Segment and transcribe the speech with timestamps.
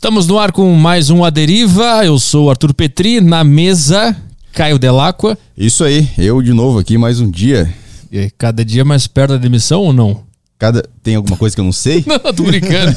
[0.00, 2.02] Estamos no ar com mais um A Deriva.
[2.06, 4.16] Eu sou o Arthur Petri, na mesa,
[4.50, 5.36] Caio Delacqua.
[5.54, 7.70] Isso aí, eu de novo aqui mais um dia.
[8.10, 10.22] E cada dia mais perto da demissão ou não?
[10.58, 12.02] Cada tem alguma coisa que eu não sei?
[12.08, 12.96] Não, tô brincando.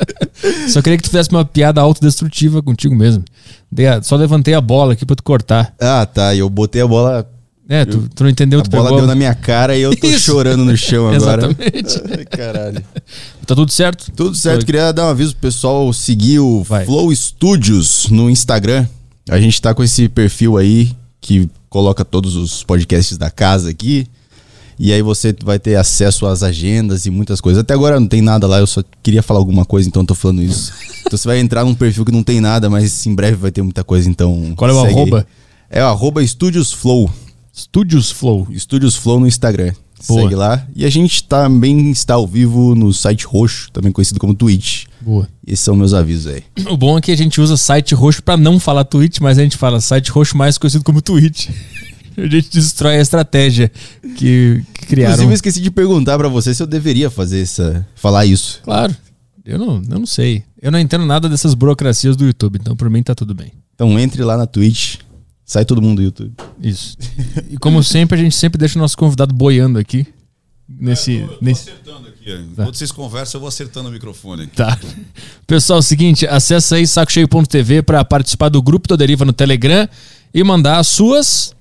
[0.72, 3.22] Só queria que tu fizesse uma piada autodestrutiva contigo mesmo.
[4.02, 5.74] Só levantei a bola aqui pra tu cortar.
[5.78, 7.30] ah, tá, eu botei a bola,
[7.72, 8.98] É, tu, tu não entendeu, a bola pegou.
[8.98, 10.24] deu na minha cara e eu tô Isso.
[10.24, 11.46] chorando no chão agora.
[11.46, 12.26] Exatamente.
[12.36, 12.82] Caralho.
[13.46, 14.10] Tá tudo certo?
[14.10, 16.84] Tudo certo, queria dar um aviso pro pessoal seguir o Vai.
[16.84, 18.88] Flow Studios no Instagram.
[19.28, 24.04] A gente tá com esse perfil aí que coloca todos os podcasts da casa aqui.
[24.76, 27.60] E aí você vai ter acesso às agendas e muitas coisas.
[27.60, 30.14] Até agora não tem nada lá, eu só queria falar alguma coisa, então eu tô
[30.16, 30.72] falando isso.
[31.06, 33.62] Então você vai entrar num perfil que não tem nada, mas em breve vai ter
[33.62, 34.52] muita coisa, então.
[34.54, 34.94] Qual é o segue aí.
[34.94, 35.26] arroba?
[35.68, 37.10] É o arroba Studios Flow.
[37.60, 38.48] Studios Flow.
[38.56, 39.72] Studios Flow no Instagram.
[40.08, 40.22] Boa.
[40.22, 40.66] Segue lá.
[40.74, 44.86] E a gente também está ao vivo no site roxo, também conhecido como Twitch.
[45.00, 45.28] Boa.
[45.46, 46.42] Esses são meus avisos aí.
[46.70, 49.42] O bom é que a gente usa site roxo pra não falar Twitch, mas a
[49.42, 51.48] gente fala site roxo mais conhecido como Twitch.
[52.16, 53.70] A gente destrói a estratégia
[54.02, 55.14] que, que criaram.
[55.14, 57.86] Inclusive, eu esqueci de perguntar pra você se eu deveria fazer essa.
[57.94, 58.60] falar isso.
[58.62, 58.94] Claro.
[59.44, 60.42] Eu não, eu não sei.
[60.60, 63.52] Eu não entendo nada dessas burocracias do YouTube, então por mim tá tudo bem.
[63.74, 64.96] Então entre lá na Twitch.
[65.50, 66.32] Sai todo mundo do YouTube.
[66.62, 66.96] Isso.
[67.50, 70.06] E como sempre, a gente sempre deixa o nosso convidado boiando aqui.
[70.68, 71.16] Nesse.
[71.16, 71.70] Eu tô nesse...
[71.70, 72.32] acertando aqui.
[72.52, 74.54] Enquanto vocês conversam, eu vou acertando o microfone aqui.
[74.54, 74.78] Tá.
[75.48, 79.88] Pessoal, é o seguinte, acessa aí sacocheio.tv para participar do grupo do Deriva no Telegram
[80.32, 81.52] e mandar as suas.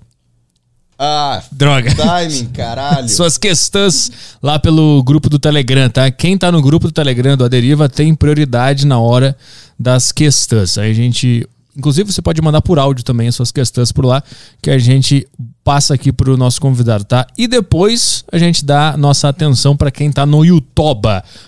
[0.95, 1.91] Ah, Droga.
[1.95, 3.09] timing, caralho.
[3.09, 6.11] Suas questões lá pelo grupo do Telegram, tá?
[6.11, 9.35] Quem tá no grupo do Telegram do Aderiva tem prioridade na hora
[9.79, 10.77] das questões.
[10.77, 11.49] Aí a gente.
[11.80, 14.22] Inclusive, você pode mandar por áudio também as suas questões por lá,
[14.61, 15.25] que a gente
[15.63, 17.25] passa aqui pro nosso convidado, tá?
[17.38, 21.08] E depois a gente dá nossa atenção para quem tá no YouTube,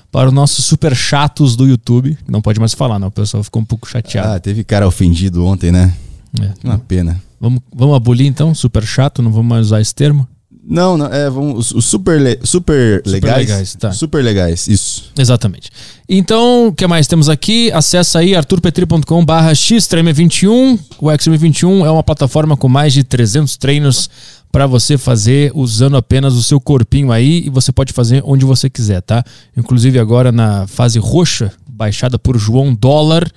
[0.09, 2.17] para os nossos super chatos do YouTube.
[2.27, 3.09] Não pode mais falar, não.
[3.09, 4.29] O pessoal ficou um pouco chateado.
[4.29, 5.93] Ah, teve cara ofendido ontem, né?
[6.39, 6.53] É.
[6.63, 7.21] Uma pena.
[7.39, 8.55] Vamos, vamos abolir então?
[8.55, 10.25] Super chato, não vamos mais usar esse termo?
[10.71, 13.37] Não, não, é, vamos, os, super, super, legais.
[13.39, 13.91] legais, tá.
[13.91, 15.11] Super legais, isso.
[15.19, 15.69] Exatamente.
[16.07, 17.69] Então, o que mais temos aqui?
[17.73, 20.79] Acesse aí arturpetri.com barra xtreme21.
[20.97, 24.09] O Xtreme21 é uma plataforma com mais de 300 treinos
[24.51, 28.69] para você fazer usando apenas o seu corpinho aí e você pode fazer onde você
[28.69, 29.23] quiser, tá?
[29.55, 33.29] Inclusive agora na fase roxa, baixada por João Dólar,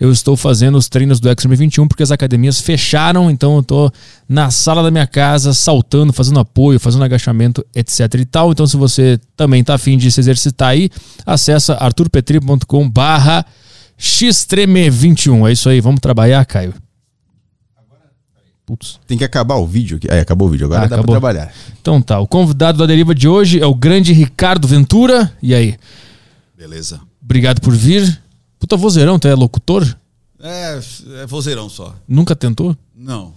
[0.00, 3.92] eu estou fazendo os treinos do Xtreme 21 porque as academias fecharam, então eu tô
[4.28, 8.50] na sala da minha casa saltando, fazendo apoio, fazendo agachamento, etc e tal.
[8.50, 10.90] Então se você também tá afim de se exercitar aí,
[11.26, 13.44] acessa arturpetri.com barra
[13.98, 15.48] xtreme21.
[15.48, 16.74] É isso aí, vamos trabalhar, Caio.
[18.64, 19.00] Putz.
[19.06, 20.08] Tem que acabar o vídeo aqui.
[20.08, 21.14] É, acabou o vídeo, agora Ah, dá acabou.
[21.14, 21.52] pra trabalhar.
[21.80, 25.32] Então tá, o convidado da deriva de hoje é o grande Ricardo Ventura.
[25.42, 25.76] E aí,
[26.56, 27.00] Beleza.
[27.22, 28.20] obrigado por vir.
[28.58, 29.84] Puta vozeirão, tu é locutor?
[30.40, 30.80] É,
[31.22, 31.94] é vozeirão só.
[32.06, 32.76] Nunca tentou?
[32.94, 33.34] Não.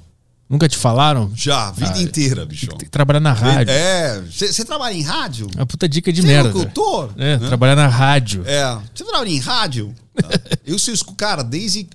[0.48, 1.32] Nunca te falaram?
[1.36, 2.78] Já, a vida inteira, bichão.
[2.78, 3.72] Tem que trabalhar na rádio.
[3.74, 5.48] É, você trabalha em rádio?
[5.56, 6.50] É uma puta dica de Você é merda.
[6.60, 7.10] locutor?
[7.18, 7.48] É, Né?
[7.48, 8.44] trabalhar na rádio.
[8.46, 8.78] É.
[8.94, 9.92] Você trabalha em rádio?
[10.64, 11.88] Eu escu- cara, desde.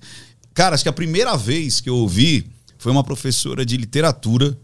[0.53, 2.45] Cara, acho que a primeira vez que eu ouvi
[2.81, 4.59] foi uma professora de literatura,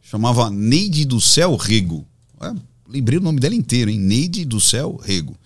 [0.00, 2.06] chamava Neide do Céu Rego.
[2.40, 2.54] É,
[2.88, 3.98] lembrei o nome dela inteiro, hein?
[3.98, 5.36] Neide do Céu Rego.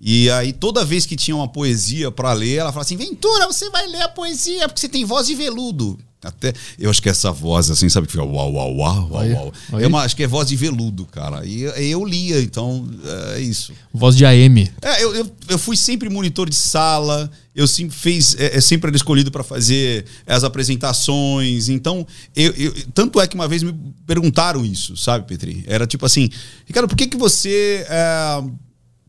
[0.00, 3.68] E aí, toda vez que tinha uma poesia pra ler, ela falava assim: Ventura, você
[3.68, 5.98] vai ler a poesia, porque você tem voz de veludo.
[6.24, 9.52] Até, eu acho que essa voz, assim, sabe, que fica uau, uau, uau, uau, uau.
[9.80, 11.44] É uma, acho que é voz de veludo, cara.
[11.46, 12.88] E eu lia, então
[13.34, 13.72] é isso.
[13.92, 14.68] Voz de AM.
[14.82, 18.88] É, eu, eu, eu fui sempre monitor de sala, eu sempre fiz, é, é sempre
[18.88, 21.68] era escolhido para fazer as apresentações.
[21.68, 23.74] Então, eu, eu- tanto é que uma vez me
[24.06, 25.64] perguntaram isso, sabe, Petri?
[25.66, 26.28] Era tipo assim,
[26.66, 28.42] Ricardo, por que, que você é,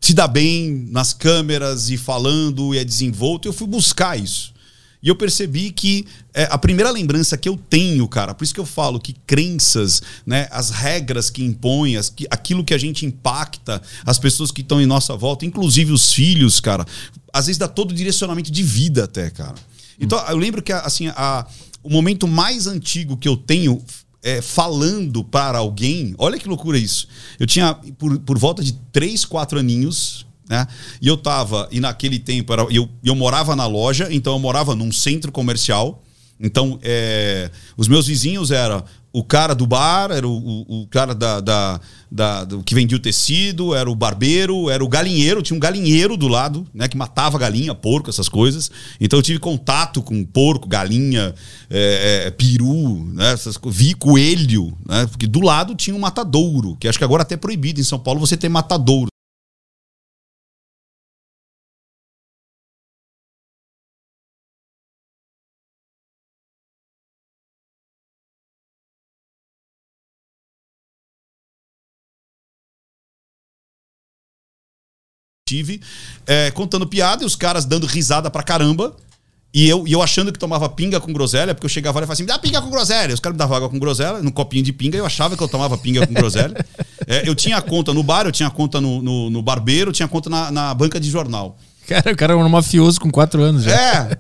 [0.02, 3.48] se dá bem nas câmeras e falando e é desenvolto?
[3.48, 4.54] Eu fui buscar isso.
[5.08, 8.60] E eu percebi que é, a primeira lembrança que eu tenho, cara, por isso que
[8.60, 13.06] eu falo que crenças, né, as regras que impõem, as, que, aquilo que a gente
[13.06, 16.86] impacta, as pessoas que estão em nossa volta, inclusive os filhos, cara,
[17.32, 19.56] às vezes dá todo o direcionamento de vida até, cara.
[19.98, 21.48] Então, eu lembro que assim, a,
[21.82, 23.82] o momento mais antigo que eu tenho
[24.22, 27.08] é, falando para alguém, olha que loucura isso.
[27.40, 30.68] Eu tinha por, por volta de 3, 4 aninhos, né?
[31.02, 34.76] E eu tava, e naquele tempo era, eu, eu morava na loja, então eu morava
[34.76, 36.04] num centro comercial.
[36.40, 41.16] Então, é, os meus vizinhos eram o cara do bar, era o, o, o cara
[41.16, 45.58] da, da, da- do que vendia o tecido, era o barbeiro, era o galinheiro, tinha
[45.58, 46.88] um galinheiro do lado, né?
[46.88, 48.70] Que matava galinha, porco, essas coisas.
[49.02, 51.34] Então eu tive contato com porco, galinha,
[51.72, 53.32] é, é, peru, né?
[53.32, 55.08] Essas, vi coelho, né?
[55.08, 57.98] Porque do lado tinha um matadouro, que acho que agora até é proibido em São
[57.98, 59.08] Paulo você ter matadouro.
[75.48, 75.82] Tive,
[76.28, 78.96] é, contando piada e os caras dando risada pra caramba.
[79.54, 82.06] E eu, e eu achando que tomava pinga com groselha, porque eu chegava lá e
[82.06, 83.14] falava assim: me dá pinga com groselha.
[83.14, 85.48] Os caras me davam água com groselha, num copinho de pinga, eu achava que eu
[85.48, 86.54] tomava pinga com groselha.
[87.10, 90.10] É, eu tinha conta no bar, eu tinha conta no, no, no barbeiro, eu tinha
[90.10, 91.58] conta na, na banca de jornal.
[91.88, 93.72] Cara, o cara era um mafioso com quatro anos já.
[93.72, 94.18] É,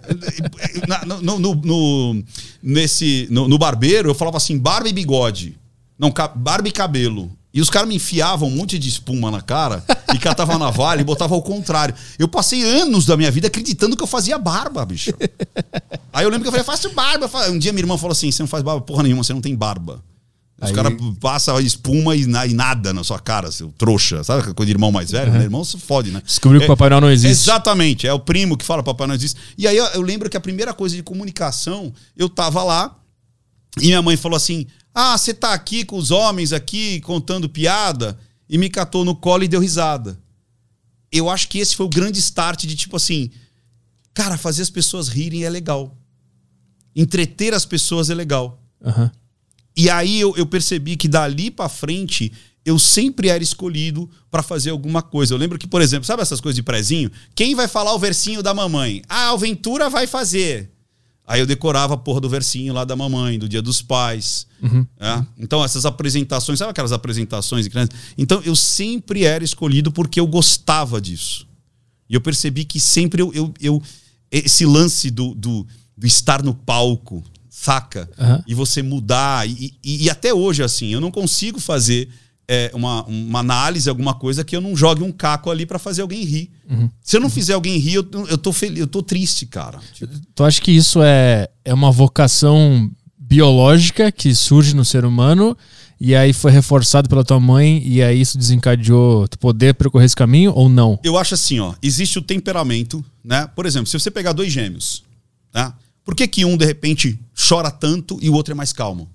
[0.88, 2.24] na- no, no, no-
[2.64, 5.58] nesse, no, no barbeiro eu falava assim, barba e bigode.
[6.00, 7.30] Não, barba e cabelo.
[7.58, 9.84] E os caras me enfiavam um monte de espuma na cara
[10.14, 11.96] e catavam a navalha e botavam ao contrário.
[12.20, 15.12] Eu passei anos da minha vida acreditando que eu fazia barba, bicho.
[16.14, 17.28] Aí eu lembro que eu falei, faço barba.
[17.50, 19.56] Um dia minha irmã falou assim, você não faz barba porra nenhuma, você não tem
[19.56, 20.04] barba.
[20.62, 24.24] Os Aí- caras passam espuma e, na- e nada na sua cara, seu trouxa.
[24.24, 25.32] Sabe coisa de irmão mais velho?
[25.32, 26.22] Meu irmão se fode, né?
[26.24, 27.42] Descobriu que o Papai Noel não existe.
[27.44, 29.40] Exatamente, é o primo que fala Papai Noel existe.
[29.58, 32.96] E aí eu, eu lembro que a primeira coisa de comunicação, eu tava lá
[33.82, 38.18] e minha mãe falou assim: Ah, você tá aqui com os homens aqui contando piada
[38.50, 40.20] e me catou no colo e deu risada.
[41.12, 43.32] Eu acho que esse foi o grande start de tipo assim,
[44.14, 45.98] cara, fazer as pessoas rirem é legal.
[46.96, 48.62] Entreter as pessoas é legal.
[48.84, 49.12] Aham.
[49.76, 52.34] E aí eu, eu percebi que dali pra frente
[52.68, 55.34] eu sempre era escolhido pra fazer alguma coisa.
[55.34, 57.10] Eu lembro que, por exemplo, sabe essas coisas de prezinho?
[57.34, 59.02] Quem vai falar o versinho da mamãe?
[59.08, 60.70] Ah, o Ventura vai fazer.
[61.28, 64.48] Aí eu decorava a porra do versinho lá da mamãe, do Dia dos Pais.
[64.98, 65.26] É?
[65.38, 67.92] Então, essas apresentações, sabe aquelas apresentações de criança?
[68.18, 71.46] Então, eu sempre era escolhido porque eu gostava disso.
[72.10, 73.34] E eu percebi que sempre eu.
[73.34, 73.84] eu, eu-
[74.32, 78.10] esse lance do, do, do estar no palco, saca?
[78.18, 78.44] Aham.
[78.48, 79.48] E você mudar.
[79.50, 82.08] E, e- e até hoje, assim, eu não consigo fazer
[82.48, 86.02] é, uma, uma análise, alguma coisa que eu não jogue um caco ali pra fazer
[86.02, 86.52] alguém rir.
[87.02, 89.80] Se eu não fizer alguém rir, eu, eu, tô, feliz, eu tô triste, cara.
[89.94, 95.58] Tipo, Tu acha que isso é, é uma vocação biológica que surge no ser humano
[96.00, 100.16] e aí foi reforçado pela tua mãe e aí isso desencadeou tu poder percorrer esse
[100.16, 101.00] caminho ou não?
[101.04, 103.50] Eu acho assim, ó, existe o temperamento, né?
[103.56, 105.04] Por exemplo, se você pegar dois gêmeos,
[105.54, 105.74] né?
[106.06, 109.10] Por que, que um, de repente, chora tanto e o outro é mais calmo?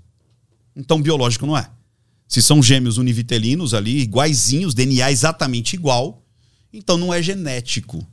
[0.76, 1.66] Então, biológico não é.
[2.32, 6.24] Se são gêmeos univitelinos ali, iguaizinhos, DNA exatamente igual,
[6.72, 8.08] então não é genético.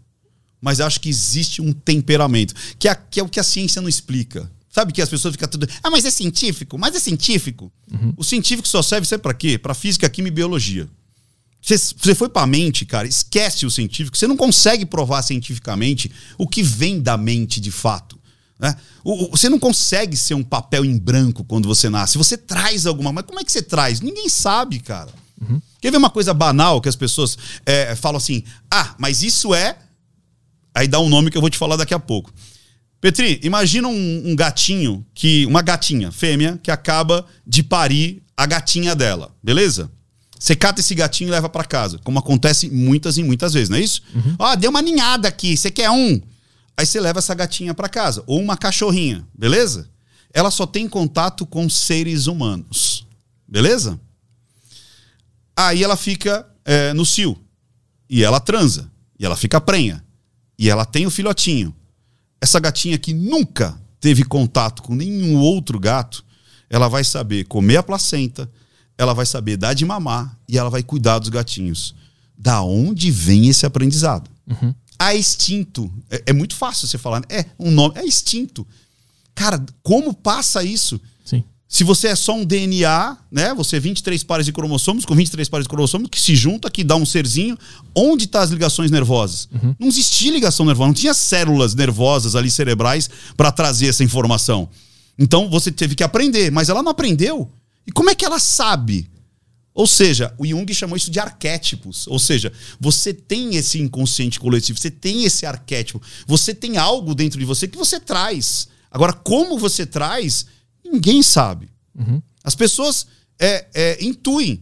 [0.59, 3.87] Mas acho que existe um temperamento, que é, que é o que a ciência não
[3.87, 4.51] explica.
[4.69, 5.69] Sabe que as pessoas ficam tudo.
[5.81, 6.77] Ah, mas é científico?
[6.77, 7.71] Mas é científico?
[8.17, 9.57] O científico só serve sabe para quê?
[9.57, 10.89] Para física, química e biologia.
[11.61, 14.17] Você, você foi pra mente, cara, esquece o científico.
[14.17, 18.18] Você não consegue provar cientificamente o que vem da mente de fato.
[18.59, 18.75] Né?
[19.03, 22.17] O- o- você não consegue ser um papel em branco quando você nasce.
[22.17, 23.13] Você traz alguma.
[23.13, 24.01] Mas como é que você traz?
[24.01, 25.09] Ninguém sabe, cara.
[25.79, 29.77] Quer ver uma coisa banal que as pessoas é, falam assim: ah, mas isso é.
[30.75, 32.31] Aí dá um nome que eu vou te falar daqui a pouco.
[33.01, 35.45] Petri, imagina um, um gatinho que.
[35.45, 39.89] Uma gatinha, fêmea, que acaba de parir a gatinha dela, beleza?
[40.37, 43.77] Você cata esse gatinho e leva pra casa, como acontece muitas e muitas vezes, não
[43.77, 44.01] é isso?
[44.37, 46.21] Ó, deu uma ninhada aqui, você quer um?
[46.79, 49.89] Aí você leva essa gatinha pra casa, ou uma cachorrinha, beleza?
[50.33, 53.05] Ela só tem contato com seres humanos,
[53.45, 53.99] beleza?
[55.57, 57.37] Aí ela fica é, no cio,
[58.09, 58.89] e ela transa,
[59.19, 60.01] e ela fica prenha,
[60.57, 61.75] e ela tem o filhotinho.
[62.39, 66.23] Essa gatinha que nunca teve contato com nenhum outro gato,
[66.69, 68.49] ela vai saber comer a placenta,
[68.97, 71.93] ela vai saber dar de mamar e ela vai cuidar dos gatinhos.
[72.37, 74.29] Da onde vem esse aprendizado?
[74.99, 75.89] A instinto.
[76.11, 77.21] É, é muito fácil você falar.
[77.21, 77.25] né?
[77.29, 77.93] É um nome.
[77.97, 78.67] É instinto.
[79.33, 80.99] Cara, como passa isso?
[81.23, 81.43] Sim.
[81.67, 83.53] Se você é só um DNA, né?
[83.53, 86.83] Você é 23 pares de cromossomos, com 23 pares de cromossomos, que se junta, que
[86.83, 87.57] dá um serzinho.
[87.95, 89.47] Onde estão as ligações nervosas?
[89.79, 94.67] Não existia ligação nervosa, não tinha células nervosas ali cerebrais para trazer essa informação.
[95.17, 97.49] Então você teve que aprender, mas ela não aprendeu.
[97.85, 99.09] E como é que ela sabe?
[99.79, 102.05] Ou seja, o Jung chamou isso de arquétipos.
[102.07, 107.39] Ou seja, você tem esse inconsciente coletivo, você tem esse arquétipo, você tem algo dentro
[107.39, 108.67] de você que você traz.
[108.91, 110.45] Agora, como você traz,
[110.83, 111.69] ninguém sabe.
[112.43, 113.07] As pessoas
[113.39, 114.61] é, é, intuem.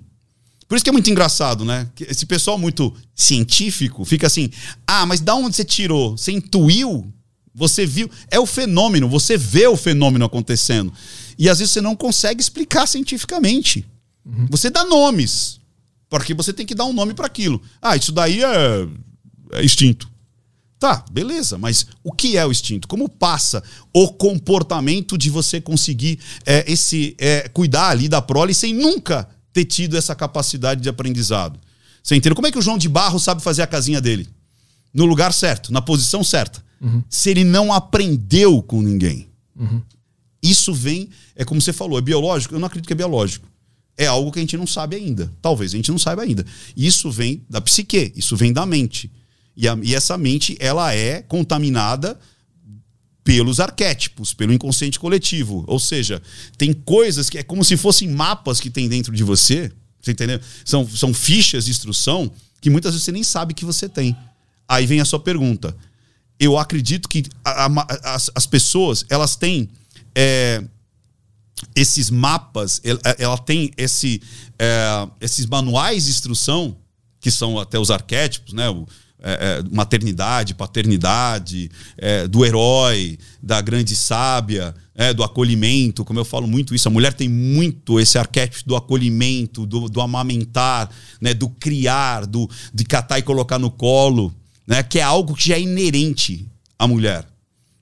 [0.68, 1.90] Por isso que é muito engraçado, né?
[2.02, 4.52] Esse pessoal muito científico fica assim:
[4.86, 6.16] ah, mas da onde você tirou?
[6.16, 7.12] Você intuiu?
[7.56, 8.08] Você viu?
[8.30, 10.94] É o fenômeno, você vê o fenômeno acontecendo.
[11.40, 13.84] E às vezes você não consegue explicar cientificamente.
[14.50, 15.60] Você dá nomes,
[16.10, 17.62] porque você tem que dar um nome para aquilo.
[17.82, 18.88] Ah, isso daí é,
[19.54, 20.10] é instinto.
[20.80, 22.88] Tá, beleza, mas o que é o instinto?
[22.88, 28.76] Como passa o comportamento de você conseguir é, esse é, cuidar ali da prole sem
[28.76, 31.60] nunca ter tido essa capacidade de aprendizado?
[32.04, 32.36] Você entendeu?
[32.36, 34.30] Como é que o João de Barro sabe fazer a casinha dele?
[34.94, 36.64] No lugar certo, na posição certa.
[37.10, 39.28] Se ele não aprendeu com ninguém.
[40.44, 42.54] Isso vem, é como você falou, é biológico?
[42.54, 43.48] Eu não acredito que é biológico.
[43.98, 45.34] É algo que a gente não sabe ainda.
[45.42, 46.46] Talvez a gente não saiba ainda.
[46.76, 49.12] Isso vem da psique, isso vem da mente.
[49.56, 52.18] E, a, e essa mente, ela é contaminada
[53.24, 55.66] pelos arquétipos, pelo inconsciente coletivo.
[55.68, 56.22] Ou seja,
[56.58, 59.72] tem coisas que é como se fossem mapas que tem dentro de você.
[60.00, 60.40] Você entendeu?
[60.64, 64.16] São, são fichas de instrução que muitas vezes você nem sabe que você tem.
[64.68, 65.76] Aí vem a sua pergunta.
[66.40, 69.70] Eu acredito que a, a, as, as pessoas elas têm
[70.14, 70.64] é,
[71.76, 74.22] esses mapas, ela, ela tem esse,
[74.60, 76.76] é, esses manuais de instrução
[77.20, 78.70] que são até os arquétipos, né?
[78.70, 78.88] O,
[79.20, 86.26] é, é maternidade, paternidade, é, do herói, da grande sábia, é, do acolhimento, como eu
[86.26, 91.34] falo muito isso, a mulher tem muito esse arquétipo do acolhimento, do, do amamentar, né,
[91.34, 94.34] do criar, do, de catar e colocar no colo,
[94.68, 96.48] né, que é algo que já é inerente
[96.78, 97.28] à mulher.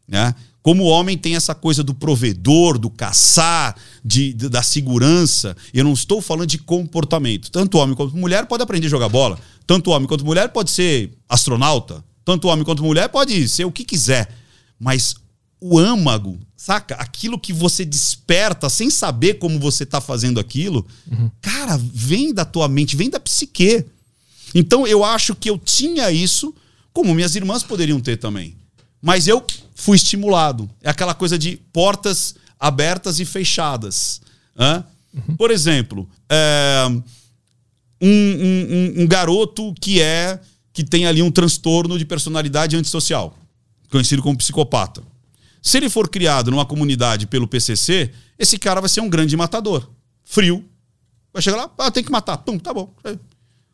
[0.07, 0.33] Né?
[0.65, 5.83] Como o homem tem essa coisa do provedor, do caçar, de, de, da segurança, eu
[5.83, 7.51] não estou falando de comportamento.
[7.51, 9.37] Tanto homem quanto mulher pode aprender a jogar bola.
[9.67, 12.03] Tanto homem quanto mulher pode ser astronauta.
[12.25, 14.27] Tanto homem quanto mulher pode ser o que quiser.
[14.79, 15.17] Mas
[15.61, 16.95] o âmago, saca?
[16.95, 21.29] Aquilo que você desperta sem saber como você está fazendo aquilo, uhum.
[21.43, 23.85] cara, vem da tua mente, vem da psique.
[24.55, 26.55] Então eu acho que eu tinha isso,
[26.91, 28.55] como minhas irmãs poderiam ter também.
[28.99, 30.69] Mas eu fui estimulado.
[30.81, 34.21] É aquela coisa de portas abertas e fechadas.
[34.57, 35.35] Uhum.
[35.35, 36.85] Por exemplo, é,
[38.01, 40.39] um, um, um, garoto que é
[40.73, 43.37] que tem ali um transtorno de personalidade antissocial,
[43.89, 45.03] conhecido como psicopata.
[45.61, 49.89] Se ele for criado numa comunidade pelo PCC, esse cara vai ser um grande matador.
[50.23, 50.63] Frio.
[51.33, 52.37] Vai chegar lá, ah, tem que matar.
[52.37, 52.93] Pum, tá bom.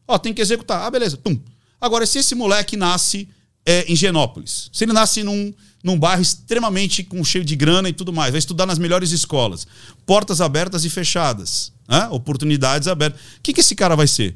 [0.08, 0.84] Ó, tem que executar.
[0.84, 1.18] Ah, beleza.
[1.18, 1.40] Pum.
[1.80, 3.28] Agora, se esse moleque nasce
[3.66, 4.70] é, em Genópolis.
[4.72, 5.54] Se ele nasce num,
[5.84, 9.66] num bairro extremamente com cheio de grana e tudo mais, vai estudar nas melhores escolas,
[10.06, 12.08] portas abertas e fechadas, né?
[12.12, 13.20] oportunidades abertas.
[13.38, 14.36] O que, que esse cara vai ser?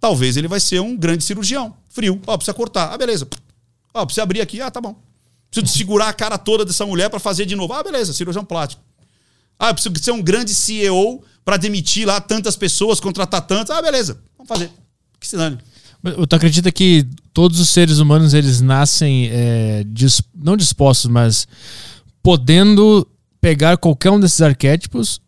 [0.00, 2.20] Talvez ele vai ser um grande cirurgião, frio.
[2.26, 2.92] Ó, precisa cortar.
[2.92, 3.28] Ah, beleza.
[3.92, 4.60] Ó, precisa abrir aqui.
[4.60, 4.96] Ah, tá bom.
[5.50, 7.72] Preciso segurar a cara toda dessa mulher para fazer de novo.
[7.74, 8.82] Ah, beleza, cirurgião plástico.
[9.58, 13.76] Ah, preciso ser um grande CEO para demitir lá tantas pessoas, contratar tantas.
[13.76, 14.18] Ah, beleza.
[14.38, 14.70] Vamos fazer.
[15.18, 15.58] Que se dane.
[16.02, 21.46] Tu acredita que todos os seres humanos eles nascem é, dis, não dispostos, mas
[22.22, 23.06] podendo
[23.40, 25.20] pegar qualquer um desses arquétipos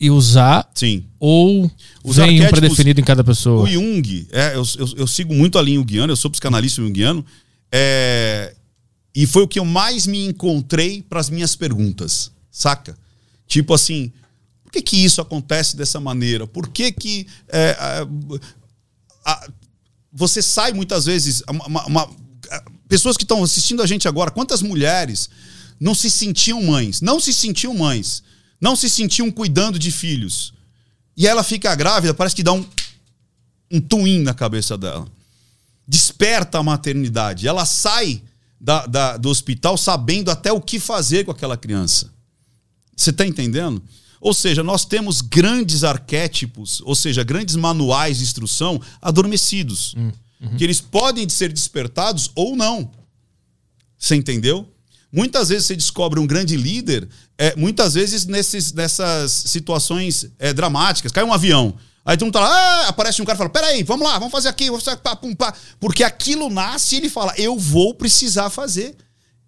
[0.00, 0.68] e usar?
[0.74, 1.04] Sim.
[1.18, 1.70] Ou
[2.04, 3.62] os vem um predefinido em cada pessoa?
[3.62, 7.24] O Jung, é, eu, eu, eu, sigo muito a linha junguiana, eu sou psicanalista junguiano,
[7.70, 8.54] é,
[9.14, 12.96] e foi o que eu mais me encontrei para as minhas perguntas, saca?
[13.46, 14.12] Tipo assim,
[14.64, 16.46] por que que isso acontece dessa maneira?
[16.46, 18.06] Por que que é, a,
[19.24, 19.48] a,
[20.12, 21.42] você sai muitas vezes.
[21.48, 22.10] Uma, uma,
[22.88, 25.30] pessoas que estão assistindo a gente agora, quantas mulheres
[25.80, 27.00] não se sentiam mães?
[27.00, 28.22] Não se sentiam mães.
[28.60, 30.52] Não se sentiam cuidando de filhos.
[31.16, 32.64] E ela fica grávida, parece que dá um,
[33.70, 35.06] um twin na cabeça dela.
[35.86, 37.48] Desperta a maternidade.
[37.48, 38.22] Ela sai
[38.60, 42.12] da, da, do hospital sabendo até o que fazer com aquela criança.
[42.96, 43.82] Você está entendendo?
[44.22, 49.94] Ou seja, nós temos grandes arquétipos, ou seja, grandes manuais de instrução adormecidos.
[49.96, 50.56] Hum, uhum.
[50.56, 52.88] Que eles podem ser despertados ou não.
[53.98, 54.72] Você entendeu?
[55.10, 61.10] Muitas vezes você descobre um grande líder, é, muitas vezes nesses, nessas situações é, dramáticas.
[61.10, 61.74] Cai um avião.
[62.04, 64.30] Aí todo mundo tá lá, ah, aparece um cara e fala: peraí, vamos lá, vamos
[64.30, 65.52] fazer aqui, vamos fazer pá, pum, pá.
[65.80, 68.96] Porque aquilo nasce e ele fala: eu vou precisar fazer,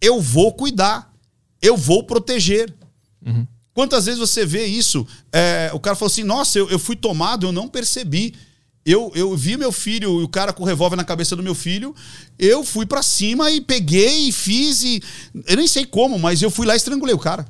[0.00, 1.14] eu vou cuidar,
[1.62, 2.74] eu vou proteger.
[3.24, 3.46] Uhum.
[3.74, 5.04] Quantas vezes você vê isso?
[5.32, 8.32] É, o cara falou assim: nossa, eu, eu fui tomado, eu não percebi.
[8.86, 11.54] Eu, eu vi meu filho e o cara com o revólver na cabeça do meu
[11.54, 11.94] filho.
[12.38, 14.82] Eu fui para cima e peguei e fiz.
[14.84, 15.02] E,
[15.46, 17.46] eu nem sei como, mas eu fui lá e estrangulei o cara.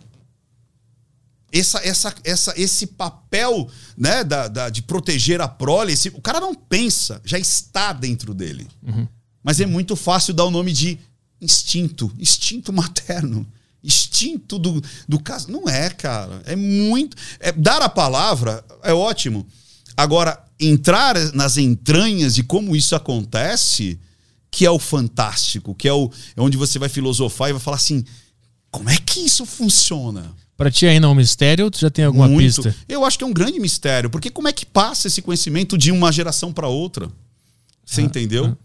[1.52, 6.40] Essa, essa, essa, esse papel né, da, da de proteger a prole, esse, o cara
[6.40, 8.66] não pensa, já está dentro dele.
[8.83, 9.07] Uhum.
[9.43, 10.99] Mas é muito fácil dar o nome de
[11.40, 13.47] instinto, instinto materno
[13.84, 15.52] instinto do, do caso.
[15.52, 16.42] Não é, cara.
[16.46, 17.16] É muito.
[17.38, 19.46] É, dar a palavra é ótimo.
[19.96, 23.98] Agora, entrar nas entranhas de como isso acontece,
[24.50, 27.76] que é o fantástico, que é, o, é onde você vai filosofar e vai falar
[27.76, 28.04] assim:
[28.70, 30.34] como é que isso funciona?
[30.56, 32.62] Para ti ainda é um mistério ou tu já tem alguma Muito.
[32.62, 32.74] pista?
[32.88, 35.90] Eu acho que é um grande mistério, porque como é que passa esse conhecimento de
[35.90, 37.10] uma geração para outra?
[37.84, 38.46] Você ah, entendeu?
[38.46, 38.56] Ah.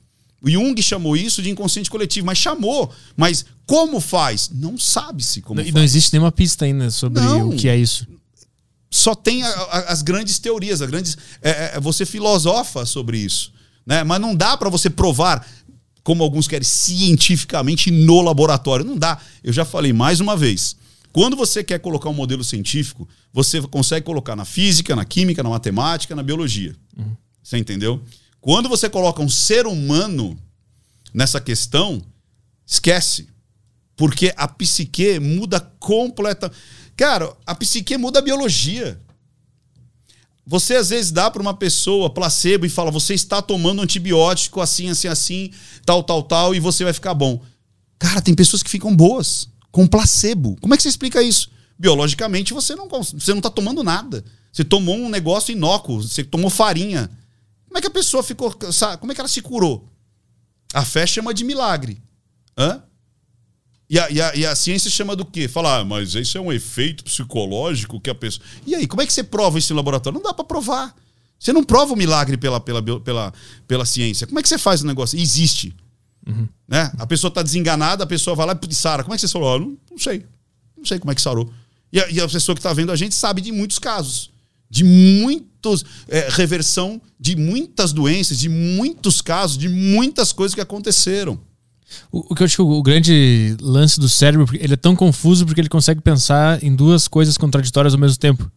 [0.41, 2.91] O Jung chamou isso de inconsciente coletivo, mas chamou.
[3.17, 4.49] Mas como faz?
[4.51, 5.75] Não sabe-se como não, faz.
[5.75, 8.07] Não existe nenhuma pista ainda sobre não, o que é isso.
[8.89, 11.15] Só tem a, a, as grandes teorias, as grandes.
[11.39, 13.53] É, é, você filosofa sobre isso.
[13.85, 14.03] Né?
[14.03, 15.47] Mas não dá para você provar,
[16.01, 18.83] como alguns querem, cientificamente no laboratório.
[18.83, 19.19] Não dá.
[19.43, 20.75] Eu já falei mais uma vez.
[21.13, 25.49] Quando você quer colocar um modelo científico, você consegue colocar na física, na química, na
[25.49, 26.75] matemática, na biologia.
[26.97, 27.15] Uhum.
[27.43, 28.01] Você entendeu?
[28.41, 30.35] Quando você coloca um ser humano,
[31.13, 32.01] nessa questão,
[32.65, 33.27] esquece.
[34.00, 36.50] Porque a psique muda completa.
[36.96, 38.98] Cara, a psique muda a biologia.
[40.48, 44.89] Você às vezes dá para uma pessoa placebo e fala: você está tomando antibiótico assim,
[44.89, 45.51] assim, assim,
[45.86, 47.41] tal, tal, tal, e você vai ficar bom.
[48.00, 50.56] Cara, tem pessoas que ficam boas com placebo.
[50.62, 51.51] Como é que você explica isso?
[51.77, 54.24] Biologicamente, você não você não está tomando nada.
[54.50, 57.10] Você tomou um negócio inócuo, você tomou farinha.
[57.68, 58.58] Como é que a pessoa ficou.
[58.98, 59.89] Como é que ela se curou?
[60.74, 62.01] A fé chama de milagre.
[62.58, 62.82] Hã?
[63.89, 65.48] E a, e, a, e a, ciência chama do quê?
[65.48, 68.46] Fala, ah, mas isso é um efeito psicológico que a pessoa.
[68.65, 70.19] E aí, como é que você prova isso no laboratório?
[70.19, 70.96] Não dá para provar.
[71.39, 73.34] Você não prova o milagre pela, pela, pela,
[73.67, 74.27] pela ciência.
[74.27, 75.17] Como é que você faz o negócio?
[75.17, 75.74] Existe.
[76.27, 76.48] Uhum.
[76.67, 76.91] Né?
[77.00, 79.60] A pessoa está desenganada, a pessoa vai lá e Sara, como é que você falou?
[79.60, 80.24] não, não, sei.
[80.77, 81.51] Não sei como é que sarou.
[81.91, 84.29] E a, e a, pessoa que está vendo a gente sabe de muitos casos.
[84.69, 85.84] De muitos.
[86.08, 91.39] É, reversão de muitas doenças, de muitos casos, de muitas coisas que aconteceram.
[92.12, 95.46] O, o que eu acho que o grande lance do cérebro, ele é tão confuso
[95.46, 98.50] porque ele consegue pensar em duas coisas contraditórias ao mesmo tempo.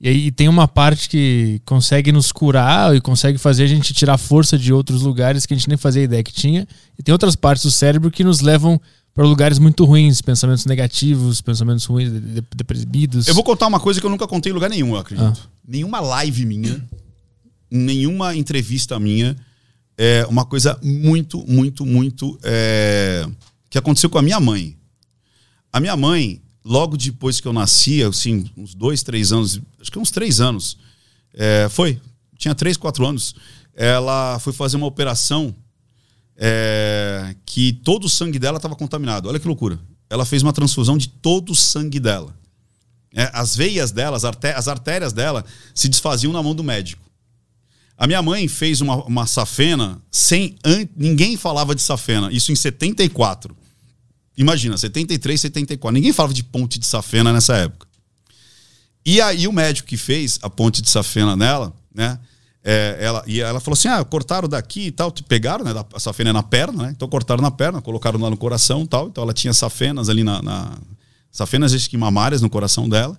[0.00, 4.16] E aí tem uma parte que consegue nos curar e consegue fazer a gente tirar
[4.16, 6.66] força de outros lugares que a gente nem fazia ideia que tinha.
[6.98, 8.80] E tem outras partes do cérebro que nos levam
[9.12, 12.10] para lugares muito ruins, pensamentos negativos, pensamentos ruins,
[12.56, 13.28] deprimidos.
[13.28, 15.42] Eu vou contar uma coisa que eu nunca contei em lugar nenhum, eu acredito.
[15.44, 15.50] Ah.
[15.68, 16.82] Nenhuma live minha,
[17.70, 19.36] nenhuma entrevista minha,
[20.02, 23.28] é uma coisa muito, muito, muito é,
[23.68, 24.74] que aconteceu com a minha mãe.
[25.70, 29.98] A minha mãe, logo depois que eu nasci, assim, uns dois, três anos, acho que
[29.98, 30.78] uns três anos,
[31.34, 32.00] é, foi,
[32.38, 33.34] tinha três, quatro anos,
[33.74, 35.54] ela foi fazer uma operação
[36.34, 39.28] é, que todo o sangue dela estava contaminado.
[39.28, 39.78] Olha que loucura.
[40.08, 42.34] Ela fez uma transfusão de todo o sangue dela.
[43.14, 47.09] É, as veias dela, as, as artérias dela se desfaziam na mão do médico.
[48.00, 50.56] A minha mãe fez uma, uma safena sem.
[50.64, 50.88] An...
[50.96, 53.54] Ninguém falava de safena, isso em 74.
[54.38, 55.92] Imagina, 73, 74.
[55.92, 57.86] Ninguém falava de ponte de safena nessa época.
[59.04, 62.18] E aí o médico que fez a ponte de safena nela, né?
[62.64, 65.72] É, ela, e ela falou assim: ah, cortaram daqui e tal, te pegaram, né?
[65.92, 66.92] A safena é na perna, né?
[66.96, 69.08] Então cortaram na perna, colocaram lá no coração e tal.
[69.08, 70.40] Então ela tinha safenas ali na.
[70.40, 70.78] na
[71.30, 73.18] safenas esquimamárias no coração dela.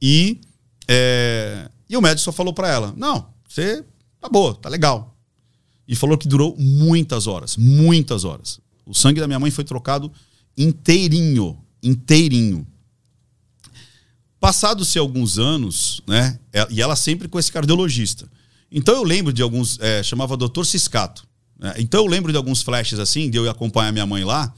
[0.00, 0.40] E,
[0.88, 3.84] é, e o médico só falou para ela: não, você
[4.24, 5.14] Tá boa, tá legal.
[5.86, 8.58] E falou que durou muitas horas, muitas horas.
[8.86, 10.10] O sangue da minha mãe foi trocado
[10.56, 12.66] inteirinho, inteirinho.
[14.40, 16.40] Passados-se alguns anos, né?
[16.54, 18.26] É, e ela sempre com esse cardiologista.
[18.72, 20.64] Então eu lembro de alguns, é, chamava Dr.
[20.64, 21.28] Ciscato.
[21.58, 21.74] Né?
[21.76, 24.54] Então eu lembro de alguns flashes assim, de eu acompanhar minha mãe lá.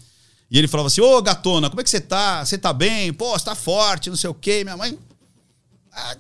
[0.49, 2.45] E ele falava assim: Ô gatona, como é que você tá?
[2.45, 3.13] Você tá bem?
[3.13, 4.63] Pô, você tá forte, não sei o quê.
[4.63, 4.97] Minha mãe.
[5.91, 6.17] Ah,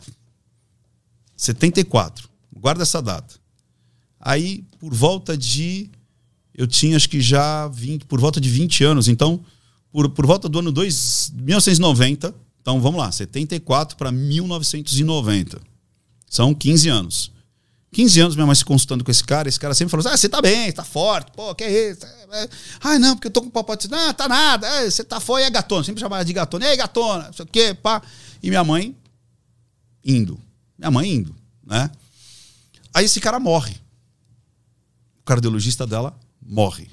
[1.37, 2.35] 74.
[2.61, 3.35] Guarda essa data.
[4.21, 5.90] Aí, por volta de.
[6.55, 9.09] Eu tinha acho que já 20, por volta de 20 anos.
[9.09, 9.45] Então,
[9.92, 12.35] por, por volta do ano 2, 1990.
[12.61, 15.61] Então, vamos lá, 74 para 1990.
[16.29, 17.33] São 15 anos.
[17.92, 20.16] 15 anos minha mãe se consultando com esse cara, esse cara sempre falou assim, ah,
[20.19, 22.01] você tá bem, tá forte, pô, que é isso?
[22.83, 23.88] Ah, não, porque eu tô com papote.
[23.88, 25.85] Não, tá nada, é, você tá foi, é gatona.
[25.85, 26.66] Sempre chamava de gatona.
[26.66, 28.03] E aí, gatona, não sei o quê, pá.
[28.42, 28.95] E minha mãe
[30.05, 30.38] indo.
[30.77, 31.90] Minha mãe indo, né?
[32.96, 33.76] Aí esse cara morre.
[35.20, 36.88] O cardiologista dela morre.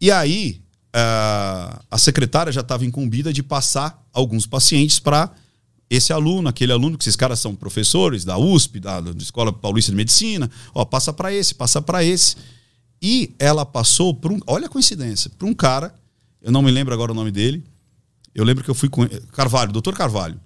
[0.00, 0.60] E aí
[0.92, 5.32] a, a secretária já estava incumbida de passar alguns pacientes para
[5.88, 9.92] esse aluno, aquele aluno, que esses caras são professores da USP, da, da Escola Paulista
[9.92, 12.34] de Medicina, ó, passa para esse, passa para esse.
[13.00, 15.94] E ela passou por um, olha a coincidência, para um cara,
[16.42, 17.64] eu não me lembro agora o nome dele.
[18.34, 20.40] Eu lembro que eu fui com Carvalho, doutor Carvalho.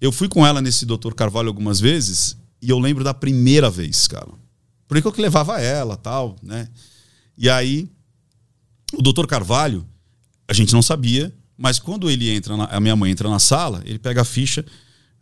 [0.00, 4.06] Eu fui com ela nesse doutor Carvalho algumas vezes e eu lembro da primeira vez,
[4.06, 4.28] cara.
[4.86, 6.68] Por que eu levava ela, tal, né?
[7.36, 7.90] E aí,
[8.92, 9.86] o doutor Carvalho,
[10.48, 13.82] a gente não sabia, mas quando ele entra, na, a minha mãe entra na sala,
[13.84, 14.64] ele pega a ficha,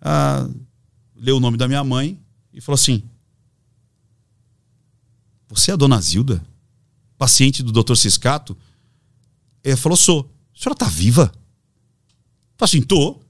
[0.01, 0.49] ah,
[1.15, 2.19] lê o nome da minha mãe
[2.53, 3.03] e falou assim:
[5.49, 6.45] Você é a dona Zilda?
[7.17, 8.57] Paciente do doutor Ciscato?
[9.63, 10.33] Ele falou: Sou.
[10.55, 11.33] A senhora tá viva?
[12.57, 13.21] Falei assim: Tô.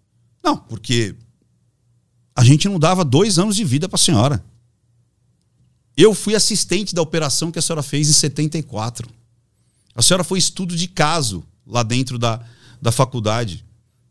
[0.42, 1.16] Não, porque
[2.38, 4.44] a gente não dava dois anos de vida para a senhora.
[5.96, 9.10] Eu fui assistente da operação que a senhora fez em 74.
[9.92, 12.40] A senhora foi estudo de caso lá dentro da,
[12.80, 13.64] da faculdade.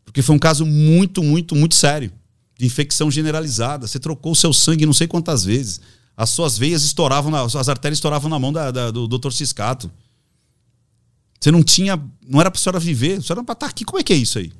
[0.04, 2.12] Porque foi um caso muito, muito, muito sério.
[2.58, 3.86] De infecção generalizada.
[3.86, 5.80] Você trocou o seu sangue não sei quantas vezes.
[6.14, 9.30] As suas veias estouravam, na, as artérias estouravam na mão da, da, do Dr.
[9.30, 9.90] Ciscato.
[11.40, 11.96] Você não tinha.
[12.28, 13.20] Não era para a senhora viver.
[13.20, 13.86] A senhora era para estar aqui.
[13.86, 14.52] Como é que é isso aí?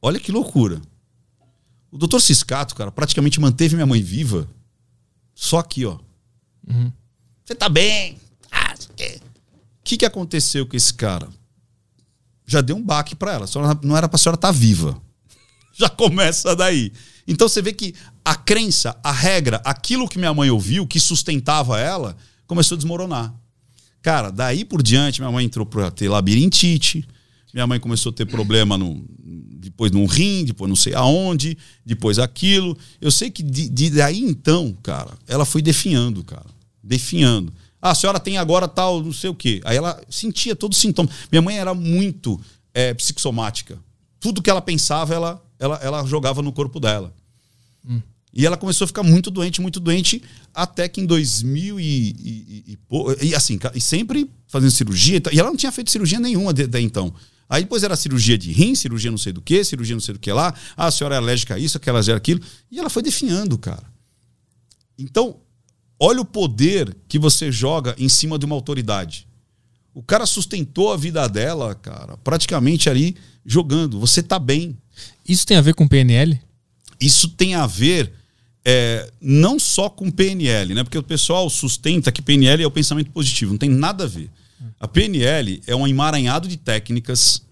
[0.00, 0.80] Olha que loucura.
[1.90, 4.48] O doutor Ciscato, cara, praticamente manteve minha mãe viva.
[5.34, 5.98] Só aqui, ó.
[6.68, 6.92] Uhum.
[7.44, 8.18] Você tá bem?
[8.50, 8.74] Ah,
[9.90, 11.28] que, que aconteceu com esse cara?
[12.46, 13.46] Já deu um baque para ela.
[13.48, 15.00] Só não era para a senhora estar tá viva.
[15.76, 16.92] Já começa daí.
[17.26, 21.80] Então você vê que a crença, a regra, aquilo que minha mãe ouviu, que sustentava
[21.80, 23.34] ela, começou a desmoronar.
[24.00, 27.06] Cara, daí por diante, minha mãe entrou para ter labirintite,
[27.52, 29.04] minha mãe começou a ter problema no,
[29.60, 32.76] depois num rim, depois não sei aonde, depois aquilo.
[33.00, 36.46] Eu sei que de, de daí então, cara, ela foi definhando, cara.
[36.82, 37.52] Definhando.
[37.80, 39.60] Ah, a senhora tem agora tal, não sei o quê.
[39.64, 41.14] Aí ela sentia todos os sintomas.
[41.30, 42.40] Minha mãe era muito
[42.74, 43.78] é, psicossomática.
[44.18, 47.12] Tudo que ela pensava, ela, ela, ela jogava no corpo dela.
[47.88, 48.00] Hum.
[48.32, 50.22] E ela começou a ficar muito doente, muito doente,
[50.54, 52.78] até que em 2000 e, e,
[53.22, 55.20] e, e assim, e sempre fazendo cirurgia.
[55.32, 57.12] E ela não tinha feito cirurgia nenhuma até então.
[57.50, 60.20] Aí depois era cirurgia de rim, cirurgia não sei do que, cirurgia não sei do
[60.20, 60.54] que lá.
[60.76, 62.40] Ah, a senhora é alérgica a isso, aquela aquilo.
[62.70, 63.82] E ela foi definhando, cara.
[64.96, 65.36] Então,
[65.98, 69.26] olha o poder que você joga em cima de uma autoridade.
[69.92, 73.98] O cara sustentou a vida dela, cara, praticamente ali jogando.
[73.98, 74.78] Você tá bem.
[75.28, 76.40] Isso tem a ver com PNL?
[77.00, 78.12] Isso tem a ver
[78.64, 80.84] é, não só com PNL, né?
[80.84, 83.50] Porque o pessoal sustenta que PNL é o pensamento positivo.
[83.50, 84.30] Não tem nada a ver.
[84.78, 87.42] A PNL é um emaranhado de técnicas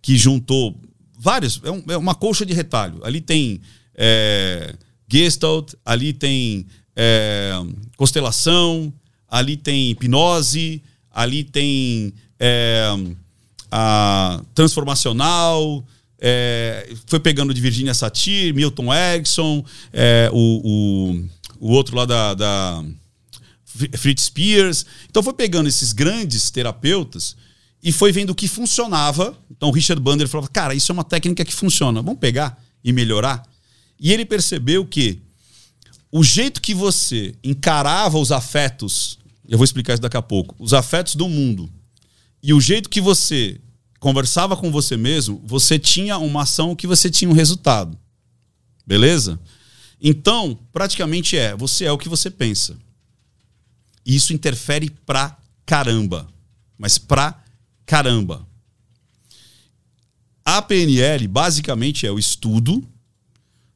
[0.00, 0.78] que juntou
[1.18, 1.60] várias.
[1.64, 3.00] É, um, é uma colcha de retalho.
[3.04, 3.60] Ali tem
[3.94, 4.74] é,
[5.10, 7.52] Gestalt, ali tem é,
[7.96, 8.92] constelação,
[9.28, 12.88] ali tem hipnose, ali tem é,
[13.70, 15.84] a transformacional.
[16.20, 22.34] É, foi pegando de Virginia Satir, Milton Erickson, é, o, o, o outro lá da,
[22.34, 22.84] da
[23.96, 24.86] Fritz Spears.
[25.08, 27.36] Então foi pegando esses grandes terapeutas
[27.82, 29.36] e foi vendo o que funcionava.
[29.50, 32.02] Então o Richard Bandler falava: "Cara, isso é uma técnica que funciona.
[32.02, 33.42] Vamos pegar e melhorar".
[33.98, 35.20] E ele percebeu que
[36.10, 40.72] o jeito que você encarava os afetos, eu vou explicar isso daqui a pouco, os
[40.72, 41.68] afetos do mundo,
[42.42, 43.60] e o jeito que você
[43.98, 47.98] conversava com você mesmo, você tinha uma ação que você tinha um resultado.
[48.86, 49.40] Beleza?
[50.00, 52.76] Então, praticamente é, você é o que você pensa.
[54.04, 56.28] E isso interfere pra caramba.
[56.78, 57.42] Mas pra
[57.86, 58.46] caramba.
[60.44, 62.86] A PNL basicamente é o estudo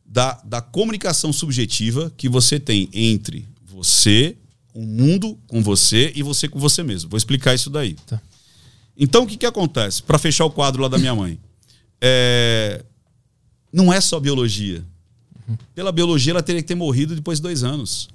[0.05, 4.37] da, da comunicação subjetiva que você tem entre você,
[4.75, 7.09] o mundo com você e você com você mesmo.
[7.09, 7.95] Vou explicar isso daí.
[8.07, 8.21] Tá.
[8.97, 10.03] Então, o que, que acontece?
[10.03, 11.39] Para fechar o quadro lá da minha mãe.
[12.01, 12.85] É...
[13.73, 14.85] Não é só biologia.
[15.49, 15.57] Uhum.
[15.75, 18.09] Pela biologia, ela teria que ter morrido depois de dois anos.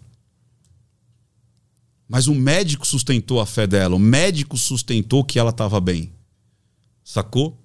[2.07, 6.11] Mas o médico sustentou a fé dela, o médico sustentou que ela estava bem.
[7.03, 7.59] Sacou?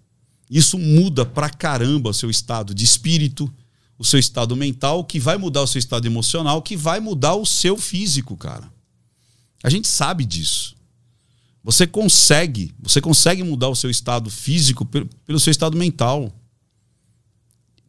[0.51, 3.53] Isso muda pra caramba o seu estado de espírito,
[3.99, 7.45] o seu estado mental, que vai mudar o seu estado emocional, que vai mudar o
[7.45, 8.73] seu físico, cara.
[9.63, 10.77] A gente sabe disso.
[11.63, 16.33] Você consegue, você consegue mudar o seu estado físico pelo seu estado mental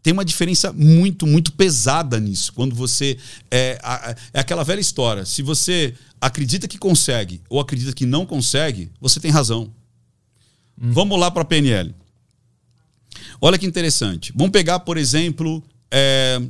[0.02, 2.54] tem uma diferença muito, muito pesada nisso.
[2.54, 3.18] Quando você.
[3.52, 3.80] É,
[4.34, 5.26] é aquela velha história.
[5.26, 9.74] Se você acredita que consegue ou acredita que não consegue, você tem razão.
[10.82, 10.92] Hum.
[10.92, 11.94] Vamos lá para a PNL.
[13.42, 14.34] Olha que interessante.
[14.36, 16.42] Vamos pegar, por exemplo, é,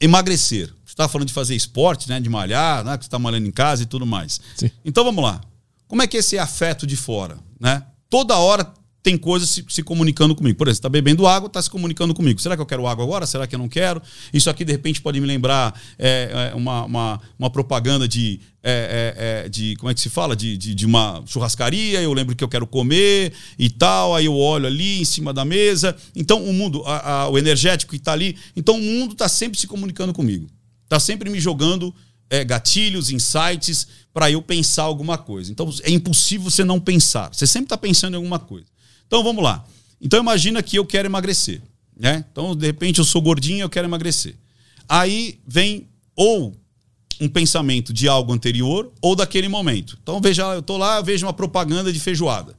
[0.00, 0.68] emagrecer.
[0.84, 2.20] Você estava falando de fazer esporte, né?
[2.20, 2.96] De malhar, né?
[2.96, 4.40] Que você está malhando em casa e tudo mais.
[4.56, 4.70] Sim.
[4.84, 5.40] Então vamos lá.
[5.86, 7.38] Como é que é esse afeto de fora?
[7.58, 7.82] Né?
[8.10, 10.58] Toda hora tem coisas se, se, comunicando comigo.
[10.58, 12.40] Por exemplo, está bebendo água, está se comunicando comigo.
[12.40, 13.26] Será que eu quero água agora?
[13.26, 14.02] Será que eu não quero?
[14.32, 19.14] Isso aqui, de repente, pode me lembrar é, é, uma, uma, uma, propaganda de, é,
[19.16, 19.76] é, é, de.
[19.76, 20.34] Como é que se fala?
[20.34, 22.02] De, de, de, uma churrascaria.
[22.02, 24.16] Eu lembro que eu quero comer e tal.
[24.16, 25.96] Aí eu olho ali em cima da mesa.
[26.14, 28.36] Então, o mundo, a, a, o energético que está ali.
[28.56, 30.48] Então, o mundo está sempre se comunicando comigo.
[30.84, 31.94] Está sempre me jogando
[32.30, 35.50] é, gatilhos, insights para eu pensar alguma coisa.
[35.50, 37.32] Então é impossível você não pensar.
[37.32, 38.66] Você sempre está pensando em alguma coisa.
[39.06, 39.64] Então vamos lá.
[40.00, 41.62] Então imagina que eu quero emagrecer,
[41.96, 42.24] né?
[42.30, 44.36] Então de repente eu sou gordinho, eu quero emagrecer.
[44.88, 46.56] Aí vem ou
[47.20, 49.98] um pensamento de algo anterior ou daquele momento.
[50.02, 52.56] Então veja, eu tô lá, eu vejo uma propaganda de feijoada.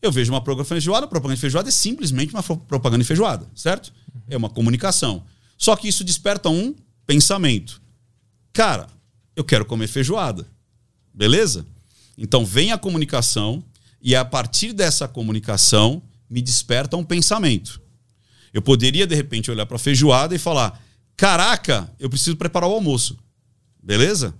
[0.00, 3.06] Eu vejo uma propaganda de feijoada, a propaganda de feijoada é simplesmente uma propaganda de
[3.06, 3.92] feijoada, certo?
[4.28, 5.22] É uma comunicação.
[5.58, 6.74] Só que isso desperta um
[7.06, 7.82] pensamento.
[8.52, 8.88] Cara,
[9.40, 10.46] eu quero comer feijoada.
[11.12, 11.66] Beleza?
[12.16, 13.64] Então vem a comunicação,
[14.02, 17.80] e a partir dessa comunicação me desperta um pensamento.
[18.52, 20.80] Eu poderia, de repente, olhar para a feijoada e falar:
[21.16, 23.16] caraca, eu preciso preparar o almoço.
[23.82, 24.34] Beleza?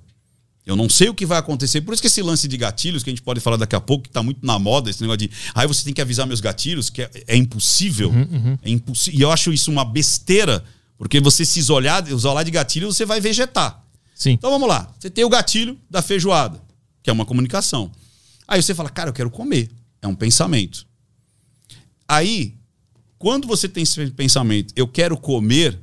[0.66, 1.80] Eu não sei o que vai acontecer.
[1.80, 4.04] Por isso que esse lance de gatilhos, que a gente pode falar daqui a pouco,
[4.04, 5.30] que está muito na moda, esse negócio de.
[5.54, 8.10] Aí você tem que avisar meus gatilhos, que é, é impossível.
[8.10, 8.58] Uhum, uhum.
[8.62, 9.18] É impossível.
[9.18, 10.62] E eu acho isso uma besteira,
[10.98, 13.82] porque você se isolar, isolar de gatilho, você vai vegetar.
[14.20, 14.32] Sim.
[14.32, 14.92] Então vamos lá.
[14.98, 16.60] Você tem o gatilho da feijoada,
[17.02, 17.90] que é uma comunicação.
[18.46, 19.70] Aí você fala, cara, eu quero comer.
[20.02, 20.86] É um pensamento.
[22.06, 22.54] Aí,
[23.18, 25.78] quando você tem esse pensamento, eu quero comer,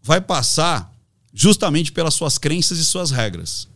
[0.00, 0.94] vai passar
[1.34, 3.66] justamente pelas suas crenças e suas regras.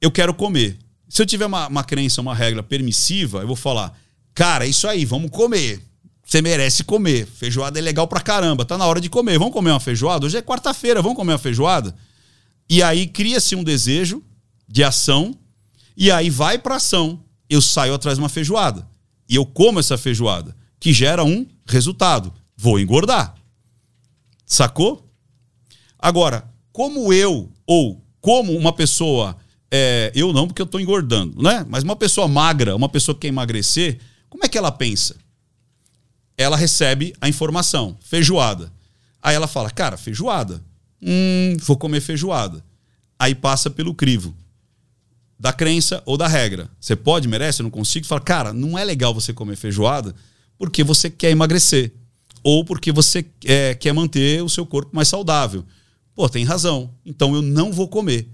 [0.00, 0.78] Eu quero comer.
[1.06, 3.94] Se eu tiver uma, uma crença, uma regra permissiva, eu vou falar,
[4.34, 5.82] cara, é isso aí, vamos comer.
[6.24, 7.26] Você merece comer.
[7.26, 8.64] Feijoada é legal pra caramba.
[8.64, 9.38] Tá na hora de comer.
[9.38, 10.24] Vamos comer uma feijoada?
[10.24, 11.94] Hoje é quarta-feira, vamos comer uma feijoada?
[12.68, 14.22] E aí cria-se um desejo
[14.66, 15.36] de ação,
[15.96, 17.22] e aí vai pra ação.
[17.48, 18.88] Eu saio atrás de uma feijoada.
[19.28, 22.32] E eu como essa feijoada, que gera um resultado.
[22.56, 23.34] Vou engordar.
[24.46, 25.10] Sacou?
[25.98, 29.36] Agora, como eu, ou como uma pessoa.
[29.70, 31.64] É, eu não, porque eu tô engordando, né?
[31.68, 33.98] Mas uma pessoa magra, uma pessoa que quer emagrecer,
[34.28, 35.16] como é que ela pensa?
[36.36, 38.72] ela recebe a informação, feijoada.
[39.22, 40.62] Aí ela fala, cara, feijoada.
[41.04, 42.64] Hum, vou comer feijoada.
[43.18, 44.34] Aí passa pelo crivo
[45.38, 46.70] da crença ou da regra.
[46.80, 48.06] Você pode, merece, eu não consigo.
[48.06, 50.14] Fala, cara, não é legal você comer feijoada
[50.56, 51.92] porque você quer emagrecer.
[52.42, 55.64] Ou porque você é, quer manter o seu corpo mais saudável.
[56.14, 56.90] Pô, tem razão.
[57.04, 58.28] Então eu não vou comer.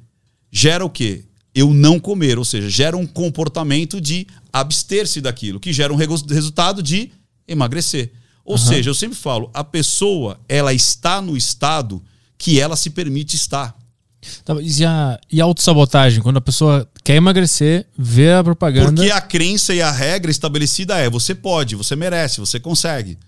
[0.53, 1.25] Gera o quê?
[1.53, 6.81] Eu não comer, ou seja, gera um comportamento de abster-se daquilo, que gera um resultado
[6.81, 7.11] de
[7.47, 8.13] emagrecer.
[8.45, 8.59] Ou uhum.
[8.59, 12.01] seja, eu sempre falo, a pessoa ela está no estado
[12.41, 13.77] que ela se permite estar.
[14.45, 18.93] Tá, e a, e a autossabotagem, quando a pessoa quer emagrecer, vê a propaganda.
[18.93, 23.19] Porque a crença e a regra estabelecida é: você pode, você merece, você consegue.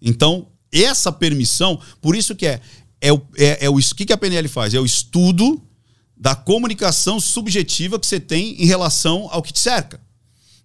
[0.00, 2.60] Então, essa permissão, por isso que é.
[3.02, 4.74] É o, é, é o que, que a PNL faz?
[4.74, 5.62] É o estudo
[6.14, 9.98] da comunicação subjetiva que você tem em relação ao que te cerca.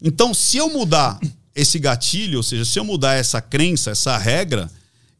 [0.03, 1.17] Então, se eu mudar
[1.55, 4.69] esse gatilho, ou seja, se eu mudar essa crença, essa regra,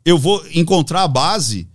[0.04, 1.70] eu vou encontrar a base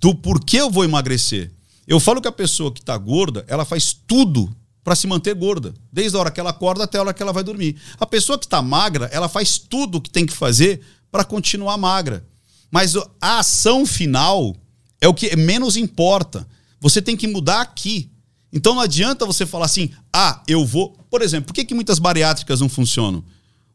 [0.00, 1.52] do porquê eu vou emagrecer.
[1.86, 5.74] Eu falo que a pessoa que está gorda, ela faz tudo para se manter gorda,
[5.92, 7.76] desde a hora que ela acorda até a hora que ela vai dormir.
[8.00, 11.76] A pessoa que está magra, ela faz tudo o que tem que fazer para continuar
[11.76, 12.26] magra.
[12.70, 14.56] Mas a ação final
[15.00, 16.48] é o que menos importa.
[16.80, 18.10] Você tem que mudar aqui.
[18.52, 20.96] Então não adianta você falar assim, ah, eu vou.
[21.10, 23.22] Por exemplo, por que, que muitas bariátricas não funcionam?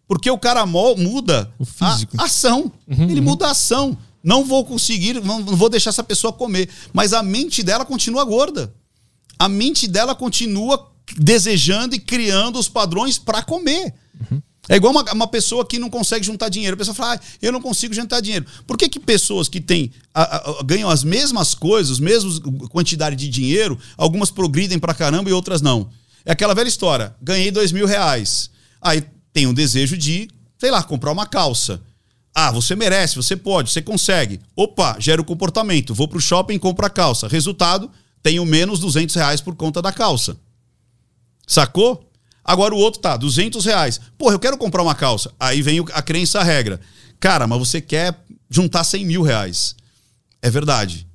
[0.07, 1.51] Porque o cara muda
[2.17, 2.71] a ação.
[2.87, 3.25] Uhum, Ele uhum.
[3.25, 3.97] muda a ação.
[4.23, 6.69] Não vou conseguir, não vou deixar essa pessoa comer.
[6.93, 8.73] Mas a mente dela continua gorda.
[9.39, 13.93] A mente dela continua desejando e criando os padrões para comer.
[14.29, 14.41] Uhum.
[14.69, 16.73] É igual uma, uma, pessoa que não consegue juntar dinheiro.
[16.73, 18.45] A pessoa fala, ah, eu não consigo juntar dinheiro.
[18.65, 22.31] Por que, que pessoas que têm, a, a, ganham as mesmas coisas, mesma
[22.69, 25.89] quantidade de dinheiro, algumas progridem pra caramba e outras não?
[26.25, 27.15] É aquela velha história.
[27.21, 28.49] Ganhei dois mil reais.
[28.81, 31.81] Aí tem um desejo de, sei lá, comprar uma calça.
[32.39, 34.39] Ah, você merece, você pode, você consegue.
[34.55, 35.95] Opa, gera o comportamento.
[35.95, 37.27] Vou pro shopping e compro a calça.
[37.27, 37.89] Resultado,
[38.21, 40.37] tenho menos 200 reais por conta da calça.
[41.47, 42.07] Sacou?
[42.45, 43.99] Agora o outro tá, 200 reais.
[44.19, 45.33] Porra, eu quero comprar uma calça.
[45.39, 46.79] Aí vem a crença, a regra.
[47.19, 48.15] Cara, mas você quer
[48.47, 49.75] juntar 100 mil reais.
[50.39, 51.07] É verdade.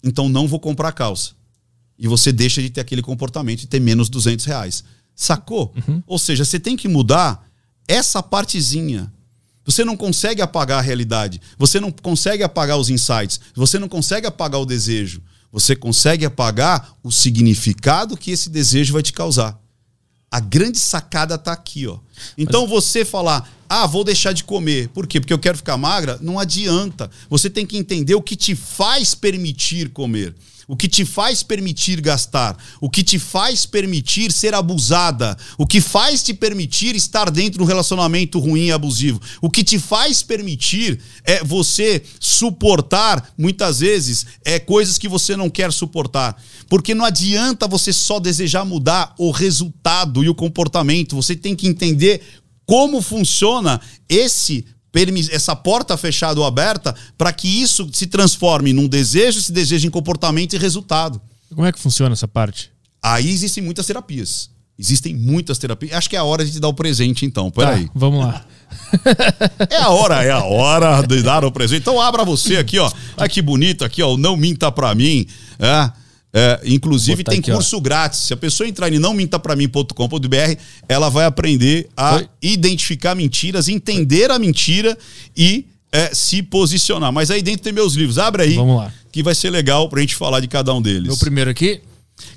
[0.00, 1.32] Então não vou comprar a calça.
[1.98, 4.84] E você deixa de ter aquele comportamento e ter menos 200 reais.
[5.12, 5.74] Sacou?
[5.88, 6.00] Uhum.
[6.06, 7.44] Ou seja, você tem que mudar
[7.88, 9.12] essa partezinha.
[9.64, 11.40] Você não consegue apagar a realidade.
[11.58, 13.40] Você não consegue apagar os insights.
[13.54, 15.22] Você não consegue apagar o desejo.
[15.52, 19.60] Você consegue apagar o significado que esse desejo vai te causar.
[20.30, 21.98] A grande sacada está aqui, ó.
[22.38, 22.70] Então Mas...
[22.70, 24.88] você falar, ah, vou deixar de comer.
[24.88, 25.20] Por quê?
[25.20, 26.18] Porque eu quero ficar magra?
[26.22, 27.10] Não adianta.
[27.28, 30.34] Você tem que entender o que te faz permitir comer
[30.66, 35.80] o que te faz permitir gastar, o que te faz permitir ser abusada, o que
[35.80, 40.22] faz te permitir estar dentro de um relacionamento ruim e abusivo, o que te faz
[40.22, 47.04] permitir é você suportar muitas vezes é coisas que você não quer suportar, porque não
[47.04, 52.22] adianta você só desejar mudar o resultado e o comportamento, você tem que entender
[52.64, 54.64] como funciona esse
[55.30, 59.90] essa porta fechada ou aberta para que isso se transforme num desejo, esse desejo em
[59.90, 61.20] comportamento e resultado.
[61.54, 62.70] Como é que funciona essa parte?
[63.02, 64.50] Aí existem muitas terapias.
[64.78, 65.92] Existem muitas terapias.
[65.92, 67.50] Acho que é a hora de te dar o presente, então.
[67.50, 67.86] Peraí.
[67.86, 68.44] Tá, vamos lá.
[69.68, 71.80] é a hora, é a hora de dar o presente.
[71.82, 72.90] Então abra você aqui, ó.
[73.16, 74.16] Olha que bonito aqui, ó.
[74.16, 75.26] Não minta pra mim.
[75.58, 76.01] É.
[76.34, 77.80] É, inclusive tem aqui, curso ó.
[77.80, 78.20] grátis.
[78.20, 80.56] Se a pessoa entrar em nãomintapramin.com.br,
[80.88, 82.28] ela vai aprender a Foi?
[82.40, 84.96] identificar mentiras, entender a mentira
[85.36, 87.12] e é, se posicionar.
[87.12, 88.18] Mas aí dentro tem meus livros.
[88.18, 88.54] Abre aí.
[88.54, 88.92] Vamos lá.
[89.12, 91.08] Que vai ser legal pra gente falar de cada um deles.
[91.08, 91.82] Meu primeiro aqui.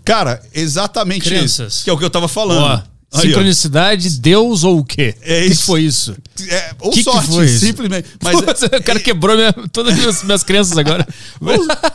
[0.03, 1.83] Cara, exatamente isso.
[1.83, 2.83] Que é o que eu tava falando.
[3.13, 3.21] Aí, ó.
[3.27, 5.15] Sincronicidade, Deus ou o quê?
[5.21, 5.63] É que que isso.
[5.65, 6.15] foi isso?
[6.49, 7.65] É, ou Que que sorte, foi isso?
[7.65, 8.09] simplesmente.
[8.21, 11.07] Mas, Putz, o cara quebrou minha- todas as minhas, minhas crenças agora.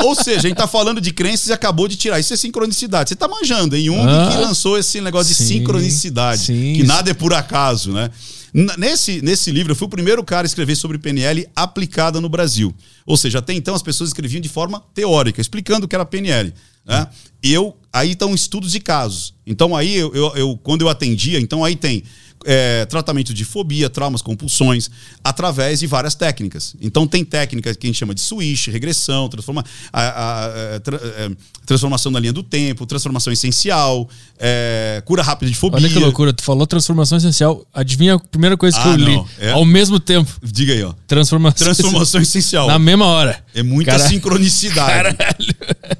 [0.00, 2.20] Ou seja, a gente tá falando de crenças e acabou de tirar.
[2.20, 3.08] Isso é sincronicidade.
[3.08, 3.84] Você tá manjando, hein?
[3.86, 4.28] Jung Ah.
[4.30, 6.46] que lançou esse negócio de Sim, sincronicidade.
[6.46, 8.08] sim, que nada é por acaso, né?
[8.52, 12.74] Nesse, nesse livro, eu fui o primeiro cara a escrever sobre PNL aplicada no Brasil.
[13.04, 16.52] Ou seja, até então as pessoas escreviam de forma teórica, explicando o que era PNL.
[16.86, 17.06] Né?
[17.42, 19.34] Eu, aí estão estudos de casos.
[19.46, 22.02] Então aí, eu, eu- eu- quando eu atendia, então aí tem
[22.44, 24.90] é, tratamento de fobia, traumas, compulsões,
[25.22, 26.74] através de várias técnicas.
[26.80, 31.00] Então tem técnicas que a gente chama de switch, regressão, transforma, a- a- a- tra-
[31.02, 31.30] é,
[31.66, 35.78] transformação na linha do tempo, transformação essencial, é, cura rápida de fobia.
[35.78, 37.66] Olha que loucura, tu falou transformação essencial.
[37.74, 39.16] Adivinha a primeira coisa que Ah, eu li?
[39.16, 39.50] não, é?
[39.50, 40.30] Ao mesmo tempo.
[40.42, 40.94] Diga aí, ó.
[41.06, 42.66] Transformação, Transformação essencial.
[42.68, 43.44] Na mesma hora.
[43.54, 45.16] É muita Cara- sincronicidade.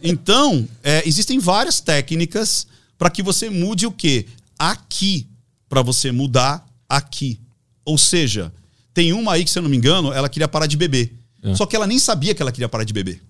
[0.02, 2.66] Então, é, existem várias técnicas
[2.98, 4.26] para que você mude o quê?
[4.58, 5.26] Aqui.
[5.68, 7.40] Para você mudar aqui.
[7.84, 8.52] Ou seja,
[8.94, 11.14] tem uma aí que, se eu não me engano, ela queria parar de beber.
[11.42, 11.54] É.
[11.54, 13.22] Só que ela nem sabia que ela queria parar de beber.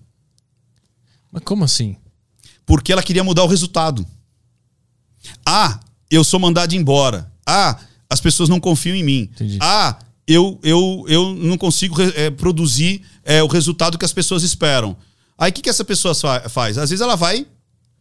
[1.31, 1.95] Mas como assim?
[2.65, 4.05] Porque ela queria mudar o resultado.
[5.45, 7.31] Ah, eu sou mandado embora.
[7.45, 9.21] Ah, as pessoas não confiam em mim.
[9.33, 9.57] Entendi.
[9.61, 9.97] Ah,
[10.27, 14.95] eu, eu, eu não consigo eh, produzir eh, o resultado que as pessoas esperam.
[15.37, 16.77] Aí o que, que essa pessoa fa- faz?
[16.77, 17.45] Às vezes ela vai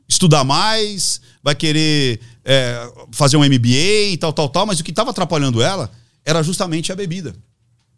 [0.08, 4.90] estudar mais, vai querer eh, fazer um MBA e tal, tal, tal, mas o que
[4.90, 5.90] estava atrapalhando ela
[6.24, 7.34] era justamente a bebida.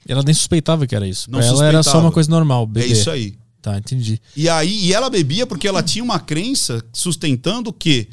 [0.08, 1.30] Ela nem suspeitava que era isso.
[1.30, 2.04] Não pra ela era só suspeitava.
[2.04, 2.88] uma coisa normal, beber.
[2.88, 3.34] É isso aí.
[3.62, 4.20] Tá, entendi.
[4.34, 8.08] E aí, e ela bebia porque ela tinha uma crença sustentando que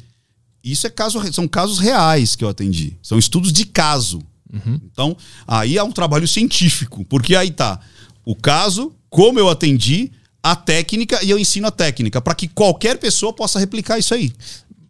[0.62, 2.96] isso é caso, são casos reais que eu atendi.
[3.02, 4.22] São estudos de caso.
[4.92, 7.80] Então, aí há um trabalho científico, porque aí tá
[8.24, 12.98] o caso, como eu atendi, a técnica e eu ensino a técnica para que qualquer
[12.98, 14.32] pessoa possa replicar isso aí.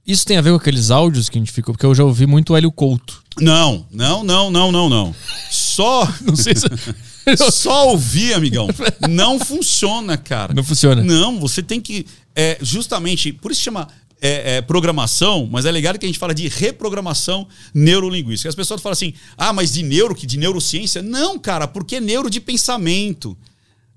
[0.09, 2.27] Isso tem a ver com aqueles áudios que a gente ficou, porque eu já ouvi
[2.27, 3.23] muito o Hélio Couto.
[3.39, 5.15] Não, não, não, não, não, não.
[5.51, 6.67] Só Não sei se.
[7.53, 8.69] só ouvir, amigão.
[9.07, 10.55] Não funciona, cara.
[10.55, 11.03] Não funciona.
[11.05, 12.07] Não, você tem que.
[12.35, 13.87] É, justamente, por isso chama
[14.19, 18.49] é, é, programação, mas é legal que a gente fala de reprogramação neurolinguística.
[18.49, 21.03] As pessoas falam assim, ah, mas de neuro, que de neurociência?
[21.03, 23.37] Não, cara, porque é neuro de pensamento.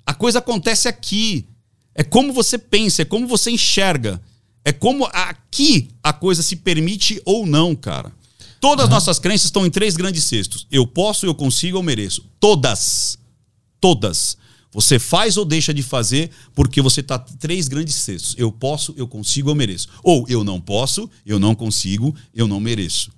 [0.05, 1.45] A coisa acontece aqui.
[1.95, 4.21] É como você pensa, é como você enxerga.
[4.63, 8.11] É como aqui a coisa se permite ou não, cara.
[8.59, 10.67] Todas as nossas crenças estão em três grandes cestos.
[10.71, 12.23] Eu posso, eu consigo, eu mereço.
[12.39, 13.17] Todas.
[13.79, 14.37] Todas.
[14.71, 18.35] Você faz ou deixa de fazer porque você está três grandes cestos.
[18.37, 19.89] Eu posso, eu consigo, eu mereço.
[20.03, 23.11] Ou eu não posso, eu não consigo, eu não mereço.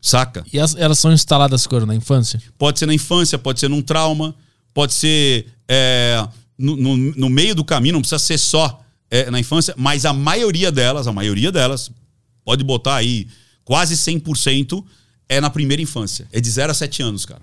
[0.00, 0.44] Saca?
[0.52, 1.84] E as- elas são instaladas quando?
[1.86, 2.40] Na infância?
[2.56, 4.34] Pode ser na infância, pode ser num trauma,
[4.72, 9.40] pode ser é, no, no- no meio do caminho, não precisa ser só é, na
[9.40, 11.90] infância, mas a maioria delas, a maioria delas,
[12.44, 13.26] pode botar aí
[13.64, 14.84] quase 100%
[15.28, 16.26] é na primeira infância.
[16.32, 17.42] É de 0 a 7 anos, cara.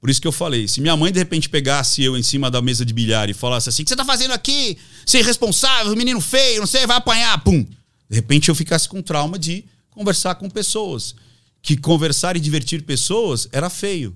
[0.00, 2.62] Por isso que eu falei, se minha mãe de repente pegasse eu em cima da
[2.62, 4.78] mesa de bilhar e falasse assim, o que você tá fazendo aqui?
[5.04, 7.64] Você é irresponsável, menino feio, não sei, vai apanhar, pum.
[8.08, 11.16] De repente eu ficasse com trauma de conversar com pessoas.
[11.60, 14.14] Que conversar e divertir pessoas era feio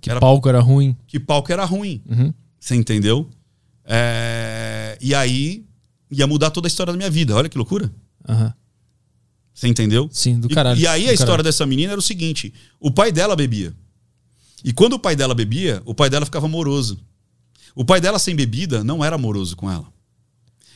[0.00, 0.96] Que Era- palco era ruim.
[1.08, 2.00] que palco era ruim.
[2.08, 2.32] Uhum.
[2.60, 3.28] Você entendeu?
[3.84, 5.64] É, E aí
[6.10, 7.34] ia mudar toda a história da minha vida.
[7.34, 7.92] Olha que loucura.
[8.28, 8.52] Aham.
[9.54, 10.08] Você entendeu?
[10.12, 10.78] Sim, do E- caralho.
[10.80, 11.44] E, aí do a história caralho.
[11.44, 13.74] dessa menina era o seguinte: o pai dela bebia.
[14.64, 16.98] E quando o pai dela bebia, o pai dela ficava amoroso.
[17.74, 19.86] O pai dela sem bebida não era amoroso com ela.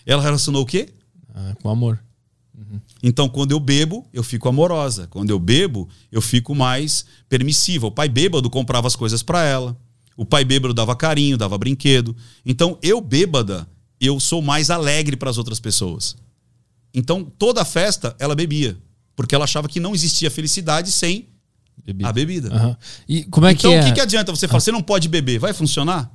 [0.06, 0.88] Ela relacionou o quê?
[1.34, 2.02] Ah, com amor.
[3.02, 5.06] Então, quando eu bebo, eu fico amorosa.
[5.08, 7.86] Quando eu bebo, eu fico mais permissiva.
[7.86, 9.76] O pai bêbado comprava as coisas para ela.
[10.16, 12.14] O pai bêbado dava carinho, dava brinquedo.
[12.44, 13.66] Então, eu bêbada,
[14.00, 16.16] eu sou mais alegre para as outras pessoas.
[16.94, 18.76] Então, toda festa ela bebia,
[19.14, 21.28] porque ela achava que não existia felicidade sem
[21.84, 22.08] Bebida.
[22.08, 22.54] a bebida.
[22.54, 22.76] Aham.
[23.08, 23.80] E como é então, que é?
[23.80, 25.38] o que, que adianta você falar, você não pode beber?
[25.38, 26.10] Vai funcionar?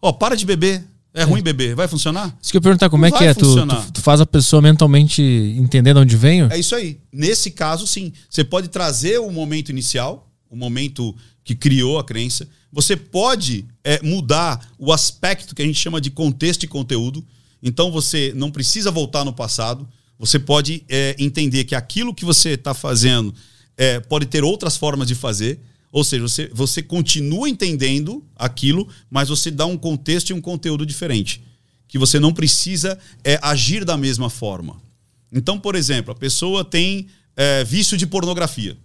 [0.00, 0.84] Ó, para de beber.
[1.16, 1.76] É ruim beber.
[1.76, 2.36] Vai funcionar?
[2.42, 3.32] Isso que eu perguntar, como Não é que é?
[3.32, 6.42] Tu, tu, tu faz a pessoa mentalmente entender de onde vem?
[6.50, 7.00] É isso aí.
[7.12, 8.12] Nesse caso, sim.
[8.28, 11.14] Você pode trazer o momento inicial, o momento
[11.44, 12.48] que criou a crença.
[12.72, 17.24] Você pode é, mudar o aspecto que a gente chama de contexto e conteúdo.
[17.62, 19.86] Então você não precisa voltar no passado.
[20.18, 23.34] Você pode é, entender que aquilo que você está fazendo
[23.76, 25.60] é, pode ter outras formas de fazer.
[25.92, 30.84] Ou seja, você, você continua entendendo aquilo, mas você dá um contexto e um conteúdo
[30.84, 31.42] diferente.
[31.86, 34.82] Que você não precisa é, agir da mesma forma.
[35.30, 38.76] Então, por exemplo, a pessoa tem é, vício de pornografia,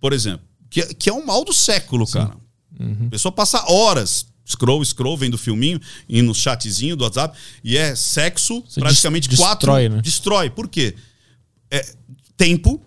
[0.00, 2.36] por exemplo, que, que é um mal do século, cara.
[3.06, 7.94] A pessoa passa horas, scroll, scroll, vendo filminho, e no chatzinho do WhatsApp, e é
[7.94, 9.66] sexo Você praticamente des- quatro.
[9.66, 10.00] destrói, né?
[10.00, 10.50] Destrói.
[10.50, 10.96] Por quê?
[11.70, 11.94] É,
[12.36, 12.82] tempo,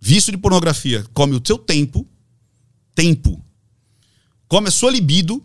[0.00, 2.06] Vício de pornografia come o teu tempo,
[2.94, 3.42] tempo.
[4.46, 5.42] Come a sua libido,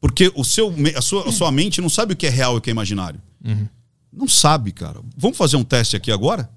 [0.00, 2.58] porque o seu, a, sua, a sua mente não sabe o que é real e
[2.58, 3.22] o que é imaginário.
[3.44, 3.68] Uhum.
[4.12, 5.00] Não sabe, cara.
[5.16, 6.50] Vamos fazer um teste aqui agora?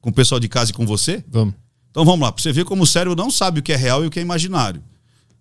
[0.00, 1.22] Com o pessoal de casa e com você?
[1.28, 1.54] Vamos.
[1.96, 4.04] Então vamos lá, pra você ver como o cérebro não sabe o que é real
[4.04, 4.84] e o que é imaginário.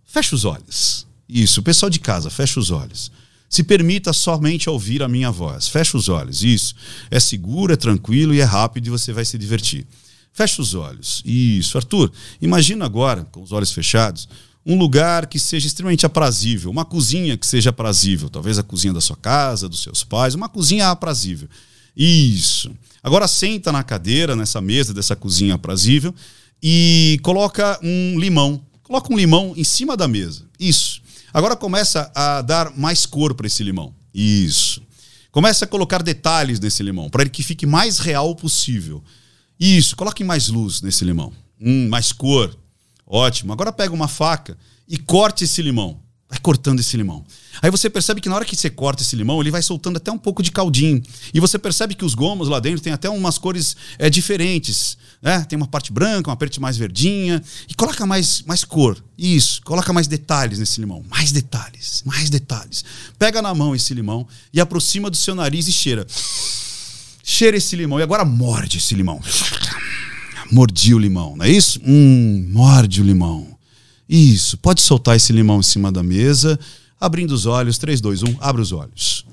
[0.06, 1.06] Fecha os olhos.
[1.28, 3.12] Isso, pessoal de casa, fecha os olhos.
[3.50, 5.68] Se permita somente ouvir a minha voz.
[5.68, 6.44] Fecha os olhos.
[6.44, 6.74] Isso.
[7.12, 9.86] É seguro, é tranquilo e é rápido e você vai se divertir.
[10.32, 11.22] Fecha os olhos.
[11.26, 11.78] Isso.
[11.78, 12.10] Arthur,
[12.42, 14.26] imagina agora, com os olhos fechados,
[14.66, 19.02] um lugar que seja extremamente aprazível, uma cozinha que seja aprazível, talvez a cozinha da
[19.02, 21.50] sua casa, dos seus pais, uma cozinha aprazível.
[21.98, 22.72] Isso.
[23.04, 26.16] Agora senta na cadeira, nessa mesa dessa cozinha aprazível
[26.68, 28.60] e coloca um limão.
[28.82, 30.48] Coloca um limão em cima da mesa.
[30.60, 31.00] Isso.
[31.32, 33.94] Agora começa a dar mais cor para esse limão.
[34.12, 34.82] Isso.
[35.32, 39.04] Começa a colocar detalhes nesse limão, para que fique mais real possível.
[39.60, 41.32] Isso, coloque mais luz nesse limão.
[41.62, 42.58] Hum, mais cor.
[43.06, 43.54] Ótimo.
[43.54, 44.58] Agora pega uma faca
[44.88, 46.00] e corte esse limão.
[46.28, 47.24] Vai cortando esse limão.
[47.62, 50.12] Aí você percebe que na hora que você corta esse limão, ele vai soltando até
[50.12, 51.02] um pouco de caldinho.
[51.32, 54.98] E você percebe que os gomos lá dentro tem até umas cores é, diferentes.
[55.22, 55.44] Né?
[55.44, 57.44] Tem uma parte branca, uma parte mais verdinha.
[57.70, 59.02] E coloca mais, mais cor.
[59.16, 59.62] Isso.
[59.64, 61.06] Coloca mais detalhes nesse limão.
[61.10, 62.02] Mais detalhes.
[62.04, 62.84] Mais detalhes.
[63.20, 66.08] Pega na mão esse limão e aproxima do seu nariz e cheira.
[67.24, 68.00] Cheira esse limão.
[68.00, 69.22] E agora morde esse limão.
[70.52, 71.82] Mordi o limão, não é isso?
[71.84, 73.55] Hum, morde o limão.
[74.08, 76.60] Isso, pode soltar esse limão em cima da mesa,
[77.00, 77.78] abrindo os olhos.
[77.78, 79.26] 3, 2, 1, abre os olhos.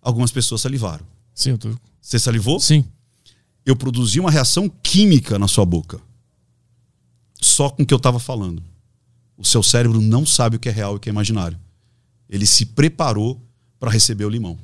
[0.00, 1.04] Algumas pessoas salivaram.
[1.34, 1.70] Sim, eu tô...
[2.00, 2.60] Você salivou?
[2.60, 2.84] Sim.
[3.64, 6.00] Eu produzi uma reação química na sua boca.
[7.40, 8.62] Só com o que eu estava falando.
[9.36, 11.58] O seu cérebro não sabe o que é real e o que é imaginário.
[12.30, 13.42] Ele se preparou
[13.78, 14.56] para receber o limão.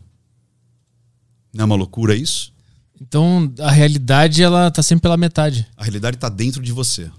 [1.52, 2.52] Não é uma loucura isso?
[3.00, 5.66] Então a realidade ela tá sempre pela metade.
[5.76, 7.10] A realidade está dentro de você.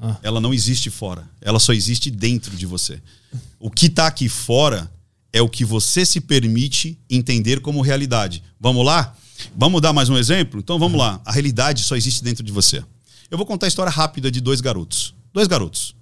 [0.00, 0.18] Ah.
[0.22, 1.28] Ela não existe fora.
[1.40, 3.00] Ela só existe dentro de você.
[3.58, 4.90] O que está aqui fora
[5.32, 8.42] é o que você se permite entender como realidade.
[8.60, 9.16] Vamos lá?
[9.56, 10.60] Vamos dar mais um exemplo?
[10.60, 11.20] Então vamos lá.
[11.24, 12.82] A realidade só existe dentro de você.
[13.30, 15.14] Eu vou contar a história rápida de dois garotos.
[15.32, 15.94] Dois garotos.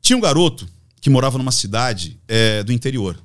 [0.00, 0.68] Tinha um garoto
[1.00, 3.20] que morava numa cidade é, do interior.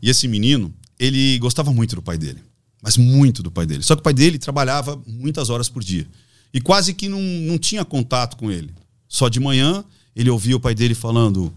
[0.00, 2.40] E esse menino, ele gostava muito do pai dele.
[2.82, 3.82] Mas muito do pai dele.
[3.82, 6.06] Só que o pai dele trabalhava muitas horas por dia.
[6.52, 8.72] E quase que não, não tinha contato com ele.
[9.14, 9.84] Só de manhã
[10.16, 11.54] ele ouvia o pai dele falando: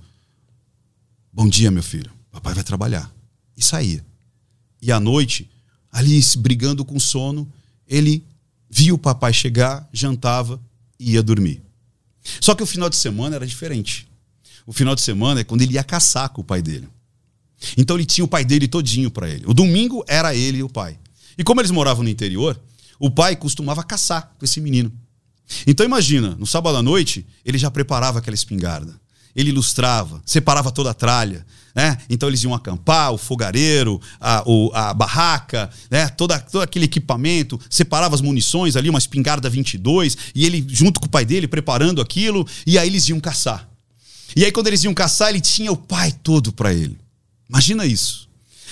[1.33, 2.11] Bom dia, meu filho.
[2.29, 3.11] Papai vai trabalhar.
[3.57, 4.05] E saía.
[4.79, 5.49] E à noite,
[5.91, 7.51] ali brigando com sono,
[7.87, 8.23] ele
[8.69, 10.61] via o papai chegar, jantava
[10.99, 11.63] e ia dormir.
[12.39, 14.07] Só que o final de semana era diferente.
[14.63, 16.87] O final de semana é quando ele ia caçar com o pai dele.
[17.75, 19.45] Então ele tinha o pai dele todinho para ele.
[19.47, 20.99] O domingo era ele e o pai.
[21.35, 22.61] E como eles moravam no interior,
[22.99, 24.93] o pai costumava caçar com esse menino.
[25.65, 28.93] Então imagina, no sábado à noite, ele já preparava aquela espingarda.
[29.35, 31.45] Ele ilustrava, separava toda a tralha.
[31.75, 31.95] Né?
[32.09, 36.07] Então eles iam acampar, o fogareiro, a, o, a barraca, né?
[36.09, 41.05] Toda, todo aquele equipamento, separava as munições ali, uma espingarda 22, e ele, junto com
[41.05, 43.69] o pai dele, preparando aquilo, e aí eles iam caçar.
[44.35, 46.97] E aí, quando eles iam caçar, ele tinha o pai todo para ele.
[47.47, 48.26] Imagina isso.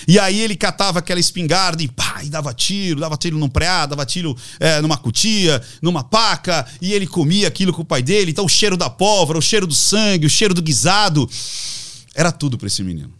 [0.06, 3.86] E aí ele catava aquela espingarda e pá, e dava tiro, dava tiro num preá,
[3.86, 8.30] dava tiro é, numa cutia, numa paca, e ele comia aquilo com o pai dele.
[8.30, 11.28] Então o cheiro da pólvora, o cheiro do sangue, o cheiro do guisado,
[12.14, 13.12] era tudo para esse menino.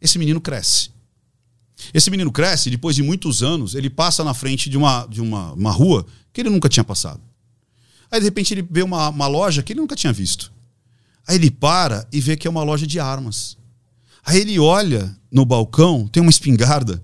[0.00, 0.90] Esse menino cresce.
[1.92, 5.52] Esse menino cresce depois de muitos anos, ele passa na frente de uma, de uma,
[5.52, 7.20] uma rua que ele nunca tinha passado.
[8.10, 10.52] Aí de repente ele vê uma, uma loja que ele nunca tinha visto.
[11.26, 13.56] Aí ele para e vê que é uma loja de armas.
[14.24, 17.02] Aí ele olha no balcão, tem uma espingarda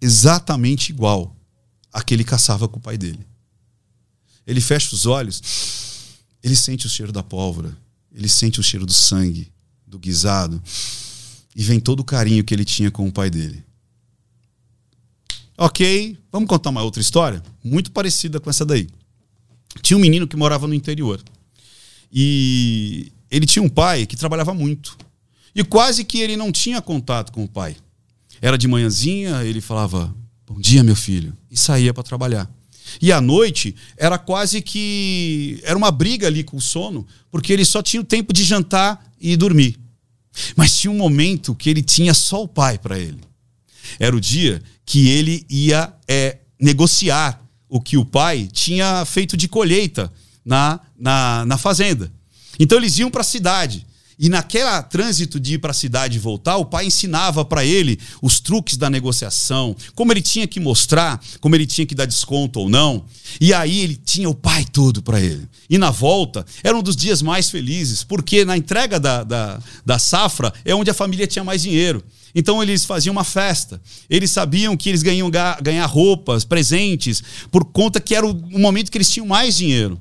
[0.00, 1.36] exatamente igual
[1.92, 3.26] a que ele caçava com o pai dele.
[4.46, 5.42] Ele fecha os olhos,
[6.42, 7.76] ele sente o cheiro da pólvora,
[8.12, 9.52] ele sente o cheiro do sangue,
[9.86, 10.62] do guisado,
[11.54, 13.64] e vem todo o carinho que ele tinha com o pai dele.
[15.56, 18.88] Ok, vamos contar uma outra história, muito parecida com essa daí.
[19.82, 21.20] Tinha um menino que morava no interior.
[22.12, 24.96] E ele tinha um pai que trabalhava muito.
[25.58, 27.74] E quase que ele não tinha contato com o pai.
[28.40, 30.14] Era de manhãzinha, ele falava:
[30.46, 32.48] Bom dia, meu filho, e saía para trabalhar.
[33.02, 35.60] E à noite era quase que.
[35.64, 39.04] Era uma briga ali com o sono, porque ele só tinha o tempo de jantar
[39.20, 39.76] e dormir.
[40.54, 43.18] Mas tinha um momento que ele tinha só o pai para ele.
[43.98, 49.48] Era o dia que ele ia é, negociar o que o pai tinha feito de
[49.48, 50.12] colheita
[50.44, 52.12] na, na, na fazenda.
[52.60, 53.87] Então eles iam para a cidade.
[54.18, 58.00] E naquela trânsito de ir para a cidade e voltar, o pai ensinava para ele
[58.20, 62.58] os truques da negociação, como ele tinha que mostrar, como ele tinha que dar desconto
[62.58, 63.04] ou não.
[63.40, 65.48] E aí ele tinha o pai todo para ele.
[65.70, 69.98] E na volta, era um dos dias mais felizes, porque na entrega da, da, da
[70.00, 72.02] safra é onde a família tinha mais dinheiro.
[72.34, 73.80] Então eles faziam uma festa.
[74.10, 75.30] Eles sabiam que eles ganham
[75.62, 80.00] ganhar roupas, presentes, por conta que era o momento que eles tinham mais dinheiro.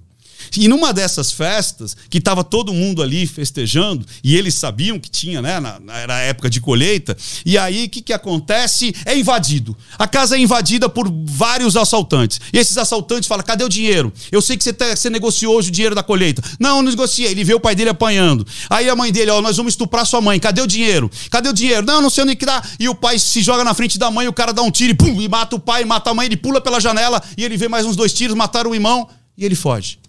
[0.55, 5.41] E numa dessas festas, que estava todo mundo ali festejando, e eles sabiam que tinha,
[5.41, 5.59] né?
[5.59, 8.93] Na, era época de colheita, e aí o que, que acontece?
[9.05, 9.75] É invadido.
[9.97, 12.39] A casa é invadida por vários assaltantes.
[12.51, 14.11] E esses assaltantes falam: cadê o dinheiro?
[14.31, 16.41] Eu sei que você, tá, você negociou hoje o dinheiro da colheita.
[16.59, 17.31] Não, não negociei.
[17.31, 18.45] Ele vê o pai dele apanhando.
[18.69, 20.39] Aí a mãe dele, ó, nós vamos estuprar sua mãe.
[20.39, 21.09] Cadê o dinheiro?
[21.29, 21.85] Cadê o dinheiro?
[21.85, 22.61] Não, não sei onde que dá.
[22.79, 24.95] E o pai se joga na frente da mãe, o cara dá um tiro e
[24.95, 27.67] pum, e mata o pai, mata a mãe, ele pula pela janela e ele vê
[27.67, 29.99] mais uns dois tiros, mataram o irmão e ele foge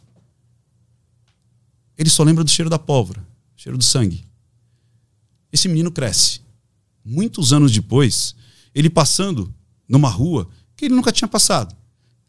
[1.99, 3.26] ele só lembra do cheiro da pólvora,
[3.57, 4.24] cheiro do sangue.
[5.53, 6.40] Esse menino cresce.
[7.05, 8.36] Muitos anos depois,
[8.72, 9.53] ele passando
[9.88, 11.74] numa rua que ele nunca tinha passado.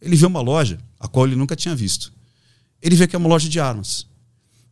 [0.02, 2.12] Ele vê uma loja a qual ele nunca tinha visto.
[2.82, 4.08] Ele vê que é uma loja de armas.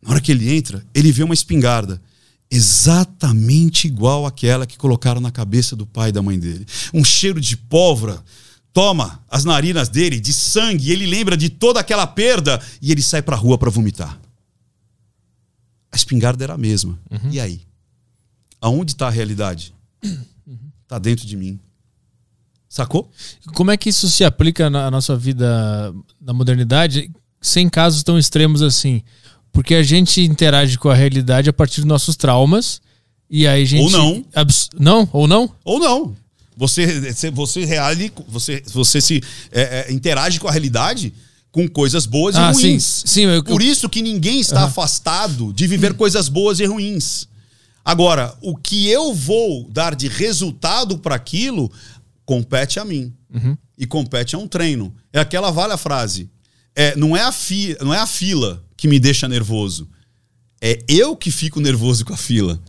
[0.02, 2.02] Na hora que ele entra, ele vê uma espingarda
[2.50, 6.66] exatamente igual àquela que colocaram na cabeça do pai e da mãe dele.
[6.92, 8.24] Um cheiro de pólvora
[8.72, 13.22] toma as narinas dele, de sangue, ele lembra de toda aquela perda e ele sai
[13.22, 14.18] para a rua para vomitar
[15.98, 16.98] espingarda era a mesma.
[17.10, 17.30] Uhum.
[17.30, 17.60] E aí?
[18.60, 19.74] Aonde está a realidade?
[20.82, 21.60] Está dentro de mim.
[22.68, 23.10] Sacou?
[23.54, 28.62] Como é que isso se aplica na nossa vida na modernidade, sem casos tão extremos
[28.62, 29.02] assim?
[29.52, 32.80] Porque a gente interage com a realidade a partir dos nossos traumas
[33.30, 34.24] e aí a gente ou não
[34.78, 36.16] não ou não ou não
[36.56, 39.22] você você reale você você se
[39.52, 41.12] é, é, interage com a realidade
[41.58, 42.84] com coisas boas ah, e ruins.
[42.84, 44.66] Sim, sim, eu, Por isso que ninguém está uhum.
[44.66, 47.26] afastado de viver coisas boas e ruins.
[47.84, 51.72] Agora, o que eu vou dar de resultado para aquilo
[52.24, 53.12] compete a mim.
[53.34, 53.56] Uhum.
[53.76, 54.94] E compete a um treino.
[55.12, 56.30] É aquela valha frase.
[56.76, 59.88] É, não, é a fi, não é a fila que me deixa nervoso.
[60.60, 62.60] É eu que fico nervoso com a fila.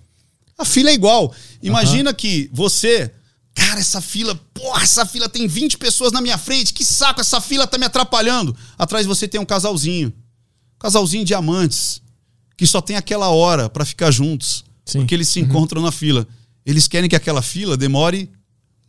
[0.57, 1.33] A fila é igual.
[1.61, 2.15] Imagina uhum.
[2.15, 3.11] que você
[3.60, 6.74] Cara, essa fila, porra, essa fila tem 20 pessoas na minha frente.
[6.74, 8.55] Que saco, essa fila tá me atrapalhando.
[8.78, 10.14] Atrás de você tem um casalzinho.
[10.80, 12.01] casalzinho de amantes.
[12.55, 14.64] Que só tem aquela hora para ficar juntos.
[14.86, 14.99] Sim.
[14.99, 15.45] Porque eles se uhum.
[15.45, 16.26] encontram na fila.
[16.66, 18.32] Eles querem que aquela fila demore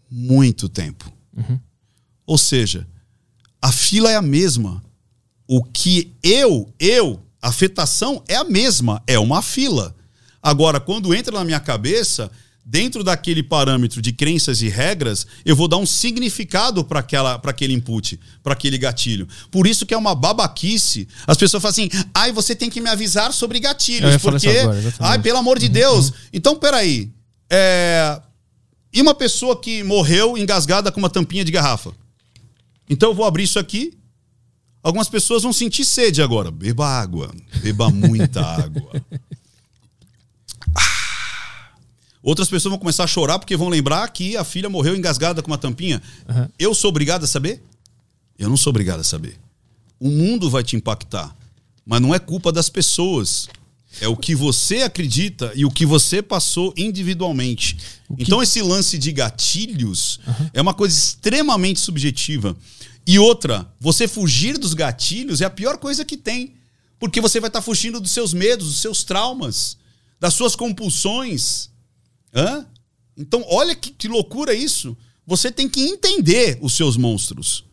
[0.08, 1.12] muito tempo.
[1.36, 1.58] Uhum.
[2.24, 2.86] Ou seja,
[3.60, 4.82] a fila é a mesma.
[5.48, 9.02] O que eu, eu, a afetação é a mesma.
[9.06, 9.96] É uma fila.
[10.40, 12.30] Agora, quando entra na minha cabeça
[12.70, 18.18] dentro daquele parâmetro de crenças e regras, eu vou dar um significado para aquele input,
[18.44, 19.26] para aquele gatilho.
[19.50, 21.08] Por isso que é uma babaquice.
[21.26, 24.16] As pessoas falam assim: ai, você tem que me avisar sobre gatilhos.
[24.18, 26.12] Porque, agora, ai, pelo amor de uhum, Deus.
[26.32, 27.10] Então, peraí.
[27.50, 28.20] É...
[28.92, 31.92] E uma pessoa que morreu engasgada com uma tampinha de garrafa?
[32.88, 33.98] Então eu vou abrir isso aqui.
[34.82, 36.50] Algumas pessoas vão sentir sede agora.
[36.50, 37.32] Beba água.
[37.62, 38.92] Beba muita água.
[42.22, 45.50] Outras pessoas vão começar a chorar porque vão lembrar que a filha morreu engasgada com
[45.50, 46.02] uma tampinha.
[46.28, 46.48] Uhum.
[46.58, 47.62] Eu sou obrigado a saber?
[48.38, 49.38] Eu não sou obrigado a saber.
[49.98, 51.34] O mundo vai te impactar.
[51.84, 53.48] Mas não é culpa das pessoas.
[54.00, 57.74] É o que você acredita e o que você passou individualmente.
[57.74, 58.22] Que...
[58.22, 60.50] Então, esse lance de gatilhos uhum.
[60.54, 62.56] é uma coisa extremamente subjetiva.
[63.06, 66.54] E outra, você fugir dos gatilhos é a pior coisa que tem.
[66.98, 69.76] Porque você vai estar fugindo dos seus medos, dos seus traumas,
[70.20, 71.69] das suas compulsões.
[72.34, 72.66] Hã?
[73.16, 74.96] Então, olha que, que loucura isso.
[75.26, 77.64] Você tem que entender os seus monstros.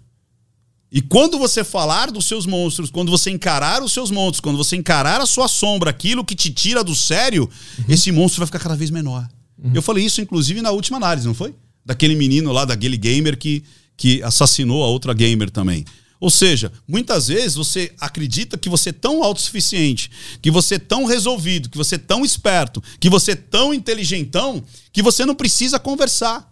[0.91, 4.75] E quando você falar dos seus monstros, quando você encarar os seus monstros, quando você
[4.75, 7.49] encarar a sua sombra, aquilo que te tira do sério,
[7.79, 7.85] uhum.
[7.89, 9.27] esse monstro vai ficar cada vez menor.
[9.61, 9.71] Uhum.
[9.73, 11.53] Eu falei isso, inclusive, na última análise, não foi?
[11.85, 13.63] Daquele menino lá, daquele gamer que,
[13.97, 15.83] que assassinou a outra gamer também.
[16.19, 20.09] Ou seja, muitas vezes você acredita que você é tão autossuficiente,
[20.41, 24.63] que você é tão resolvido, que você é tão esperto, que você é tão inteligentão,
[24.91, 26.51] que você não precisa conversar.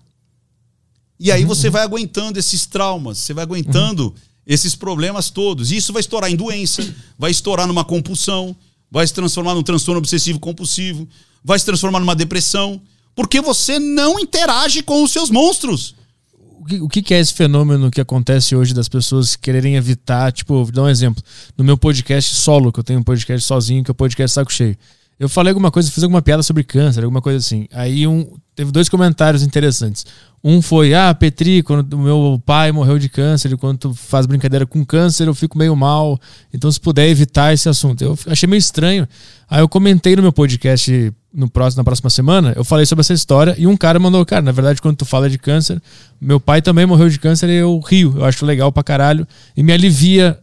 [1.19, 4.13] E aí você vai aguentando esses traumas, você vai aguentando
[4.45, 5.71] esses problemas todos.
[5.71, 6.83] E isso vai estourar em doença,
[7.17, 8.55] vai estourar numa compulsão,
[8.91, 11.07] vai se transformar num transtorno obsessivo compulsivo,
[11.43, 12.79] vai se transformar numa depressão,
[13.15, 15.95] porque você não interage com os seus monstros
[16.81, 20.31] o que, é esse fenômeno que acontece hoje das pessoas quererem evitar?
[20.31, 21.23] Tipo, vou dar um exemplo.
[21.57, 24.51] No meu podcast solo, que eu tenho um podcast sozinho, que é o podcast Saco
[24.51, 24.77] Cheio.
[25.19, 27.67] Eu falei alguma coisa, fiz alguma piada sobre câncer, alguma coisa assim.
[27.71, 30.05] Aí um, teve dois comentários interessantes.
[30.43, 34.65] Um foi: Ah, Petri, quando o meu pai morreu de câncer, quando tu faz brincadeira
[34.65, 36.19] com câncer, eu fico meio mal.
[36.53, 38.03] Então, se puder evitar esse assunto.
[38.03, 39.07] Eu achei meio estranho.
[39.49, 43.13] Aí eu comentei no meu podcast no próximo, na próxima semana, eu falei sobre essa
[43.13, 45.81] história e um cara mandou: Cara, na verdade, quando tu fala de câncer,
[46.19, 48.13] meu pai também morreu de câncer e eu rio.
[48.17, 50.39] Eu acho legal pra caralho e me alivia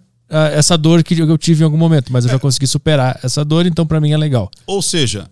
[0.55, 3.67] essa dor que eu tive em algum momento, mas eu já consegui superar essa dor,
[3.67, 4.51] então para mim é legal.
[4.67, 5.31] Ou seja,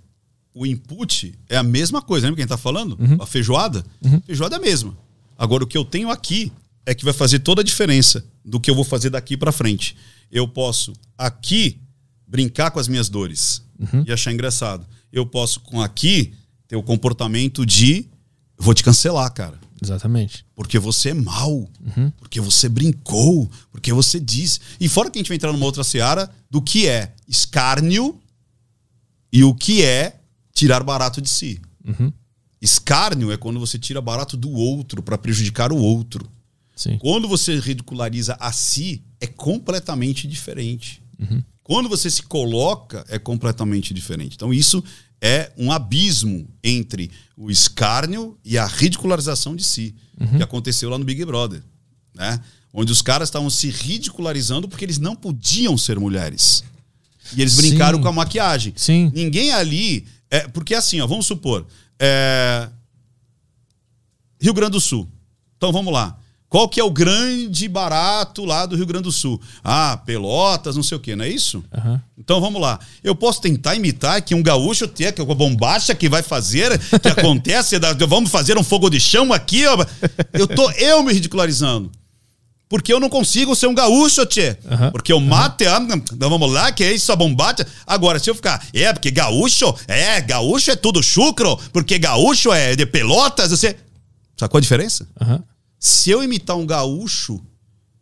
[0.55, 2.99] o input é a mesma coisa, lembra quem tá falando?
[3.01, 3.17] Uhum.
[3.21, 3.85] A feijoada?
[4.05, 4.21] Uhum.
[4.27, 4.97] Feijoada é a mesma.
[5.39, 6.53] Agora, o que eu tenho aqui
[6.85, 9.97] é que vai fazer toda a diferença do que eu vou fazer daqui para frente.
[10.31, 11.79] Eu posso aqui
[12.27, 14.05] brincar com as minhas dores uhum.
[14.07, 14.87] e achar engraçado.
[15.13, 16.35] Eu posso com aqui
[16.69, 18.07] ter o comportamento de
[18.59, 19.59] vou te cancelar, cara.
[19.83, 20.45] Exatamente.
[20.55, 21.51] Porque você é mal.
[21.51, 22.11] Uhum.
[22.19, 23.51] Porque você brincou.
[23.71, 24.61] Porque você diz.
[24.81, 28.21] E fora que a gente vai entrar numa outra seara do que é escárnio
[29.33, 30.21] e o que é
[30.53, 31.61] tirar barato de si.
[31.87, 32.13] Uhum.
[32.61, 36.31] Escárnio é quando você tira barato do outro para prejudicar o outro.
[36.77, 36.99] Sim.
[36.99, 41.03] Quando você ridiculariza a si, é completamente diferente.
[41.19, 41.43] Uhum.
[41.63, 44.35] Quando você se coloca, é completamente diferente.
[44.35, 44.83] Então, isso
[45.21, 50.37] é um abismo entre o escárnio e a ridicularização de si, uhum.
[50.37, 51.63] que aconteceu lá no Big Brother,
[52.15, 52.41] né?
[52.73, 56.63] Onde os caras estavam se ridicularizando porque eles não podiam ser mulheres.
[57.37, 58.03] E eles brincaram Sim.
[58.03, 58.73] com a maquiagem.
[58.77, 59.11] Sim.
[59.15, 60.07] Ninguém ali.
[60.31, 61.67] É, porque assim, ó, vamos supor.
[61.99, 62.69] É,
[64.41, 65.09] Rio Grande do Sul.
[65.57, 66.19] Então vamos lá.
[66.51, 69.41] Qual que é o grande barato lá do Rio Grande do Sul?
[69.63, 71.63] Ah, Pelotas, não sei o quê, não é isso?
[71.73, 72.01] Uhum.
[72.19, 72.81] Então vamos lá.
[73.05, 77.07] Eu posso tentar imitar que um gaúcho tem que a bombacha que vai fazer, que
[77.21, 77.77] acontece,
[78.09, 79.65] vamos fazer um fogo de chão aqui.
[79.65, 79.87] Ó.
[80.33, 81.89] Eu tô eu me ridicularizando.
[82.69, 84.57] Porque eu não consigo ser um gaúcho, tchê.
[84.65, 84.91] Uhum.
[84.91, 86.03] Porque o mate, uhum.
[86.19, 87.65] vamos lá, que é isso, a bombacha.
[87.87, 92.75] Agora, se eu ficar, é, porque gaúcho, é, gaúcho é tudo chucro, porque gaúcho é
[92.75, 93.77] de pelotas, você.
[94.37, 95.07] Qual a diferença?
[95.21, 95.39] Uhum.
[95.81, 97.41] Se eu imitar um gaúcho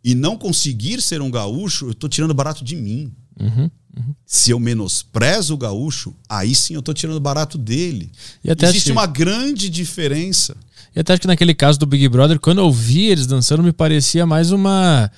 [0.03, 3.11] e não conseguir ser um gaúcho, eu estou tirando barato de mim.
[3.39, 4.15] Uhum, uhum.
[4.25, 8.11] Se eu menosprezo o gaúcho, aí sim eu estou tirando barato dele.
[8.43, 10.57] Existe uma grande diferença.
[10.93, 13.71] E até acho que naquele caso do Big Brother, quando eu vi eles dançando, me
[13.71, 15.09] parecia mais uma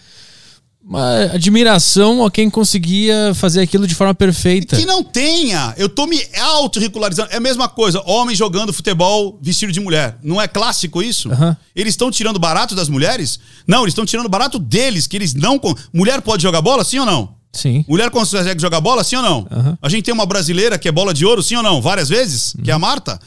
[0.84, 4.75] uma admiração a quem conseguia fazer aquilo de forma perfeita.
[4.75, 5.73] Que não tenha.
[5.77, 7.29] Eu tô me autorregularizando.
[7.32, 8.01] É a mesma coisa.
[8.05, 10.17] Homem jogando futebol vestido de mulher.
[10.23, 11.29] Não é clássico isso?
[11.29, 11.55] Uhum.
[11.75, 13.39] Eles estão tirando barato das mulheres?
[13.67, 15.59] Não, eles estão tirando barato deles, que eles não.
[15.93, 17.36] Mulher pode jogar bola, sim ou não?
[17.53, 17.86] Sim.
[17.88, 19.39] Mulher consegue jogar bola, sim ou não?
[19.51, 19.77] Uhum.
[19.82, 21.82] A gente tem uma brasileira que é bola de ouro, sim ou não?
[21.82, 22.63] Várias vezes, uhum.
[22.63, 23.19] que é a Marta.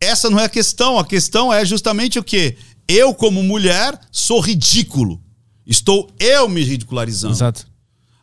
[0.00, 0.98] Essa não é a questão.
[0.98, 2.56] A questão é justamente o quê?
[2.88, 5.21] Eu, como mulher, sou ridículo.
[5.66, 7.34] Estou eu me ridicularizando.
[7.34, 7.66] Exato.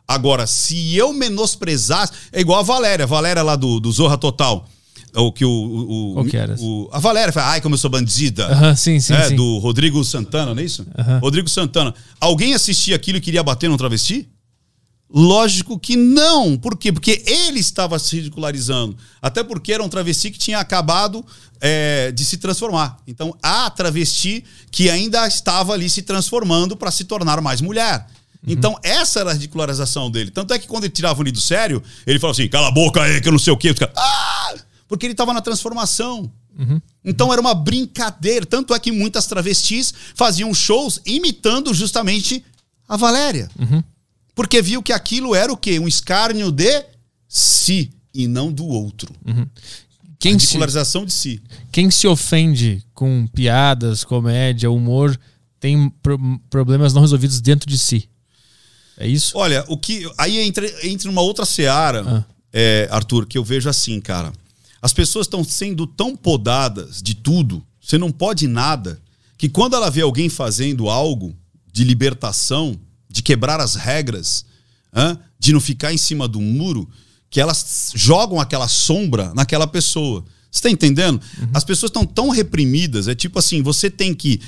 [0.06, 2.12] Agora, se eu menosprezasse.
[2.32, 4.68] É igual a Valéria, a Valéria lá do, do Zorra Total.
[5.14, 5.50] O que o.
[5.50, 6.56] o, Qual que era?
[6.58, 8.46] o a Valéria fala, ai, como eu sou bandida.
[8.48, 9.36] Uh -huh, sim, sim, é, sim.
[9.36, 10.82] Do Rodrigo Santana, não é isso?
[10.82, 11.20] Uh -huh.
[11.20, 11.94] Rodrigo Santana.
[12.20, 14.28] Alguém assistia aquilo e queria bater num travesti?
[15.12, 16.56] Lógico que não.
[16.56, 16.92] Por quê?
[16.92, 18.96] Porque ele estava se ridicularizando.
[19.20, 21.24] Até porque era um travesti que tinha acabado
[21.60, 22.96] é, de se transformar.
[23.06, 28.06] Então, a travesti que ainda estava ali se transformando para se tornar mais mulher.
[28.46, 28.52] Uhum.
[28.52, 30.30] Então, essa era a ridicularização dele.
[30.30, 33.02] Tanto é que quando ele tirava o do sério, ele falava assim: cala a boca
[33.02, 33.74] aí, que eu não sei o quê.
[33.96, 34.54] Ah!
[34.86, 36.30] Porque ele estava na transformação.
[36.58, 36.80] Uhum.
[37.04, 38.46] Então era uma brincadeira.
[38.46, 42.44] Tanto é que muitas travestis faziam shows imitando justamente
[42.88, 43.48] a Valéria.
[43.58, 43.82] Uhum.
[44.34, 45.78] Porque viu que aquilo era o quê?
[45.78, 46.84] Um escárnio de
[47.28, 49.12] si e não do outro.
[49.26, 49.46] Uhum.
[50.18, 51.42] Quem se, de si.
[51.72, 55.18] Quem se ofende com piadas, comédia, humor,
[55.58, 56.18] tem pro,
[56.50, 58.08] problemas não resolvidos dentro de si.
[58.98, 59.36] É isso?
[59.38, 60.10] Olha, o que.
[60.18, 62.24] Aí entra, entra numa outra seara, ah.
[62.52, 64.30] é, Arthur, que eu vejo assim, cara.
[64.82, 69.00] As pessoas estão sendo tão podadas de tudo, você não pode nada,
[69.38, 71.34] que quando ela vê alguém fazendo algo
[71.72, 72.78] de libertação,
[73.10, 74.44] de quebrar as regras,
[74.94, 76.88] hein, de não ficar em cima do muro,
[77.28, 80.24] que elas jogam aquela sombra naquela pessoa.
[80.50, 81.20] Você está entendendo?
[81.38, 81.48] Uhum.
[81.54, 83.08] As pessoas estão tão reprimidas.
[83.08, 84.40] É tipo assim: você tem que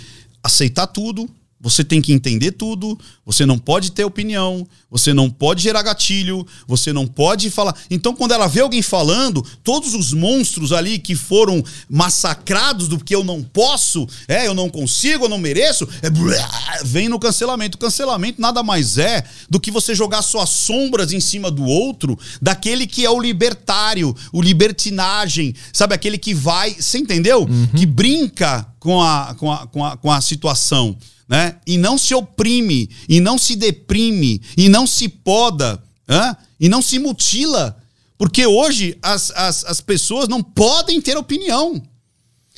[0.42, 1.28] aceitar tudo,
[1.62, 6.44] você tem que entender tudo, você não pode ter opinião, você não pode gerar gatilho,
[6.66, 7.76] você não pode falar.
[7.88, 13.14] Então, quando ela vê alguém falando, todos os monstros ali que foram massacrados do que
[13.14, 16.10] eu não posso, é, eu não consigo, eu não mereço, é,
[16.84, 17.76] vem no cancelamento.
[17.76, 22.18] O cancelamento nada mais é do que você jogar suas sombras em cima do outro,
[22.40, 25.94] daquele que é o libertário, o libertinagem, sabe?
[25.94, 27.42] Aquele que vai, você entendeu?
[27.42, 27.68] Uhum.
[27.68, 30.98] Que brinca com a, com a, com a, com a situação
[31.32, 31.56] né?
[31.66, 35.82] E não se oprime, e não se deprime, e não se poda,
[36.60, 37.74] e não se mutila.
[38.18, 41.82] Porque hoje as, as, as pessoas não podem ter opinião.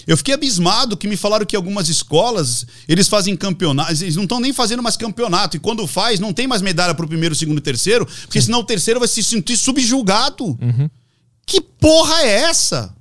[0.09, 4.41] Eu fiquei abismado que me falaram que algumas escolas, eles fazem campeonatos, eles não estão
[4.41, 5.57] nem fazendo mais campeonato.
[5.57, 8.59] E quando faz, não tem mais medalha para o primeiro, segundo e terceiro, porque senão
[8.59, 10.47] o terceiro vai se sentir subjugado.
[10.47, 10.91] Uhum.
[11.47, 12.93] Que porra é essa?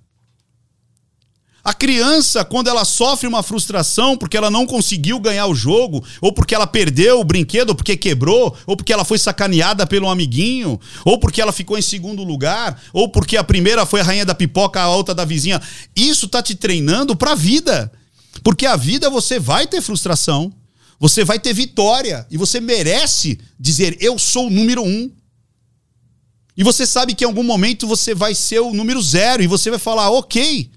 [1.64, 6.34] A criança, quando ela sofre uma frustração porque ela não conseguiu ganhar o jogo, ou
[6.34, 10.78] porque ela perdeu o brinquedo, ou porque quebrou, ou porque ela foi sacaneada pelo amiguinho,
[11.06, 14.36] ou porque ela ficou em segundo lugar, ou porque a primeira foi a rainha da
[14.36, 15.62] pipoca, a outra da vizinha,
[15.96, 17.90] isso tá te treinando pra vida.
[18.44, 20.52] Porque a vida você vai ter frustração,
[21.00, 25.10] você vai ter vitória, e você merece dizer: eu sou o número um.
[26.58, 29.70] E você sabe que em algum momento você vai ser o número zero, e você
[29.70, 30.73] vai falar: ok.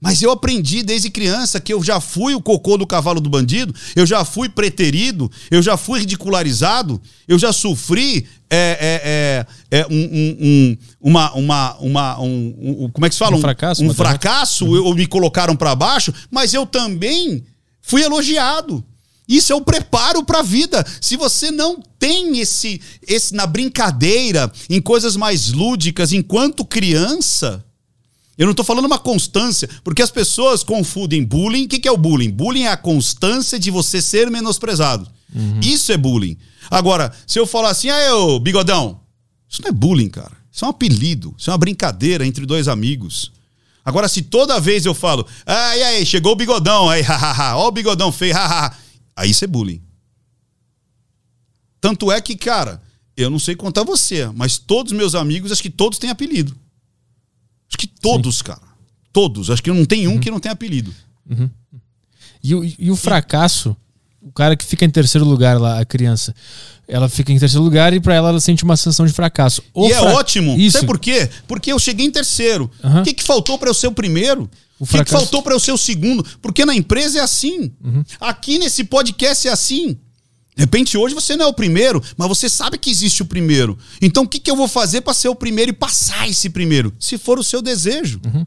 [0.00, 3.74] Mas eu aprendi desde criança que eu já fui o cocô do cavalo do bandido,
[3.96, 9.94] eu já fui preterido, eu já fui ridicularizado, eu já sofri é, é, é, um,
[9.94, 13.36] um, um, uma, uma, uma um, como é que se fala?
[13.36, 14.08] Um fracasso, Um derrota.
[14.08, 17.44] fracasso, ou me colocaram para baixo, mas eu também
[17.82, 18.84] fui elogiado.
[19.28, 20.86] Isso é o preparo para a vida.
[21.00, 27.62] Se você não tem esse, esse na brincadeira, em coisas mais lúdicas, enquanto criança,
[28.38, 31.64] eu não estou falando uma constância, porque as pessoas confundem bullying.
[31.64, 32.30] O que, que é o bullying?
[32.30, 35.10] Bullying é a constância de você ser menosprezado.
[35.60, 36.38] Isso é bullying.
[36.70, 39.00] Agora, se eu falar assim, ah, eu, bigodão,
[39.48, 40.36] isso não é bullying, cara.
[40.52, 41.34] Isso é um apelido.
[41.36, 43.32] Isso é uma brincadeira entre dois amigos.
[43.84, 47.66] Agora, se toda vez eu falo, ah, e aí, chegou o bigodão, aí, hahaha, ó
[47.66, 48.76] o bigodão feio, hahaha,
[49.16, 49.82] aí isso é bullying.
[51.80, 52.80] Tanto é que, cara,
[53.16, 56.54] eu não sei contar você, mas todos meus amigos, acho que todos têm apelido.
[57.68, 58.60] Acho que todos, cara.
[59.12, 59.50] Todos.
[59.50, 60.94] Acho que não tem um que não tem apelido.
[62.42, 63.76] E, o- e o fracasso,
[64.22, 66.34] o cara que fica em terceiro lugar lá, a criança,
[66.86, 69.62] ela fica em terceiro lugar e pra ela ela sente uma sensação de fracasso.
[69.74, 70.56] O e é fra- ótimo.
[70.58, 70.76] Isso.
[70.78, 71.28] Sabe por quê?
[71.46, 72.70] Porque eu cheguei em terceiro.
[72.82, 73.00] Aham.
[73.00, 74.42] O que, que faltou para eu ser o primeiro?
[74.78, 76.24] O O que, que fracasso- faltou para eu ser o segundo?
[76.40, 77.72] Porque na empresa é assim.
[77.84, 78.04] Uhum.
[78.20, 79.98] Aqui nesse podcast é assim.
[80.58, 83.78] De repente, hoje você não é o primeiro, mas você sabe que existe o primeiro.
[84.02, 86.92] Então, o que, que eu vou fazer para ser o primeiro e passar esse primeiro?
[86.98, 88.20] Se for o seu desejo.
[88.26, 88.44] Uhum.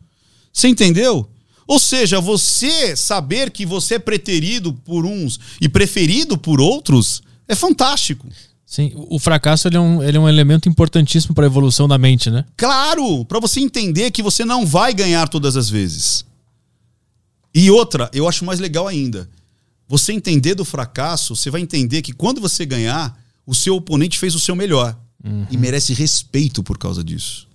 [0.52, 1.26] Você entendeu?
[1.66, 7.56] Ou seja, você saber que você é preterido por uns e preferido por outros é
[7.56, 8.28] fantástico.
[8.66, 11.98] Sim, o fracasso ele é, um, ele é um elemento importantíssimo para a evolução da
[11.98, 12.44] mente, né?
[12.58, 16.26] Claro, para você entender que você não vai ganhar todas as vezes.
[17.56, 19.30] E outra, eu acho mais legal ainda.
[19.92, 24.34] Você entender do fracasso, você vai entender que quando você ganhar, o seu oponente fez
[24.34, 24.98] o seu melhor
[25.50, 27.46] e merece respeito por causa disso.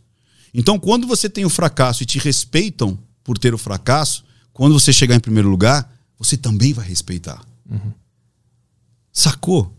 [0.52, 4.22] Então, quando você tem o fracasso e te respeitam por ter o fracasso,
[4.52, 7.42] quando você chegar em primeiro lugar, você também vai respeitar.
[9.10, 9.74] Sacou?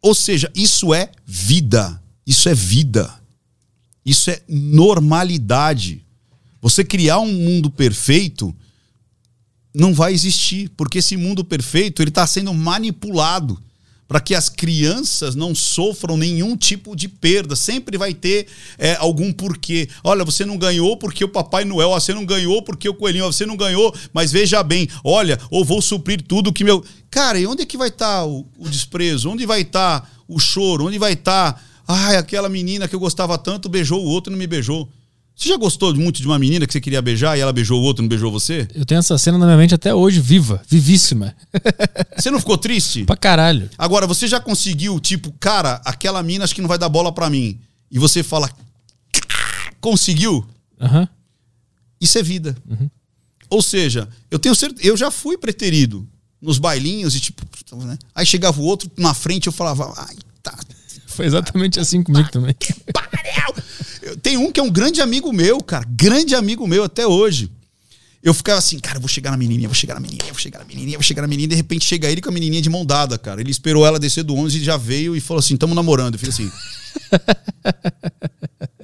[0.00, 2.00] Ou seja, isso é vida.
[2.24, 3.12] Isso é vida.
[4.06, 6.06] Isso é normalidade.
[6.62, 8.54] Você criar um mundo perfeito
[9.74, 13.58] não vai existir, porque esse mundo perfeito ele está sendo manipulado
[14.08, 17.54] para que as crianças não sofram nenhum tipo de perda.
[17.54, 18.46] Sempre vai ter
[18.78, 19.86] é, algum porquê.
[20.02, 23.44] Olha, você não ganhou porque o Papai Noel, você não ganhou porque o Coelhinho, você
[23.44, 26.82] não ganhou, mas veja bem, olha, ou vou suprir tudo que meu.
[27.10, 29.28] Cara, e onde é que vai estar o, o desprezo?
[29.28, 30.86] Onde vai estar o choro?
[30.86, 31.62] Onde vai estar.
[31.86, 34.88] Ai, aquela menina que eu gostava tanto beijou o outro e não me beijou.
[35.38, 37.84] Você já gostou muito de uma menina que você queria beijar e ela beijou o
[37.84, 38.66] outro e não beijou você?
[38.74, 41.32] Eu tenho essa cena na minha mente até hoje, viva, vivíssima.
[42.18, 43.04] Você não ficou triste?
[43.04, 43.70] pra caralho.
[43.78, 47.30] Agora, você já conseguiu, tipo, cara, aquela mina acho que não vai dar bola pra
[47.30, 47.60] mim.
[47.88, 48.50] E você fala,
[49.30, 50.44] "Ah, conseguiu?
[50.80, 51.08] Aham.
[52.00, 52.56] Isso é vida.
[53.48, 56.04] Ou seja, eu tenho certeza, eu já fui preterido
[56.42, 57.96] nos bailinhos e tipo, né?
[58.12, 60.58] Aí chegava o outro na frente eu falava, ai, tá.
[61.18, 62.54] Foi exatamente assim comigo também.
[62.92, 63.64] pariu!
[64.02, 65.84] Eu- Tem um que é um grande amigo meu, cara.
[65.90, 67.50] Grande amigo meu até hoje.
[68.22, 70.60] Eu ficava assim, cara, eu vou chegar na menininha, vou chegar na menininha, vou chegar
[70.60, 71.48] na menininha, vou chegar na menininha.
[71.48, 73.40] De repente chega ele com a menininha de mão dada, cara.
[73.40, 76.14] Ele esperou ela descer do ônibus e já veio e falou assim: tamo namorando.
[76.14, 76.48] Eu fiz assim.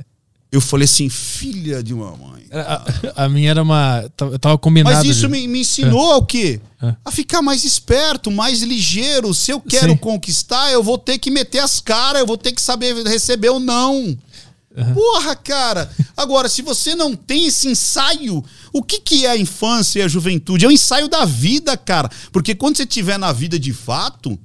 [0.57, 2.44] eu falei assim, filha de uma mãe.
[2.52, 2.84] A,
[3.24, 4.09] a minha era uma.
[4.20, 4.96] Eu tava combinado.
[4.96, 6.61] Mas isso de- me, me ensinou ao quê?
[6.82, 6.94] É.
[7.05, 9.34] A ficar mais esperto, mais ligeiro.
[9.34, 9.96] Se eu quero Sim.
[9.96, 13.61] conquistar, eu vou ter que meter as caras, eu vou ter que saber receber ou
[13.61, 14.16] não.
[14.92, 15.88] Porra, cara.
[16.16, 20.09] Agora, se você não tem esse ensaio, o que, que é a infância e a
[20.09, 20.64] juventude?
[20.64, 22.11] É o ensaio da vida, cara.
[22.32, 24.36] Porque quando você estiver na vida de fato,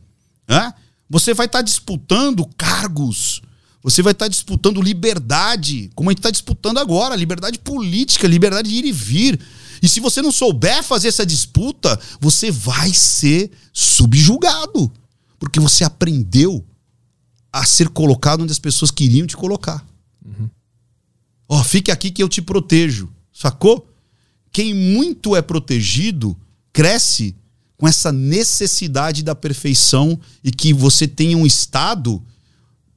[0.47, 0.72] né,
[1.10, 3.41] você vai estar disputando cargos.
[3.82, 8.75] Você vai estar disputando liberdade, como a gente está disputando agora, liberdade política, liberdade de
[8.75, 9.39] ir e vir.
[9.82, 14.91] E se você não souber fazer essa disputa, você vai ser subjugado.
[15.38, 16.65] Porque você aprendeu
[17.51, 19.86] a ser colocado onde as pessoas queriam te colocar.
[21.47, 23.09] Ó, fique aqui que eu te protejo.
[23.34, 23.88] Sacou?
[24.51, 26.38] Quem muito é protegido
[26.73, 27.36] cresce
[27.77, 32.21] com essa necessidade da perfeição e que você tenha um estado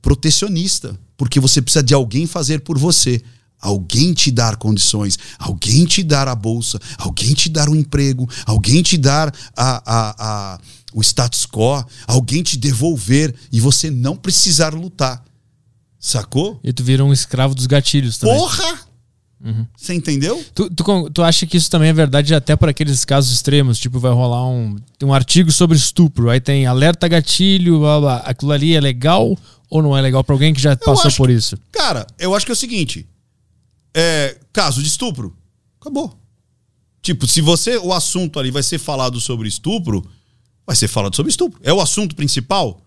[0.02, 3.22] protecionista, porque você precisa de alguém fazer por você.
[3.60, 8.82] Alguém te dar condições, alguém te dar a bolsa, alguém te dar um emprego, alguém
[8.82, 10.60] te dar a, a, a,
[10.92, 15.24] o status quo, alguém te devolver e você não precisar lutar.
[15.96, 16.58] Sacou?
[16.64, 18.36] E tu vira um escravo dos gatilhos também.
[18.36, 18.91] Porra!
[19.44, 19.66] Uhum.
[19.76, 20.42] Você entendeu?
[20.54, 23.78] Tu, tu, tu, acha que isso também é verdade até para aqueles casos extremos?
[23.78, 28.16] Tipo, vai rolar um, um artigo sobre estupro, aí tem alerta gatilho, blá, blá.
[28.18, 29.36] aquilo ali é legal
[29.68, 31.58] ou não é legal para alguém que já eu passou por isso?
[31.72, 33.06] Cara, eu acho que é o seguinte:
[33.94, 35.36] é, caso de estupro,
[35.80, 36.16] acabou.
[37.00, 40.06] Tipo, se você o assunto ali vai ser falado sobre estupro,
[40.64, 41.58] vai ser falado sobre estupro.
[41.64, 42.80] É o assunto principal,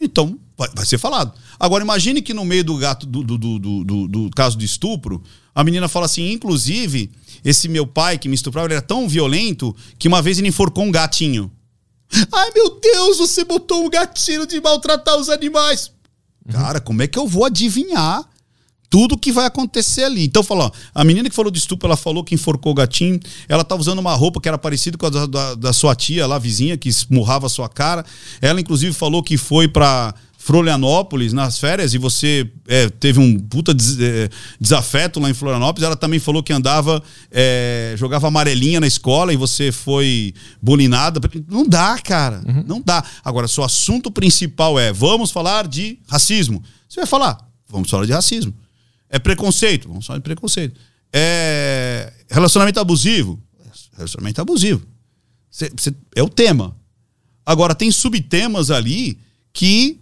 [0.00, 1.34] então vai, vai ser falado.
[1.60, 5.22] Agora imagine que no meio do gato do, do, do, do, do caso de estupro,
[5.58, 7.10] a menina fala assim, inclusive,
[7.44, 10.84] esse meu pai que me estuprava, ele era tão violento que uma vez ele enforcou
[10.84, 11.50] um gatinho.
[12.32, 15.90] Ai, meu Deus, você botou um gatinho de maltratar os animais.
[16.46, 16.52] Uhum.
[16.52, 18.24] Cara, como é que eu vou adivinhar
[18.88, 20.24] tudo que vai acontecer ali.
[20.24, 23.62] Então, falou, a menina que falou de estupro, ela falou que enforcou o gatinho, ela
[23.62, 26.38] estava usando uma roupa que era parecida com a da, da, da, sua tia lá,
[26.38, 28.04] vizinha, que esmurrava a sua cara.
[28.40, 30.14] Ela, inclusive, falou que foi para
[30.48, 35.84] Florianópolis nas férias e você é, teve um puta des, é, desafeto lá em Florianópolis.
[35.84, 40.32] Ela também falou que andava, é, jogava amarelinha na escola e você foi
[40.62, 41.20] bulinada.
[41.46, 42.42] Não dá, cara.
[42.48, 42.64] Uhum.
[42.66, 43.04] Não dá.
[43.22, 46.64] Agora, seu assunto principal é: vamos falar de racismo.
[46.88, 48.54] Você vai falar, vamos falar de racismo.
[49.10, 49.86] É preconceito?
[49.86, 50.80] Vamos falar de preconceito.
[51.12, 53.38] É relacionamento abusivo?
[53.94, 54.80] Relacionamento abusivo.
[55.50, 56.74] Cê, cê, é o tema.
[57.44, 59.18] Agora, tem subtemas ali
[59.52, 60.00] que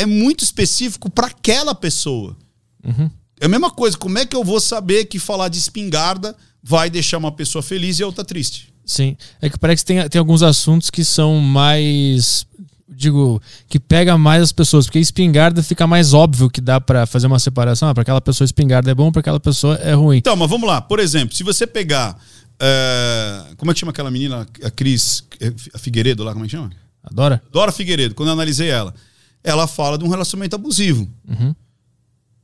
[0.00, 2.36] é muito específico para aquela pessoa.
[2.84, 3.10] Uhum.
[3.40, 3.96] É a mesma coisa.
[3.96, 7.98] Como é que eu vou saber que falar de espingarda vai deixar uma pessoa feliz
[7.98, 8.72] e a outra triste?
[8.84, 9.16] Sim.
[9.40, 12.46] É que parece que tem, tem alguns assuntos que são mais
[12.88, 17.26] digo, que pega mais as pessoas, porque espingarda fica mais óbvio que dá para fazer
[17.26, 17.88] uma separação.
[17.88, 20.18] Ah, para aquela pessoa espingarda é bom, para aquela pessoa é ruim.
[20.18, 20.80] Então, mas vamos lá.
[20.82, 22.18] Por exemplo, se você pegar.
[22.62, 25.24] É, como é que chama aquela menina, a Cris
[25.72, 26.70] a Figueiredo lá, como é que chama?
[27.02, 27.42] A Dora?
[27.50, 28.94] Dora Figueiredo, quando eu analisei ela.
[29.42, 31.08] Ela fala de um relacionamento abusivo.
[31.28, 31.54] Uhum.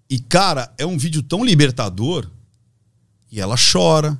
[0.08, 2.28] E, cara, é um vídeo tão libertador.
[3.30, 4.18] E ela chora.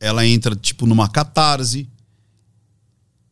[0.00, 1.88] Ela entra, tipo, numa catarse.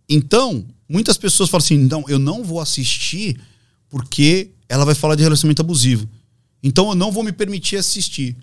[0.09, 3.41] Então, Muitas pessoas falam assim: não, eu não vou assistir
[3.89, 6.07] porque ela vai falar de relacionamento abusivo.
[6.63, 8.37] Então eu não vou me permitir assistir.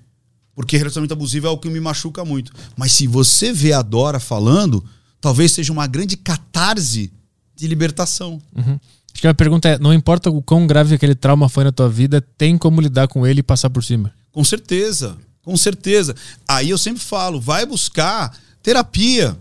[0.56, 2.52] Porque relacionamento abusivo é o que me machuca muito.
[2.76, 4.84] Mas se você vê a Dora falando,
[5.22, 7.14] talvez seja uma grande catarse
[7.56, 8.42] de libertação.
[8.56, 8.80] Uhum.
[9.14, 11.90] Acho que a pergunta é: não importa o quão grave aquele trauma foi na tua
[11.90, 14.14] vida, tem como lidar com ele e passar por cima?
[14.32, 16.16] Com certeza, com certeza.
[16.48, 19.38] Aí eu sempre falo: vai buscar terapia.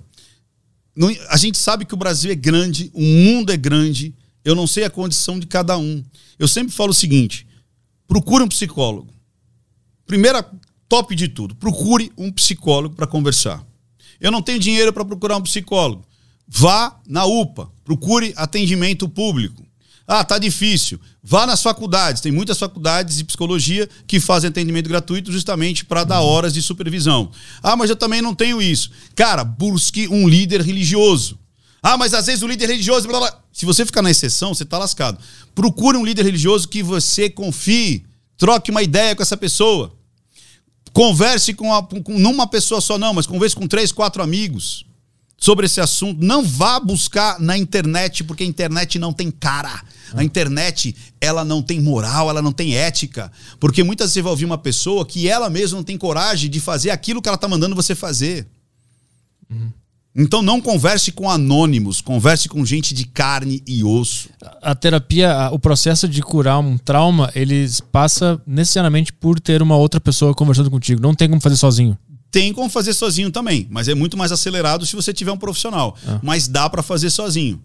[0.96, 4.14] Não, a gente sabe que o Brasil é grande, o mundo é grande.
[4.44, 6.02] Eu não sei a condição de cada um.
[6.38, 7.46] Eu sempre falo o seguinte:
[8.06, 9.12] procure um psicólogo.
[10.06, 10.44] Primeira
[10.88, 13.62] top de tudo, procure um psicólogo para conversar.
[14.20, 16.07] Eu não tenho dinheiro para procurar um psicólogo.
[16.48, 19.68] Vá na UPA, procure atendimento público.
[20.10, 20.98] Ah, tá difícil.
[21.22, 22.22] Vá nas faculdades.
[22.22, 27.30] Tem muitas faculdades de psicologia que fazem atendimento gratuito justamente para dar horas de supervisão.
[27.62, 28.90] Ah, mas eu também não tenho isso.
[29.14, 31.38] Cara, busque um líder religioso.
[31.82, 33.06] Ah, mas às vezes o líder religioso.
[33.06, 33.38] Blá, blá.
[33.52, 35.18] Se você ficar na exceção, você está lascado.
[35.54, 38.06] Procure um líder religioso que você confie.
[38.38, 39.94] Troque uma ideia com essa pessoa.
[40.94, 44.87] Converse com, a, com não uma pessoa só, não, mas converse com três, quatro amigos
[45.38, 46.22] sobre esse assunto.
[46.22, 49.82] Não vá buscar na internet, porque a internet não tem cara.
[50.14, 53.30] A internet, ela não tem moral, ela não tem ética.
[53.60, 56.60] Porque muitas vezes você vai ouvir uma pessoa que ela mesma não tem coragem de
[56.60, 58.46] fazer aquilo que ela está mandando você fazer.
[59.48, 59.70] Uhum.
[60.16, 64.28] Então não converse com anônimos, converse com gente de carne e osso.
[64.60, 70.00] A terapia, o processo de curar um trauma, ele passa necessariamente por ter uma outra
[70.00, 71.00] pessoa conversando contigo.
[71.00, 71.96] Não tem como fazer sozinho.
[72.30, 75.96] Tem como fazer sozinho também, mas é muito mais acelerado se você tiver um profissional.
[76.06, 76.20] Ah.
[76.22, 77.62] Mas dá para fazer sozinho.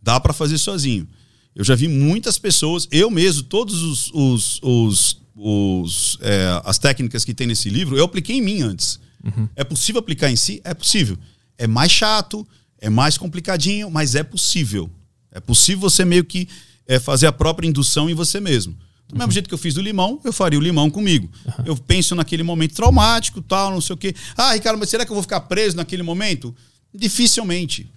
[0.00, 1.06] Dá para fazer sozinho.
[1.54, 7.24] Eu já vi muitas pessoas, eu mesmo, todos os, os, os, os é, as técnicas
[7.24, 9.00] que tem nesse livro, eu apliquei em mim antes.
[9.24, 9.48] Uhum.
[9.56, 10.60] É possível aplicar em si?
[10.64, 11.18] É possível.
[11.58, 12.46] É mais chato,
[12.78, 14.90] é mais complicadinho, mas é possível.
[15.30, 16.48] É possível você meio que
[16.86, 18.76] é, fazer a própria indução em você mesmo.
[19.08, 19.18] Do uhum.
[19.18, 21.30] mesmo jeito que eu fiz do limão, eu faria o limão comigo.
[21.44, 21.64] Uhum.
[21.66, 24.14] Eu penso naquele momento traumático, tal, não sei o quê.
[24.36, 26.54] Ah, Ricardo, mas será que eu vou ficar preso naquele momento?
[26.92, 27.88] Dificilmente.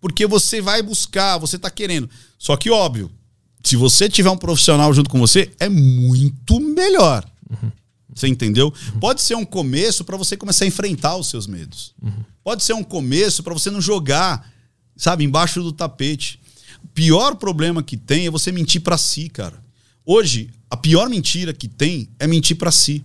[0.00, 2.08] Porque você vai buscar, você está querendo.
[2.38, 3.10] Só que, óbvio,
[3.64, 7.24] se você tiver um profissional junto com você, é muito melhor.
[7.50, 7.72] Uhum.
[8.14, 8.72] Você entendeu?
[9.00, 11.94] Pode ser um começo para você começar a enfrentar os seus medos.
[12.44, 14.48] Pode ser um começo para você não jogar,
[14.96, 16.38] sabe, embaixo do tapete.
[16.84, 19.63] O pior problema que tem é você mentir para si, cara.
[20.04, 23.04] Hoje, a pior mentira que tem é mentir para si.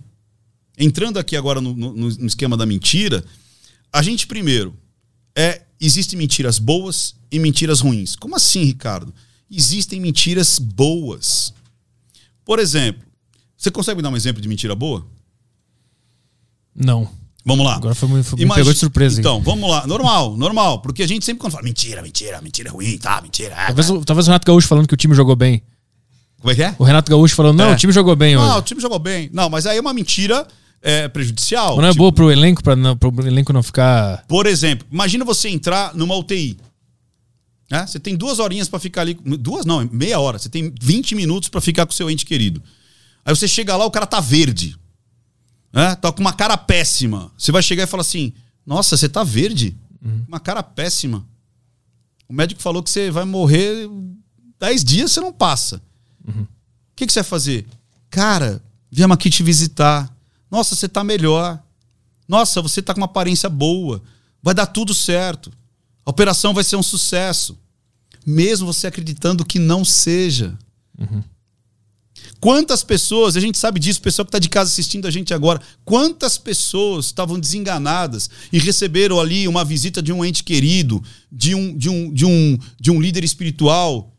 [0.78, 3.24] Entrando aqui agora no, no, no esquema da mentira,
[3.92, 4.74] a gente primeiro
[5.36, 8.16] é existem mentiras boas e mentiras ruins.
[8.16, 9.14] Como assim, Ricardo?
[9.50, 11.52] Existem mentiras boas.
[12.44, 13.02] Por exemplo,
[13.56, 15.06] você consegue me dar um exemplo de mentira boa?
[16.74, 17.10] Não.
[17.44, 17.76] Vamos lá.
[17.76, 19.18] Agora foi, muito, foi me Imagi- pegou de surpresa.
[19.18, 19.86] Então, vamos lá.
[19.86, 20.82] Normal, normal.
[20.82, 23.20] Porque a gente sempre quando fala mentira, mentira, mentira é ruim, tá?
[23.22, 23.54] Mentira.
[23.54, 25.62] é, Talvez, o- talvez o Renato Gaúcho falando que o time jogou bem.
[26.40, 26.74] Como é que é?
[26.78, 27.72] O Renato Gaúcho falando, não, É.
[27.74, 28.62] o time jogou bem Não, o hoje.
[28.64, 29.28] time jogou bem.
[29.32, 30.46] Não, mas aí é uma mentira
[30.82, 31.76] é, prejudicial.
[31.76, 34.24] Não é Tipo, boa pro elenco, pra não, pro elenco não ficar.
[34.26, 36.56] Por exemplo, imagina você entrar numa UTI.
[37.70, 37.86] né?
[37.86, 39.14] Você tem duas horinhas pra ficar ali.
[39.14, 40.38] Duas não, meia hora.
[40.38, 42.62] Você tem 20 minutos pra ficar com o seu ente querido.
[43.24, 44.76] Aí você chega lá, o cara tá verde.
[45.72, 45.94] Né?
[45.96, 47.30] Tá com uma cara péssima.
[47.38, 48.32] Você vai chegar e falar assim:
[48.66, 49.76] Nossa, você tá verde?
[50.26, 51.24] Uma cara péssima.
[52.26, 53.86] O médico falou que você vai morrer
[54.58, 55.82] 10 dias, você não passa.
[56.26, 56.46] O
[56.96, 57.66] que, que você vai fazer?
[58.10, 60.14] Cara, viemos aqui te visitar.
[60.50, 61.62] Nossa, você tá melhor.
[62.28, 64.02] Nossa, você tá com uma aparência boa.
[64.42, 65.50] Vai dar tudo certo.
[66.04, 67.58] A operação vai ser um sucesso.
[68.26, 70.58] Mesmo você acreditando que não seja.
[72.40, 75.60] Quantas pessoas, a gente sabe disso, pessoal que está de casa assistindo a gente agora,
[75.84, 81.76] quantas pessoas estavam desenganadas e receberam ali uma visita de um ente querido, de um,
[81.76, 84.09] de um, de um, de um líder espiritual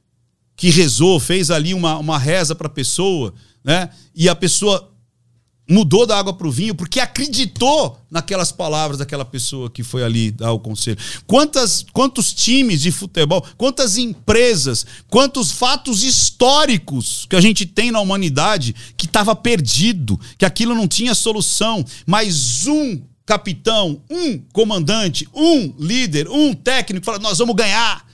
[0.61, 3.33] que rezou, fez ali uma, uma reza para a pessoa,
[3.63, 3.89] né?
[4.13, 4.93] E a pessoa
[5.67, 10.29] mudou da água para o vinho porque acreditou naquelas palavras daquela pessoa que foi ali
[10.29, 10.99] dar o conselho.
[11.25, 17.99] Quantas, quantos times de futebol, quantas empresas, quantos fatos históricos que a gente tem na
[17.99, 25.73] humanidade que estava perdido, que aquilo não tinha solução, mas um capitão, um comandante, um
[25.79, 28.05] líder, um técnico fala: nós vamos ganhar.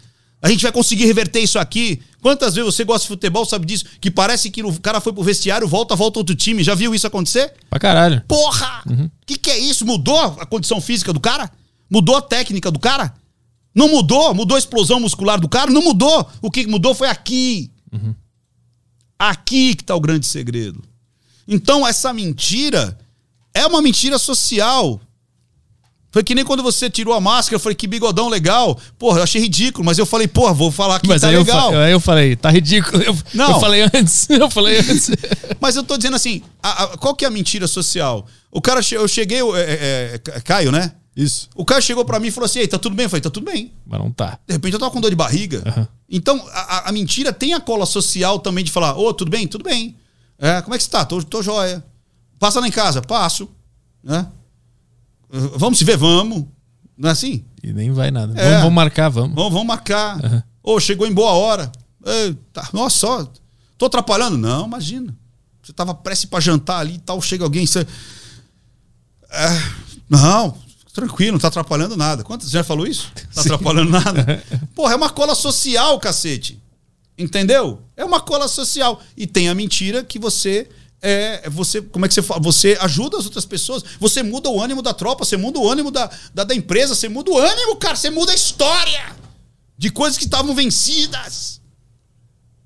[0.42, 2.00] A gente vai conseguir reverter isso aqui.
[2.22, 3.86] Quantas vezes você gosta de futebol, sabe disso?
[4.02, 6.64] Que parece que o cara foi pro vestiário, volta, volta outro time.
[6.64, 7.54] Já viu isso acontecer?
[7.70, 8.22] Pra caralho.
[8.28, 8.84] Porra!
[8.88, 9.86] O que, que é isso?
[9.86, 11.50] Mudou a condição física do cara?
[11.90, 13.14] Mudou a técnica do cara?
[13.74, 14.34] Não mudou?
[14.34, 15.70] Mudou a explosão muscular do cara?
[15.72, 16.28] Não mudou.
[16.42, 17.72] O que mudou foi aqui.
[19.20, 20.84] Aqui que tá o grande segredo.
[21.48, 22.98] Então, essa mentira
[23.54, 25.00] é uma mentira social.
[26.18, 28.76] Foi que nem quando você tirou a máscara, eu falei, que bigodão legal.
[28.98, 31.42] Porra, eu achei ridículo, mas eu falei, porra, vou falar que Mas tá aí, eu
[31.42, 31.72] legal.
[31.72, 33.04] fa- aí eu falei, tá ridículo.
[33.04, 33.52] Eu, Não.
[33.54, 34.28] eu falei antes.
[34.28, 35.12] Eu falei antes.
[35.62, 38.26] Mas eu tô dizendo assim, a- a- qual que é a mentira social?
[38.52, 40.92] O cara, eu cheguei, é, é, é, Caio, né?
[41.16, 41.50] Isso.
[41.56, 43.04] O cara chegou pra mim e falou assim: Ei, tá tudo bem?
[43.04, 43.72] Eu falei: Tá tudo bem.
[43.86, 44.40] Mas não tá.
[44.48, 45.62] De repente eu tava com dor de barriga.
[45.68, 45.88] Aham.
[46.10, 49.48] Então, a, a- mentira tem a cola social também de falar: Ô, tudo bem?
[49.48, 49.96] Tudo bem.
[50.40, 51.06] É, como é que você tá?
[51.06, 51.84] Tô, tô joia.
[52.40, 53.04] Passa lá em casa.
[53.04, 53.48] Passo.
[54.04, 54.26] Né?
[55.30, 55.98] Vamos se ver?
[55.98, 56.46] Vamos.
[56.98, 57.46] Não é assim?
[57.62, 58.34] E nem vai nada.
[58.40, 58.44] É.
[58.44, 59.36] Vamos, vamos marcar, vamos.
[59.36, 60.46] Vamos, vamos marcar.
[60.64, 61.72] Ô, chegou em boa hora.
[62.06, 63.32] Eita, nossa, só.
[63.78, 64.38] Tô atrapalhando?
[64.38, 65.16] Não, imagina.
[65.62, 67.86] Você tava prestes pra jantar ali e tal, chega alguém, você.
[69.30, 69.62] É,
[70.10, 70.58] não,
[70.94, 72.24] tranquilo, não tá atrapalhando nada.
[72.24, 73.12] Quantas já falou isso?
[73.36, 74.44] Tá atrapalhando nada?
[74.74, 76.60] Porra, é uma cola social, cacete.
[77.18, 77.82] Entendeu?
[77.96, 79.02] É uma cola social.
[79.16, 80.70] E tem a mentira que você.
[81.02, 82.22] É, você, como é que você?
[82.22, 85.92] Você ajuda as outras pessoas, você muda o ânimo da tropa, você muda o ânimo
[85.92, 89.16] da, da, da empresa, você muda o ânimo, cara, você muda a história
[89.78, 91.62] de coisas que estavam vencidas.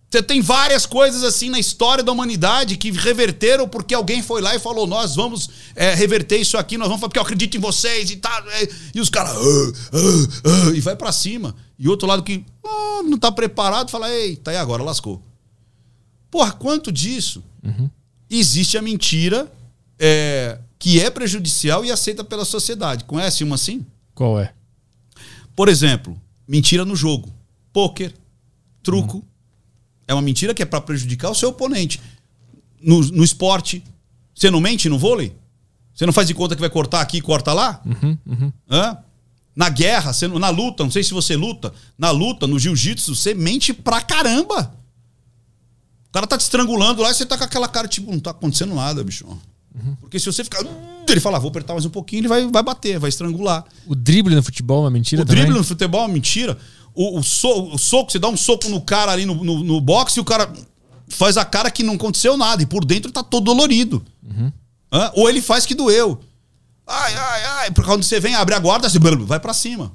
[0.10, 4.54] Você tem várias coisas assim na história da humanidade que reverteram porque alguém foi lá
[4.56, 8.12] e falou: Nós vamos é, reverter isso aqui, nós vamos porque eu acredito em vocês
[8.12, 8.50] e tal.
[8.50, 9.32] é, e os caras.
[9.34, 11.56] "Ah, ah, ah", e vai pra cima.
[11.80, 12.46] E outro lado que
[13.06, 15.22] não tá preparado fala: Eita, e agora lascou.
[16.30, 17.42] Porra, quanto disso?
[18.34, 19.52] Existe a mentira
[20.00, 23.04] é, que é prejudicial e aceita pela sociedade.
[23.04, 23.86] Conhece uma assim?
[24.16, 24.54] Qual é?
[25.54, 27.30] Por exemplo, mentira no jogo.
[27.74, 28.14] Pôquer,
[28.82, 29.24] truco.
[30.08, 32.00] É uma mentira que é para prejudicar o seu oponente.
[32.82, 33.84] No, no esporte,
[34.34, 35.36] você não mente no vôlei?
[35.94, 37.82] Você não faz de conta que vai cortar aqui e corta lá?
[38.70, 38.98] Hã?
[39.54, 41.74] Na guerra, você na luta, não sei se você luta.
[41.98, 44.74] Na luta, no jiu-jitsu, você mente pra caramba.
[46.12, 48.32] O cara tá te estrangulando lá e você tá com aquela cara, tipo, não tá
[48.32, 49.26] acontecendo nada, bicho.
[50.02, 50.60] Porque se você ficar.
[51.08, 53.64] Ele fala, "Ah, vou apertar mais um pouquinho, ele vai, vai bater, vai estrangular.
[53.88, 55.42] O drible no futebol é uma mentira O também?
[55.44, 56.58] drible no futebol é uma mentira.
[56.94, 59.80] O, o, so- o soco, você dá um soco no cara ali no, no, no
[59.80, 60.52] boxe e o cara
[61.08, 64.04] faz a cara que não aconteceu nada e por dentro tá todo dolorido.
[64.92, 65.12] Hã?
[65.16, 66.20] Ou ele faz que doeu.
[66.86, 67.72] Ai, ai, ai.
[67.72, 69.94] Por quando você vem abre a guarda, você vai pra cima.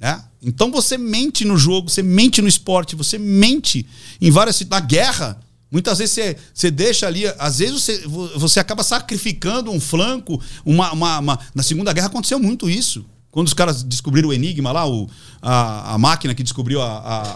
[0.00, 0.18] É?
[0.42, 3.86] Então você mente no jogo, você mente no esporte, você mente
[4.20, 4.60] em várias.
[4.68, 9.80] Na guerra, Muitas vezes você, você deixa ali, às vezes você, você acaba sacrificando um
[9.80, 10.40] flanco.
[10.64, 13.04] Uma, uma, uma- na Segunda Guerra aconteceu muito isso.
[13.32, 15.10] Quando os caras descobriram o Enigma lá, o,
[15.42, 16.86] a, a máquina que descobriu a,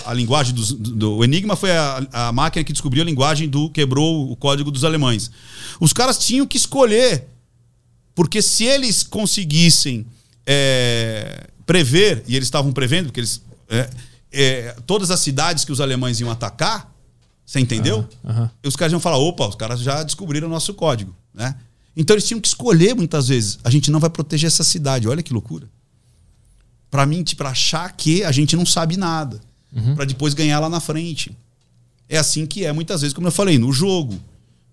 [0.07, 3.49] a, a linguagem dos, do, O Enigma foi a, a máquina que descobriu a linguagem
[3.49, 3.69] do.
[3.69, 5.31] quebrou o código dos alemães.
[5.81, 7.27] Os caras tinham que escolher.
[8.15, 10.07] Porque se eles conseguissem
[10.47, 13.41] é, prever, e eles estavam prevendo, porque eles.
[13.69, 13.89] é,
[14.33, 16.93] é, todas as cidades que os alemães iam atacar,
[17.47, 18.09] você entendeu?
[18.61, 21.15] E os caras iam falar: opa, os caras já descobriram o nosso código.
[21.33, 21.55] Né?
[21.97, 23.61] Então eles tinham que escolher muitas vezes.
[23.63, 25.07] A gente não vai proteger essa cidade.
[25.07, 25.69] Olha que loucura.
[26.91, 29.41] Para mim, para achar que a gente não sabe nada.
[29.95, 31.31] Para depois ganhar lá na frente.
[32.09, 34.19] É assim que é muitas vezes, como eu falei, no jogo,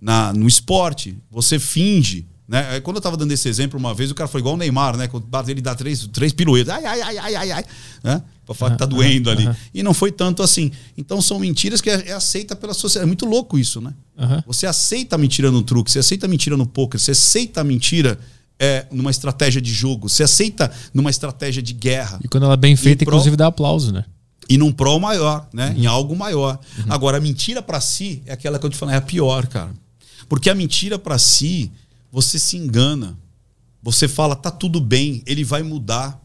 [0.02, 1.16] na, no esporte.
[1.30, 2.26] Você finge.
[2.48, 2.80] Né?
[2.80, 5.08] Quando eu tava dando esse exemplo uma vez, o cara foi igual o Neymar, né?
[5.08, 6.74] Quando bate, ele dá três, três piruetas.
[6.74, 7.66] Ai, ai, ai, ai, ai, ai.
[8.04, 8.22] Né?
[8.46, 9.50] Pra falar que tá doendo ali.
[9.74, 10.72] E não foi tanto assim.
[10.98, 13.04] Então são mentiras que é, é aceita pela sociedade.
[13.04, 13.94] É muito louco isso, né?
[14.18, 14.42] Aham.
[14.48, 17.64] Você aceita a mentira no truque, você aceita a mentira no poker, você aceita a
[17.66, 18.18] mentira
[18.58, 22.58] é, numa estratégia de jogo, você aceita numa estratégia de guerra E quando ela é
[22.58, 24.06] bem feita, Em prol- inclusive dá aplauso, né?
[24.50, 25.76] e num prol maior, né?
[25.78, 26.58] Em algo maior.
[26.88, 29.72] Agora, a mentira pra si é aquela que eu te falei, é a pior, cara.
[30.30, 31.70] Porque a mentira pra si,
[32.12, 33.18] você se engana.
[33.82, 36.22] Você fala, tá tudo bem, ele vai mudar.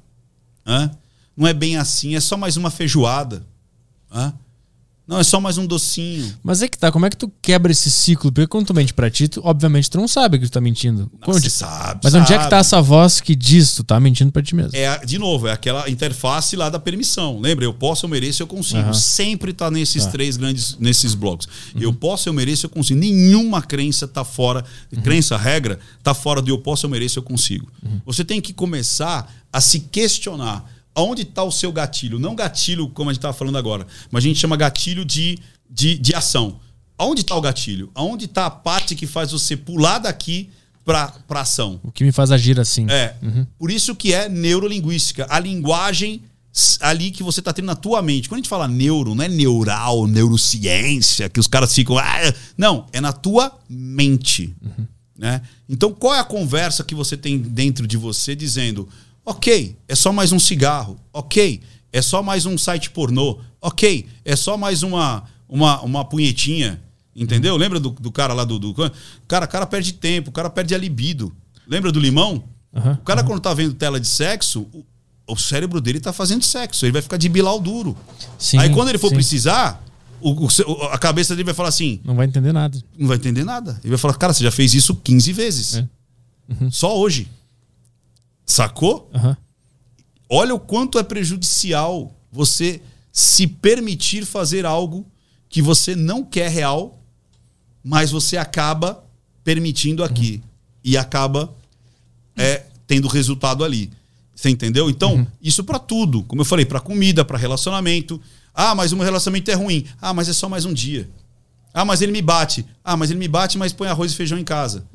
[0.66, 0.90] Hã?
[1.36, 3.46] Não é bem assim, é só mais uma feijoada.
[4.10, 4.32] Hã?
[5.06, 6.32] Não, é só mais um docinho.
[6.44, 8.30] Mas é que tá, como é que tu quebra esse ciclo?
[8.30, 11.10] Porque quando tu mente pra ti, tu, obviamente tu não sabe que tu tá mentindo.
[11.20, 12.50] Não, Onde- você sabe, Mas onde é que sabe.
[12.50, 14.70] tá essa voz que diz tu tá mentindo pra ti mesmo?
[14.76, 17.40] É, de novo, é aquela interface lá da permissão.
[17.40, 17.64] Lembra?
[17.64, 18.78] Eu posso, eu mereço, eu consigo.
[18.80, 18.92] Aham.
[18.94, 20.12] Sempre tá nesses Tá.
[20.12, 21.48] três grandes nesses blocos.
[21.78, 22.98] Eu posso, eu mereço, eu consigo.
[23.00, 24.64] Nenhuma crença tá fora,
[25.02, 27.66] crença, regra, tá fora do eu posso, eu mereço, eu consigo.
[28.06, 30.64] Você tem que começar a se questionar.
[30.94, 32.18] Aonde está o seu gatilho?
[32.18, 35.38] Não gatilho, como a gente estava falando agora, mas a gente chama gatilho de,
[35.70, 36.60] de, de ação.
[36.98, 37.90] Aonde está o gatilho?
[37.94, 40.50] Aonde está a parte que faz você pular daqui
[40.84, 41.80] para ação?
[41.82, 42.86] O que me faz agir assim?
[42.90, 43.16] É.
[43.58, 45.26] Por isso que é neurolinguística.
[45.30, 46.22] A linguagem
[46.80, 48.28] ali que você está tendo na tua mente.
[48.28, 51.96] Quando a gente fala neuro, não é neural, neurociência, que os caras ficam.
[51.96, 54.54] "Ah", não, é na tua mente.
[55.16, 55.40] Né?
[55.68, 58.88] Então, qual é a conversa que você tem dentro de você dizendo:
[59.24, 61.60] ok, é só mais um cigarro, ok,
[61.92, 66.80] é só mais um site pornô, ok, é só mais uma, uma, uma punhetinha.
[67.14, 67.56] Entendeu?
[67.58, 68.74] Lembra do, do cara lá do, do.
[69.28, 71.30] Cara, o cara perde tempo, o cara perde a libido.
[71.68, 72.42] Lembra do limão?
[72.74, 72.94] Aham.
[72.94, 74.82] O cara, quando tá vendo tela de sexo, o,
[75.28, 76.86] o cérebro dele tá fazendo sexo.
[76.86, 77.94] Ele vai ficar de bilau duro.
[78.38, 79.14] Sim, Aí quando ele for sim.
[79.14, 79.84] precisar,
[80.22, 82.82] o- o a cabeça dele vai falar assim: Não vai entender nada.
[82.98, 83.78] não vai entender nada.
[83.84, 85.74] Ele vai falar, cara, você já fez isso 15 vezes.
[85.76, 85.86] É.
[86.70, 87.28] Só hoje.
[88.46, 89.10] Sacou?
[89.14, 89.36] Aham.
[90.28, 92.80] Olha o quanto é prejudicial você
[93.12, 95.06] se permitir fazer algo
[95.48, 96.98] que você não quer real,
[97.84, 99.04] mas você acaba
[99.44, 100.42] permitindo aqui.
[100.82, 101.54] E acaba
[102.36, 103.90] é, tendo resultado ali.
[104.34, 104.88] Você entendeu?
[104.88, 106.22] Então, isso pra tudo.
[106.24, 108.20] Como eu falei, pra comida, pra relacionamento.
[108.54, 109.84] Ah, mas o meu relacionamento é ruim.
[110.00, 111.08] Ah, mas é só mais um dia.
[111.74, 112.64] Ah, mas ele me bate.
[112.82, 114.86] Ah, mas ele me bate, mas põe arroz e feijão em casa.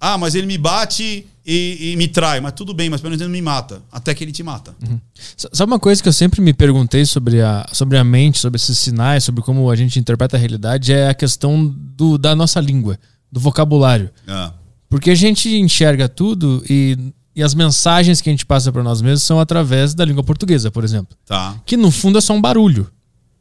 [0.00, 2.40] Ah, mas ele me bate e, e me trai.
[2.40, 3.82] Mas tudo bem, mas pelo menos ele não me mata.
[3.90, 4.74] Até que ele te mata.
[5.16, 8.56] S- Sabe uma coisa que eu sempre me perguntei sobre a, sobre a mente, sobre
[8.56, 12.60] esses sinais, sobre como a gente interpreta a realidade, é a questão do, da nossa
[12.60, 12.96] língua,
[13.32, 14.10] do vocabulário.
[14.28, 14.52] Ah,
[14.88, 16.96] Porque a gente enxerga tudo e,
[17.34, 20.70] e as mensagens que a gente passa para nós mesmos são através da língua portuguesa,
[20.70, 21.16] por exemplo.
[21.26, 21.56] tá.
[21.66, 22.88] Que no fundo é só um barulho.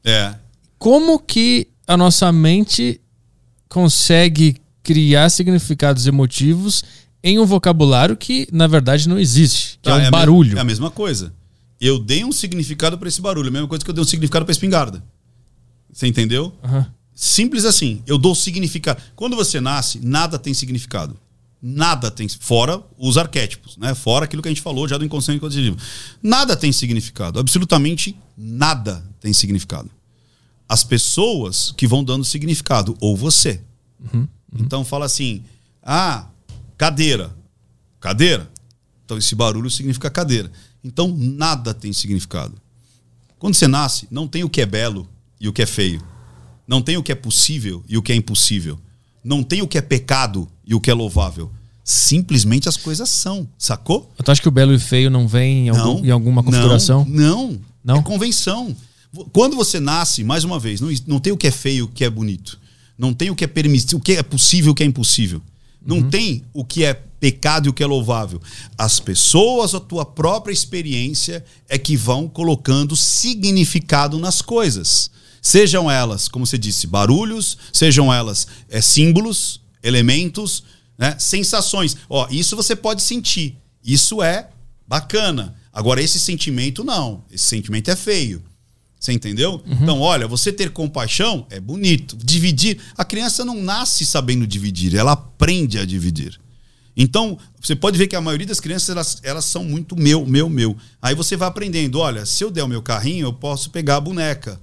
[0.03, 0.33] É.
[0.79, 2.99] Como que a nossa mente
[3.69, 6.81] consegue criar significados emotivos
[7.21, 9.77] em um vocabulário que, na verdade, não existe?
[9.81, 10.57] Que é um a me- barulho.
[10.57, 11.33] É a mesma coisa.
[11.81, 13.49] Eu dei um significado pra esse barulho.
[13.49, 15.03] A mesma coisa que eu dei um significado pra espingarda.
[15.91, 16.53] Você entendeu?
[16.63, 16.87] Aham.
[17.13, 18.01] Simples assim.
[18.07, 19.01] Eu dou significado.
[19.13, 21.17] Quando você nasce, nada tem significado.
[21.61, 22.29] Nada tem.
[22.29, 23.93] Fora os arquétipos, né?
[23.93, 25.75] Fora aquilo que a gente falou já do inconsciente coletivo.
[26.23, 27.39] Nada tem significado.
[27.39, 29.89] Absolutamente nada tem significado.
[30.69, 33.59] As pessoas que vão dando significado, ou você.
[34.53, 35.43] Então fala assim:
[35.83, 36.27] ah,
[36.77, 37.35] cadeira.
[37.99, 38.49] Cadeira.
[39.05, 40.51] Então esse barulho significa cadeira.
[40.83, 42.53] Então nada tem significado.
[43.39, 45.07] Quando você nasce, não tem o que é belo
[45.39, 46.01] e o que é feio.
[46.67, 48.79] Não tem o que é possível e o que é impossível.
[49.23, 51.51] Não tem o que é pecado e o que é louvável.
[51.83, 54.11] Simplesmente as coisas são, sacou?
[54.23, 57.05] Tu acha que o belo e feio não vem em, algum- em alguma configuração?
[57.07, 57.59] Não, não.
[57.83, 57.97] Não?
[57.99, 58.75] É convenção.
[59.31, 61.87] Quando você nasce, mais uma vez, não, não tem o que é feio e o
[61.87, 62.59] que é bonito.
[62.97, 65.41] Não tem o que é permissível, o que é possível e o que é impossível.
[65.85, 66.09] Não Uhum.
[66.09, 68.41] tem o que é pecado e o que é louvável.
[68.77, 75.09] As pessoas, a tua própria experiência é que vão colocando significado nas coisas.
[75.41, 80.63] Sejam elas, como você disse, barulhos, sejam elas é, símbolos, elementos,
[80.97, 81.15] né?
[81.19, 81.95] sensações.
[82.09, 83.55] Ó, isso você pode sentir.
[83.83, 84.49] Isso é
[84.87, 85.55] bacana.
[85.71, 87.23] Agora, esse sentimento não.
[87.31, 88.43] Esse sentimento é feio.
[88.99, 89.61] Você entendeu?
[89.65, 89.77] Uhum.
[89.81, 92.17] Então, olha, você ter compaixão é bonito.
[92.17, 92.79] Dividir.
[92.97, 96.39] A criança não nasce sabendo dividir, ela aprende a dividir.
[96.99, 100.49] Então, você pode ver que a maioria das crianças, elas, elas são muito meu, meu,
[100.49, 100.75] meu.
[100.99, 104.01] Aí você vai aprendendo: olha, se eu der o meu carrinho, eu posso pegar a
[104.01, 104.59] boneca.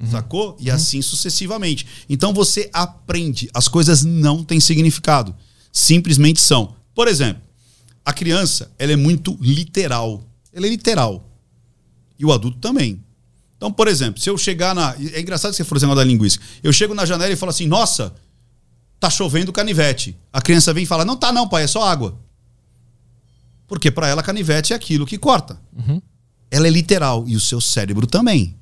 [0.00, 0.10] Uhum.
[0.10, 0.56] Sacou?
[0.58, 0.74] E uhum.
[0.74, 1.86] assim sucessivamente.
[2.08, 3.48] Então você aprende.
[3.54, 5.34] As coisas não têm significado.
[5.72, 6.74] Simplesmente são.
[6.92, 7.40] Por exemplo,
[8.04, 10.24] a criança, ela é muito literal.
[10.52, 11.30] Ela é literal.
[12.18, 13.00] E o adulto também.
[13.60, 14.96] Então, por exemplo, se eu chegar na.
[15.12, 16.42] É engraçado que você falou esse negócio da linguística.
[16.62, 18.14] Eu chego na janela e falo assim: nossa,
[18.98, 20.16] tá chovendo canivete.
[20.32, 22.18] A criança vem e fala: não tá, não, pai, é só água.
[23.68, 25.60] Porque para ela, canivete é aquilo que corta.
[25.76, 26.00] Uhum.
[26.50, 27.26] Ela é literal.
[27.28, 28.56] E o seu cérebro também.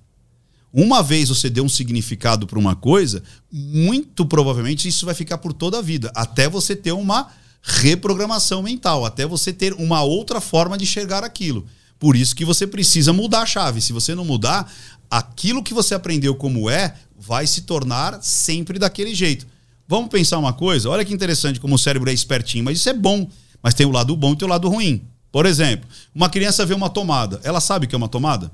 [0.73, 3.23] Uma vez você deu um significado para uma coisa,
[3.53, 7.29] muito provavelmente isso vai ficar por toda a vida, até você ter uma
[7.63, 11.67] reprogramação mental, até você ter uma outra forma de enxergar aquilo.
[11.99, 13.81] Por isso que você precisa mudar a chave.
[13.81, 14.73] Se você não mudar,
[15.11, 19.47] aquilo que você aprendeu como é vai se tornar sempre daquele jeito.
[19.87, 20.89] Vamos pensar uma coisa?
[20.89, 23.29] Olha que interessante como o cérebro é espertinho, mas isso é bom.
[23.63, 25.03] Mas tem o lado bom e tem o lado ruim.
[25.33, 27.41] Por exemplo, uma criança vê uma tomada.
[27.43, 28.51] Ela sabe o que é uma tomada?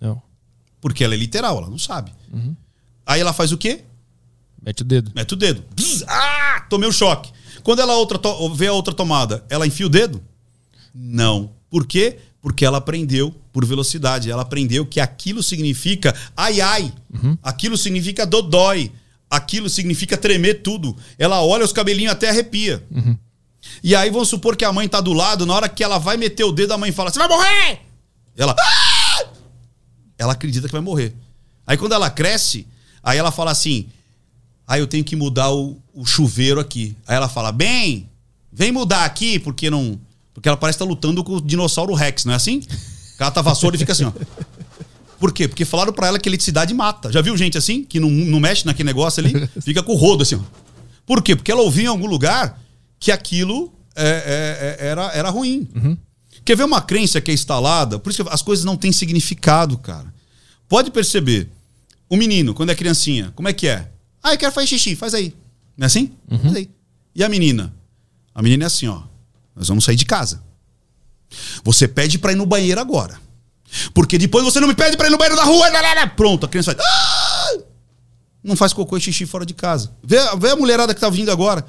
[0.00, 0.20] Não.
[0.80, 2.12] Porque ela é literal, ela não sabe.
[2.32, 2.54] Uhum.
[3.06, 3.84] Aí ela faz o quê?
[4.60, 5.12] Mete o dedo.
[5.14, 5.64] Mete o dedo.
[5.74, 6.66] Bzz, ah!
[6.68, 7.32] Tomei um choque.
[7.62, 8.20] Quando ela outra
[8.54, 10.22] vê a outra tomada, ela enfia o dedo?
[10.94, 11.52] Não.
[11.70, 12.18] Por quê?
[12.42, 14.30] Porque ela aprendeu por velocidade.
[14.30, 16.92] Ela aprendeu que aquilo significa ai ai.
[17.14, 17.38] Uhum.
[17.42, 18.92] Aquilo significa dodói.
[19.30, 20.94] Aquilo significa tremer tudo.
[21.16, 22.84] Ela olha os cabelinhos até arrepia.
[22.90, 23.16] Uhum.
[23.82, 26.16] E aí vamos supor que a mãe tá do lado, na hora que ela vai
[26.16, 27.80] meter o dedo, a mãe fala: Você vai morrer!
[28.36, 28.54] Ela.
[28.58, 29.24] Ah!
[30.18, 31.14] Ela acredita que vai morrer.
[31.66, 32.66] Aí quando ela cresce,
[33.02, 33.86] aí ela fala assim:
[34.66, 36.96] Aí eu tenho que mudar o, o chuveiro aqui.
[37.06, 38.08] Aí ela fala: Bem,
[38.52, 39.98] vem mudar aqui, porque não.
[40.34, 42.62] Porque ela parece estar tá lutando com o dinossauro Rex, não é assim?
[43.18, 44.12] Cata a vassoura e fica assim, ó.
[45.18, 45.46] Por quê?
[45.46, 47.12] Porque falaram para ela que eletricidade mata.
[47.12, 49.48] Já viu gente assim, que não, não mexe naquele negócio ali?
[49.62, 50.40] Fica com o rodo assim, ó.
[51.06, 51.36] Por quê?
[51.36, 52.60] Porque ela ouviu em algum lugar
[52.98, 55.68] que aquilo é, é, é, era, era ruim.
[55.74, 55.96] Uhum.
[56.44, 57.98] Quer ver uma crença que é instalada?
[57.98, 60.12] Por isso que as coisas não têm significado, cara.
[60.68, 61.48] Pode perceber.
[62.08, 63.88] O menino, quando é criancinha, como é que é?
[64.22, 65.34] Ah, eu quero fazer xixi, faz aí.
[65.76, 66.10] Não é assim?
[66.30, 66.38] Uhum.
[66.38, 66.70] Faz aí.
[67.14, 67.72] E a menina?
[68.34, 69.02] A menina é assim, ó.
[69.54, 70.42] Nós vamos sair de casa.
[71.64, 73.18] Você pede para ir no banheiro agora.
[73.94, 76.06] Porque depois você não me pede para ir no banheiro da rua, galera.
[76.06, 76.84] Pronto, a criança vai.
[76.84, 77.58] Ah!
[78.44, 79.92] Não faz cocô e xixi fora de casa.
[80.02, 81.64] Vê, vê a mulherada que tá vindo agora.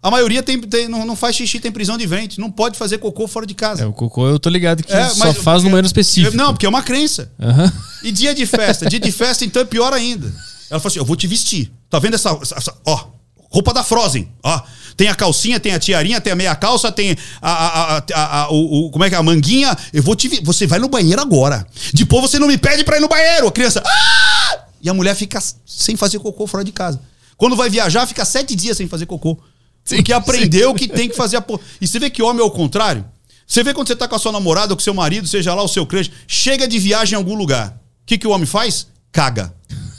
[0.00, 2.40] A maioria tem, tem, não, não faz xixi, tem prisão de ventre.
[2.40, 3.82] Não pode fazer cocô fora de casa.
[3.82, 6.36] É, o cocô eu tô ligado que é, só faz no banheiro específico.
[6.36, 7.32] Não, porque é uma crença.
[7.38, 7.72] Uhum.
[8.04, 8.88] E dia de festa?
[8.88, 10.26] dia de festa, então, é pior ainda.
[10.70, 11.72] Ela falou assim: eu vou te vestir.
[11.90, 12.30] Tá vendo essa.
[12.42, 13.08] essa ó,
[13.48, 14.28] roupa da Frozen.
[14.42, 14.60] Ó.
[14.96, 18.50] Tem a calcinha, tem a tiarinha, tem a meia calça, tem a, a, a, a
[18.50, 19.76] o, o, como é que é a manguinha.
[19.92, 20.28] Eu vou te.
[20.42, 21.66] Você vai no banheiro agora.
[21.94, 23.46] Depois você não me pede pra ir no banheiro.
[23.46, 23.82] A criança.
[23.86, 24.58] Ah!
[24.82, 27.00] E a mulher fica sem fazer cocô fora de casa.
[27.36, 29.38] Quando vai viajar, fica sete dias sem fazer cocô.
[29.84, 30.76] Sim, porque aprendeu sim.
[30.76, 31.60] que tem que fazer a porra.
[31.80, 33.04] E você vê que homem é o contrário?
[33.46, 35.62] Você vê quando você tá com a sua namorada ou com seu marido, seja lá
[35.62, 37.70] o seu crush, chega de viagem em algum lugar.
[38.02, 38.88] O que, que o homem faz?
[39.10, 39.54] Caga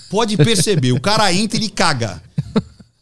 [0.10, 2.22] pode perceber, o cara entra e ele caga.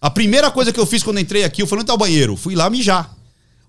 [0.01, 2.55] A primeira coisa que eu fiz quando entrei aqui, eu fui no tal banheiro, fui
[2.55, 3.15] lá mijar.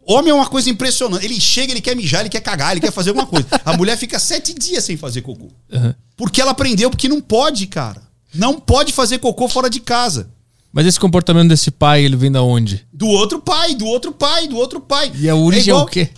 [0.06, 1.24] Homem é uma coisa impressionante.
[1.24, 3.46] Ele chega, ele quer mijar, ele quer cagar, ele quer fazer alguma coisa.
[3.64, 5.48] A mulher fica sete dias sem fazer cocô.
[5.70, 5.94] Uhum.
[6.16, 8.02] Porque ela aprendeu porque não pode, cara.
[8.34, 10.30] Não pode fazer cocô fora de casa.
[10.72, 12.86] Mas esse comportamento desse pai, ele vem da onde?
[12.92, 15.12] Do outro pai, do outro pai, do outro pai.
[15.14, 15.82] E a origem é, igual...
[15.82, 16.10] é o quê?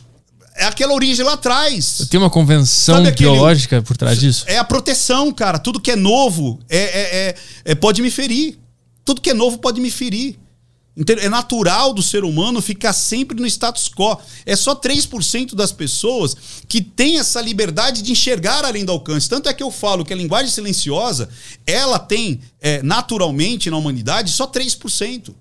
[0.61, 2.07] é aquela origem lá atrás.
[2.11, 4.45] Tem uma convenção biológica por trás disso?
[4.47, 5.59] É a proteção, cara.
[5.59, 7.35] Tudo que é novo é, é, é,
[7.65, 8.60] é pode me ferir.
[9.11, 10.39] Tudo que é novo pode me ferir.
[11.21, 14.17] É natural do ser humano ficar sempre no status quo.
[14.47, 16.37] É só 3% das pessoas
[16.69, 19.29] que têm essa liberdade de enxergar além do alcance.
[19.29, 21.29] Tanto é que eu falo que a linguagem silenciosa,
[21.67, 25.35] ela tem é, naturalmente na humanidade só 3%.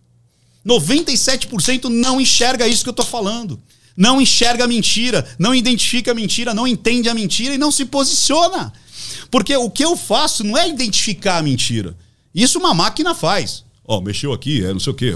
[0.66, 3.62] 97% não enxerga isso que eu estou falando
[3.98, 7.84] não enxerga a mentira, não identifica a mentira, não entende a mentira e não se
[7.84, 8.72] posiciona.
[9.30, 11.98] Porque o que eu faço não é identificar a mentira.
[12.34, 13.64] Isso uma máquina faz.
[13.86, 15.14] Ó, oh, mexeu aqui, é não sei o quê.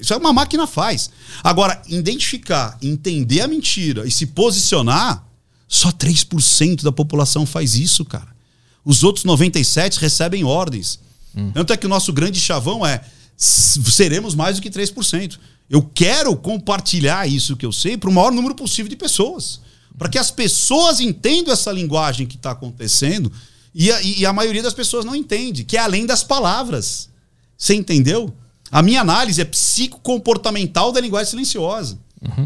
[0.00, 1.08] Isso é uma máquina faz.
[1.42, 5.24] Agora, identificar, entender a mentira e se posicionar,
[5.68, 8.36] só 3% da população faz isso, cara.
[8.84, 10.98] Os outros 97 recebem ordens.
[11.36, 11.52] Hum.
[11.52, 13.02] Tanto é que o nosso grande chavão é
[13.36, 15.38] seremos mais do que 3%.
[15.70, 19.60] Eu quero compartilhar isso que eu sei para o maior número possível de pessoas.
[19.96, 23.30] Para que as pessoas entendam essa linguagem que está acontecendo
[23.74, 27.08] E a, e a maioria das pessoas não entende, que é além das palavras.
[27.56, 28.34] Você entendeu?
[28.70, 31.98] A minha análise é psicocomportamental da linguagem silenciosa.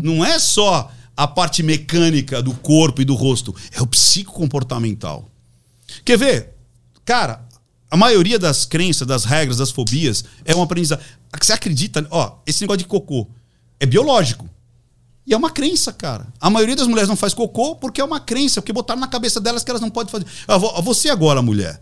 [0.03, 5.31] Não é só a parte mecânica do corpo e do rosto, é o psicocomportamental.
[6.05, 6.51] Quer ver?
[7.05, 7.47] Cara,
[7.91, 11.03] a maioria das crenças, das regras, das fobias é um aprendizado.
[11.41, 12.07] Você acredita?
[12.11, 13.29] Ó, esse negócio de cocô
[13.79, 14.49] é biológico.
[15.27, 16.27] E é uma crença, cara.
[16.41, 19.41] A maioria das mulheres não faz cocô porque é uma crença, porque botaram na cabeça
[19.41, 20.27] delas que elas não podem fazer.
[20.49, 21.81] Ah, vo- Você agora, mulher,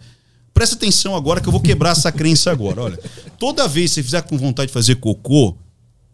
[0.52, 2.82] presta atenção agora que eu vou quebrar essa crença agora.
[2.82, 2.98] Olha,
[3.38, 5.56] toda vez que você fizer com vontade de fazer cocô,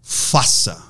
[0.03, 0.85] faça.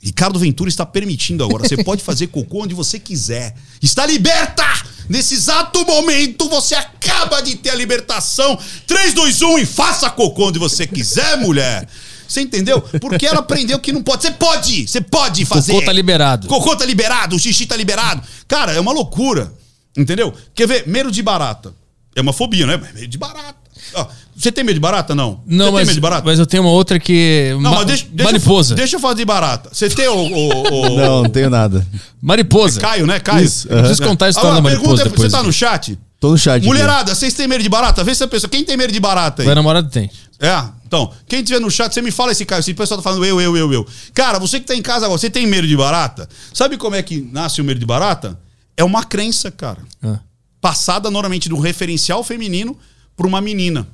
[0.00, 1.66] Ricardo Ventura está permitindo agora.
[1.68, 3.54] Você pode fazer cocô onde você quiser.
[3.80, 4.64] Está liberta!
[5.08, 8.58] Nesse exato momento, você acaba de ter a libertação.
[8.86, 11.88] 3, 2, 1 e faça cocô onde você quiser, mulher.
[12.32, 12.80] Você entendeu?
[13.00, 14.22] Porque ela aprendeu que não pode.
[14.22, 14.88] Você pode!
[14.88, 15.72] Você pode fazer.
[15.72, 16.48] Cocô tá liberado.
[16.48, 18.22] Cocô tá liberado, o xixi tá liberado.
[18.48, 19.52] Cara, é uma loucura.
[19.96, 20.32] Entendeu?
[20.54, 20.88] Quer ver?
[20.88, 21.74] Medo de barata.
[22.16, 22.80] É uma fobia, né?
[22.94, 23.56] Medo de barata.
[23.94, 25.14] Ó, você tem medo de barata?
[25.14, 25.40] Não.
[25.46, 26.22] Não, você tem mas, medo de barata?
[26.24, 27.50] mas eu tenho uma outra que.
[27.60, 28.72] Não, ma- mas deixa, deixa, mariposa.
[28.72, 29.68] Eu, deixa eu falar de barata.
[29.72, 30.14] Você tem o.
[30.14, 31.86] o- o- Não, não tenho nada.
[32.20, 32.80] Mariposa.
[32.80, 33.20] Caio, né?
[33.20, 33.44] Caio.
[33.44, 35.30] Isso, Eu preciso contar a história Ah, da pergunta mariposa é- depois.
[35.30, 35.98] Você tá no chat?
[36.22, 36.58] Tô no chat.
[36.58, 36.66] aqui.
[36.66, 38.04] Mulherada, vocês têm medo de barata?
[38.04, 38.48] Vê se a pessoa.
[38.48, 39.46] Quem tem medo de barata aí?
[39.46, 40.08] Meu namorado tem.
[40.38, 42.62] É, então, quem tiver no chat, você me fala esse Caio.
[42.62, 43.86] Se o pessoal tá falando eu, eu, eu, eu.
[44.14, 46.28] Cara, você que tá em casa agora, você tem medo de barata?
[46.54, 48.38] Sabe como é que nasce o medo de barata?
[48.76, 49.82] É uma crença, cara.
[50.00, 50.20] Ah.
[50.60, 52.78] Passada normalmente do referencial feminino
[53.16, 53.84] para uma menina.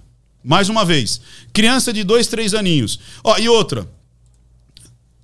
[0.45, 1.23] Mais uma vez.
[1.51, 3.01] Criança de dois, três aninhos.
[3.25, 3.89] Ó, e outra.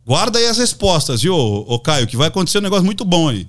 [0.06, 3.28] Guarda aí as respostas, viu, ô, ô Caio, que vai acontecer um negócio muito bom
[3.28, 3.46] aí.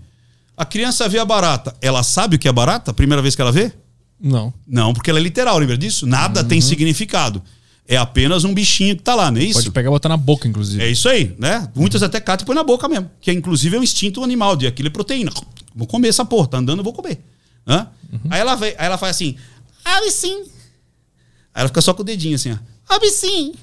[0.58, 1.76] A criança vê a barata.
[1.82, 2.92] Ela sabe o que é barata?
[2.92, 3.72] A primeira vez que ela vê?
[4.20, 4.54] Não.
[4.66, 6.08] Não, porque ela é literal, lembra disso?
[6.08, 7.42] Nada tem significado.
[7.88, 9.60] É apenas um bichinho que tá lá, não é isso?
[9.60, 10.84] Pode pegar e botar na boca, inclusive.
[10.84, 11.70] É isso aí, né?
[11.76, 13.12] Muitas até catam e põe na boca mesmo.
[13.22, 15.32] Que é, inclusive é um instinto animal, de aquilo é proteína.
[15.76, 17.20] Vou comer essa porra, tá andando, eu vou comer.
[17.68, 17.88] Hã?
[18.30, 19.36] Aí, ela vem, aí ela faz assim,
[19.84, 20.44] abre sim.
[21.54, 22.58] Aí ela fica só com o dedinho assim, ó.
[22.96, 23.54] Abre sim.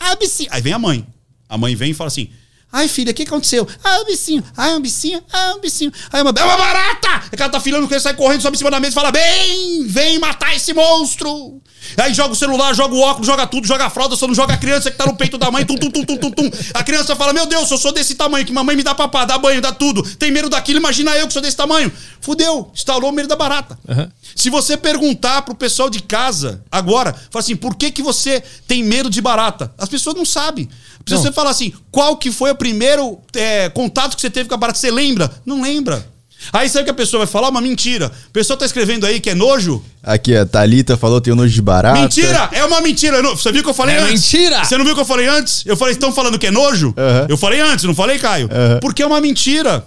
[0.00, 0.46] Abre sim.
[0.50, 1.06] Aí vem a mãe.
[1.48, 2.30] A mãe vem e fala assim,
[2.72, 3.66] ai filha, o que aconteceu?
[3.82, 4.44] Ah, um bicinho.
[4.56, 5.22] Ah, um bicinho.
[5.32, 5.92] Ah, um bicinho.
[6.12, 7.08] Aí a mãe, é uma barata!
[7.08, 9.86] Aí ela tá filando, ele sai correndo, sobe em cima da mesa e fala, bem,
[9.86, 11.60] vem matar esse monstro.
[11.96, 14.54] Aí joga o celular, joga o óculos, joga tudo, joga a fralda, só não joga
[14.54, 16.50] a criança que tá no peito da mãe, tum, tum, tum, tum, tum, tum.
[16.74, 19.38] A criança fala, meu Deus, eu sou desse tamanho, que mamãe me dá papá, dá
[19.38, 20.02] banho, dá tudo.
[20.16, 21.90] Tem medo daquilo, imagina eu que sou desse tamanho.
[22.20, 23.78] Fudeu, instalou o medo da barata.
[23.88, 24.10] Aham.
[24.34, 28.84] Se você perguntar pro pessoal de casa agora, fala assim, por que, que você tem
[28.84, 29.72] medo de barata?
[29.76, 30.68] As pessoas não sabem.
[31.06, 34.54] Se você falar assim, qual que foi o primeiro é, contato que você teve com
[34.54, 34.78] a barata?
[34.78, 35.30] Você lembra?
[35.44, 36.06] Não lembra.
[36.52, 37.48] Aí sabe o que a pessoa vai falar?
[37.48, 38.06] Uma mentira.
[38.06, 39.84] A pessoa tá escrevendo aí que é nojo.
[40.02, 42.00] Aqui, a Thalita falou tem nojo de barata.
[42.00, 42.48] Mentira!
[42.52, 43.20] É uma mentira.
[43.22, 44.12] Você viu que eu falei É antes?
[44.32, 44.64] mentira!
[44.64, 45.62] Você não viu que eu falei antes?
[45.66, 46.94] Eu falei, estão falando que é nojo?
[46.96, 47.26] Aham.
[47.28, 48.48] Eu falei antes, não falei, Caio?
[48.52, 48.78] Aham.
[48.80, 49.84] Porque é uma mentira.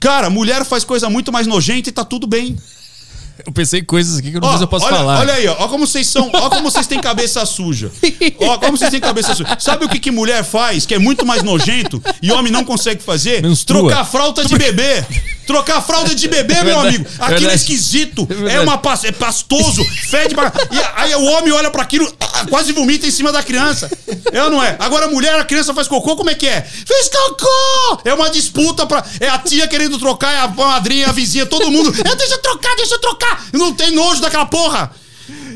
[0.00, 2.56] Cara, mulher faz coisa muito mais nojenta e tá tudo bem.
[3.46, 5.20] Eu pensei coisas aqui que eu não Ó, sei se eu posso olha, falar.
[5.20, 7.90] olha aí, ó, ó como vocês são, ó como vocês têm cabeça suja.
[8.38, 9.56] Ó como vocês têm cabeça suja.
[9.58, 13.02] Sabe o que, que mulher faz, que é muito mais nojento e homem não consegue
[13.02, 13.42] fazer?
[13.42, 13.88] Menstrua.
[13.90, 15.04] Trocar fralda de bebê.
[15.50, 17.06] Trocar fralda de bebê, meu verdade, amigo.
[17.18, 18.28] Aquilo é esquisito.
[18.48, 20.52] É É, uma pas- é pastoso, fede pra...
[20.70, 23.90] E aí o homem olha pra aquilo, ah, quase vomita em cima da criança.
[24.32, 24.76] É ou não é?
[24.78, 26.62] Agora a mulher, a criança faz cocô, como é que é?
[26.62, 28.00] Fez cocô!
[28.04, 29.04] É uma disputa pra.
[29.18, 31.92] É a tia querendo trocar, é a madrinha, a vizinha, todo mundo.
[31.98, 33.44] É, deixa eu trocar, deixa eu trocar!
[33.52, 34.92] Não tem nojo daquela porra!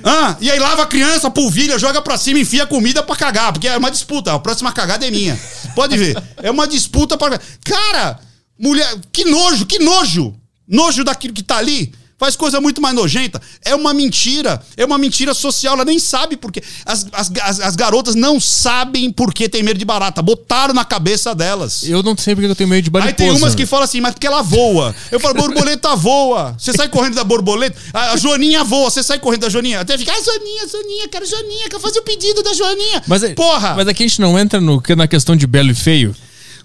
[0.03, 3.69] Ah, e aí lava a criança, polvilha, joga pra cima, enfia comida pra cagar, porque
[3.69, 4.35] é uma disputa.
[4.35, 5.39] A próxima cagada é minha.
[5.75, 6.21] Pode ver.
[6.43, 7.41] É uma disputa pra.
[7.65, 8.19] Cara,
[8.59, 8.94] mulher.
[9.12, 10.35] Que nojo, que nojo!
[10.66, 11.93] Nojo daquilo que tá ali.
[12.16, 13.43] Faz coisa muito mais nojenta.
[13.64, 14.62] É uma mentira.
[14.76, 15.74] É uma mentira social.
[15.74, 16.62] Ela nem sabe por quê.
[16.86, 20.22] As, as, as, as garotas não sabem por que tem medo de barata.
[20.22, 21.82] Botaram na cabeça delas.
[21.82, 23.10] Eu não sei porque eu tenho medo de mariposa.
[23.10, 24.94] Aí tem umas que falam assim, mas porque ela voa.
[25.10, 26.55] Eu falo, borboleta voa.
[26.56, 27.76] Você sai correndo da borboleta.
[27.93, 29.81] A, a Joaninha voa, você sai correndo da Joaninha.
[29.81, 33.02] Até fica, ah, Joaninha, Joaninha, quero Joaninha, quero fazer o pedido da Joaninha.
[33.09, 33.74] Mas, é- Porra!
[33.74, 36.14] Mas aqui a gente não entra no, na questão de belo e feio.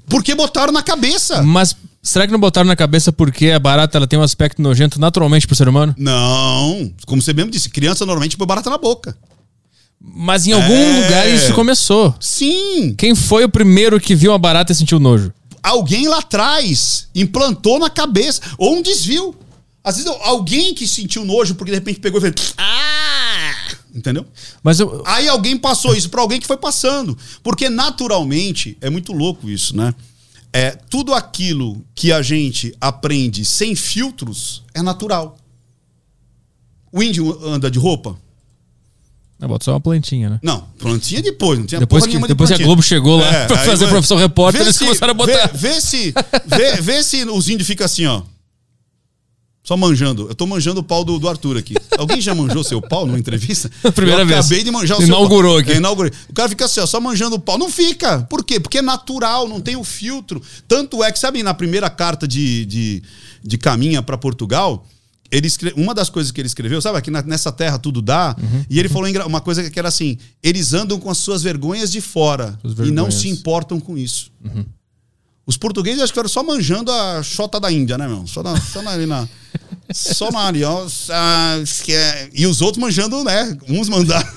[0.10, 1.42] Porque botaram na cabeça.
[1.44, 5.00] Mas será que não botaram na cabeça porque a barata ela tem um aspecto nojento
[5.00, 5.94] naturalmente pro ser humano?
[5.98, 9.16] Não, como você mesmo disse, criança normalmente põe barata na boca.
[10.02, 11.04] Mas em algum É.
[11.04, 12.16] lugar isso começou.
[12.20, 15.32] Sim, Quem foi o primeiro que viu uma barata e sentiu nojo?
[15.62, 19.36] alguém lá atrás implantou na cabeça, ou um desvio.
[19.84, 22.54] Às vezes alguém que sentiu nojo porque de repente pegou e fez.
[22.58, 22.79] Ah!
[23.94, 24.26] Entendeu?
[24.64, 27.18] Mas eu, Aí alguém passou isso pra alguém que foi passando.
[27.44, 29.94] Porque naturalmente, é muito louco isso, né?
[30.54, 35.38] É, tudo aquilo que a gente aprende sem filtros é natural.
[36.92, 38.18] O índio anda de roupa?
[39.42, 40.40] eu boto só uma plantinha, né?
[40.44, 42.66] Não, plantinha depois, não tinha Depois que- de depois que a plantinha.
[42.68, 45.48] Globo chegou lá pra aí fazer vai- Professor Repórter, eles se- começaram a botar.
[45.54, 46.14] Vê, vê se,
[46.46, 48.22] vê, vê se os índios ficam assim, ó.
[49.70, 50.26] Só manjando.
[50.28, 51.76] Eu tô manjando o pau do, do Arthur aqui.
[51.96, 53.70] Alguém já manjou seu pau numa entrevista?
[53.94, 54.40] Primeira eu vez.
[54.40, 55.60] Acabei de manjar o Inaugurou seu pau.
[55.60, 55.72] aqui.
[55.74, 56.12] É, inaugurei.
[56.28, 57.56] O cara fica assim, ó, só manjando o pau.
[57.56, 58.24] Não fica.
[58.24, 58.60] Por quê?
[58.60, 60.42] Porque é natural, não tem o filtro.
[60.68, 63.04] Tanto é que, sabe, na primeira carta de, de,
[63.44, 64.88] de Caminha para Portugal,
[65.32, 65.72] ele escre...
[65.78, 68.66] uma das coisas que ele escreveu, sabe, aqui nessa terra tudo dá, Uhum.
[68.72, 72.02] e ele falou uma coisa que era assim: eles andam com as suas vergonhas de
[72.02, 73.04] fora e não.
[73.06, 73.12] Uhum.
[73.12, 74.32] se importam com isso.
[75.50, 78.28] Os portugueses acho que eram só manjando a chota da Índia, né, meu?
[78.28, 79.28] Só, na, só na, ali na.
[79.92, 80.86] Só na ali, ó.
[81.10, 83.58] Ah, que é- E os outros manjando, né?
[83.68, 84.30] Uns mandaram.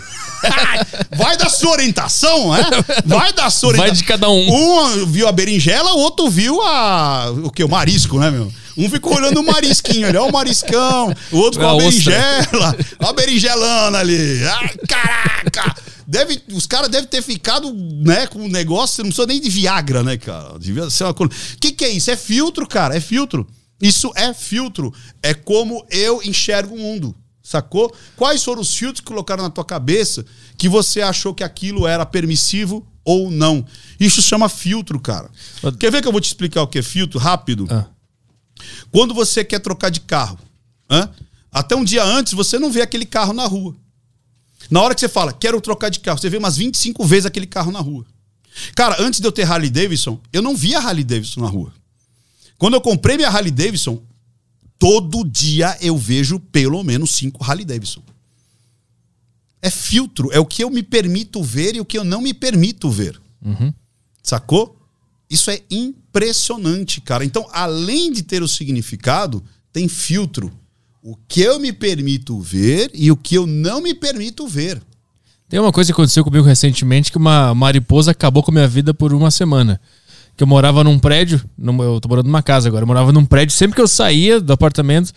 [1.14, 2.64] Vai da sua orientação, né?
[3.05, 3.94] Vai da sua Vai orientação.
[3.94, 5.02] de cada um.
[5.02, 7.30] Um viu a berinjela, o outro viu a.
[7.44, 7.62] O que?
[7.62, 8.51] O marisco, né, meu?
[8.76, 11.14] Um ficou olhando o marisquinho ali, ó, o mariscão.
[11.30, 12.12] O outro com A a, ostra.
[12.12, 12.76] berinjela.
[13.00, 14.44] Ó a berinjelana ali.
[14.44, 15.74] Ai, caraca!
[16.06, 20.02] Deve, os caras devem ter ficado, né, com um negócio, não precisa nem de Viagra,
[20.02, 20.58] né, cara?
[20.58, 21.32] Devia ser uma coisa.
[21.54, 22.10] O que, que é isso?
[22.10, 23.46] É filtro, cara, é filtro.
[23.80, 24.92] Isso é filtro.
[25.22, 27.14] É como eu enxergo o mundo.
[27.42, 27.92] Sacou?
[28.16, 30.24] Quais foram os filtros que colocaram na tua cabeça
[30.56, 33.64] que você achou que aquilo era permissivo ou não?
[33.98, 35.28] Isso chama filtro, cara.
[35.80, 37.18] Quer ver que eu vou te explicar o que é filtro?
[37.18, 37.66] Rápido.
[37.70, 37.86] Ah.
[38.90, 40.38] Quando você quer trocar de carro,
[40.90, 41.10] hã?
[41.50, 43.76] até um dia antes você não vê aquele carro na rua.
[44.70, 47.46] Na hora que você fala, quero trocar de carro, você vê umas 25 vezes aquele
[47.46, 48.06] carro na rua.
[48.74, 51.72] Cara, antes de eu ter Harley Davidson, eu não via Harley Davidson na rua.
[52.58, 54.00] Quando eu comprei minha Harley Davidson,
[54.78, 58.02] todo dia eu vejo pelo menos cinco Harley Davidson.
[59.60, 62.34] É filtro, é o que eu me permito ver e o que eu não me
[62.34, 63.20] permito ver.
[64.22, 64.76] Sacou?
[65.28, 65.62] Isso é
[66.12, 67.24] impressionante, cara.
[67.24, 70.52] Então, além de ter o significado, tem filtro.
[71.02, 74.80] O que eu me permito ver e o que eu não me permito ver.
[75.48, 78.94] Tem uma coisa que aconteceu comigo recentemente que uma mariposa acabou com a minha vida
[78.94, 79.80] por uma semana.
[80.36, 83.55] Que eu morava num prédio, eu tô morando numa casa agora, eu morava num prédio,
[83.55, 85.12] sempre que eu saía do apartamento,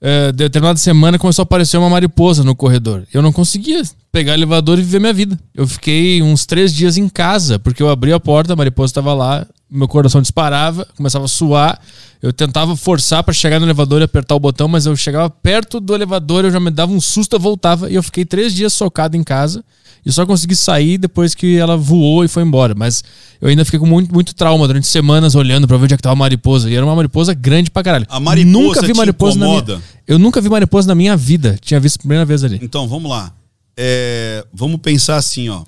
[0.00, 3.06] eh, determinada semana começou a aparecer uma mariposa no corredor.
[3.12, 5.38] Eu não conseguia pegar elevador e viver minha vida.
[5.54, 9.14] Eu fiquei uns três dias em casa, porque eu abri a porta, a mariposa estava
[9.14, 11.80] lá, meu coração disparava, começava a suar.
[12.20, 15.80] Eu tentava forçar para chegar no elevador e apertar o botão, mas eu chegava perto
[15.80, 18.72] do elevador, eu já me dava um susto, eu voltava e eu fiquei três dias
[18.72, 19.64] socado em casa.
[20.04, 22.74] E só consegui sair depois que ela voou e foi embora.
[22.74, 23.04] Mas
[23.40, 26.02] eu ainda fiquei com muito, muito trauma durante semanas olhando pra ver onde é que
[26.02, 26.68] tava a mariposa.
[26.68, 28.06] E era uma mariposa grande pra caralho.
[28.08, 29.58] A mariposa nunca vi mariposa na minha...
[29.58, 29.82] incomoda?
[30.06, 31.56] Eu nunca vi mariposa na minha vida.
[31.60, 32.58] Tinha visto a primeira vez ali.
[32.60, 33.32] Então, vamos lá.
[33.76, 35.62] É, vamos pensar assim, ó.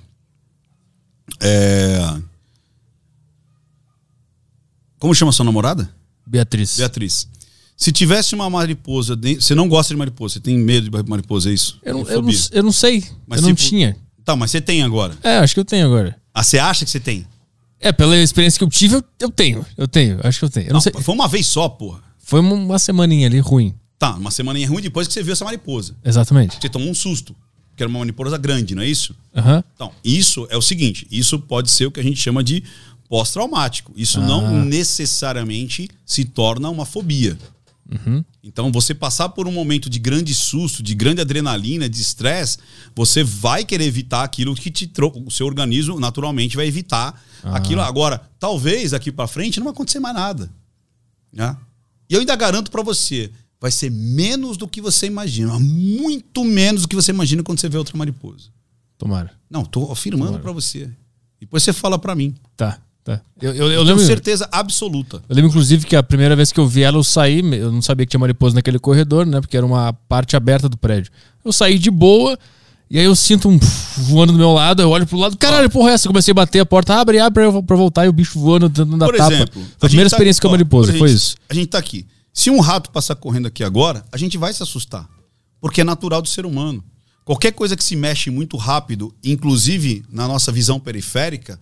[1.41, 2.15] É,
[4.99, 5.89] Como chama sua namorada?
[6.27, 6.77] Beatriz.
[6.77, 7.29] Beatriz.
[7.77, 11.51] Se tivesse uma mariposa, dentro- você não gosta de mariposa, você tem medo de mariposa,
[11.51, 11.79] é isso?
[11.83, 13.05] Eu, não, eu, não, eu não sei.
[13.27, 13.97] Mas eu não tipo- tinha.
[14.25, 15.17] Tá, mas você tem agora.
[15.23, 16.17] É, acho que eu tenho agora.
[16.33, 17.27] Ah, você acha que você tem?
[17.79, 19.67] É, pela experiência que eu tive, eu, eu tenho.
[19.77, 20.19] Eu tenho.
[20.23, 20.69] Acho que eu tenho.
[20.69, 20.93] Eu não, sei.
[21.01, 22.01] Foi uma vez só, porra.
[22.19, 23.75] Foi uma, uma semaninha ali ruim.
[23.99, 25.95] Tá, uma semaninha ruim depois que você viu essa mariposa.
[26.03, 26.57] Exatamente.
[26.61, 27.37] Você tomou um susto.
[27.77, 29.15] Que era uma mariposa grande, não é isso?
[29.37, 29.63] Aham.
[29.75, 32.63] Então, isso é o seguinte: isso pode ser o que a gente chama de
[33.09, 33.93] pós-traumático.
[33.97, 34.27] Isso Ah.
[34.27, 37.39] não necessariamente se torna uma fobia.
[37.91, 38.25] Uhum.
[38.43, 42.57] Então, você passar por um momento de grande susto, de grande adrenalina, de estresse,
[42.97, 47.57] você vai querer evitar aquilo que te trou- o seu organismo naturalmente vai evitar Ah.
[47.57, 47.83] aquilo.
[47.83, 50.51] Agora, talvez daqui para frente não vai acontecer mais nada.
[51.33, 51.55] Né?
[52.09, 56.83] E eu ainda garanto para você, vai ser menos do que você imagina, muito menos
[56.83, 58.49] do que você imagina quando você vê outra mariposa.
[58.97, 59.31] Tomara.
[59.51, 60.91] Não, tô afirmando pra você.
[61.41, 62.35] Depois você fala pra mim.
[62.57, 63.21] Tá, tá.
[63.41, 63.97] Eu, eu, eu Eu lembro.
[63.97, 65.23] tenho certeza absoluta.
[65.29, 67.83] Eu lembro, inclusive, que a primeira vez que eu vi ela, eu saí, eu não
[67.83, 69.41] sabia que tinha mariposa naquele corredor, né?
[69.41, 71.13] Porque era uma parte aberta do prédio.
[71.45, 72.39] Eu saí de boa,
[72.91, 73.59] e aí eu sinto um
[73.99, 76.07] voando do meu lado, eu olho pro lado, caralho, porra, é essa?
[76.07, 78.39] Eu comecei a bater a porta, abre, abre pra eu- pra voltar, e o bicho
[78.41, 79.33] voando, tentando dar Por tapa.
[79.35, 81.37] exemplo, Foi a primeira tá- experiência com a mariposa, foi gente- isso.
[81.49, 82.07] A gente tá aqui.
[82.33, 85.07] Se um rato passar correndo aqui agora, a gente vai se assustar.
[85.61, 86.83] Porque é natural do ser humano.
[87.25, 91.59] Qualquer coisa que se mexe muito rápido, inclusive na nossa visão periférica,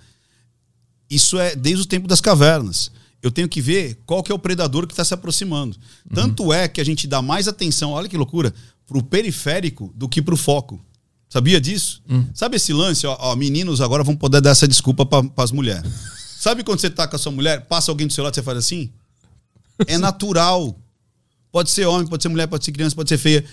[1.14, 2.90] isso é desde o tempo das cavernas.
[3.22, 5.76] Eu tenho que ver qual que é o predador que está se aproximando.
[6.12, 8.52] Tanto é que a gente dá mais atenção, olha que loucura,
[8.86, 10.80] para o periférico do que para o foco.
[11.28, 12.02] Sabia disso?
[12.34, 13.06] Sabe esse lance?
[13.06, 15.90] Ó, ó, meninos agora vão poder dar essa desculpa para as mulheres.
[16.38, 18.42] Sabe quando você tá com a sua mulher, passa alguém do seu lado e você
[18.42, 18.90] faz assim?
[19.86, 20.76] É natural.
[21.52, 23.44] Pode ser homem, pode ser mulher, pode ser criança, pode ser feia.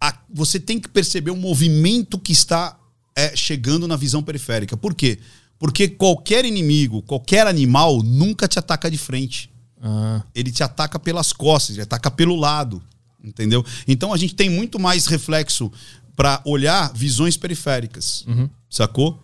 [0.00, 2.78] A- você tem que perceber o movimento que está
[3.16, 4.76] é, chegando na visão periférica.
[4.76, 5.18] Por quê?
[5.58, 9.50] Porque qualquer inimigo, qualquer animal nunca te ataca de frente.
[9.80, 12.82] Ah, Ele te ataca pelas costas, ele ataca pelo lado.
[13.22, 13.64] Entendeu?
[13.88, 15.70] Então a gente tem muito mais reflexo
[16.14, 18.24] para olhar visões periféricas.
[18.70, 19.22] Sacou?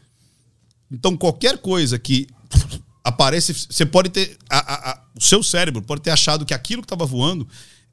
[0.90, 2.26] Então qualquer coisa que
[3.04, 3.52] aparece.
[3.52, 4.36] Você pode ter.
[4.48, 7.46] a- a- a- o seu cérebro pode ter achado que aquilo que estava voando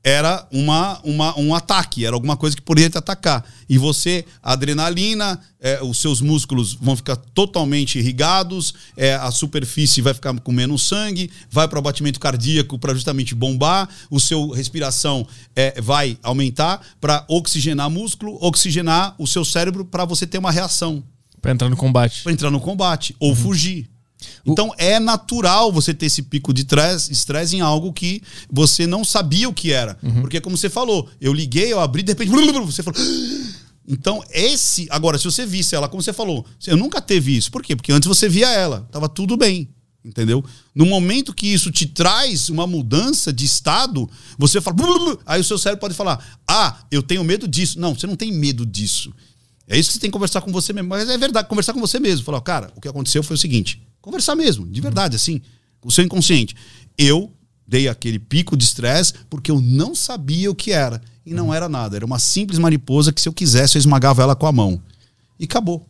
[0.03, 3.43] era uma, uma, um ataque, era alguma coisa que poderia te atacar.
[3.67, 10.13] E você, adrenalina, é, os seus músculos vão ficar totalmente irrigados, é, a superfície vai
[10.13, 15.27] ficar com menos sangue, vai para o batimento cardíaco para justamente bombar, o seu respiração
[15.55, 21.03] é, vai aumentar para oxigenar músculo, oxigenar o seu cérebro para você ter uma reação
[21.41, 22.23] Pra entrar no combate.
[22.23, 23.89] para entrar no combate ou fugir.
[24.45, 26.65] Então é natural você ter esse pico de
[27.09, 28.21] estresse em algo que
[28.51, 29.97] você não sabia o que era.
[30.21, 32.31] Porque, como você falou, eu liguei, eu abri, de repente,
[32.65, 32.99] você falou.
[33.87, 34.87] Então, esse.
[34.91, 37.51] Agora, se você visse ela, como você falou, eu nunca teve isso.
[37.51, 37.75] Por quê?
[37.75, 39.67] Porque antes você via ela, tava tudo bem.
[40.05, 40.45] Entendeu?
[40.73, 44.77] No momento que isso te traz uma mudança de estado, você fala.
[45.25, 47.79] Aí o seu cérebro pode falar: Ah, eu tenho medo disso.
[47.79, 49.13] Não, você não tem medo disso.
[49.69, 50.89] É isso que você tem que conversar com você mesmo.
[50.89, 52.25] Mas é verdade, conversar com você mesmo.
[52.25, 53.81] Falar, cara, o que aconteceu foi o seguinte.
[54.01, 55.39] Conversar mesmo, de verdade, assim,
[55.85, 56.55] o seu inconsciente.
[56.97, 57.31] Eu
[57.67, 60.99] dei aquele pico de estresse porque eu não sabia o que era.
[61.23, 61.95] E não era nada.
[61.95, 64.81] Era uma simples mariposa que, se eu quisesse, eu esmagava ela com a mão.
[65.39, 65.85] E acabou.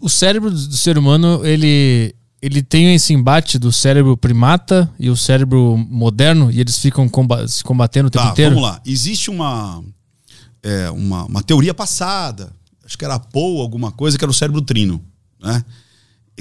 [0.00, 5.16] O cérebro do ser humano, ele, ele tem esse embate do cérebro primata e o
[5.16, 7.10] cérebro moderno, e eles ficam
[7.48, 8.54] se combatendo o tempo Tá, inteiro.
[8.54, 8.80] vamos lá.
[8.86, 9.82] Existe uma,
[10.62, 12.52] é, uma, uma teoria passada,
[12.88, 15.04] acho que era Poe, alguma coisa, que era o cérebro trino.
[15.38, 15.62] Né?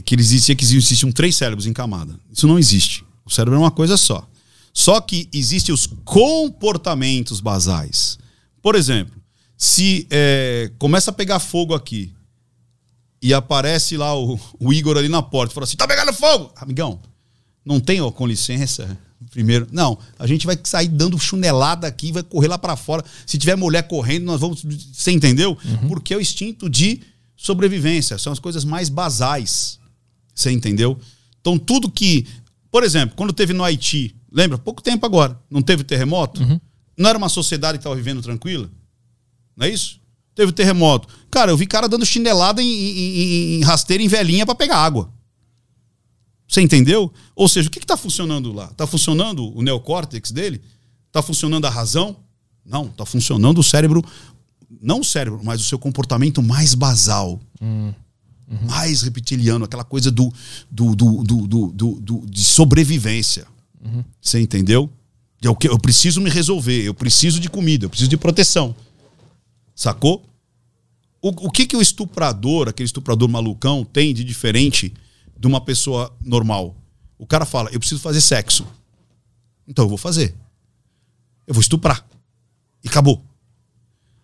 [0.06, 2.18] Que existia que existiam três cérebros em camada.
[2.32, 3.04] Isso não existe.
[3.26, 4.26] O cérebro é uma coisa só.
[4.74, 8.18] Só que existem os comportamentos basais.
[8.62, 9.22] Por exemplo,
[9.58, 12.14] se é, começa a pegar fogo aqui
[13.22, 16.54] e aparece lá o, o Igor ali na porta e fala assim: tá pegando fogo!
[16.56, 17.02] Amigão,
[17.66, 18.98] não tem, ó, com licença.
[19.32, 23.04] Primeiro, não, a gente vai sair dando chunelada aqui, vai correr lá para fora.
[23.26, 24.64] Se tiver mulher correndo, nós vamos.
[24.94, 25.58] Você entendeu?
[25.88, 27.02] Porque é o instinto de
[27.36, 29.80] sobrevivência, são as coisas mais basais.
[30.34, 31.00] Você entendeu?
[31.42, 32.26] Então, tudo que.
[32.70, 34.58] Por exemplo, quando teve no Haiti, lembra?
[34.58, 36.42] Pouco tempo agora, não teve terremoto?
[36.98, 38.70] Não era uma sociedade que estava vivendo tranquila?
[39.56, 40.00] Não é isso?
[40.36, 41.08] Teve terremoto.
[41.32, 44.78] Cara, eu vi cara dando chinelada em, em, em- em rasteira em velhinha para pegar
[44.78, 45.12] água.
[46.48, 47.12] Você entendeu?
[47.36, 48.66] Ou seja, o que está funcionando lá?
[48.72, 50.62] Está funcionando o neocórtex dele?
[51.08, 52.16] Está funcionando a razão?
[52.66, 54.04] Não, está funcionando o cérebro,
[54.82, 57.40] não o cérebro, mas o seu comportamento mais basal.
[58.66, 60.32] Mais reptiliano, aquela coisa do,
[60.72, 61.68] do, do, do, do,
[62.00, 63.46] do- de sobrevivência.
[64.22, 64.90] Você entendeu?
[65.44, 68.74] É que eu preciso me resolver, eu preciso de comida, eu preciso de proteção.
[69.76, 70.24] Sacou?
[71.22, 74.94] O, o que, que o estuprador, aquele estuprador malucão, tem de diferente
[75.38, 76.76] de uma pessoa normal?
[77.18, 78.68] O cara fala, eu preciso fazer sexo.
[79.68, 80.36] Então eu vou fazer.
[81.46, 82.06] Eu vou estuprar.
[82.84, 83.24] E acabou.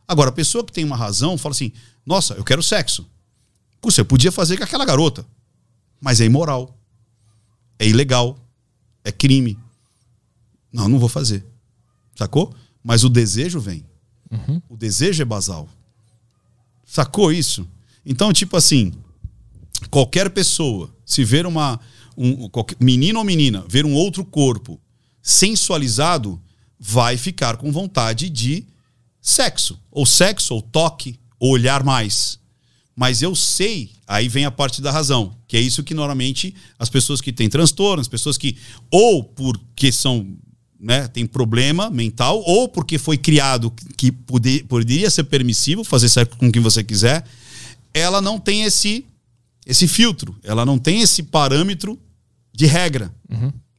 [0.08, 1.72] Agora, a pessoa que tem uma razão fala assim:
[2.06, 3.06] nossa, eu quero sexo.
[3.82, 5.26] Você podia fazer com aquela garota,
[6.00, 6.78] mas é imoral,
[7.78, 8.38] é ilegal,
[9.04, 9.58] é crime.
[10.72, 11.46] Não, não vou fazer.
[12.16, 12.54] Sacou?
[12.84, 13.86] Mas o desejo vem.
[14.70, 15.68] O desejo é basal.
[16.86, 17.68] Sacou isso?
[18.06, 18.94] Então, tipo assim,
[19.90, 21.80] qualquer pessoa, se ver uma.
[22.16, 24.80] Um, qualquer, menino ou menina, ver um outro corpo
[25.22, 26.40] sensualizado,
[26.80, 28.66] vai ficar com vontade de
[29.22, 29.80] sexo.
[29.90, 32.40] Ou sexo, ou toque, ou olhar mais.
[32.96, 36.90] Mas eu sei, aí vem a parte da razão, que é isso que normalmente as
[36.90, 38.56] pessoas que têm transtorno, as pessoas que,
[38.92, 40.28] ou porque são,
[40.80, 46.38] né, tem problema mental, ou porque foi criado que poder, poderia ser permissivo fazer sexo
[46.38, 47.26] com quem você quiser,
[47.94, 49.06] ela não tem esse,
[49.66, 52.00] esse filtro, ela não tem esse parâmetro
[52.54, 53.14] de regra.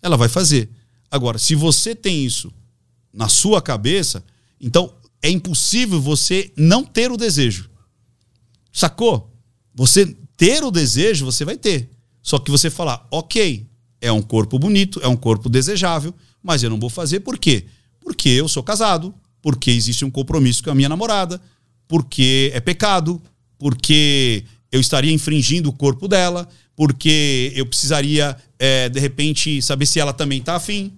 [0.02, 0.70] Ela vai fazer.
[1.11, 2.52] Agora, se você tem isso
[3.12, 4.24] na sua cabeça,
[4.61, 4.93] então
[5.23, 7.70] é impossível você não ter o desejo.
[8.73, 9.32] Sacou?
[9.74, 11.90] Você ter o desejo, você vai ter.
[12.23, 13.66] Só que você falar, ok,
[14.01, 17.66] é um corpo bonito, é um corpo desejável, mas eu não vou fazer por quê?
[18.01, 21.40] Porque eu sou casado, porque existe um compromisso com a minha namorada,
[21.86, 23.23] porque é pecado,
[23.59, 24.44] porque
[24.74, 30.12] eu estaria infringindo o corpo dela, porque eu precisaria, é, de repente, saber se ela
[30.12, 30.92] também tá afim.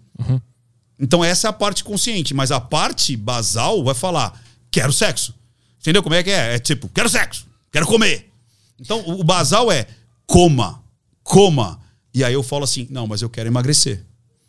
[0.98, 5.34] Então essa é a parte consciente, mas a parte basal vai falar, quero sexo.
[5.78, 6.54] Entendeu como é que é?
[6.54, 8.32] É tipo, quero sexo, quero comer.
[8.80, 9.86] Então o basal é
[10.26, 10.82] coma,
[11.22, 11.78] coma.
[12.14, 14.02] E aí eu falo assim, não, mas eu quero emagrecer.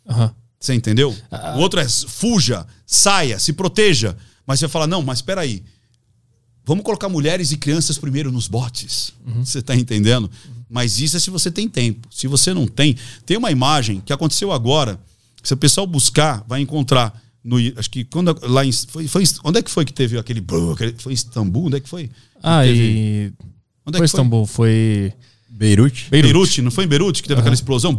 [0.08, 0.34] Aham.
[0.58, 1.14] Você entendeu?
[1.54, 4.16] O outro é fuja, saia, se proteja.
[4.46, 5.62] Mas você fala, não, mas espera aí.
[6.68, 9.14] Vamos colocar mulheres e crianças primeiro nos botes.
[9.38, 10.30] Você está entendendo?
[10.68, 12.06] Mas isso é se você tem tempo.
[12.10, 15.00] Se você não tem, tem uma imagem que aconteceu agora.
[15.42, 19.58] Se o pessoal buscar, vai encontrar no, acho que quando lá em, foi, foi, onde
[19.58, 20.44] é que foi que teve aquele,
[20.98, 22.10] foi em Istambul, onde é que foi?
[22.42, 23.32] Ah, Teve- e.
[23.32, 24.04] onde é Foi que foi?
[24.04, 25.12] Istambul, foi.
[25.48, 26.08] Beirute?
[26.10, 26.32] Beirute.
[26.32, 27.98] Beirute, não foi em Beirute que teve aquela explosão?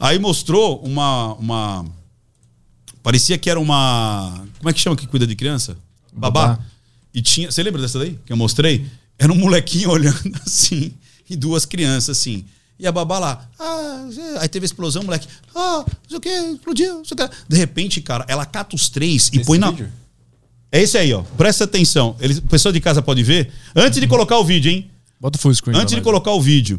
[0.00, 1.84] Aí mostrou uma, uma.
[3.02, 4.44] Parecia que era uma.
[4.58, 5.76] Como é que chama que cuida de criança?
[6.12, 6.48] Babá.
[6.48, 6.64] Babá.
[7.16, 7.50] E tinha.
[7.50, 8.18] Você lembra dessa daí?
[8.26, 8.84] Que eu mostrei?
[9.18, 10.92] Era um molequinho olhando assim,
[11.28, 12.44] e duas crianças assim.
[12.78, 14.06] E a babá lá, ah,
[14.38, 17.36] aí teve explosão, moleque, ah, não sei o que, explodiu, não sei o que.
[17.48, 19.70] De repente, cara, ela cata os três e Esse põe na.
[19.70, 19.90] vídeo?
[20.70, 21.22] É esse aí, ó.
[21.38, 22.14] Presta atenção.
[22.20, 23.50] Ele, o pessoal de casa pode ver.
[23.74, 24.90] Antes de colocar o vídeo, hein?
[25.18, 25.78] Bota o full screen.
[25.80, 26.78] Antes de colocar o vídeo,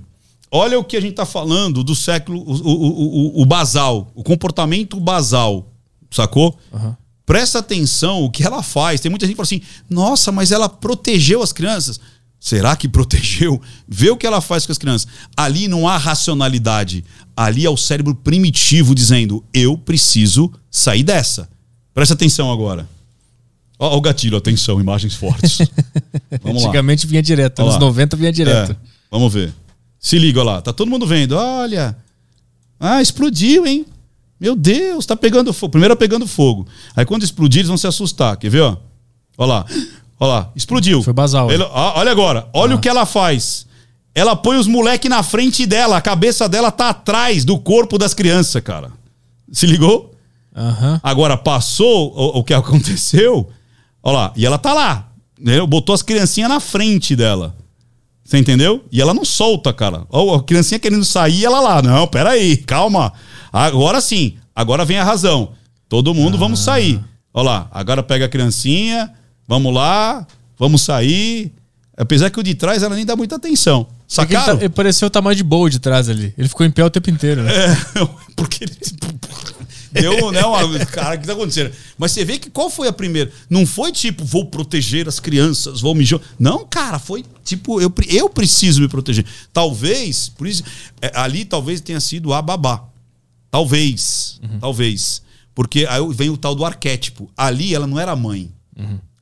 [0.52, 4.24] olha o que a gente está falando do século, o, o, o, o basal, o
[4.24, 5.68] comportamento basal,
[6.12, 6.56] sacou?
[6.72, 6.96] Aham.
[7.28, 9.02] Presta atenção o que ela faz.
[9.02, 12.00] Tem muita gente que fala assim: nossa, mas ela protegeu as crianças.
[12.40, 13.62] Será que protegeu?
[13.86, 15.10] Vê o que ela faz com as crianças.
[15.36, 17.04] Ali não há racionalidade.
[17.36, 21.50] Ali é o cérebro primitivo dizendo: eu preciso sair dessa.
[21.94, 22.88] Presta atenção agora.
[23.78, 25.58] Ó, ó o gatilho, atenção, imagens fortes.
[26.42, 26.70] Vamos lá.
[26.70, 27.60] Antigamente vinha direto.
[27.60, 27.88] Olha Anos lá.
[27.88, 28.72] 90 vinha direto.
[28.72, 28.76] É,
[29.12, 29.54] vamos ver.
[30.00, 31.34] Se liga olha lá, tá todo mundo vendo.
[31.36, 31.98] Olha.
[32.80, 33.86] Ah, explodiu, hein?
[34.40, 35.72] Meu Deus, tá pegando fogo.
[35.72, 36.68] Primeiro tá pegando fogo.
[36.96, 38.38] Aí quando explodir, eles vão se assustar.
[38.38, 38.78] Quer ver, ó?
[39.38, 39.66] Olha lá.
[40.20, 41.04] Olha lá, explodiu.
[41.04, 43.68] Foi basal, Ele- ó, olha agora, olha o que ela faz.
[44.16, 48.16] Ela põe os moleque na frente dela, a cabeça dela tá atrás do corpo das
[48.16, 48.92] crianças, cara.
[49.52, 50.16] Se ligou?
[50.56, 51.00] Aham.
[51.04, 53.48] Agora passou o, o que aconteceu.
[54.02, 55.08] Olha lá, e ela tá lá.
[55.40, 55.64] Né?
[55.68, 57.56] Botou as criancinhas na frente dela.
[58.26, 58.84] Você entendeu?
[58.92, 60.06] E ela não solta, cara.
[60.10, 61.82] Ó, a criancinha querendo sair, ela lá.
[61.84, 63.14] Não, peraí, calma.
[63.58, 65.54] Agora sim, agora vem a razão.
[65.90, 67.00] Todo mundo vamos sair.
[67.34, 69.12] Olha lá, agora pega a criancinha,
[69.48, 70.28] vamos lá,
[70.60, 71.52] vamos sair.
[71.98, 73.88] Apesar que o de trás ela nem dá muita atenção.
[73.90, 74.58] Ele, Sacaram?
[74.58, 76.34] tá- ele pareceu o tamanho de boa de trás ali.
[76.38, 77.52] Ele ficou em pé o tempo inteiro, né?
[77.52, 77.76] É,
[78.38, 78.78] porque ele.
[79.92, 80.44] Deu, né?
[80.46, 81.72] Uma, cara, o que tá acontecendo?
[81.98, 83.32] Mas você vê que qual foi a primeira?
[83.50, 86.04] Não foi tipo, vou proteger as crianças, vou me.
[86.04, 89.26] jo-" Não, cara, foi tipo, eu, eu preciso me proteger.
[89.52, 90.64] Talvez, por isso,
[91.02, 92.84] é, ali talvez tenha sido a babá.
[93.50, 95.22] Talvez, talvez.
[95.56, 97.30] Porque aí vem o tal do arquétipo.
[97.36, 98.52] Ali ela não era mãe.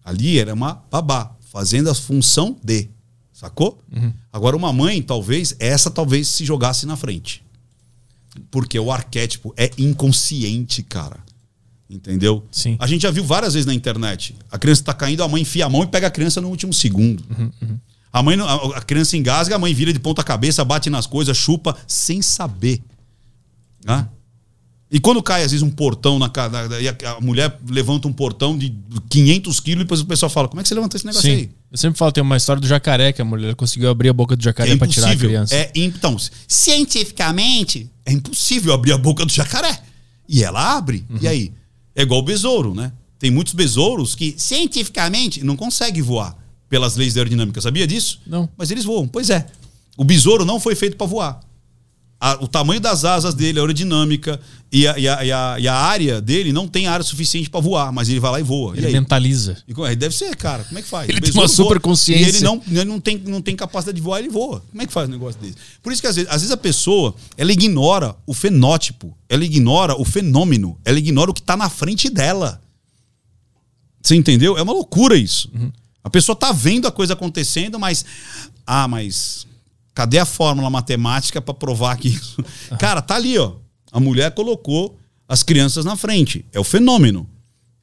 [0.04, 2.90] Ali era uma babá, fazendo a função de.
[3.32, 3.82] Sacou?
[4.32, 7.44] Agora, uma mãe, talvez, essa talvez se jogasse na frente.
[8.52, 11.20] Porque o arquétipo é inconsciente, cara.
[11.90, 12.44] Entendeu?
[12.52, 12.76] Sim.
[12.80, 14.36] A gente já viu várias vezes na internet.
[14.52, 16.74] A criança tá caindo, a mãe enfia a mão e pega a criança no último
[16.74, 17.24] segundo.
[18.12, 21.38] A mãe, a a criança engasga, a mãe vira de ponta cabeça, bate nas coisas,
[21.38, 22.82] chupa, sem saber.
[23.86, 24.08] Né?
[24.92, 28.58] E quando cai, às vezes, um portão na casa, e a, mulher levanta um portão
[28.58, 28.74] de
[29.10, 31.36] 500 quilos e depois o pessoal fala: Como é que você levantou esse negócio Sim.
[31.36, 31.50] aí?
[31.72, 34.36] Eu sempre falo, tem uma história do jacaré, que a mulher conseguiu abrir a boca
[34.36, 35.54] do jacaré É pra tirar a criança.
[35.54, 36.16] É, então,
[36.48, 39.78] cientificamente, é impossível abrir a boca do jacaré.
[40.30, 41.04] E ela abre.
[41.10, 41.18] Uhum.
[41.22, 41.52] E aí?
[41.96, 42.92] É igual o besouro, né?
[43.20, 46.38] Tem muitos besouros que, cientificamente, não conseguem voar
[46.70, 47.60] pelas leis da aerodinâmica.
[47.60, 48.22] Sabia disso?
[48.26, 48.48] Não.
[48.58, 49.08] Mas eles voam.
[49.08, 49.46] Pois é.
[49.98, 51.40] O besouro não foi feito para voar.
[52.28, 54.40] A- o tamanho das asas dele, a aerodinâmica
[54.72, 57.60] e a, e a- e a- e a área dele não tem área suficiente para
[57.60, 58.76] voar, mas ele vai lá e voa.
[58.76, 59.58] Ele mentaliza.
[59.68, 59.96] E como é?
[59.96, 60.64] Deve ser, cara.
[60.64, 61.08] Como é que faz?
[61.08, 62.26] Ele tem uma besouro voa, superconsciência.
[62.26, 64.64] E ele não, ele não, tem, não tem capacidade de voar, ele voa.
[64.72, 65.56] Como é que faz um negócio desse?
[65.84, 69.96] Por isso que às vezes, às vezes a pessoa, ela ignora o fenótipo, ela ignora
[70.00, 72.60] o fenômeno, ela ignora o que está na frente dela.
[74.02, 74.58] Você entendeu?
[74.58, 75.50] É uma loucura isso.
[76.04, 78.06] A pessoa tá vendo a coisa acontecendo, mas.
[78.66, 79.46] Ah, mas.
[79.96, 82.44] Cadê a fórmula matemática para provar que isso.
[82.78, 83.54] Cara, tá ali, ó.
[83.92, 86.46] A mulher colocou as crianças na frente.
[86.52, 87.28] É o fenômeno.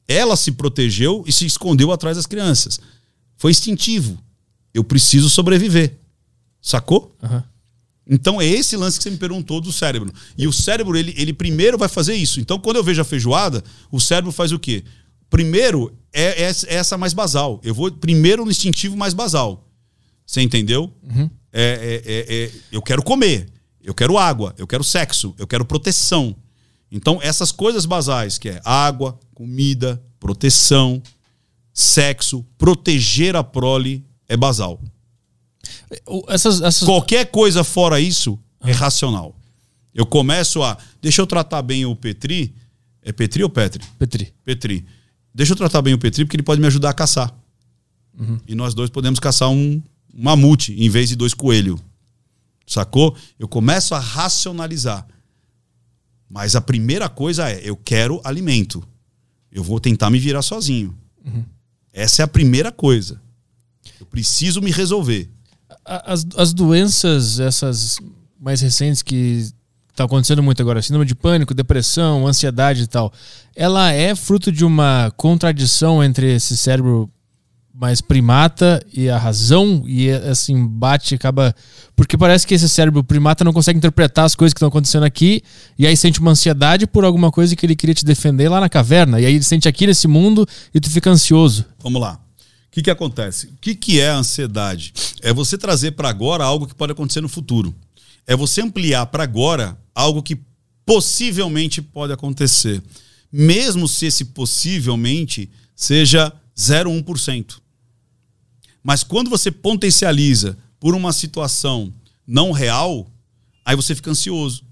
[0.07, 2.79] Ela se protegeu e se escondeu atrás das crianças.
[3.35, 4.17] Foi instintivo.
[4.71, 5.97] Eu preciso sobreviver.
[6.61, 7.15] Sacou?
[7.21, 7.43] Aham.
[8.07, 10.13] Então é esse lance que você me perguntou do cérebro.
[10.37, 12.39] E o cérebro, ele, ele primeiro vai fazer isso.
[12.39, 14.83] Então, quando eu vejo a feijoada, o cérebro faz o quê?
[15.29, 17.59] Primeiro é, é essa mais basal.
[17.63, 19.67] Eu vou primeiro no instintivo mais basal.
[20.25, 20.91] Você entendeu?
[21.51, 23.47] É, é- é- é- eu quero comer,
[23.81, 26.35] eu quero água, eu quero sexo, eu quero proteção.
[26.91, 31.01] Então, essas coisas basais, que é água, comida, proteção,
[31.73, 34.79] sexo, proteger a prole, é basal.
[36.27, 36.83] Essas, essas...
[36.87, 39.35] Qualquer coisa fora isso é racional.
[39.93, 40.77] Eu começo a.
[41.01, 42.55] Deixa eu tratar bem o Petri.
[43.01, 43.83] É Petri ou Petri?
[43.99, 44.33] Petri.
[44.43, 44.85] Petri.
[45.33, 47.35] Deixa eu tratar bem o Petri porque ele pode me ajudar a caçar.
[48.47, 49.81] E nós dois podemos caçar um,
[50.13, 51.79] um mamute em vez de dois coelhos.
[52.65, 53.15] Sacou?
[53.37, 55.05] Eu começo a racionalizar.
[56.29, 58.83] Mas a primeira coisa é: eu quero alimento.
[59.51, 60.97] Eu vou tentar me virar sozinho.
[61.91, 63.21] Essa é a primeira coisa.
[63.99, 65.29] Eu preciso me resolver.
[65.85, 67.97] As, as doenças, essas
[68.39, 69.47] mais recentes que
[69.95, 73.13] tá acontecendo muito agora, síndrome de pânico, depressão, ansiedade e tal,
[73.55, 77.09] ela é fruto de uma contradição entre esse cérebro
[77.73, 81.55] mais primata e a razão e assim bate acaba
[81.95, 85.41] porque parece que esse cérebro primata não consegue interpretar as coisas que estão acontecendo aqui
[85.77, 88.69] e aí sente uma ansiedade por alguma coisa que ele queria te defender lá na
[88.69, 91.65] caverna e aí ele sente aqui nesse mundo e tu fica ansioso.
[91.81, 92.13] Vamos lá.
[92.13, 93.47] O que, que acontece?
[93.47, 94.93] O que, que é a ansiedade?
[95.21, 97.73] É você trazer para agora algo que pode acontecer no futuro.
[98.25, 100.39] É você ampliar para agora algo que
[100.85, 102.81] possivelmente pode acontecer.
[103.31, 107.62] Mesmo se esse possivelmente seja 0,1%.
[108.83, 111.93] Mas quando você potencializa por uma situação
[112.27, 113.07] não real,
[113.63, 114.63] aí você fica ansioso.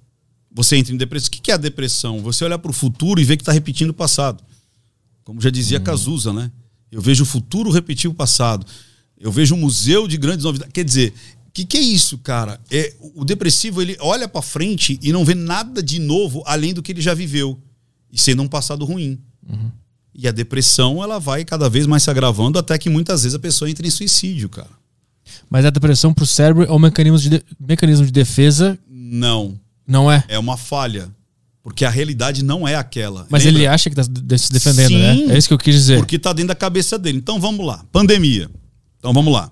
[0.54, 1.28] Você entra em depressão.
[1.28, 2.22] O que é a depressão?
[2.22, 4.44] Você olhar para o futuro e ver que está repetindo o passado.
[5.24, 5.84] Como já dizia hum.
[5.84, 6.52] Cazuza, né?
[6.92, 8.66] Eu vejo o futuro repetir o passado.
[9.18, 10.74] Eu vejo um museu de grandes novidades.
[10.74, 11.14] Quer dizer,
[11.48, 12.60] o que, que, é isso, cara?
[12.70, 16.82] É, o depressivo ele olha para frente e não vê nada de novo além do
[16.82, 17.58] que ele já viveu.
[18.12, 19.18] E sendo um passado ruim.
[19.48, 19.72] Uhum.
[20.14, 23.40] E a depressão, ela vai cada vez mais se agravando até que muitas vezes a
[23.40, 24.70] pessoa entra em suicídio, cara.
[25.50, 28.78] Mas a depressão pro cérebro é um mecanismo de, de mecanismo de defesa?
[28.90, 29.60] Não.
[29.88, 30.24] Não é?
[30.28, 31.10] É uma falha.
[31.64, 33.28] Porque a realidade não é aquela.
[33.30, 33.60] Mas Lembra?
[33.60, 35.16] ele acha que está se defendendo, né?
[35.16, 35.36] Sim, né?
[35.36, 35.98] É isso que eu quis dizer.
[35.98, 37.20] Porque está dentro da cabeça dele.
[37.20, 37.86] Então vamos lá.
[37.92, 38.50] Pandemia.
[38.98, 39.52] Então vamos lá.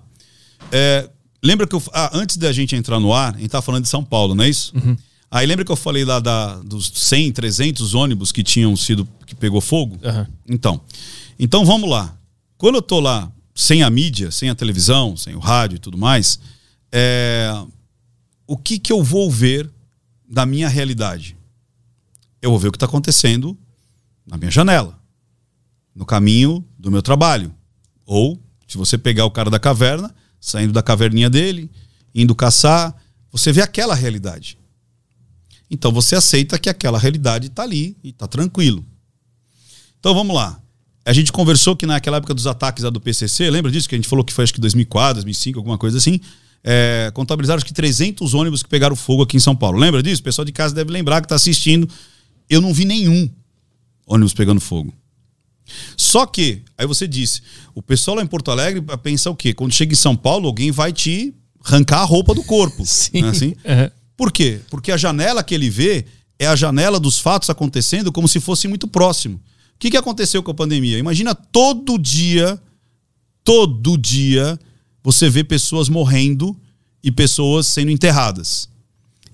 [0.72, 1.08] É,
[1.42, 3.88] lembra que eu, ah, antes da gente entrar no ar, a gente estava falando de
[3.88, 4.72] São Paulo, não é isso?
[4.76, 4.96] Uhum.
[5.30, 9.34] Aí lembra que eu falei lá da, dos 100, 300 ônibus que tinham sido, que
[9.34, 9.96] pegou fogo?
[10.02, 10.26] Uhum.
[10.48, 10.80] Então,
[11.38, 12.16] então vamos lá.
[12.58, 15.96] Quando eu tô lá sem a mídia, sem a televisão, sem o rádio e tudo
[15.96, 16.40] mais,
[16.90, 17.50] é,
[18.46, 19.70] o que que eu vou ver
[20.28, 21.36] da minha realidade?
[22.42, 23.56] Eu vou ver o que está acontecendo
[24.26, 24.98] na minha janela,
[25.94, 27.54] no caminho do meu trabalho.
[28.04, 31.70] Ou, se você pegar o cara da caverna, saindo da caverninha dele,
[32.14, 32.96] indo caçar,
[33.30, 34.58] você vê aquela realidade.
[35.70, 38.84] Então você aceita que aquela realidade está ali e está tranquilo.
[39.98, 40.60] Então vamos lá.
[41.04, 43.88] A gente conversou que naquela época dos ataques do PCC, lembra disso?
[43.88, 46.20] Que a gente falou que foi acho que 2004, 2005, alguma coisa assim.
[46.62, 49.78] É, contabilizaram acho que 300 ônibus que pegaram fogo aqui em São Paulo.
[49.78, 50.20] Lembra disso?
[50.20, 51.88] O pessoal de casa deve lembrar que está assistindo.
[52.48, 53.30] Eu não vi nenhum
[54.06, 54.92] ônibus pegando fogo.
[55.96, 57.42] Só que, aí você disse,
[57.74, 59.54] o pessoal lá em Porto Alegre pensa o quê?
[59.54, 61.32] Quando chega em São Paulo, alguém vai te
[61.64, 62.84] arrancar a roupa do corpo.
[62.86, 63.24] Sim.
[63.24, 63.54] É assim?
[63.64, 63.90] Uhum.
[64.20, 64.60] Por quê?
[64.68, 66.04] Porque a janela que ele vê
[66.38, 69.36] é a janela dos fatos acontecendo como se fosse muito próximo.
[69.36, 70.98] O que, que aconteceu com a pandemia?
[70.98, 72.62] Imagina todo dia,
[73.42, 74.60] todo dia,
[75.02, 76.54] você vê pessoas morrendo
[77.02, 78.68] e pessoas sendo enterradas.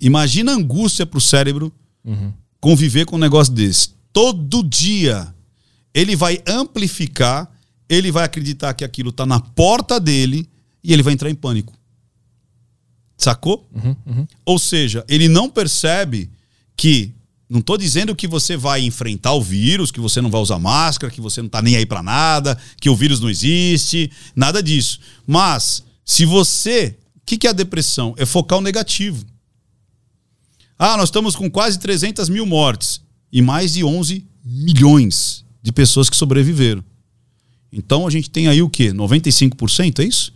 [0.01, 1.73] Imagina a angústia para o cérebro
[2.05, 2.33] uhum.
[2.61, 3.89] conviver com um negócio desse.
[4.13, 5.35] Todo dia.
[5.93, 7.51] Ele vai amplificar,
[7.89, 10.49] ele vai acreditar que aquilo está na porta dele
[10.85, 11.77] e ele vai entrar em pânico.
[13.17, 13.69] Sacou?
[13.75, 14.27] Uhum, uhum.
[14.45, 16.31] Ou seja, ele não percebe
[16.77, 17.13] que.
[17.49, 21.13] Não estou dizendo que você vai enfrentar o vírus, que você não vai usar máscara,
[21.13, 24.99] que você não está nem aí para nada, que o vírus não existe, nada disso.
[25.25, 26.97] Mas, se você.
[27.15, 28.15] O que, que é a depressão?
[28.19, 29.25] É focar o negativo.
[30.79, 33.01] Ah, nós estamos com quase 300 mil mortes
[33.33, 36.85] e mais de 11 milhões de pessoas que sobreviveram.
[37.73, 38.93] Então a gente tem aí o quê?
[38.93, 40.33] 95%, é isso?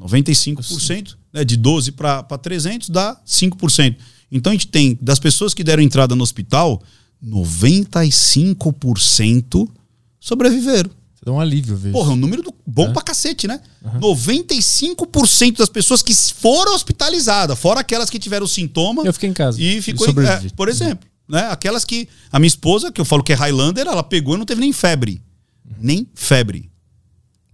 [0.00, 3.96] 95%, né, de 12 para 300 dá 5%.
[4.30, 6.82] Então a gente tem, das pessoas que deram entrada no hospital,
[7.24, 9.66] 95%
[10.20, 10.90] sobreviveram.
[11.14, 11.92] Você dá um alívio, vejo.
[11.92, 12.92] Porra, é um número do, bom é.
[12.92, 13.60] pra cacete, né?
[13.82, 14.14] Uhum.
[14.14, 19.04] 95% das pessoas que foram hospitalizadas, fora aquelas que tiveram sintoma.
[19.04, 19.60] Eu fiquei em casa.
[19.60, 21.48] E ficou em, é, Por exemplo, né?
[21.50, 22.08] Aquelas que.
[22.30, 24.72] A minha esposa, que eu falo que é Highlander, ela pegou e não teve nem
[24.72, 25.20] febre.
[25.64, 25.76] Uhum.
[25.80, 26.70] Nem febre.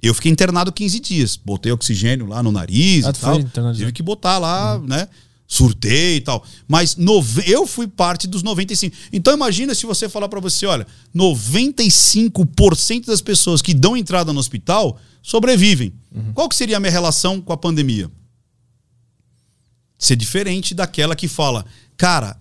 [0.04, 1.36] Eu fiquei internado 15 dias.
[1.36, 3.42] Botei oxigênio lá no nariz ah, e tal.
[3.72, 4.86] Tive que botar lá, uhum.
[4.86, 5.08] né?
[5.46, 6.44] Surtei e tal.
[6.68, 7.42] Mas nove...
[7.46, 8.94] eu fui parte dos 95.
[9.12, 10.86] Então imagina se você falar para você, olha,
[11.16, 15.92] 95% das pessoas que dão entrada no hospital sobrevivem.
[16.14, 16.32] Uhum.
[16.34, 18.10] Qual que seria a minha relação com a pandemia?
[19.98, 21.64] Ser diferente daquela que fala,
[21.96, 22.38] cara,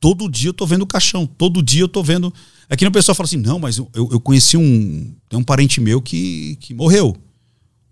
[0.00, 2.34] todo dia eu tô vendo o caixão, todo dia eu tô vendo
[2.68, 5.14] é que o pessoal fala assim: não, mas eu, eu conheci um.
[5.28, 7.16] Tem um parente meu que, que morreu.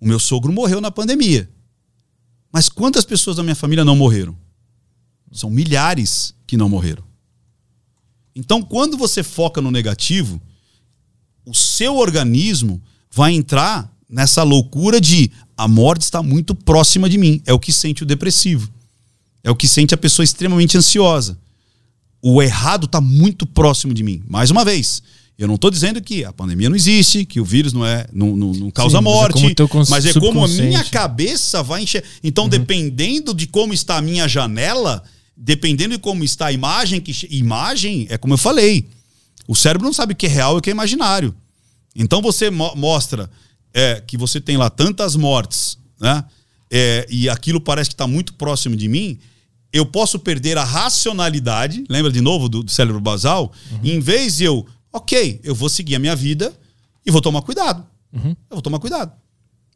[0.01, 1.49] O meu sogro morreu na pandemia.
[2.53, 4.36] Mas quantas pessoas da minha família não morreram?
[5.32, 7.05] São milhares que não morreram.
[8.35, 10.40] Então, quando você foca no negativo,
[11.47, 17.43] o seu organismo vai entrar nessa loucura de a morte está muito próxima de mim.
[17.47, 18.70] É o que sente o depressivo.
[19.44, 21.39] É o que sente a pessoa extremamente ansiosa
[22.23, 24.23] o errado está muito próximo de mim.
[24.28, 25.03] Mais uma vez,
[25.36, 28.36] eu não estou dizendo que a pandemia não existe, que o vírus não é não,
[28.36, 31.82] não, não causa Sim, morte, mas é, como, mas é como a minha cabeça vai
[31.82, 32.05] encher.
[32.23, 32.51] Então, uhum.
[32.51, 35.03] dependendo de como está a minha janela,
[35.36, 38.89] dependendo de como está a imagem, que imagem é como eu falei.
[39.49, 41.35] O cérebro não sabe o que é real e o que é imaginário.
[41.97, 43.28] Então você mo mostra
[43.74, 46.24] é que você tem lá tantas mortes, né?
[46.70, 49.19] É, e aquilo parece que está muito próximo de mim,
[49.73, 53.53] eu posso perder a racionalidade, lembra de novo do, do cérebro basal?
[53.70, 53.78] Uhum.
[53.82, 56.53] Em vez de eu, ok, eu vou seguir a minha vida
[57.07, 57.85] e vou tomar cuidado.
[58.12, 58.31] Uhum.
[58.31, 59.12] Eu vou tomar cuidado.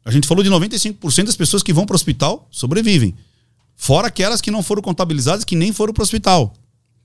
[0.05, 3.15] A gente falou de 95% das pessoas que vão para o hospital sobrevivem.
[3.75, 6.53] Fora aquelas que não foram contabilizadas, que nem foram para o hospital.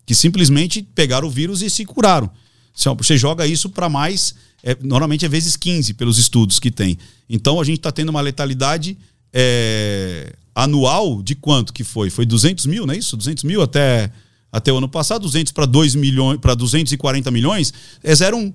[0.06, 2.30] Que simplesmente pegaram o vírus e se curaram.
[2.74, 6.98] Você joga isso para mais, é, normalmente é vezes 15 pelos estudos que tem.
[7.28, 8.96] Então a gente está tendo uma letalidade
[9.32, 12.10] é, anual de quanto que foi?
[12.10, 13.16] Foi 200 mil, não é isso?
[13.16, 14.12] 200 mil até,
[14.50, 17.72] até o ano passado, 200 para 2 milhões, para 240 milhões,
[18.02, 18.52] é 0,1.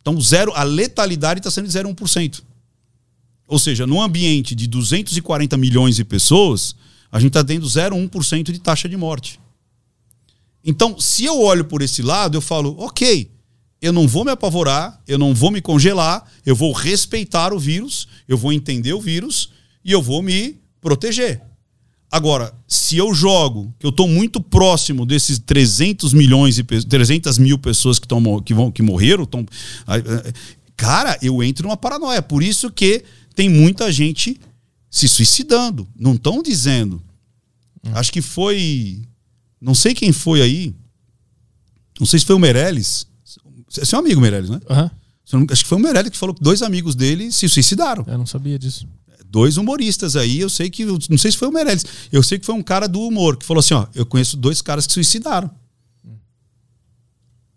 [0.00, 2.42] Então zero, a letalidade está sendo de 0,1%.
[3.48, 6.74] Ou seja, num ambiente de 240 milhões de pessoas,
[7.10, 9.40] a gente está tendo 0,1% de taxa de morte.
[10.64, 13.30] Então, se eu olho por esse lado, eu falo, ok,
[13.80, 18.08] eu não vou me apavorar, eu não vou me congelar, eu vou respeitar o vírus,
[18.26, 19.50] eu vou entender o vírus
[19.84, 21.42] e eu vou me proteger.
[22.10, 27.58] Agora, se eu jogo, que eu estou muito próximo desses 300 milhões e 300 mil
[27.58, 29.44] pessoas que, tão, que, vão, que morreram, tão,
[30.76, 32.22] cara, eu entro numa paranoia.
[32.22, 33.04] Por isso que
[33.34, 34.40] tem muita gente
[34.88, 35.86] se suicidando.
[35.98, 37.02] Não estão dizendo.
[37.84, 37.90] Hum.
[37.94, 39.02] Acho que foi
[39.60, 40.74] não sei quem foi aí.
[41.98, 43.06] Não sei se foi o Meirelles.
[43.68, 44.60] Você é um amigo, Meirelles, né?
[44.68, 45.46] Uhum.
[45.50, 48.04] Acho que foi o Meirelles que falou que dois amigos dele se suicidaram.
[48.06, 48.86] Eu não sabia disso.
[49.36, 50.82] Dois humoristas aí, eu sei que.
[50.86, 51.84] Não sei se foi o Meirelles.
[52.10, 54.62] Eu sei que foi um cara do humor que falou assim: ó, eu conheço dois
[54.62, 55.50] caras que suicidaram.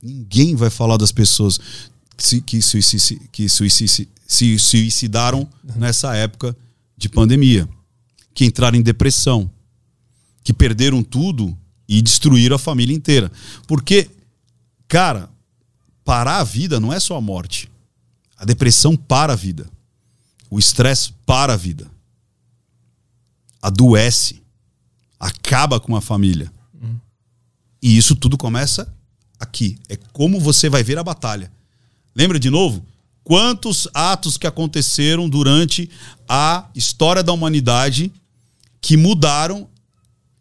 [0.04, 1.58] Ninguém vai falar das pessoas
[2.46, 5.48] que, suici, que suici, se suicidaram
[5.78, 6.54] nessa época
[6.98, 7.66] de pandemia,
[8.34, 9.50] que entraram em depressão,
[10.44, 11.58] que perderam tudo
[11.88, 13.32] e destruíram a família inteira.
[13.66, 14.10] Porque,
[14.86, 15.30] cara,
[16.04, 17.72] parar a vida não é só a morte.
[18.36, 19.79] A depressão para a vida.
[20.50, 21.90] O estresse para a vida.
[23.62, 24.42] Adoece.
[25.20, 26.52] Acaba com a família.
[26.82, 26.98] Hum.
[27.82, 28.92] E isso tudo começa
[29.40, 29.78] aqui.
[29.88, 31.52] É como você vai ver a batalha.
[32.16, 32.86] Lembra de novo?
[33.24, 35.90] Quantos atos que aconteceram durante
[36.28, 38.12] a história da humanidade
[38.82, 39.68] que mudaram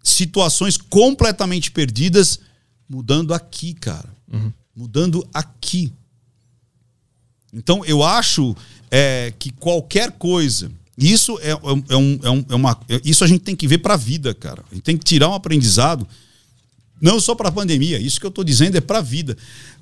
[0.03, 2.41] situações completamente perdidas,
[2.89, 4.09] mudando aqui, cara.
[4.33, 4.53] Uhum.
[4.75, 5.93] Mudando aqui.
[7.53, 8.57] Então, eu acho
[8.91, 10.71] é, que qualquer coisa.
[10.97, 12.81] Isso é, é, é, um, é, um, é uma.
[13.05, 14.65] Isso a gente tem que ver para a vida, cara.
[14.71, 16.07] A gente tem que tirar um aprendizado.
[17.01, 17.99] Não só para a pandemia.
[17.99, 19.37] Isso que eu estou dizendo é para a vida.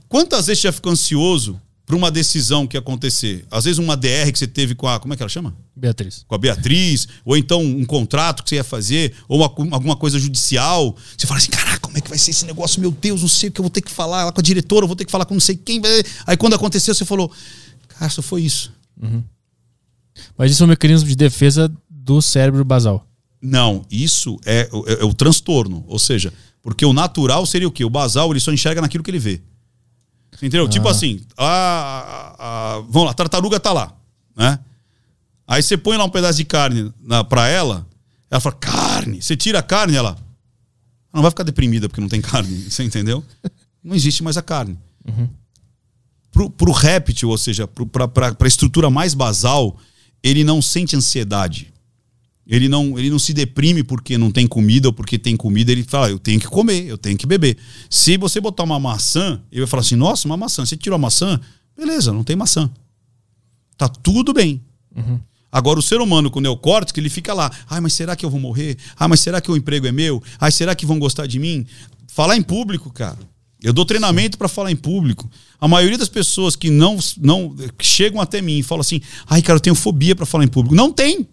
[0.08, 3.46] Quantas vezes você já ficou ansioso para uma decisão que acontecer.
[3.48, 4.98] Às vezes uma DR que você teve com a.
[4.98, 5.56] Como é que ela chama?
[5.74, 6.24] Beatriz.
[6.26, 10.18] Com a Beatriz, ou então um contrato que você ia fazer, ou uma, alguma coisa
[10.18, 10.96] judicial.
[11.16, 12.80] Você fala assim: caraca, como é que vai ser esse negócio?
[12.80, 14.82] Meu Deus, não sei o que eu vou ter que falar lá com a diretora,
[14.82, 15.80] eu vou ter que falar com não sei quem.
[16.26, 17.30] Aí quando aconteceu, você falou:
[17.88, 18.72] cara, só foi isso.
[19.00, 19.22] Uhum.
[20.36, 23.06] Mas isso é um mecanismo de defesa do cérebro basal.
[23.40, 25.84] Não, isso é, é, é o transtorno.
[25.86, 26.32] Ou seja,
[26.62, 27.84] porque o natural seria o quê?
[27.84, 29.40] O basal ele só enxerga naquilo que ele vê.
[30.34, 30.68] Entendeu?
[30.68, 30.94] Tipo ah.
[30.94, 33.92] Tipo assim, a, a, a, vamos lá, a tartaruga tá lá,
[34.36, 34.58] né?
[35.46, 37.86] Aí você põe lá um pedaço de carne na, pra ela,
[38.30, 39.22] ela fala, carne.
[39.22, 40.18] Você tira a carne, ela, ela
[41.12, 43.24] não vai ficar deprimida porque não tem carne, você entendeu?
[43.82, 44.76] Não existe mais a carne.
[45.06, 45.28] Uhum.
[46.56, 49.76] Pro, réptil, ou seja, pra, pra estrutura mais basal,
[50.22, 51.72] ele não sente ansiedade.
[52.46, 55.72] Ele não, ele não se deprime porque não tem comida ou porque tem comida.
[55.72, 57.56] Ele fala, eu tenho que comer, eu tenho que beber.
[57.90, 60.64] Se você botar uma maçã, ele vai falar assim: nossa, uma maçã.
[60.64, 61.40] Você tirou a maçã,
[61.76, 62.70] beleza, não tem maçã.
[63.76, 64.62] Tá tudo bem.
[64.94, 65.18] Uhum.
[65.50, 67.50] Agora, o ser humano com neocórtex, ele fica lá.
[67.68, 68.76] Ai, mas será que eu vou morrer?
[68.98, 70.22] Ai, mas será que o emprego é meu?
[70.38, 71.66] Ai, será que vão gostar de mim?
[72.06, 73.18] Falar em público, cara.
[73.62, 75.30] Eu dou treinamento para falar em público.
[75.60, 79.40] A maioria das pessoas que não, não que chegam até mim e falam assim: ai,
[79.40, 80.74] cara, eu tenho fobia para falar em público.
[80.74, 81.26] Não tem.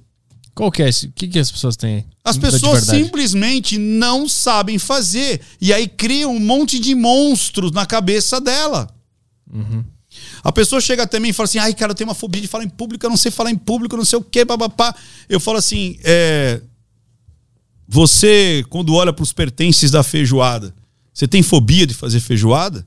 [0.55, 1.07] Qual que é esse?
[1.07, 2.05] O que, que as pessoas têm?
[2.23, 5.41] As pessoas simplesmente não sabem fazer.
[5.59, 8.87] E aí criam um monte de monstros na cabeça dela.
[9.51, 9.83] Uhum.
[10.43, 12.47] A pessoa chega até mim e fala assim: ai, cara, eu tenho uma fobia de
[12.47, 14.95] falar em público, eu não sei falar em público, eu não sei o quê, papapá.
[15.27, 16.61] Eu falo assim: é.
[17.87, 20.73] Você, quando olha para os pertences da feijoada,
[21.13, 22.85] você tem fobia de fazer feijoada?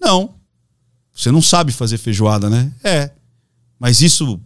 [0.00, 0.34] Não.
[1.14, 2.72] Você não sabe fazer feijoada, né?
[2.84, 3.10] É.
[3.78, 4.40] Mas isso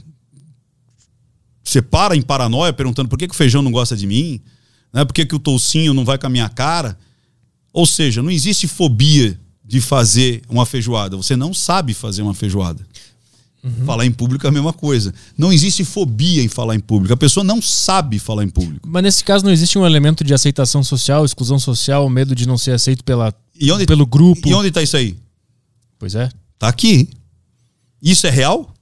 [1.62, 4.40] você para em paranoia perguntando por que, que o feijão não gosta de mim,
[4.92, 5.04] né?
[5.04, 6.96] por que, que o toucinho não vai com a minha cara.
[7.72, 11.16] Ou seja, não existe fobia de fazer uma feijoada.
[11.16, 12.86] Você não sabe fazer uma feijoada.
[13.66, 13.84] Uhum.
[13.84, 15.12] Falar em público é a mesma coisa.
[15.36, 17.12] Não existe fobia em falar em público.
[17.12, 18.88] A pessoa não sabe falar em público.
[18.88, 22.56] Mas nesse caso não existe um elemento de aceitação social, exclusão social, medo de não
[22.56, 23.34] ser aceito pela,
[23.72, 24.48] onde, pelo grupo.
[24.48, 25.16] E onde está isso aí?
[25.98, 26.28] Pois é.
[26.60, 27.08] Tá aqui.
[28.00, 28.72] Isso é real?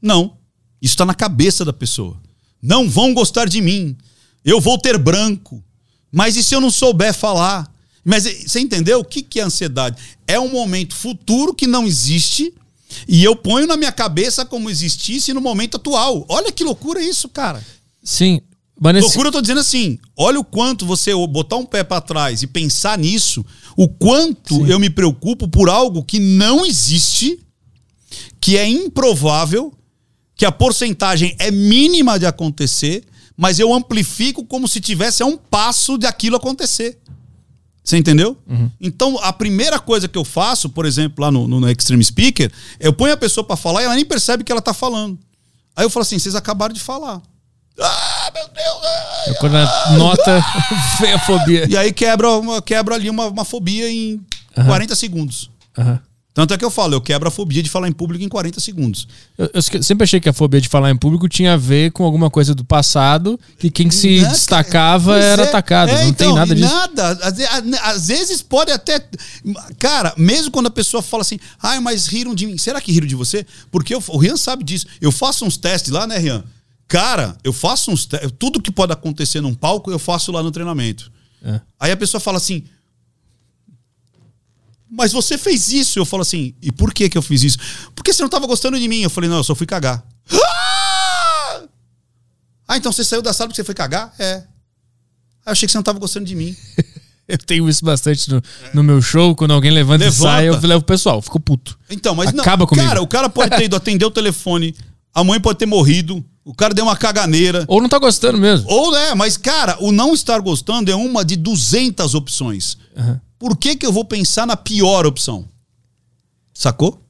[0.00, 0.32] Não.
[0.80, 2.16] Isso está na cabeça da pessoa.
[2.62, 3.94] Não vão gostar de mim.
[4.42, 5.62] Eu vou ter branco.
[6.10, 7.70] Mas e se eu não souber falar?
[8.02, 10.00] Mas você entendeu o que, que é ansiedade?
[10.26, 12.52] É um momento futuro que não existe
[13.06, 16.24] e eu ponho na minha cabeça como existisse no momento atual.
[16.28, 17.62] Olha que loucura isso, cara.
[18.02, 18.40] Sim.
[18.80, 19.06] Mas nesse...
[19.06, 22.46] Loucura eu tô dizendo assim, olha o quanto você botar um pé para trás e
[22.46, 23.44] pensar nisso,
[23.76, 24.66] o quanto Sim.
[24.66, 27.38] eu me preocupo por algo que não existe,
[28.40, 29.72] que é improvável,
[30.34, 33.04] que a porcentagem é mínima de acontecer,
[33.36, 36.98] mas eu amplifico como se tivesse a um passo de aquilo acontecer.
[37.84, 38.36] Você entendeu?
[38.46, 38.70] Uhum.
[38.80, 42.92] Então, a primeira coisa que eu faço, por exemplo, lá no, no Extreme Speaker, eu
[42.92, 45.18] ponho a pessoa para falar e ela nem percebe que ela tá falando.
[45.74, 47.20] Aí eu falo assim: vocês acabaram de falar.
[47.80, 48.82] Ah, meu Deus!
[49.26, 50.44] É quando a nota
[51.00, 51.66] vem a fobia.
[51.68, 54.20] E aí quebra, uma, quebra ali uma, uma fobia em
[54.56, 54.66] uhum.
[54.66, 55.50] 40 segundos.
[55.76, 55.98] Uhum.
[56.34, 58.58] Tanto é que eu falo, eu quebro a fobia de falar em público em 40
[58.58, 59.06] segundos.
[59.36, 62.04] Eu, eu, sempre achei que a fobia de falar em público tinha a ver com
[62.04, 65.90] alguma coisa do passado, que quem se não, destacava era é, atacado.
[65.90, 66.74] É, não então, tem nada disso.
[66.74, 67.08] Nada.
[67.22, 67.38] Às,
[67.82, 69.06] às, vezes pode até.
[69.78, 72.56] Cara, mesmo quando a pessoa fala assim, ai, mas riram de mim.
[72.56, 73.44] Será que riram de você?
[73.70, 74.86] Porque eu, o Rian sabe disso.
[75.02, 76.42] Eu faço uns testes lá, né, Rian?
[76.88, 78.32] Cara, eu faço uns testes.
[78.38, 81.12] Tudo que pode acontecer num palco, eu faço lá no treinamento.
[81.44, 81.60] É.
[81.78, 82.64] Aí a pessoa fala assim
[84.94, 85.98] mas você fez isso.
[85.98, 87.58] Eu falo assim, e por que que eu fiz isso?
[87.96, 89.00] Porque você não estava gostando de mim.
[89.00, 90.04] Eu falei, não, eu só fui cagar.
[90.30, 91.62] Ah!
[92.68, 94.14] ah, então você saiu da sala porque você foi cagar?
[94.18, 94.44] É.
[95.44, 96.54] Ah, eu achei que você não estava gostando de mim.
[97.26, 98.42] eu tenho isso bastante no,
[98.74, 100.20] no, meu show, quando alguém levanta, levanta.
[100.20, 101.78] e sai, eu levo o pessoal, fico puto.
[101.88, 102.86] Então, mas Acaba não, comigo.
[102.86, 104.76] cara, o cara pode ter ido atender o telefone,
[105.14, 107.64] a mãe pode ter morrido, o cara deu uma caganeira.
[107.66, 108.70] Ou não tá gostando mesmo.
[108.70, 112.76] Ou é, mas cara, o não estar gostando é uma de 200 opções.
[112.94, 115.48] Uhum por que, que eu vou pensar na pior opção?
[116.54, 117.04] Sacou?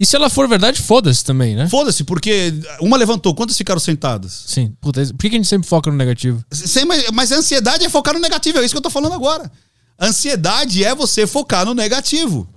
[0.00, 1.68] E se ela for verdade, foda-se também, né?
[1.68, 4.44] Foda-se, porque uma levantou, quantas ficaram sentadas?
[4.46, 4.74] Sim.
[4.80, 6.42] Puta, por que a gente sempre foca no negativo?
[6.86, 9.52] Mas, mas a ansiedade é focar no negativo, é isso que eu tô falando agora.
[10.00, 12.48] Ansiedade é você focar no negativo.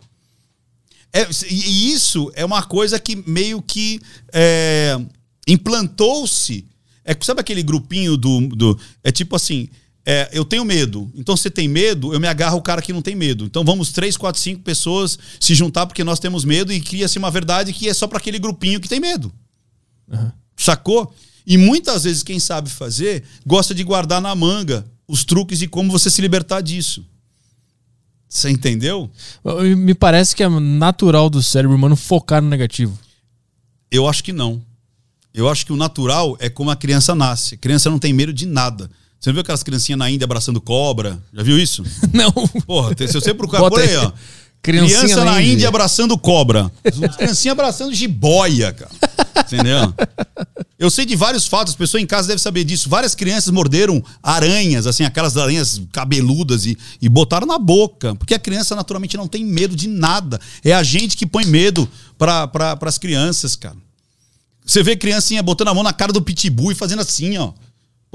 [1.12, 4.00] É, e isso é uma coisa que meio que
[4.32, 4.98] é,
[5.46, 6.66] implantou-se.
[7.04, 8.80] É, sabe aquele grupinho do, do.
[9.04, 9.68] É tipo assim:
[10.06, 11.12] é, eu tenho medo.
[11.16, 13.44] Então, se tem medo, eu me agarro ao cara que não tem medo.
[13.46, 17.32] Então, vamos três, quatro, cinco pessoas se juntar porque nós temos medo e cria-se uma
[17.32, 19.34] verdade que é só para aquele grupinho que tem medo.
[20.08, 20.32] Uhum.
[20.56, 21.14] Sacou?
[21.46, 25.92] E muitas vezes quem sabe fazer gosta de guardar na manga os truques de como
[25.92, 27.06] você se libertar disso.
[28.28, 29.10] Você entendeu?
[29.78, 32.98] Me parece que é natural do cérebro humano focar no negativo.
[33.90, 34.62] Eu acho que não.
[35.34, 37.56] Eu acho que o natural é como a criança nasce.
[37.56, 38.90] A criança não tem medo de nada.
[39.26, 41.18] Você não viu aquelas criancinhas na Índia abraçando cobra?
[41.34, 41.84] Já viu isso?
[42.14, 42.32] Não.
[42.32, 44.12] Porra, se você procurar por aí, ó.
[44.62, 45.54] Criancinha Criança na Índia.
[45.54, 46.72] Índia abraçando cobra.
[47.18, 48.92] Criancinha abraçando jiboia, cara.
[49.44, 49.92] Entendeu?
[50.78, 52.88] Eu sei de vários fatos, as pessoas em casa devem saber disso.
[52.88, 58.14] Várias crianças morderam aranhas, assim, aquelas aranhas cabeludas e, e botaram na boca.
[58.14, 60.40] Porque a criança naturalmente não tem medo de nada.
[60.64, 63.76] É a gente que põe medo para pra, as crianças, cara.
[64.64, 67.54] Você vê criancinha botando a mão na cara do pitbull e fazendo assim, ó.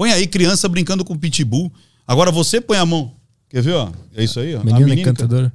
[0.01, 1.71] Põe aí criança brincando com pitbull.
[2.07, 3.15] Agora você põe a mão.
[3.47, 3.91] Quer ver, ó?
[4.15, 4.63] É isso aí, ó.
[4.63, 5.53] Menina, menina encantadora.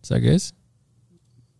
[0.00, 0.54] Será que é esse?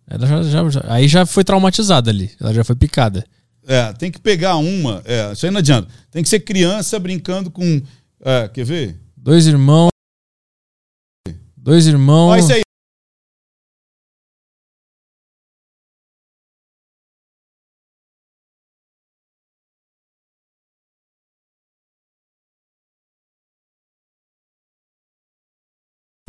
[0.09, 2.31] Ela já, já, já, aí já foi traumatizada ali.
[2.40, 3.27] Ela já foi picada.
[3.66, 5.02] É, tem que pegar uma.
[5.05, 5.86] É, isso aí não adianta.
[6.10, 7.82] Tem que ser criança brincando com.
[8.18, 8.98] É, quer ver?
[9.14, 9.90] Dois irmãos.
[11.55, 12.31] Dois irmãos.
[12.31, 12.62] Ó, isso aí.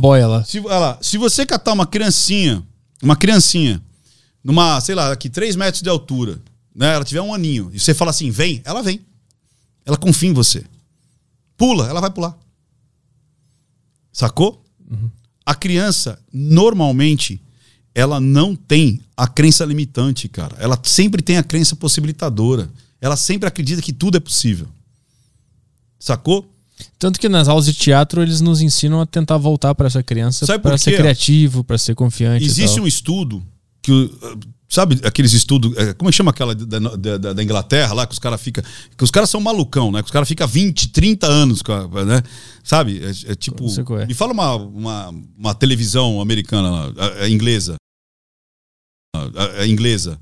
[0.08, 0.44] Boia lá.
[0.46, 2.64] Se, olha lá, se você catar uma criancinha,
[3.04, 3.82] uma criancinha,
[4.44, 6.42] numa, sei lá, aqui, 3 metros de altura,
[6.74, 6.94] né?
[6.94, 9.02] Ela tiver um aninho, e você fala assim, vem, ela vem.
[9.86, 10.64] Ela confia em você.
[11.58, 12.38] Pula, ela vai pular.
[14.14, 14.64] Sacou?
[14.90, 15.10] Uhum.
[15.46, 17.42] A criança, normalmente,
[17.94, 20.56] ela não tem a crença limitante, cara.
[20.60, 22.70] Ela sempre tem a crença possibilitadora.
[23.02, 24.68] Ela sempre acredita que tudo é possível.
[26.00, 26.50] Sacou?
[26.99, 30.60] Tanto que nas aulas de teatro eles nos ensinam a tentar voltar para essa criança
[30.60, 32.45] para ser criativo, para ser confiante.
[32.45, 33.44] Existe um estudo
[33.82, 34.12] que
[34.70, 38.20] sabe aqueles estudos, é, como é chama aquela da, da, da, Inglaterra lá que os
[38.20, 38.64] caras fica,
[38.98, 40.02] que os caras são malucão, né?
[40.02, 41.64] Que os caras ficam 20, 30 anos,
[42.06, 42.22] né?
[42.64, 43.02] Sabe?
[43.04, 43.66] É, é tipo,
[43.99, 44.06] é.
[44.06, 47.76] me fala uma, uma, uma televisão americana, a, a inglesa,
[49.16, 50.20] a, a inglesa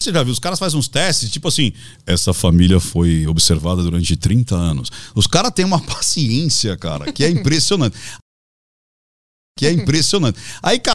[0.00, 1.72] Você já viu, os caras fazem uns testes, tipo assim,
[2.06, 4.90] essa família foi observada durante 30 anos.
[5.12, 7.96] Os caras têm uma paciência, cara, que é impressionante.
[9.58, 10.38] que é impressionante.
[10.62, 10.94] Aí, cara,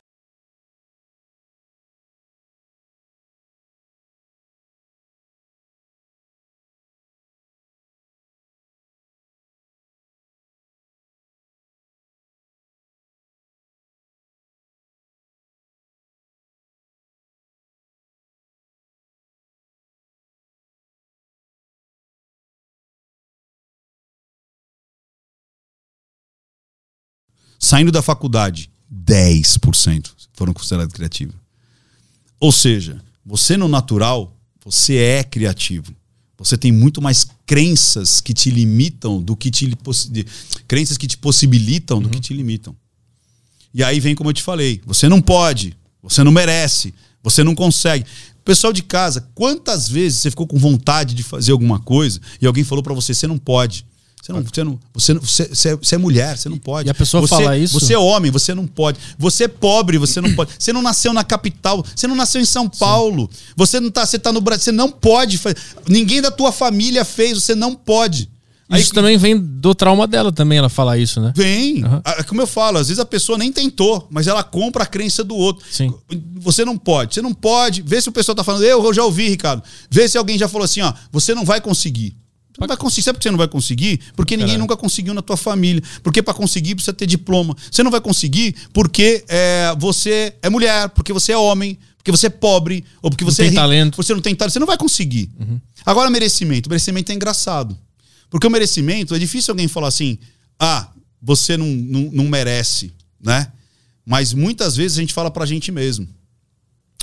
[27.63, 31.33] saindo da faculdade, 10% foram considerados criativos.
[32.37, 34.35] Ou seja, você no natural,
[34.65, 35.95] você é criativo.
[36.37, 39.71] Você tem muito mais crenças que te limitam do que te
[40.67, 42.75] crenças que te possibilitam do que te limitam.
[43.73, 47.55] E aí vem como eu te falei, você não pode, você não merece, você não
[47.55, 48.05] consegue.
[48.43, 52.65] Pessoal de casa, quantas vezes você ficou com vontade de fazer alguma coisa e alguém
[52.65, 53.85] falou para você, você não pode.
[54.23, 56.87] Você não, você, não, você, você, você, é, você é mulher, você não pode.
[56.87, 57.77] E a pessoa você, fala isso?
[57.77, 58.97] Você é homem, você não pode.
[59.19, 60.51] Você é pobre, você não pode.
[60.57, 63.29] Você não nasceu na capital, você não nasceu em São Paulo.
[63.29, 63.53] Sim.
[63.57, 65.57] Você não tá, você tá no Brasil, você não pode fazer.
[65.89, 68.29] Ninguém da tua família fez, você não pode.
[68.69, 71.33] Aí, isso também vem do trauma dela também, ela falar isso, né?
[71.35, 71.83] Vem.
[71.83, 72.01] Uhum.
[72.25, 75.35] Como eu falo, às vezes a pessoa nem tentou, mas ela compra a crença do
[75.35, 75.65] outro.
[75.69, 75.93] Sim.
[76.37, 77.81] Você não pode, você não pode.
[77.81, 79.61] Vê se o pessoal tá falando, eu, eu já ouvi, Ricardo.
[79.91, 82.15] Vê se alguém já falou assim, ó, você não vai conseguir.
[82.53, 83.03] Você não vai conseguir.
[83.03, 83.99] Sabe por que você não vai conseguir?
[84.15, 85.81] Porque ninguém nunca conseguiu na tua família.
[86.03, 87.55] Porque para conseguir precisa ter diploma.
[87.71, 92.27] Você não vai conseguir porque é, você é mulher, porque você é homem, porque você
[92.27, 93.97] é pobre, ou porque você não é tem talento.
[93.97, 94.53] Você não tem talento.
[94.53, 95.29] Você não vai conseguir.
[95.39, 95.59] Uhum.
[95.85, 96.69] Agora, merecimento.
[96.69, 97.77] Merecimento é engraçado.
[98.29, 100.17] Porque o merecimento, é difícil alguém falar assim,
[100.59, 100.89] ah,
[101.21, 103.51] você não, não, não merece, né?
[104.05, 106.07] Mas muitas vezes a gente fala pra gente mesmo.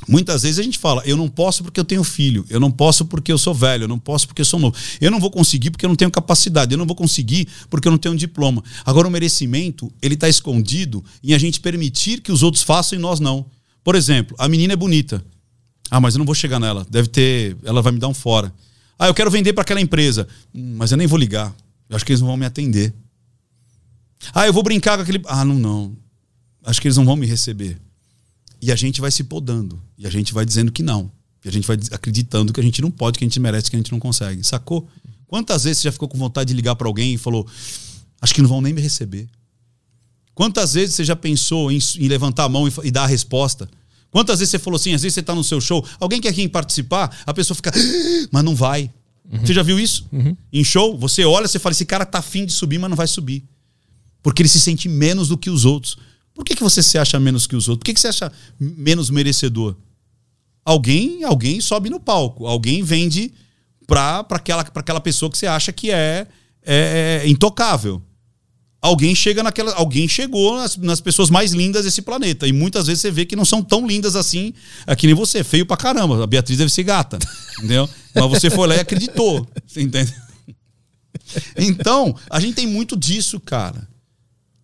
[0.08, 3.04] Muitas vezes a gente fala, eu não posso porque eu tenho filho, eu não posso
[3.04, 5.70] porque eu sou velho, eu não posso porque eu sou novo, eu não vou conseguir
[5.70, 8.64] porque eu não tenho capacidade, eu não vou conseguir porque eu não tenho um diploma.
[8.84, 13.02] Agora, o merecimento, ele está escondido em a gente permitir que os outros façam e
[13.02, 13.44] nós não.
[13.84, 15.22] Por exemplo, a menina é bonita.
[15.90, 18.52] Ah, mas eu não vou chegar nela, deve ter, ela vai me dar um fora.
[18.98, 21.54] Ah, eu quero vender para aquela empresa, hum, mas eu nem vou ligar,
[21.88, 22.94] eu acho que eles não vão me atender.
[24.32, 25.22] Ah, eu vou brincar com aquele.
[25.26, 25.96] Ah, não, não,
[26.64, 27.78] acho que eles não vão me receber.
[28.60, 29.82] E a gente vai se podando.
[29.96, 31.10] E a gente vai dizendo que não.
[31.44, 33.76] E a gente vai acreditando que a gente não pode, que a gente merece, que
[33.76, 34.44] a gente não consegue.
[34.44, 34.86] Sacou?
[35.26, 37.46] Quantas vezes você já ficou com vontade de ligar para alguém e falou:
[38.20, 39.28] Acho que não vão nem me receber?
[40.34, 43.68] Quantas vezes você já pensou em, em levantar a mão e, e, dar a resposta?
[44.10, 46.48] Quantas vezes você falou assim, às vezes você está no seu show, alguém quer vir
[46.48, 48.90] participar, a pessoa fica, ah", mas não vai.
[49.30, 49.46] Uhum.
[49.46, 50.06] Você já viu isso?
[50.10, 50.36] Uhum.
[50.52, 53.06] Em show, você olha, você fala, esse cara tá afim de subir, mas não vai
[53.06, 53.44] subir.
[54.22, 55.96] Porque ele se sente menos do que os outros.
[56.34, 57.80] Por que, que você se acha menos que os outros?
[57.80, 59.76] Por que, que você acha menos merecedor?
[60.64, 63.32] Alguém, alguém sobe no palco, alguém vende
[63.86, 66.26] para aquela, aquela pessoa que você acha que é,
[66.62, 68.00] é, é, intocável.
[68.80, 69.74] Alguém chega naquela.
[69.74, 72.46] Alguém chegou nas, nas, pessoas mais lindas desse planeta.
[72.46, 74.54] E muitas vezes você vê que não são tão lindas assim,
[74.86, 76.22] é que nem você, feio pra caramba.
[76.22, 77.18] A Beatriz deve ser gata.
[77.58, 77.88] entendeu?
[78.14, 79.46] Mas você foi lá e acreditou.
[79.66, 80.14] Você entende?
[81.56, 83.88] Então, a gente tem muito disso, cara.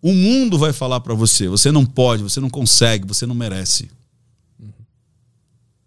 [0.01, 3.89] O mundo vai falar para você: você não pode, você não consegue, você não merece.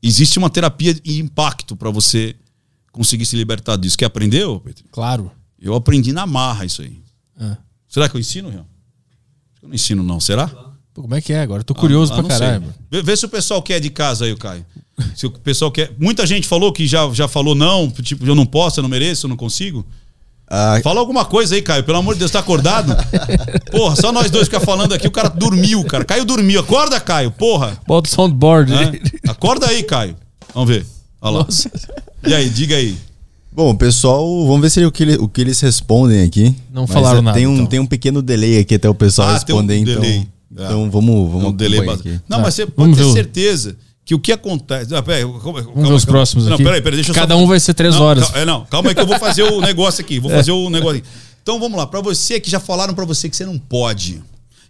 [0.03, 2.35] Existe uma terapia de impacto para você
[2.91, 3.99] conseguir se libertar disso.
[3.99, 4.85] Quer aprender, Pedro?
[4.91, 5.31] Claro.
[5.61, 6.99] Eu aprendi na marra isso aí.
[7.39, 7.57] É.
[7.87, 8.67] Será que eu ensino, Real?
[9.63, 10.19] Eu não ensino, não.
[10.19, 10.49] Será?
[10.95, 11.63] Pô, como é que é agora?
[11.63, 12.75] tô curioso ah, pra caralho.
[12.91, 14.65] Vê, vê, se o pessoal quer de casa aí, Caio.
[15.15, 15.95] Se o pessoal quer.
[15.99, 19.27] Muita gente falou que já, já falou não, tipo, eu não posso, eu não mereço,
[19.27, 19.87] eu não consigo.
[20.53, 21.85] Ah, Fala alguma coisa aí, Caio.
[21.85, 22.97] Pelo amor de Deus, tá acordado?
[23.71, 26.05] Porra, só nós dois ficar falando aqui, o cara dormiu, cara.
[26.05, 26.59] Caio dormiu.
[26.59, 27.79] Acorda, Caio, porra.
[27.87, 28.73] Bota o soundboard.
[28.75, 29.31] É?
[29.31, 30.17] Acorda aí, Caio.
[30.53, 30.85] Vamos ver.
[31.23, 31.45] Olha lá.
[31.45, 31.71] Nossa.
[32.27, 32.97] E aí, diga aí.
[33.53, 36.55] Bom, pessoal, vamos ver se o que, ele, o que eles respondem aqui.
[36.73, 37.37] Não Mas falaram é, nada.
[37.37, 37.67] Tem um, então.
[37.67, 40.01] tem um pequeno delay aqui até o pessoal ah, responder, um então.
[40.01, 40.29] Delay.
[40.53, 42.21] Então vamos, vamos um delay aqui.
[42.29, 43.77] Não, mas você pode ter certeza
[44.11, 44.93] que o que acontece.
[44.93, 46.65] Ah, peraí, calma, Vamos ver os próximos não, aqui.
[46.65, 47.41] Peraí, peraí, deixa Cada só...
[47.41, 48.25] um vai ser três não, horas.
[48.25, 50.19] Calma, é, não, calma aí que eu vou fazer o negócio aqui.
[50.19, 51.09] Vou fazer o negócio aqui.
[51.41, 54.21] Então vamos lá, para você que já falaram para você que você não pode,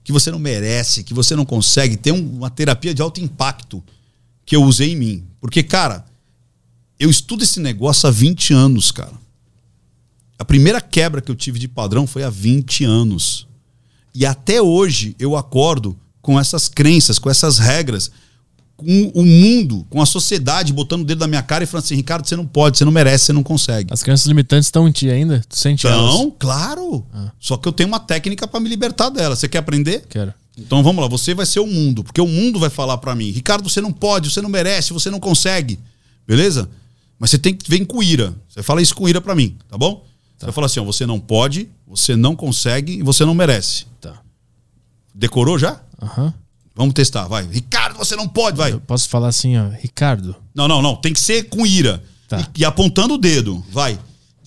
[0.05, 3.83] que você não merece, que você não consegue, ter uma terapia de alto impacto
[4.45, 5.25] que eu usei em mim.
[5.41, 6.05] Porque, cara,
[6.99, 9.15] eu estudo esse negócio há 20 anos, cara.
[10.39, 13.47] A primeira quebra que eu tive de padrão foi há 20 anos.
[14.15, 18.11] E até hoje eu acordo com essas crenças, com essas regras
[18.81, 21.95] com o mundo, com a sociedade botando o dedo na minha cara e falando assim:
[21.95, 23.93] Ricardo, você não pode, você não merece, você não consegue.
[23.93, 25.43] As crenças limitantes estão em ti ainda?
[25.49, 26.33] Tu sente Não, elas?
[26.39, 27.05] claro.
[27.13, 27.31] Ah.
[27.39, 29.37] Só que eu tenho uma técnica para me libertar dela.
[29.37, 30.05] Você quer aprender?
[30.09, 30.33] Quero.
[30.57, 33.31] Então vamos lá, você vai ser o mundo, porque o mundo vai falar para mim:
[33.31, 35.79] Ricardo, você não pode, você não merece, você não consegue.
[36.27, 36.69] Beleza?
[37.19, 38.35] Mas você tem que vem com ira.
[38.49, 40.05] Você fala isso com ira pra mim, tá bom?
[40.39, 43.85] Você fala assim, ó, você não pode, você não consegue e você não merece.
[44.01, 44.15] Tá.
[45.15, 45.81] Decorou já?
[46.01, 46.33] Aham.
[46.81, 47.47] Vamos testar, vai.
[47.47, 48.73] Ricardo, você não pode, vai.
[48.73, 50.35] Eu posso falar assim, ó, Ricardo.
[50.55, 50.97] Não, não, não.
[50.97, 52.03] Tem que ser com ira.
[52.27, 52.41] Tá.
[52.57, 53.63] E, e apontando o dedo.
[53.71, 53.99] Vai.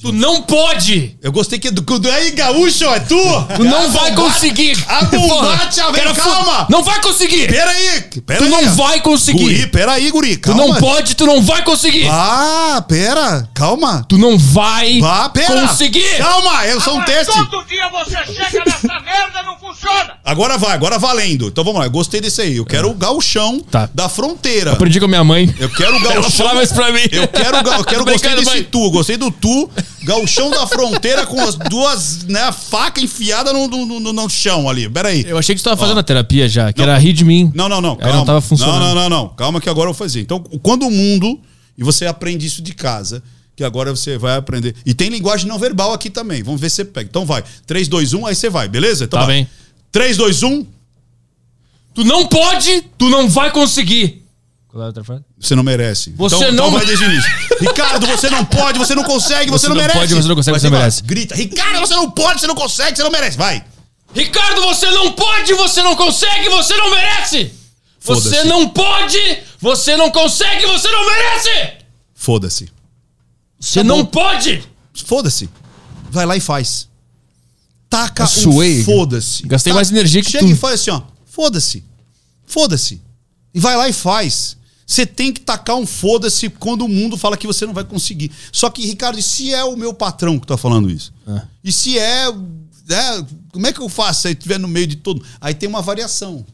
[0.04, 1.16] Tu não pode!
[1.22, 1.72] Eu gostei que.
[1.72, 3.16] do- Aí, gaúcho, é tu!
[3.56, 4.78] Tu não vai conseguir!
[4.86, 6.68] A bombate, Porra, a fu- calma!
[6.70, 7.48] Não vai conseguir!
[7.48, 8.02] Pera aí!
[8.26, 8.50] Pera Tu aí.
[8.50, 9.42] não vai conseguir!
[9.44, 10.36] Guri, pera aí, guri.
[10.36, 10.68] Tu Calma.
[10.68, 12.06] não pode, tu não vai conseguir!
[12.10, 13.48] Ah, pera.
[13.54, 14.06] Calma.
[14.10, 15.00] Tu não vai
[15.34, 15.62] pera.
[15.68, 16.18] conseguir!
[16.18, 17.34] Calma, eu sou um teste.
[17.50, 20.16] Todo dia você chega nessa merda, não funciona!
[20.26, 21.48] Agora vai, agora valendo.
[21.48, 22.58] Então vamos lá, eu gostei desse aí.
[22.58, 23.90] Eu quero o gauchão Tá.
[23.94, 24.74] da fronteira.
[24.74, 25.54] Aprendi com a minha mãe.
[25.58, 26.32] Eu quero o Ela gauchão.
[26.32, 27.08] falava isso pra mim.
[27.10, 28.64] Eu quero, o ga- eu quero gostei desse mãe.
[28.70, 28.92] tu.
[28.92, 29.70] Gostei do tu.
[30.04, 34.90] Gauchão da fronteira com as duas, né, faca enfiada no, no, no, no chão ali.
[34.90, 35.24] Pera aí.
[35.28, 37.52] Eu achei que tu tava fazendo a terapia já, que era rir de mim.
[37.56, 37.96] Não, não, não.
[37.96, 38.18] Calma.
[38.18, 38.80] não tava funcionando.
[38.80, 39.30] Não, não, não, não.
[39.30, 40.22] Calma que agora eu vou fazer.
[40.22, 41.40] Então, quando o mundo.
[41.76, 43.24] E você aprende isso de casa.
[43.56, 44.76] Que agora você vai aprender.
[44.86, 46.44] E tem linguagem não verbal aqui também.
[46.44, 47.08] Vamos ver se você pega.
[47.10, 47.44] Então vai.
[47.66, 49.06] 3, 2, 1, aí você vai, beleza?
[49.06, 49.36] Então Tá vai.
[49.38, 49.48] bem.
[49.92, 50.66] 3, 2, 1.
[51.94, 54.23] Tu não pode, tu não vai conseguir.
[55.40, 56.12] Você não merece.
[56.18, 57.32] Você então, não- Então vai desde o início.
[57.62, 60.00] Ricardo, você não pode, você não consegue, você, Você não, não merece.
[60.00, 60.80] pode, você não consegue, você vai.
[60.80, 61.04] merece.
[61.04, 61.36] Grita.
[61.36, 63.38] Ricardo, você não pode, você não consegue, você não merece.
[63.38, 63.64] Vai.
[64.16, 67.52] Ricardo, você não pode, você não consegue, você não merece!
[68.00, 69.20] Você não pode,
[69.62, 71.74] você não consegue, você não merece!
[72.14, 72.70] Foda-se.
[73.60, 74.64] Você Tá não pode!
[75.06, 75.50] Foda-se.
[76.12, 76.90] Vai lá e faz.
[77.90, 78.82] Taca suei.
[78.82, 79.44] um foda-se.
[79.48, 80.52] Gastei Tá- mais energia que Chega tu.
[80.52, 81.02] e faz assim, ó.
[81.26, 81.84] Foda-se.
[82.46, 83.02] Foda-se.
[83.54, 84.58] E vai lá e faz.
[84.86, 88.32] Você tem que tacar um foda-se quando o mundo fala que você não vai conseguir.
[88.52, 91.14] Só que, Ricardo, e se é o meu patrão que tá falando isso?
[91.28, 91.44] Ah.
[91.64, 92.32] E se é.
[92.32, 95.24] né, como é que eu faço se eu estiver no meio de todo?
[95.40, 96.46] Aí tem uma variação.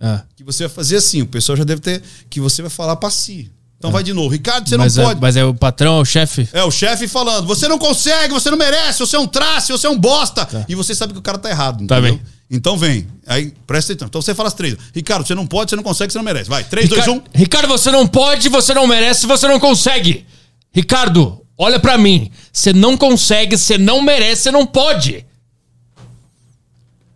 [0.00, 1.22] Ah, Que você vai fazer assim.
[1.22, 2.02] O pessoal já deve ter.
[2.30, 3.50] Que você vai falar pra si.
[3.78, 4.28] Então vai de novo.
[4.28, 5.20] Ricardo, você mas, não é, pode.
[5.20, 6.48] mas é o patrão, é o chefe.
[6.52, 9.88] É o chefe falando, você não consegue, você não merece, você é um traço, você
[9.88, 10.48] é um bosta.
[10.68, 12.14] E você sabe que o cara tá errado, Tá entendeu?
[12.16, 12.22] bem.
[12.52, 13.08] Então vem.
[13.26, 14.08] Aí presta atenção.
[14.08, 14.76] Então você fala as três.
[14.94, 16.50] Ricardo, você não pode, você não consegue, você não merece.
[16.50, 17.38] Vai, três, dois, Ricardo, um.
[17.38, 20.26] Ricardo, você não pode, você não merece, você não consegue.
[20.70, 22.30] Ricardo, olha pra mim.
[22.52, 25.24] Você não consegue, você não merece, você não pode.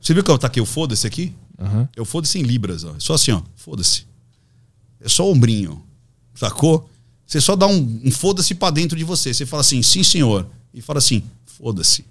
[0.00, 1.34] Você viu que eu taquei o foda-se aqui?
[1.94, 2.92] Eu foda-se em libras, ó.
[2.92, 3.42] É Só assim, ó.
[3.56, 4.06] Foda-se.
[5.00, 5.84] É só ombrinho.
[6.34, 6.88] Sacou?
[7.26, 9.34] Você só dá um, um foda-se pra dentro de você.
[9.34, 10.46] Você fala assim, sim, senhor.
[10.72, 12.04] E fala assim, foda-se.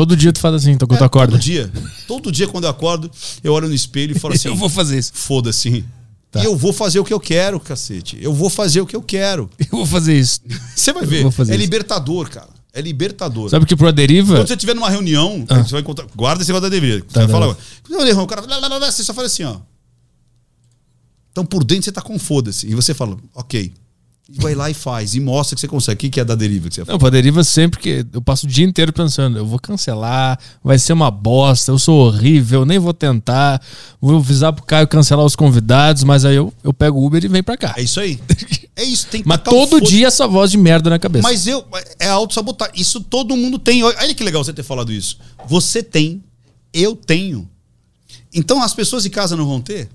[0.00, 1.32] Todo dia tu faz assim, então quando tu É, acorda.
[1.32, 1.70] Todo dia.
[2.08, 3.10] Todo dia quando eu acordo,
[3.44, 4.48] eu olho no espelho e falo assim.
[4.48, 5.12] Eu vou fazer isso.
[5.14, 5.84] Foda-se.
[6.30, 6.40] Tá.
[6.40, 8.16] E eu vou fazer o que eu quero, cacete.
[8.18, 9.50] Eu vou fazer o que eu quero.
[9.60, 10.40] Eu vou fazer isso.
[10.74, 11.26] Você vai ver.
[11.26, 11.52] é isso.
[11.52, 12.48] libertador, cara.
[12.72, 13.50] É libertador.
[13.50, 14.36] Sabe que pro Aderiva.
[14.36, 15.62] Quando você estiver numa reunião, Ah.
[15.62, 16.06] você vai encontrar.
[16.16, 17.02] Guarda esse negócio da.
[17.02, 17.52] Você Tá, vai tá, falar tá.
[17.52, 17.66] agora.
[17.86, 18.40] Quando eu erro, o cara.
[18.46, 19.56] lá, lá, lá, lá, Você só fala assim, ó.
[21.30, 22.66] Então por dentro você tá com foda-se.
[22.66, 23.70] E você fala, ok.
[24.36, 25.14] Vai lá e faz.
[25.14, 25.94] E mostra que você consegue.
[25.94, 26.94] O que que é da deriva que você fala?
[26.94, 30.78] Não, pro Aderiva sempre que eu passo o dia inteiro pensando, eu vou cancelar, vai
[30.78, 33.60] ser uma bosta, eu sou horrível, nem vou tentar,
[34.00, 37.28] vou avisar pro Caio cancelar os convidados, mas aí eu, eu pego o Uber e
[37.28, 37.74] venho pra cá.
[37.76, 38.20] É isso aí.
[38.76, 39.08] É isso.
[39.08, 39.92] Tem que Mas todo foda-se.
[39.92, 41.22] dia essa voz de merda na cabeça.
[41.22, 41.62] Mas eu.
[41.98, 42.80] É auto-sabotagem.
[42.80, 43.82] Isso todo mundo tem.
[43.82, 45.18] Olha que legal você ter falado isso.
[45.46, 46.22] Você tem,
[46.72, 47.46] eu tenho.
[48.32, 49.90] Então as pessoas de casa não vão ter?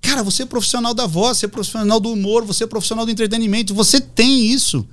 [0.00, 3.12] Cara, você é profissional da voz, você é profissional do humor, você é profissional do
[3.12, 3.74] entretenimento.
[3.74, 4.86] Você tem isso.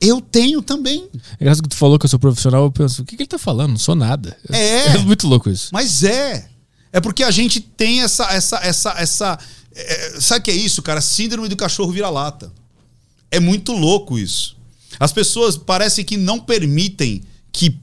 [0.00, 1.08] Eu tenho também.
[1.38, 3.28] É engraçado que tu falou que eu sou profissional, eu penso, o que, que ele
[3.28, 3.72] tá falando?
[3.72, 4.36] Não sou nada.
[4.50, 4.94] É.
[4.96, 5.68] É muito louco isso.
[5.72, 6.48] Mas é.
[6.92, 8.24] É porque a gente tem essa.
[8.32, 9.38] essa, essa, essa
[9.74, 11.00] é, sabe o que é isso, cara?
[11.00, 12.52] Síndrome do cachorro vira-lata.
[13.30, 14.56] É muito louco isso.
[14.98, 17.22] As pessoas parecem que não permitem
[17.52, 17.78] que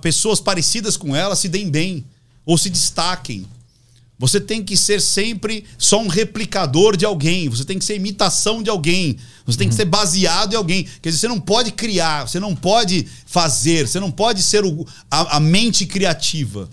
[0.00, 2.04] pessoas parecidas com elas se deem bem
[2.44, 3.46] ou se destaquem.
[4.22, 7.48] Você tem que ser sempre só um replicador de alguém.
[7.48, 9.16] Você tem que ser imitação de alguém.
[9.44, 10.86] Você tem que ser baseado em alguém.
[11.02, 14.86] Quer dizer, você não pode criar, você não pode fazer, você não pode ser o-
[15.10, 16.70] a, a mente criativa.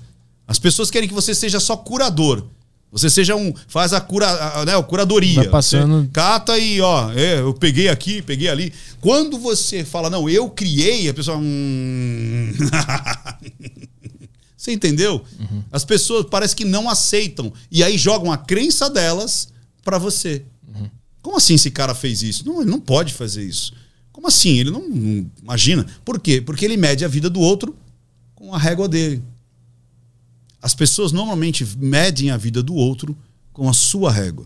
[0.48, 2.46] As pessoas querem que você seja só curador.
[2.92, 3.52] Você seja um.
[3.68, 5.36] Faz a cura, a, né, a curadoria.
[5.38, 8.72] Vai passando- Você cata e, ó, é, eu peguei aqui, peguei ali.
[9.02, 11.38] Quando você fala, não, eu criei, a pessoa.
[11.38, 12.52] Hum...
[14.60, 15.23] Você entendeu?
[15.72, 17.53] As pessoas parece que não aceitam.
[17.72, 19.48] E aí jogam a crença delas
[19.86, 20.44] pra você.
[21.22, 22.45] Como assim esse cara fez isso?
[22.45, 23.72] Não, ele não pode fazer isso.
[24.11, 24.57] Como assim?
[24.60, 25.86] Ele não, não- Imagina.
[26.03, 26.41] Por quê?
[26.41, 27.73] Porque ele mede a vida do outro
[28.36, 29.23] com a régua dele.
[30.61, 33.18] As pessoas normalmente medem a vida do outro
[33.53, 34.45] com a sua régua.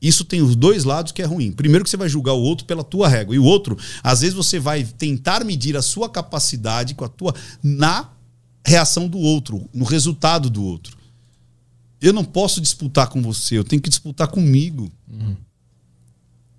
[0.00, 1.52] Isso tem os dois lados que é ruim.
[1.52, 3.34] Primeiro que você vai julgar o outro pela tua régua.
[3.34, 7.34] E o outro, às vezes você vai tentar medir a sua capacidade com a tua
[7.62, 8.10] na
[8.68, 10.96] reação do outro, no resultado do outro.
[12.00, 14.90] Eu não posso disputar com você, eu tenho que disputar comigo.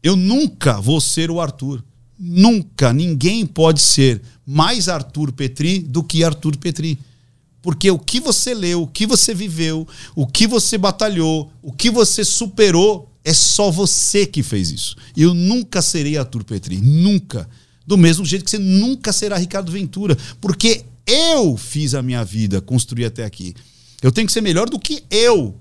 [0.04, 1.84] Eu nunca vou ser o Arthur.
[2.18, 2.92] Nunca.
[2.92, 7.00] Ninguém pode ser mais Arthur Petri do que Arthur Petri.
[7.62, 11.90] Porque o que você leu, o que você viveu, o que você batalhou, o que
[11.90, 14.96] você superou, é só você que fez isso.
[15.16, 16.78] Eu nunca serei Arthur Petri.
[16.78, 17.50] Nunca.
[17.86, 20.18] Do mesmo jeito que você nunca será Ricardo Ventura.
[20.40, 23.54] Porque eu fiz a minha vida construir até aqui.
[24.02, 25.56] Eu tenho que ser melhor do que eu.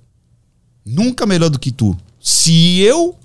[0.85, 1.97] Nunca melhor do que tu.
[2.21, 3.17] Se eu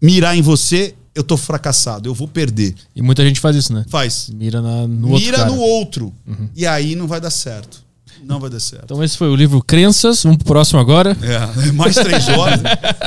[0.00, 2.74] mirar em você, eu tô fracassado, eu vou perder.
[2.94, 3.84] E muita gente faz isso, né?
[3.88, 4.30] Faz.
[4.32, 6.12] Mira na, no outro Mira no outro.
[6.56, 7.82] E aí não vai dar certo.
[8.24, 8.84] Não vai dar certo.
[8.84, 10.22] Então esse foi o livro Crenças.
[10.22, 11.16] Vamos pro próximo agora.
[11.22, 12.60] É, é mais três horas.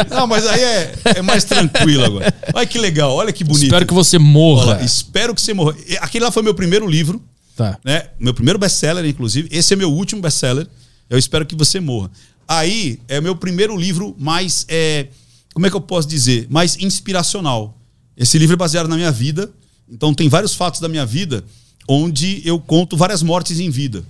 [0.10, 2.34] Não, mas aí é, é mais tranquilo agora.
[2.54, 3.64] Olha que legal, olha que bonito.
[3.64, 4.66] Espero que você Olha morra.
[4.76, 5.76] lá, espero que você morra.
[6.02, 7.22] Aquele lá foi meu primeiro livro,
[7.56, 7.80] Tá.
[7.84, 8.10] né?
[8.20, 9.48] Meu primeiro best-seller, inclusive.
[9.52, 10.68] Esse é meu último best-seller.
[11.10, 12.12] Eu espero que você morra.
[12.48, 14.66] Aí é meu primeiro livro mais.
[14.68, 15.08] É,
[15.54, 16.48] como é que eu posso dizer?
[16.50, 17.78] Mais inspiracional.
[18.18, 19.52] Esse livro é baseado na minha vida.
[19.90, 21.44] Então tem vários fatos da minha vida
[21.88, 24.04] onde eu conto várias mortes em vida.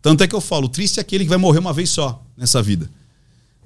[0.00, 2.62] Tanto é que eu falo, triste é aquele que vai morrer uma vez só nessa
[2.62, 2.90] vida.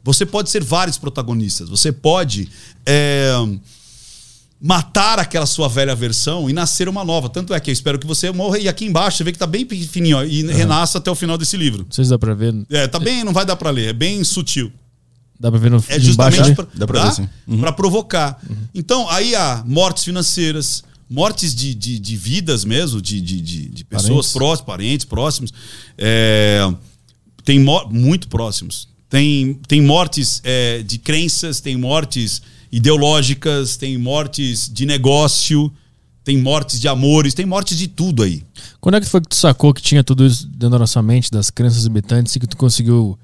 [0.04, 1.68] Você pode ser vários protagonistas.
[1.68, 2.48] Você pode
[2.84, 3.32] é,
[4.60, 7.28] matar aquela sua velha versão e nascer uma nova.
[7.28, 8.58] Tanto é que eu espero que você morra.
[8.58, 11.36] E aqui embaixo você vê que tá bem fininho ó, e renasça até o final
[11.36, 11.84] desse livro.
[11.84, 12.54] Não sei se dá pra ver.
[12.70, 14.72] É, tá bem, não vai dar pra ler, é bem sutil.
[15.38, 16.54] Dá pra ver no É embaixo justamente ali?
[16.54, 17.16] pra, Dá pra.
[17.46, 17.60] Uhum.
[17.60, 18.40] Pra provocar.
[18.74, 23.84] Então, aí há mortes financeiras, mortes de, de, de vidas mesmo, de, de, de, de
[23.84, 24.32] pessoas Parentes.
[24.32, 25.52] próximas, parentes próximos.
[25.98, 26.66] É,
[27.44, 28.88] tem mo- muito próximos.
[29.10, 32.40] Tem, tem mortes é, de crenças, tem mortes
[32.76, 35.72] ideológicas, tem mortes de negócio,
[36.24, 38.42] tem mortes de amores, tem mortes de tudo aí.
[38.80, 41.30] Quando é que foi que tu sacou que tinha tudo isso dentro da nossa mente,
[41.30, 43.18] das crenças limitantes, e que tu conseguiu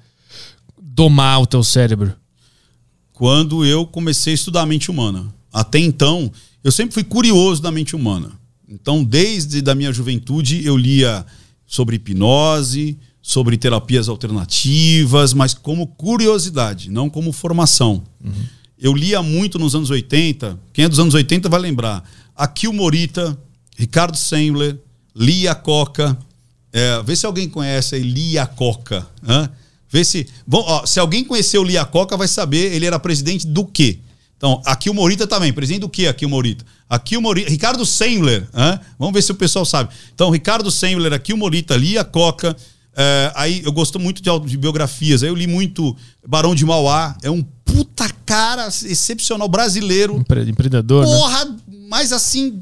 [0.81, 2.13] domar o teu cérebro?
[3.13, 5.33] quando eu comecei a estudar a mente humana.
[5.51, 6.31] Até então,
[6.63, 8.31] eu sempre fui curioso da mente humana.
[8.67, 11.25] Então, desde da minha juventude, eu lia
[11.65, 18.03] sobre hipnose, sobre terapias alternativas, mas como curiosidade, não como formação.
[18.83, 20.59] Eu lia muito nos anos 80.
[20.73, 22.03] Quem é dos anos 80 vai lembrar.
[22.35, 23.39] Akil Morita,
[23.77, 24.77] Ricardo Sandler,
[25.15, 26.17] Lia Coca.
[26.73, 29.07] É, vê se alguém conhece aí Lia Coca.
[29.25, 29.49] hã?
[29.89, 30.27] Vê se.
[30.45, 33.99] Bom, ó, se alguém conheceu Lia Coca, vai saber ele era presidente do quê?
[34.35, 35.53] Então, aqui o Morita também.
[35.53, 36.65] Presidente do quê aqui o Morita?
[36.89, 37.49] Aqui o Morita.
[37.49, 38.45] Ricardo Sandler.
[38.53, 38.77] hã?
[38.99, 39.93] Vamos ver se o pessoal sabe.
[40.13, 42.53] Então, Ricardo Sandler, aqui o Morita, Lia Coca.
[42.95, 45.23] É, aí eu gosto muito de, de biografias.
[45.23, 45.95] Aí eu li muito
[46.27, 47.15] Barão de Mauá.
[47.23, 50.17] É um puta cara excepcional brasileiro.
[50.17, 51.11] Empre- Empreendedor, né?
[51.11, 51.55] Porra,
[51.89, 52.61] mas assim,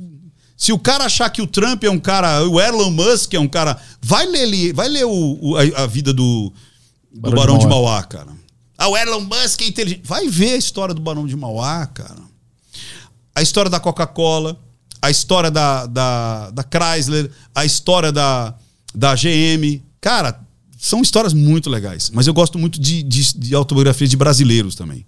[0.56, 3.48] se o cara achar que o Trump é um cara, o Elon Musk é um
[3.48, 6.53] cara, vai ler, ele- vai ler o, o- a, a vida do,
[7.14, 7.91] do Barão Barão, de de, Mauá.
[7.91, 8.03] Mauá.
[8.03, 8.32] cara.
[8.78, 10.02] Ah, o Elon Musk é inteligente.
[10.06, 12.22] Vai ver a história do Barão de Mauá, cara.
[13.36, 14.58] A história da Coca-Cola,
[15.02, 18.53] a história da, da, da Chrysler, a história da,
[18.94, 19.82] da GM.
[20.02, 20.41] Cara,
[20.78, 22.10] são histórias muito legais.
[22.10, 25.06] Mas eu gosto muito de, de, de autobiografias de brasileiros também.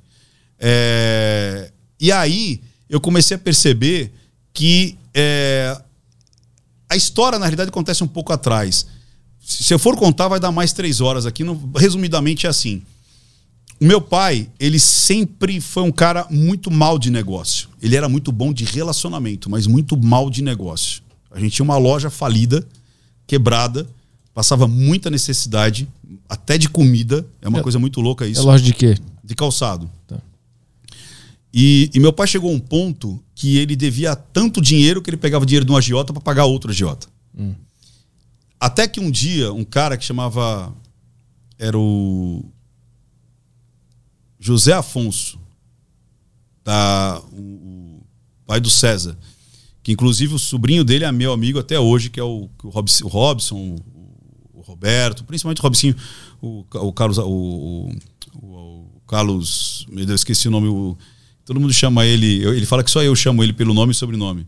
[0.60, 4.14] É, e aí eu comecei a perceber
[4.53, 5.76] que é,
[6.88, 8.86] a história, na realidade, acontece um pouco atrás.
[9.44, 11.44] Se eu for contar, vai dar mais três horas aqui.
[11.76, 12.84] Resumidamente é assim.
[13.82, 17.68] O meu pai, ele sempre foi um cara muito mal de negócio.
[17.82, 21.02] Ele era muito bom de relacionamento, mas muito mal de negócio.
[21.32, 22.65] A gente tinha uma loja falida,
[23.26, 23.90] quebrada,
[24.34, 25.88] passava muita necessidade,
[26.27, 27.26] até de comida.
[27.41, 28.43] É uma É- coisa muito louca É isso.
[28.43, 28.97] loja de quê?
[29.23, 29.89] De calçado.
[30.07, 30.19] Tá.
[31.53, 35.18] E, e meu pai chegou a um ponto que ele devia tanto dinheiro que ele
[35.18, 37.07] pegava dinheiro de um agiota para pagar outro agiota.
[38.60, 40.73] Até que um dia, um cara que chamava.
[41.60, 42.43] Era o.
[44.39, 45.39] José Afonso,
[46.65, 48.03] da, o, o
[48.45, 49.18] pai do César,
[49.81, 53.05] que inclusive o sobrinho dele é meu amigo até hoje, que é o, o Robson,
[53.05, 53.76] o, Robson,
[54.65, 55.94] Roberto, principalmente o Robson,
[56.41, 57.91] o, o Carlos, o,
[58.35, 60.98] o- Carlos, meu Deus, esqueci o nome, o-
[61.45, 64.48] todo mundo chama ele, ele fala que só eu chamo ele pelo nome e sobrenome.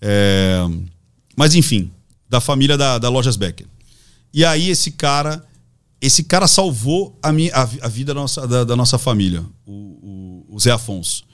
[0.00, 0.60] É,
[1.36, 1.90] mas enfim,
[2.28, 3.66] da família da, da Lojas Becker.
[4.32, 5.44] E aí esse cara,
[6.00, 9.72] esse cara salvou a, minha, a, a vida da nossa, da, da nossa família, o,
[9.72, 11.24] o- o Zé Afonso.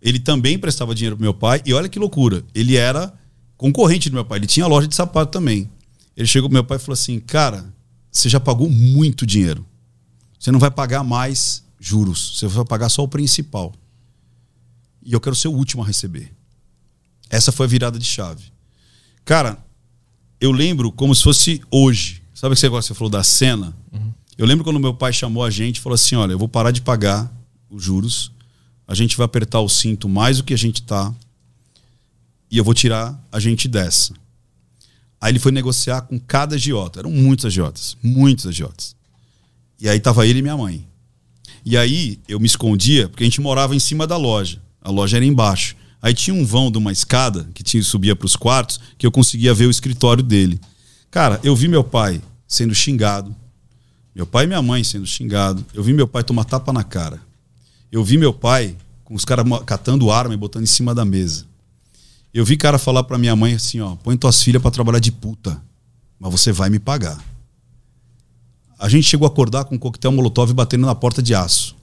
[0.00, 3.12] Ele também prestava dinheiro pro meu pai, e olha que loucura, ele era
[3.56, 5.70] concorrente do meu pai, ele tinha loja de sapato também.
[6.16, 7.72] Ele chegou pro meu pai e falou assim: Cara,
[8.10, 9.66] você já pagou muito dinheiro.
[10.38, 13.74] Você não vai pagar mais juros, você vai pagar só o principal.
[15.02, 16.32] E eu quero ser o último a receber.
[17.28, 18.44] Essa foi a virada de chave.
[19.24, 19.64] Cara,
[20.40, 22.22] eu lembro como se fosse hoje.
[22.34, 23.76] Sabe negócio que você falou da cena?
[24.38, 26.70] Eu lembro quando meu pai chamou a gente e falou assim: olha, eu vou parar
[26.70, 27.32] de pagar
[27.70, 28.30] os juros,
[28.86, 31.12] a gente vai apertar o cinto mais do que a gente tá,
[32.50, 34.14] e eu vou tirar a gente dessa.
[35.20, 37.00] Aí ele foi negociar com cada agiota.
[37.00, 38.94] Eram muitos agiotas, muitos agiotas.
[39.80, 40.86] E aí tava ele e minha mãe.
[41.64, 44.62] E aí eu me escondia, porque a gente morava em cima da loja.
[44.80, 45.76] A loja era embaixo.
[46.00, 49.10] Aí tinha um vão de uma escada que tinha, subia para os quartos, que eu
[49.10, 50.60] conseguia ver o escritório dele.
[51.10, 53.34] Cara, eu vi meu pai sendo xingado.
[54.14, 55.64] Meu pai e minha mãe sendo xingado.
[55.74, 57.20] Eu vi meu pai tomar tapa na cara.
[57.90, 61.46] Eu vi meu pai com os caras catando arma e botando em cima da mesa.
[62.36, 65.10] Eu vi cara falar para minha mãe assim, ó, põe tuas filhas para trabalhar de
[65.10, 65.58] puta,
[66.20, 67.18] mas você vai me pagar.
[68.78, 71.74] A gente chegou a acordar com um coquetel molotov batendo na porta de aço.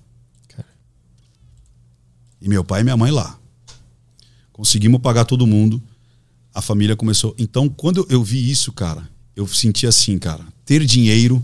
[2.39, 3.35] E meu pai e minha mãe lá.
[4.51, 5.81] Conseguimos pagar todo mundo.
[6.53, 7.33] A família começou.
[7.39, 11.43] Então, quando eu vi isso, cara, eu senti assim, cara, ter dinheiro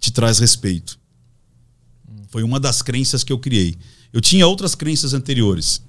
[0.00, 0.98] te traz respeito.
[2.30, 3.76] Foi uma das crenças que eu criei.
[4.10, 5.82] Eu tinha outras crenças anteriores,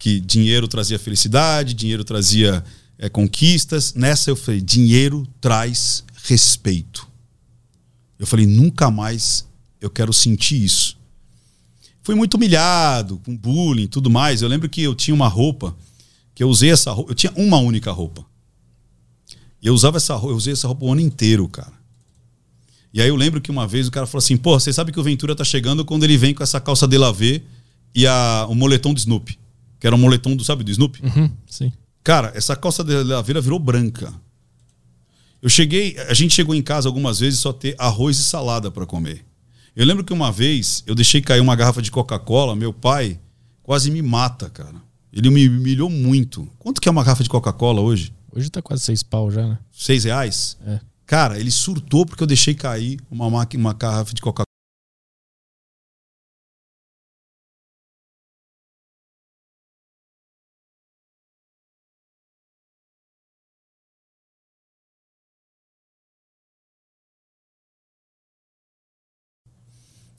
[0.00, 2.64] que dinheiro trazia felicidade, dinheiro trazia
[2.98, 3.92] é, conquistas.
[3.92, 7.06] Nessa eu falei, dinheiro traz respeito.
[8.18, 9.46] Eu falei, nunca mais
[9.78, 10.96] eu quero sentir isso.
[12.02, 14.40] Fui muito humilhado, com bullying, tudo mais.
[14.40, 15.76] Eu lembro que eu tinha uma roupa
[16.34, 18.24] que eu usei essa roupa, eu tinha uma única roupa.
[19.60, 21.78] E eu usava essa roupa, eu usei essa roupa o ano inteiro, cara.
[22.92, 24.98] E aí eu lembro que uma vez o cara falou assim: pô, você sabe que
[24.98, 27.42] o Ventura tá chegando quando ele vem com essa calça de lavê
[27.94, 29.38] e a, o moletom do Snoopy.
[29.80, 31.02] Que era o moletom do, sabe, do Snoopy?
[31.02, 31.72] Uhum, sim.
[32.04, 34.12] Cara, essa calça de laveira virou branca.
[35.42, 38.84] Eu cheguei, a gente chegou em casa algumas vezes só ter arroz e salada para
[38.84, 39.24] comer.
[39.74, 43.18] Eu lembro que uma vez eu deixei cair uma garrafa de Coca-Cola, meu pai
[43.62, 44.76] quase me mata, cara.
[45.12, 46.46] Ele me humilhou muito.
[46.58, 48.12] Quanto que é uma garrafa de Coca-Cola hoje?
[48.32, 49.58] Hoje tá quase seis pau já, né?
[49.72, 50.56] Seis reais?
[50.66, 50.80] É.
[51.06, 54.44] Cara, ele surtou porque eu deixei cair uma, uma garrafa de Coca-Cola.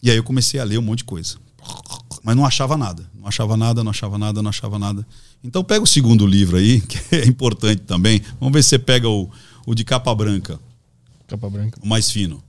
[0.02, 1.38] E aí eu comecei a ler um monte de coisa.
[2.24, 3.10] Mas não achava nada.
[3.14, 5.06] Não achava nada, não achava nada, não achava nada.
[5.44, 8.22] Então pega o segundo livro aí, que é importante também.
[8.40, 9.30] Vamos ver se você pega o,
[9.66, 10.60] o de capa branca.
[11.28, 11.80] Capa branca.
[11.82, 12.44] O mais fino.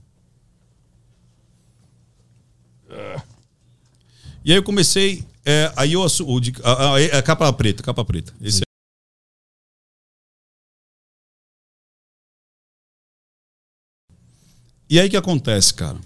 [4.45, 5.25] E aí eu comecei.
[5.45, 8.33] É, aí eu o de, a, a, a, capa preta, capa preta.
[8.41, 8.63] Esse é.
[14.89, 15.97] E aí que acontece, cara?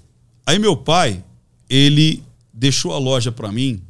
[0.46, 1.24] Aí meu pai,
[1.70, 2.24] ele
[2.54, 3.82] deixou a loja para mim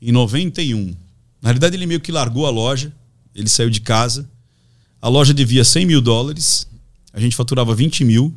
[0.00, 0.94] em 91.
[1.40, 2.92] Na realidade, ele meio que largou a loja,
[3.34, 4.28] ele saiu de casa.
[5.00, 6.66] A loja devia 100 mil dólares,
[7.12, 8.34] a gente faturava 20 mil.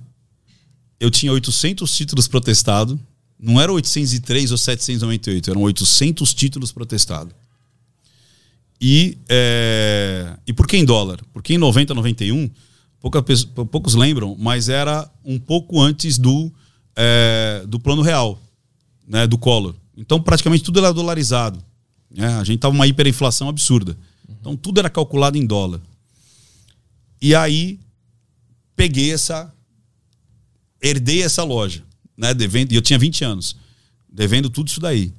[1.00, 2.98] Eu tinha 800 títulos protestados.
[3.40, 7.34] Não eram 803 ou 798, eram 800 títulos protestados.
[8.80, 10.38] E, é...
[10.48, 11.20] e por que em dólar?
[11.34, 12.50] Porque em 90, 91,
[13.00, 16.52] poucas, poucos lembram, mas era um pouco antes do,
[16.96, 17.64] é...
[17.68, 18.42] do plano real
[19.07, 19.76] né, do Collor.
[19.95, 21.64] Então, praticamente tudo era dolarizado.
[22.10, 22.27] Né?
[22.36, 23.98] A gente estava uma hiperinflação absurda.
[24.27, 25.82] Então, tudo era calculado em dólar.
[27.22, 27.80] E aí,
[28.76, 29.53] peguei essa.
[30.82, 31.84] Herdei essa loja,
[32.15, 32.34] né?
[32.34, 33.56] Devendo, e eu tinha 20 anos,
[34.07, 35.11] devendo tudo isso daí.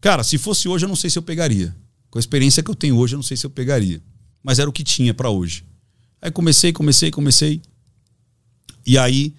[0.00, 1.76] Cara, se fosse hoje, eu não sei se eu pegaria.
[2.08, 4.00] Com a experiência que eu tenho hoje, eu não sei se eu pegaria.
[4.42, 5.64] Mas era o que tinha para hoje.
[6.22, 7.60] Aí comecei, comecei, comecei.
[8.86, 9.34] E aí,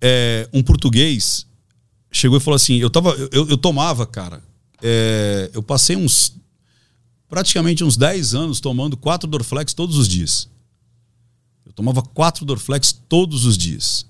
[0.00, 1.46] é, um português
[2.12, 4.42] chegou e falou assim: eu, tava, eu, eu tomava, cara.
[4.82, 6.36] É, eu passei uns.
[7.28, 10.48] praticamente uns 10 anos tomando quatro Dorflex todos os dias.
[11.64, 14.06] Eu tomava quatro Dorflex todos os dias.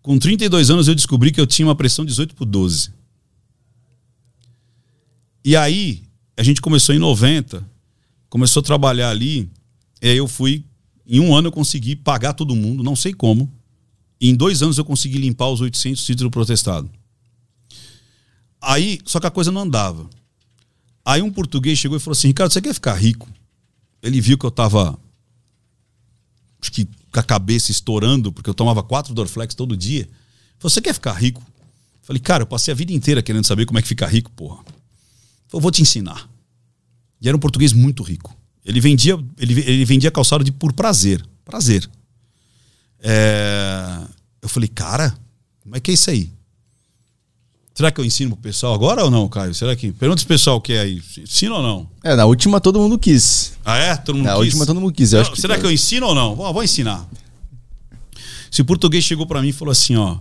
[0.00, 2.90] Com 32 anos eu descobri que eu tinha uma pressão 18 por 12.
[5.44, 6.02] E aí,
[6.36, 7.66] a gente começou em 90,
[8.28, 9.50] começou a trabalhar ali,
[10.00, 10.64] e aí eu fui.
[11.06, 13.50] Em um ano eu consegui pagar todo mundo, não sei como.
[14.20, 16.90] Em dois anos eu consegui limpar os 800 títulos protestados.
[18.60, 20.08] Aí, só que a coisa não andava.
[21.04, 23.28] Aí um português chegou e falou assim: Ricardo, você quer ficar rico?
[24.02, 24.98] Ele viu que eu tava.
[26.60, 30.08] Acho que com a cabeça estourando, porque eu tomava quatro Dorflex todo dia.
[30.58, 31.42] Falou: Você quer ficar rico?
[32.02, 34.62] Falei: Cara, eu passei a vida inteira querendo saber como é que fica rico, porra.
[35.52, 36.28] Eu vou te ensinar.
[37.20, 38.36] E era um português muito rico.
[38.64, 41.24] Ele vendia, ele, ele vendia calçado de por prazer.
[41.44, 41.88] Prazer.
[43.00, 44.00] É...
[44.42, 45.16] Eu falei, cara,
[45.60, 46.30] como é que é isso aí?
[47.74, 49.54] Será que eu ensino pro pessoal agora ou não, Caio?
[49.54, 49.92] Será que.
[49.92, 51.00] Pergunta pro pessoal o que é aí.
[51.16, 51.88] Ensina ou não?
[52.02, 53.52] É, na última todo mundo quis.
[53.64, 53.96] Ah, é?
[53.96, 54.40] Todo mundo na quis?
[54.46, 55.12] última todo mundo quis.
[55.12, 56.34] Eu Não, acho que será que eu ensino ou não?
[56.34, 57.08] Vou, vou ensinar.
[58.50, 60.18] Se o português chegou para mim e falou assim, ó.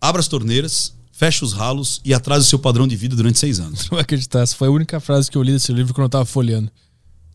[0.00, 3.60] Abra as torneiras, fecha os ralos e atrase o seu padrão de vida durante seis
[3.60, 3.82] anos.
[3.90, 6.10] Não vai acreditar, essa foi a única frase que eu li desse livro quando eu
[6.10, 6.72] tava folheando.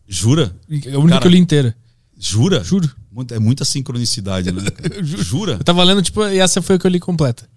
[0.06, 0.54] Jura?
[0.70, 1.74] É a única Cara, que eu li inteira.
[2.18, 2.62] Jura?
[2.62, 2.90] Juro.
[3.30, 4.62] É muita sincronicidade, né?
[5.02, 5.54] Jura?
[5.54, 7.48] Eu tava lendo, tipo, e essa foi a que eu li completa.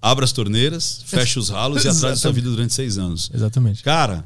[0.00, 3.30] Abra as torneiras, fecha os ralos e atrás da sua vida durante seis anos.
[3.34, 3.82] Exatamente.
[3.82, 4.24] Cara,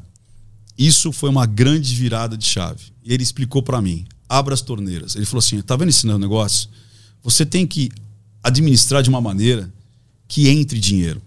[0.79, 2.85] isso foi uma grande virada de chave.
[3.05, 5.17] E ele explicou pra mim: abra as torneiras.
[5.17, 6.69] Ele falou assim: tá vendo esse negócio?
[7.23, 7.91] Você tem que
[8.43, 9.71] administrar de uma maneira
[10.29, 11.21] que entre dinheiro.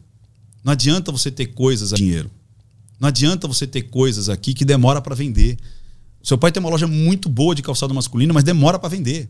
[0.64, 2.32] Não adianta você ter coisas a dinheiro.
[2.99, 5.57] Não adianta você ter coisas aqui que demora pra vender.
[6.23, 9.29] Seu pai tem uma loja muito boa de calçado masculino, mas demora pra vender.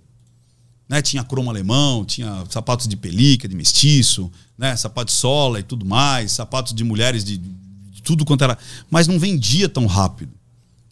[0.87, 1.01] Né?
[1.01, 4.75] Tinha cromo alemão, tinha sapatos de pelica, de mestiço, né?
[4.75, 8.57] sapato de sola e tudo mais, sapatos de mulheres de, de tudo quanto era.
[8.91, 10.31] Mas não vendia tão rápido.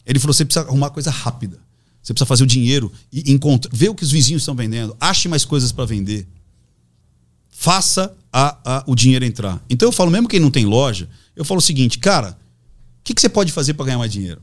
[0.03, 1.59] Ele falou: você precisa arrumar coisa rápida.
[2.01, 5.27] Você precisa fazer o dinheiro e encontrar, ver o que os vizinhos estão vendendo, ache
[5.27, 6.27] mais coisas para vender.
[7.49, 9.63] Faça a- a- o dinheiro entrar.
[9.69, 12.31] Então eu falo, mesmo quem não tem loja, eu falo o seguinte, cara,
[12.99, 14.41] o que, que você pode fazer para ganhar mais dinheiro?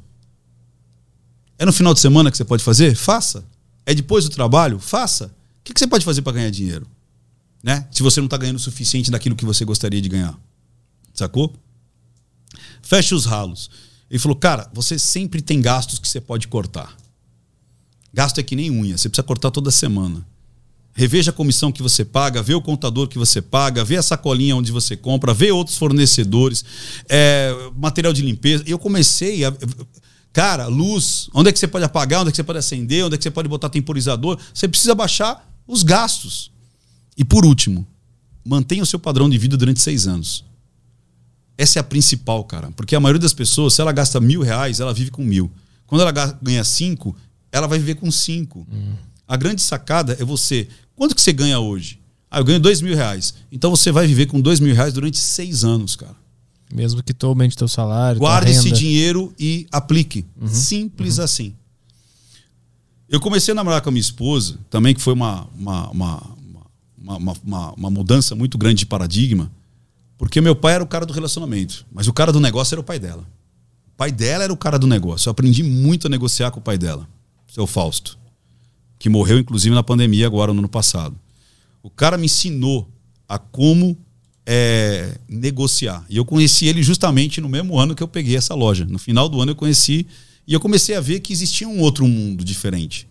[1.58, 2.94] É no final de semana que você pode fazer?
[2.94, 3.44] Faça.
[3.84, 4.78] É depois do trabalho?
[4.78, 5.26] Faça.
[5.26, 5.30] O
[5.64, 6.86] que, que você pode fazer para ganhar dinheiro?
[7.62, 7.86] Né?
[7.90, 10.38] Se você não está ganhando o suficiente daquilo que você gostaria de ganhar.
[11.12, 11.52] Sacou?
[12.80, 13.68] Feche os ralos.
[14.10, 16.96] Ele falou, cara, você sempre tem gastos que você pode cortar.
[18.12, 20.26] Gasto é que nem unha, você precisa cortar toda semana.
[20.94, 24.56] Reveja a comissão que você paga, vê o contador que você paga, vê a sacolinha
[24.56, 26.64] onde você compra, vê outros fornecedores,
[27.08, 28.64] é, material de limpeza.
[28.66, 29.52] Eu comecei a.
[30.38, 33.16] Cara, luz, onde é que você pode apagar, onde é que você pode acender, onde
[33.16, 34.38] é que você pode botar temporizador.
[34.54, 36.52] Você precisa baixar os gastos.
[37.16, 37.84] E por último,
[38.44, 40.44] mantenha o seu padrão de vida durante seis anos.
[41.56, 42.70] Essa é a principal, cara.
[42.76, 45.50] Porque a maioria das pessoas, se ela gasta mil reais, ela vive com mil.
[45.88, 47.16] Quando ela ga- ganha cinco,
[47.50, 48.64] ela vai viver com cinco.
[49.26, 50.68] A grande sacada é você.
[50.94, 51.98] Quanto que você ganha hoje?
[52.30, 53.34] Ah, eu ganho dois mil reais.
[53.50, 56.14] Então você vai viver com dois mil reais durante seis anos, cara.
[56.72, 60.24] Mesmo que tu aumente teu salário, Guarde esse dinheiro e aplique.
[60.46, 61.54] Simples assim.
[63.08, 66.36] Eu comecei a namorar com a minha esposa, também que foi uma, uma, uma,
[66.98, 69.50] uma, uma, uma- uma mudança muito grande de paradigma,
[70.18, 72.84] porque meu pai era o cara do relacionamento, mas o cara do negócio era o
[72.84, 73.22] pai dela.
[73.86, 75.28] O pai dela era o cara do negócio.
[75.28, 77.08] Eu aprendi muito a negociar com o pai dela,
[77.50, 78.18] seu Fausto,
[78.98, 81.16] que morreu inclusive na pandemia agora no ano passado.
[81.82, 82.86] O cara me ensinou
[83.26, 83.96] a como
[84.50, 86.06] é, negociar.
[86.08, 88.86] E eu conheci ele justamente no mesmo ano que eu peguei essa loja.
[88.86, 90.06] No final do ano eu conheci
[90.46, 93.06] e eu comecei a ver que existia um outro mundo diferente.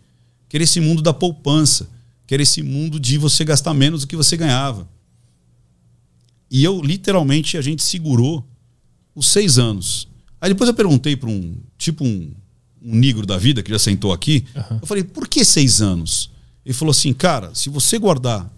[0.49, 1.87] Que era esse mundo da poupança.
[2.25, 4.89] Que era esse mundo de você gastar menos do que você ganhava.
[6.49, 8.43] E eu, literalmente, a gente segurou
[9.13, 10.07] os seis anos.
[10.41, 12.31] Aí depois eu perguntei para um, tipo um,
[12.81, 14.43] um negro da vida, que já sentou aqui.
[14.81, 16.31] Eu falei, por que seis anos?
[16.65, 18.51] Ele falou assim, cara, se você guardar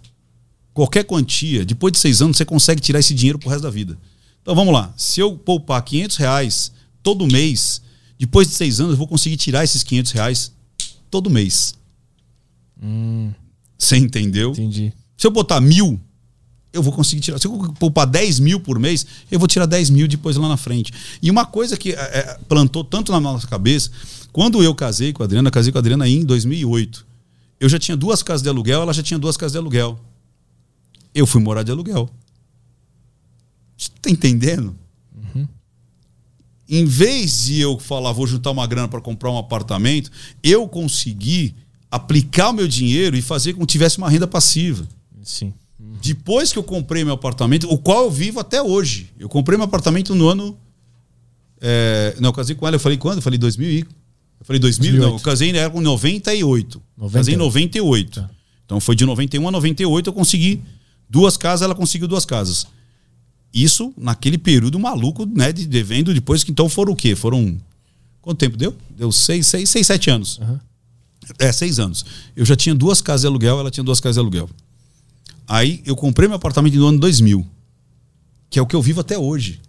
[0.72, 3.98] qualquer quantia, depois de seis anos, você consegue tirar esse dinheiro pro resto da vida.
[4.42, 4.92] Então vamos lá.
[4.96, 6.72] Se eu poupar 500 reais
[7.02, 7.82] todo mês,
[8.18, 10.52] depois de seis anos, eu vou conseguir tirar esses 500 reais
[11.10, 11.74] todo mês.
[13.78, 14.52] Você entendeu?
[14.52, 14.92] Entendi.
[15.16, 16.00] Se eu botar mil,
[16.72, 17.38] eu vou conseguir tirar.
[17.38, 20.56] Se eu poupar 10 mil por mês, eu vou tirar 10 mil depois lá na
[20.56, 20.92] frente.
[21.20, 23.90] E uma coisa que é, é, plantou tanto na nossa cabeça,
[24.32, 27.06] quando eu casei com a Adriana, casei com a Adriana em 2008.
[27.58, 29.98] Eu já tinha duas casas de aluguel, ela já tinha duas casas de aluguel.
[31.14, 32.08] Eu fui morar de aluguel.
[33.76, 34.76] Você tá entendendo?
[36.72, 40.08] Em vez de eu falar, vou juntar uma grana para comprar um apartamento,
[40.40, 41.52] eu consegui
[41.90, 44.86] aplicar o meu dinheiro e fazer com que tivesse uma renda passiva.
[45.20, 45.52] Sim.
[46.00, 49.10] Depois que eu comprei meu apartamento, o qual eu vivo até hoje.
[49.18, 50.56] Eu comprei meu apartamento no ano.
[51.60, 53.16] é, não, eu casei com ela, eu falei quando?
[53.16, 53.80] Eu falei 2000 e.
[53.80, 54.92] Eu falei 2000?
[54.92, 55.20] Não, 2008.
[55.20, 56.82] eu casei era com 98.
[57.12, 58.20] Casei em 98.
[58.20, 58.30] Tá.
[58.64, 60.62] Então foi de 91 a 98 eu consegui
[61.10, 62.66] duas casas, ela conseguiu duas casas.
[63.52, 67.16] Isso naquele período maluco, né, de devendo, depois que então foram o quê?
[67.16, 67.60] Foram.
[68.22, 68.76] Quanto tempo deu?
[68.96, 70.38] Deu seis, seis, seis sete anos.
[71.38, 72.04] É, seis anos.
[72.36, 74.48] Eu já tinha duas casas de aluguel, ela tinha duas casas de aluguel.
[75.48, 77.44] Aí eu comprei meu apartamento no ano 2000,
[78.48, 79.60] que é o que eu vivo até hoje.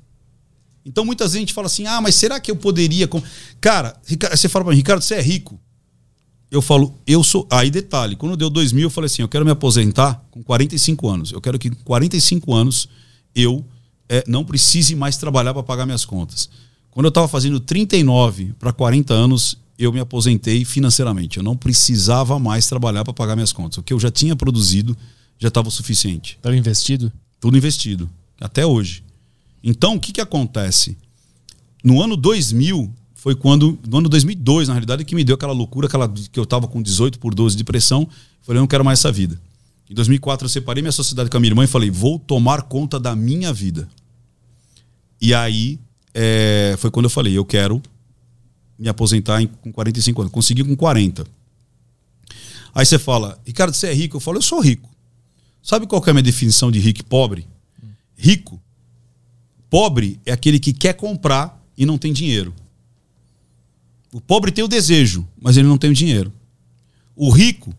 [0.85, 3.07] Então muitas vezes a gente fala assim: ah, mas será que eu poderia.
[3.07, 3.23] com-"
[3.59, 3.99] Cara,
[4.31, 5.59] você fala para mim, Ricardo, você é rico?
[6.51, 7.47] Eu falo, eu sou.
[7.49, 11.31] Aí detalhe, quando deu 2000, eu falei assim: eu quero me aposentar com 45 anos.
[11.31, 12.89] Eu quero que com 45 anos
[13.33, 13.65] eu
[14.09, 16.49] eh, não precise mais trabalhar para pagar minhas contas.
[16.91, 21.37] Quando eu estava fazendo 39 para 40 anos, eu me aposentei financeiramente.
[21.37, 23.77] Eu não precisava mais trabalhar para pagar minhas contas.
[23.77, 24.95] O que eu já tinha produzido
[25.39, 26.37] já estava o suficiente.
[26.41, 27.11] Tava investido?
[27.39, 28.09] Tudo investido,
[28.39, 29.03] até hoje.
[29.63, 30.97] Então, o que, que acontece?
[31.83, 35.85] No ano 2000, foi quando, no ano 2002, na realidade, que me deu aquela loucura,
[35.85, 38.09] aquela, que eu estava com 18 por 12 de pressão.
[38.41, 39.39] Falei, eu não quero mais essa vida.
[39.87, 42.99] Em 2004, eu separei minha sociedade com a minha irmã e falei, vou tomar conta
[42.99, 43.87] da minha vida.
[45.21, 45.79] E aí,
[46.15, 47.79] é, foi quando eu falei, eu quero
[48.79, 50.33] me aposentar em- com 45 anos.
[50.33, 51.23] Consegui com 40.
[52.73, 54.17] Aí você fala, Ricardo, você é rico?
[54.17, 54.89] Eu falo, eu sou rico.
[55.61, 57.45] Sabe qual é a minha definição de rico e pobre?
[58.17, 58.59] Rico,
[59.69, 62.51] pobre é aquele que quer comprar e não tem dinheiro.
[64.13, 66.31] O pobre tem o desejo, mas ele não tem o dinheiro.
[67.15, 67.73] O rico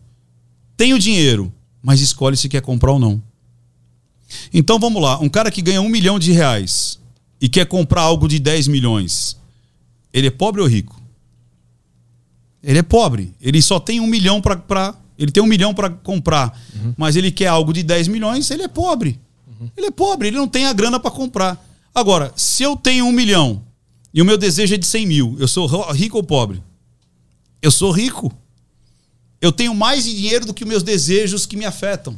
[0.75, 3.21] tem o dinheiro, mas escolhe se quer comprar ou não.
[4.53, 6.99] Então vamos lá, um cara que ganha um milhão de reais
[7.39, 9.37] e quer comprar algo de 10 milhões,
[10.11, 11.01] ele é pobre ou rico?
[12.63, 13.33] Ele é pobre.
[13.41, 14.95] Ele só tem um milhão para.
[15.17, 16.57] Ele tem um milhão para comprar,
[16.97, 19.19] mas ele quer algo de 10 milhões, ele é pobre.
[19.77, 21.63] Ele é pobre, ele não tem a grana para comprar.
[21.93, 23.61] Agora, se eu tenho um milhão
[24.13, 26.61] e o meu desejo é de 100 mil, eu sou rico ou pobre?
[27.61, 28.31] Eu sou rico.
[29.41, 32.17] Eu tenho mais dinheiro do que os meus desejos que me afetam.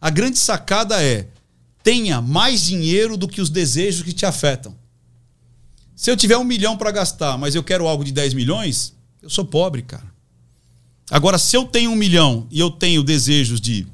[0.00, 1.28] A grande sacada é:
[1.82, 4.74] tenha mais dinheiro do que os desejos que te afetam.
[5.94, 9.30] Se eu tiver um milhão para gastar, mas eu quero algo de 10 milhões, eu
[9.30, 10.10] sou pobre, cara.
[11.10, 13.86] Agora, se eu tenho um milhão e eu tenho desejos de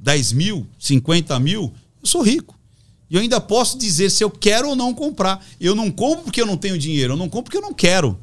[0.00, 1.72] 10 mil, 50 mil,
[2.02, 2.58] eu sou rico.
[3.08, 5.44] E eu ainda posso dizer se eu quero ou não comprar.
[5.60, 8.18] Eu não compro porque eu não tenho dinheiro, eu não compro porque eu não quero.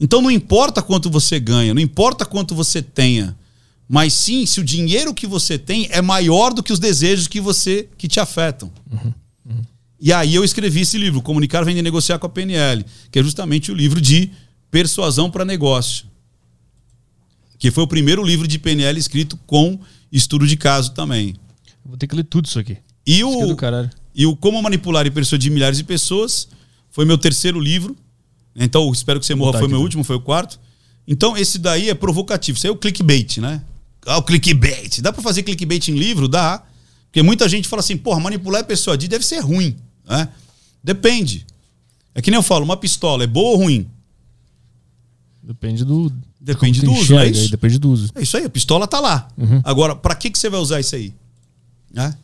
[0.00, 3.36] Então não importa quanto você ganha, não importa quanto você tenha,
[3.88, 7.40] mas sim se o dinheiro que você tem é maior do que os desejos que
[7.40, 8.70] você que te afetam.
[10.00, 13.22] E aí eu escrevi esse livro, Comunicar, Vender e Negociar com a PNL, que é
[13.22, 14.30] justamente o livro de
[14.70, 16.06] persuasão para negócio.
[17.58, 19.78] Que foi o primeiro livro de PNL escrito com
[20.12, 21.36] estudo de caso também.
[21.84, 22.76] Vou ter que ler tudo isso aqui.
[23.06, 23.56] E é o,
[24.14, 26.48] e o Como Manipular e Persuadir Milhares de Pessoas
[26.90, 27.96] foi meu terceiro livro.
[28.56, 30.60] Então, o Espero que você morra Tá foi meu último, foi o quarto.
[31.06, 32.56] Então, esse daí é provocativo.
[32.56, 33.62] Isso aí é o clickbait, né?
[34.06, 35.00] Ah, o clickbait.
[35.00, 36.28] Dá pra fazer clickbait em livro?
[36.28, 36.62] Dá.
[37.06, 39.76] Porque muita gente fala assim, porra, manipular e persuadir deve ser ruim.
[40.08, 40.28] Né?
[40.82, 41.46] Depende.
[42.14, 43.88] É que nem eu falo, uma pistola é boa ou ruim?
[45.42, 46.12] Depende do.
[46.40, 47.50] Depende do uso, é isso?
[47.50, 48.10] Depende do uso.
[48.14, 49.28] É isso aí, a pistola tá lá.
[49.36, 49.60] Uhum.
[49.64, 51.14] Agora, pra que, que você vai usar isso aí?
[51.92, 52.16] Né?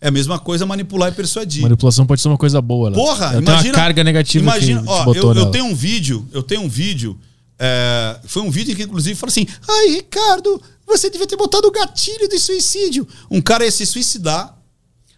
[0.00, 1.62] É a mesma coisa manipular e persuadir.
[1.62, 2.88] Manipulação pode ser uma coisa boa.
[2.90, 2.94] Lá.
[2.94, 3.70] Porra, Eu imagina.
[3.70, 5.50] uma carga negativa Imagina, que ó, botou eu, eu nela.
[5.50, 7.18] tenho um vídeo, eu tenho um vídeo.
[7.58, 11.72] é, foi um vídeo que, inclusive, fala assim: Ai, Ricardo, você devia ter botado o
[11.72, 13.06] gatilho do suicídio.
[13.28, 14.56] Um cara ia se suicidar,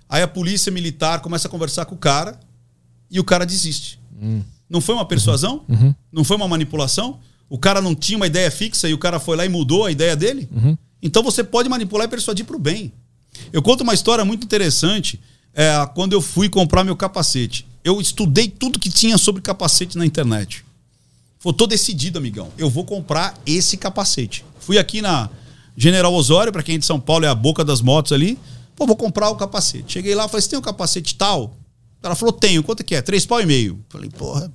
[0.09, 2.41] aí a polícia militar começa a conversar com o cara
[3.11, 4.01] e o cara desiste.
[4.69, 5.63] Não foi uma persuasão?
[5.69, 5.95] Uhum.
[6.13, 7.19] Não foi uma manipulação?
[7.49, 9.91] O cara não tinha uma ideia fixa e o cara foi lá e mudou a
[9.91, 10.49] ideia dele?
[10.55, 10.79] Uhum.
[11.03, 12.93] Então você pode manipular e persuadir para o bem.
[13.53, 15.21] Eu conto uma história muito interessante
[15.55, 17.67] é, quando eu fui comprar meu capacete.
[17.83, 20.65] Eu estudei tudo que tinha sobre capacete na internet.
[21.39, 22.53] Foi tô decidido, amigão.
[22.59, 24.45] Eu vou comprar esse capacete.
[24.59, 25.31] Fui aqui na
[25.77, 28.39] General Osório, para quem é de São Paulo, é a boca das motos ali.
[28.77, 29.95] Pô, vou comprar o capacete.
[29.95, 31.57] Cheguei lá, falei, você tem um capacete tal?
[32.03, 32.63] Ela falou, tenho.
[32.63, 33.03] Quanto é que é?
[33.03, 33.83] Três pau e meio.
[33.89, 34.53] Falei, porra.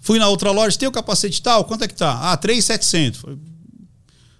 [0.00, 1.64] Fui na outra loja, tem o capacete tal?
[1.64, 2.32] Quanto é que tá?
[2.32, 3.20] Ah, 3,700.
[3.20, 3.38] Falei,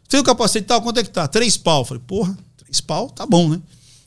[0.08, 0.82] tem o capacete tal?
[0.82, 1.26] Quanto é que tá?
[1.26, 1.84] Três pau.
[1.84, 2.36] Falei, porra,
[2.83, 3.61] pau, tá bom, né?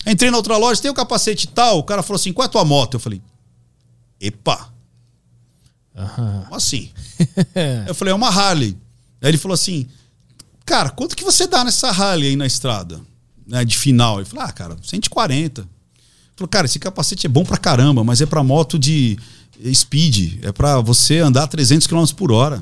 [0.06, 1.80] Entrei na outra loja, tem o capacete tal?
[1.80, 2.94] O cara falou assim, qual é a tua moto?
[2.96, 3.22] Eu falei,
[4.22, 4.72] epa,
[5.96, 6.44] Aham.
[6.44, 6.90] como assim?
[7.88, 8.78] Eu falei, é uma Harley.
[9.22, 9.88] Aí ele falou assim,
[10.66, 13.02] cara, quanto que você dá nessa Harley aí na estrada?
[13.46, 14.18] Né, de final.
[14.20, 15.62] Ele falou, ah, cara, 140.
[15.62, 15.70] Ele
[16.36, 19.18] falou, cara, esse capacete é bom pra caramba, mas é pra moto de
[19.74, 20.44] speed.
[20.44, 22.62] É pra você andar 300 km por hora.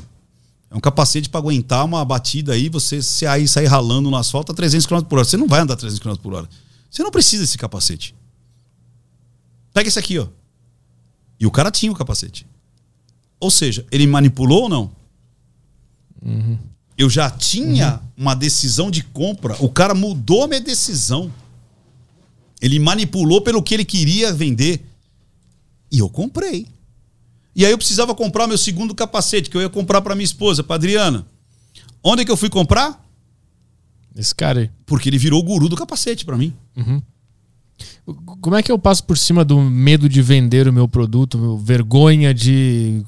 [0.70, 4.52] É um capacete pra aguentar uma batida aí, você se aí sair ralando no asfalto
[4.52, 5.26] a 300 km por hora.
[5.26, 6.50] Você não vai andar 300 km por hora.
[6.90, 8.16] Você não precisa desse capacete.
[9.74, 10.28] Pega esse aqui, ó.
[11.40, 12.48] E o cara tinha o capacete.
[13.40, 14.92] Ou seja, ele manipulou ou não?
[16.98, 19.56] Eu já tinha uma decisão de compra.
[19.60, 21.32] O cara mudou minha decisão.
[22.62, 24.86] Ele manipulou pelo que ele queria vender.
[25.92, 26.68] E eu comprei.
[27.56, 30.64] E aí eu precisava comprar meu segundo capacete, que eu ia comprar para minha esposa,
[30.64, 31.26] para Adriana.
[32.04, 33.04] Onde é que eu fui comprar?
[34.16, 34.70] Esse cara aí.
[34.86, 36.54] Porque ele virou o guru do capacete para mim.
[38.42, 41.58] Como é que eu passo por cima do medo de vender o meu produto, meu
[41.58, 43.04] vergonha de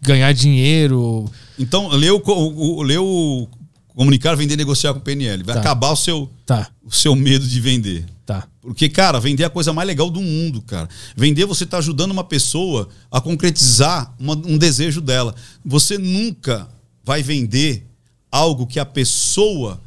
[0.00, 1.30] ganhar dinheiro?
[1.58, 3.48] Então, leu o, o, o
[3.94, 5.42] comunicar, vender, negociar com o PNL.
[5.42, 5.60] Vai Tá.
[5.60, 8.04] acabar o seu, Tá, o seu medo de vender.
[8.26, 8.46] Tá.
[8.60, 10.88] Porque, cara, vender é a coisa mais legal do mundo, cara.
[11.16, 15.34] Vender, você está ajudando uma pessoa a concretizar uma- um desejo dela.
[15.64, 16.68] Você nunca
[17.04, 17.84] vai vender
[18.30, 19.80] algo que a pessoa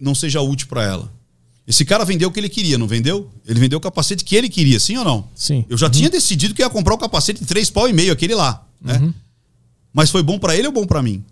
[0.00, 1.12] não seja útil para ela.
[1.66, 3.28] Esse cara vendeu o que ele queria, não vendeu?
[3.44, 5.28] Ele vendeu o capacete que ele queria, sim ou não?
[5.34, 5.64] Sim.
[5.68, 8.34] Eu já tinha decidido que ia comprar o capacete de três pau e meio, aquele
[8.36, 9.12] lá, né?
[9.92, 11.24] Mas foi bom para ele ou bom para mim?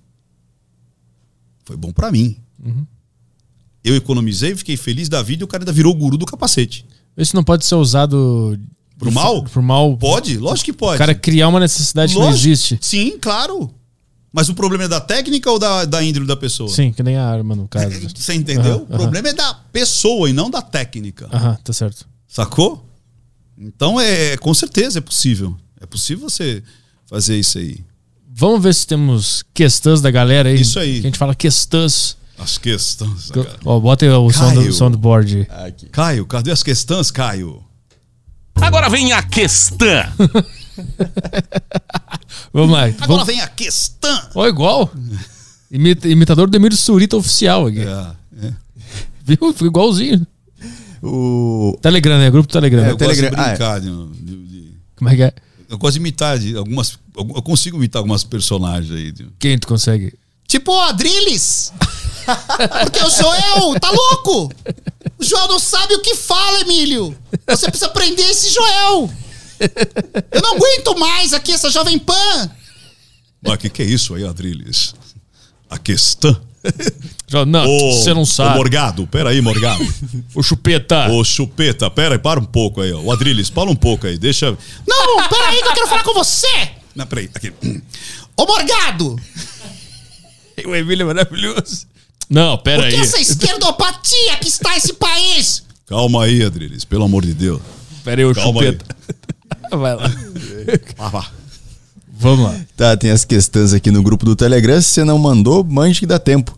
[1.64, 2.36] Foi bom para mim.
[3.84, 6.86] Eu economizei, fiquei feliz da vida e o cara ainda virou o guru do capacete.
[7.16, 8.58] Isso não pode ser usado
[8.98, 9.42] Pro mal?
[9.44, 9.96] Pro mal.
[9.96, 10.38] Pode?
[10.38, 10.96] Lógico que pode.
[10.96, 12.48] O cara criar uma necessidade que não Lógico.
[12.48, 12.78] existe.
[12.80, 13.70] Sim, claro.
[14.32, 16.68] Mas o problema é da técnica ou da, da índole da pessoa?
[16.68, 17.94] Sim, que nem a arma no caso.
[18.14, 18.74] Você entendeu?
[18.74, 21.28] Aham, o problema é da pessoa e não da técnica.
[21.32, 22.06] Aham, tá certo.
[22.26, 22.84] Sacou?
[23.56, 25.56] Então é com certeza é possível.
[25.80, 26.62] É possível você
[27.06, 27.78] fazer isso aí.
[28.28, 30.60] Vamos ver se temos questões da galera aí.
[30.60, 30.94] Isso aí.
[30.94, 32.16] Que a gente fala questões.
[32.38, 33.30] As questões.
[33.64, 35.46] Ó, bota aí o som do soundboard.
[35.50, 35.86] Aqui.
[35.86, 37.62] Caio, cadê as questões, Caio?
[38.56, 40.04] Agora vem a questão.
[42.52, 42.84] Vamos lá.
[42.84, 43.26] Agora Vamos...
[43.26, 44.28] vem a questão.
[44.34, 44.90] Ó, igual.
[45.70, 47.80] Imita- imitador do Emílio Surita oficial aqui.
[47.80, 48.52] É, é.
[49.24, 49.52] Viu?
[49.52, 50.26] Ficou igualzinho.
[51.02, 51.76] O.
[51.82, 52.30] Telegram, né?
[52.30, 52.84] Grupo Telegram.
[52.84, 53.50] É, Eu gosto de Telegram- ah, é.
[53.50, 53.80] brincar.
[53.80, 55.32] de- de- de- Como é que é?
[55.68, 56.98] eu gosto de imitar de algumas.
[57.16, 59.12] Eu consigo imitar algumas personagens aí.
[59.12, 60.14] de- Quem tu consegue?
[60.46, 61.72] Tipo o Adrilles.
[62.82, 64.52] Porque o Joel tá louco.
[65.18, 67.16] O Joel não sabe o que fala, Emílio.
[67.48, 69.10] Você precisa prender esse Joel.
[70.32, 72.50] Eu não aguento mais aqui essa Jovem Pan.
[73.42, 74.94] Mas o que, que é isso aí, Adriles?
[75.68, 76.40] A questão.
[77.46, 78.56] Não, você não Ô, sabe.
[78.56, 79.84] Morgado, peraí, Morgado.
[80.34, 81.10] O chupeta.
[81.10, 83.00] Ô, Chupeta, pera aí, para um pouco aí, ó.
[83.00, 84.56] O Adriles, para um pouco aí, deixa.
[84.86, 86.70] Não, peraí que eu quero falar com você.
[86.94, 87.52] Não, peraí, aqui.
[88.36, 89.16] Ô Morgado,
[90.66, 91.86] O Emílio é maravilhoso.
[92.28, 93.00] Não, pera por que aí.
[93.02, 95.62] essa esquerdopatia que está esse país?
[95.86, 97.60] Calma aí, Adriles, pelo amor de Deus.
[98.02, 98.66] Pera aí, o Calma aí.
[98.68, 98.96] chupeta.
[99.76, 100.10] Vai lá.
[100.96, 101.30] Vá, vá.
[102.16, 102.60] Vamos lá.
[102.76, 104.80] Tá, tem as questões aqui no grupo do Telegram.
[104.80, 106.56] Se você não mandou, mande que dá tempo.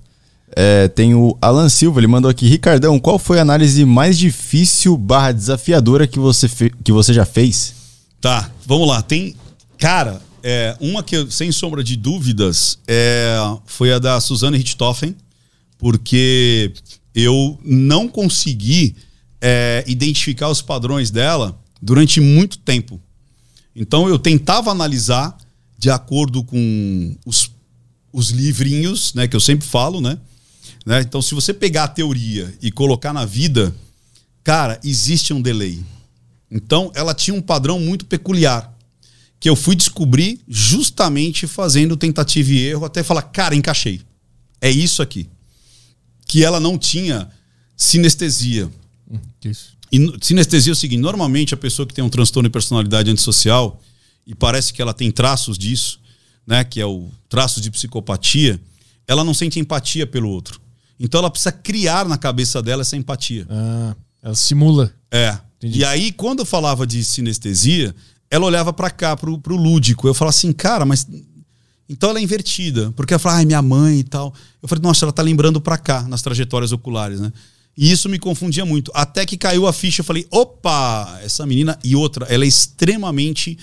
[0.55, 2.47] É, tem o Alan Silva, ele mandou aqui.
[2.47, 6.49] Ricardão, qual foi a análise mais difícil barra desafiadora que você,
[6.85, 7.75] que você já fez?
[8.21, 9.01] Tá, vamos lá.
[9.03, 9.35] Tem.
[9.79, 13.37] Cara, é, uma que, eu, sem sombra de dúvidas, é,
[13.67, 15.17] foi a da Suzane Richthofen,
[15.79, 16.73] porque
[17.15, 18.97] eu não consegui
[19.41, 23.01] é, identificar os padrões dela durante muito tempo.
[23.75, 25.37] Então eu tentava analisar
[25.79, 27.51] de acordo com os,
[28.13, 30.19] os livrinhos, né, que eu sempre falo, né?
[30.87, 31.01] né?
[31.01, 33.75] Então, se você pegar a teoria e colocar na vida,
[34.45, 35.85] cara, existe um delay.
[36.49, 38.73] Então, ela tinha um padrão muito peculiar
[39.39, 44.01] que eu fui descobrir justamente fazendo tentativa e erro até falar, cara, encaixei.
[44.61, 45.29] É isso aqui.
[46.27, 47.31] Que ela não tinha
[47.77, 48.71] sinestesia.
[49.45, 49.77] Isso.
[49.93, 53.81] E sinestesia é o seguinte: normalmente a pessoa que tem um transtorno de personalidade antissocial,
[54.27, 56.01] e parece que ela tem traços disso,
[56.47, 56.65] né?
[56.65, 58.61] Que é o traço de psicopatia,
[59.07, 60.61] ela não sente empatia pelo outro.
[60.99, 63.47] Então ela precisa criar na cabeça dela essa empatia.
[63.49, 64.93] Ah, ela simula.
[65.11, 65.39] É.
[65.59, 65.79] Entendi.
[65.79, 67.95] E aí, quando eu falava de sinestesia,
[68.31, 70.07] ela olhava pra cá, pro, pro lúdico.
[70.07, 71.07] Eu falava assim, cara, mas.
[71.89, 72.93] Então ela é invertida.
[72.97, 74.35] Porque ela fala, ai, minha mãe e tal.
[74.63, 77.33] Eu falei, nossa, ela tá lembrando pra cá, nas trajetórias oculares, né?
[77.79, 78.91] E isso me confundia muito.
[78.95, 81.79] Até que caiu a ficha, eu falei, opa, essa menina.
[81.85, 83.59] E outra, ela é extremamente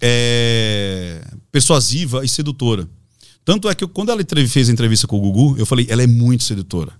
[0.00, 1.20] é,
[1.50, 2.86] persuasiva e sedutora.
[3.44, 6.02] Tanto é que eu- quando ela fez a entrevista com o Gugu, eu falei, ela
[6.02, 6.92] é muito sedutora.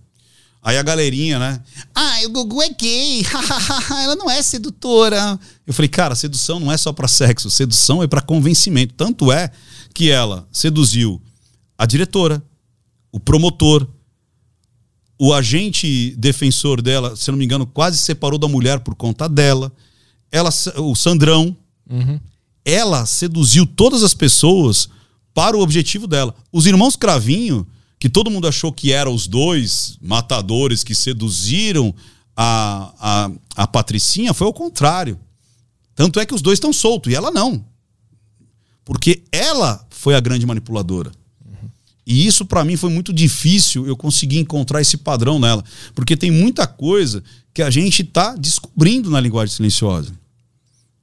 [0.62, 1.60] Aí a galerinha, né?
[1.94, 3.22] Ah, o Gugu é gay.
[4.02, 5.38] Ela não é sedutora.
[5.66, 8.94] Eu falei, cara, sedução não é só pra sexo, sedução é pra convencimento.
[8.96, 9.50] Tanto é
[9.94, 11.22] que ela seduziu
[11.78, 12.42] a diretora,
[13.12, 13.86] o promotor,
[15.18, 19.72] o agente defensor dela, se não me engano, quase separou da mulher por conta dela.
[20.30, 21.56] Ela, o Sandrão,
[22.64, 24.88] ela seduziu todas as pessoas
[25.32, 26.34] para o objetivo dela.
[26.52, 27.64] Os irmãos Cravinho,
[27.98, 31.94] que todo mundo achou que eram os dois matadores que seduziram
[32.36, 35.18] a, a, a Patricinha, foi ao contrário.
[35.94, 37.64] Tanto é que os dois estão soltos e ela não.
[38.84, 41.10] Porque ela foi a grande manipuladora.
[42.06, 45.64] E isso para mim foi muito difícil eu conseguir encontrar esse padrão nela,
[45.94, 47.22] porque tem muita coisa
[47.52, 50.12] que a gente está descobrindo na linguagem silenciosa.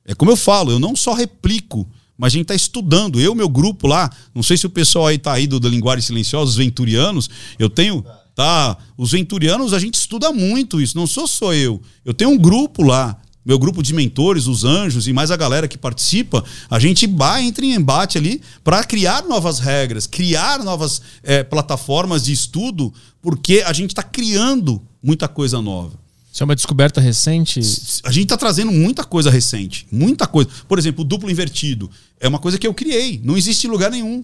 [0.06, 1.88] É como eu falo, eu não só replico,
[2.18, 3.20] mas a gente está estudando.
[3.20, 6.06] Eu, meu grupo lá, não sei se o pessoal aí tá aí do, da linguagem
[6.06, 8.78] silenciosa, os venturianos, eu tenho, tá?
[8.96, 11.82] Os venturianos, a gente estuda muito isso, não sou só eu.
[12.06, 15.68] Eu tenho um grupo lá, meu grupo de mentores, os anjos e mais a galera
[15.68, 21.02] que participa, a gente vai, entra em embate ali para criar novas regras, criar novas
[21.24, 26.00] eh, plataformas de estudo, porque a gente está criando muita coisa nova.
[26.32, 27.60] Isso é uma descoberta recente.
[28.06, 29.86] A gente está trazendo muita coisa recente.
[29.92, 30.50] Muita coisa.
[30.66, 31.92] Por exemplo, o duplo invertido.
[32.22, 33.20] É uma coisa que eu criei.
[33.22, 34.24] Não existe em lugar nenhum.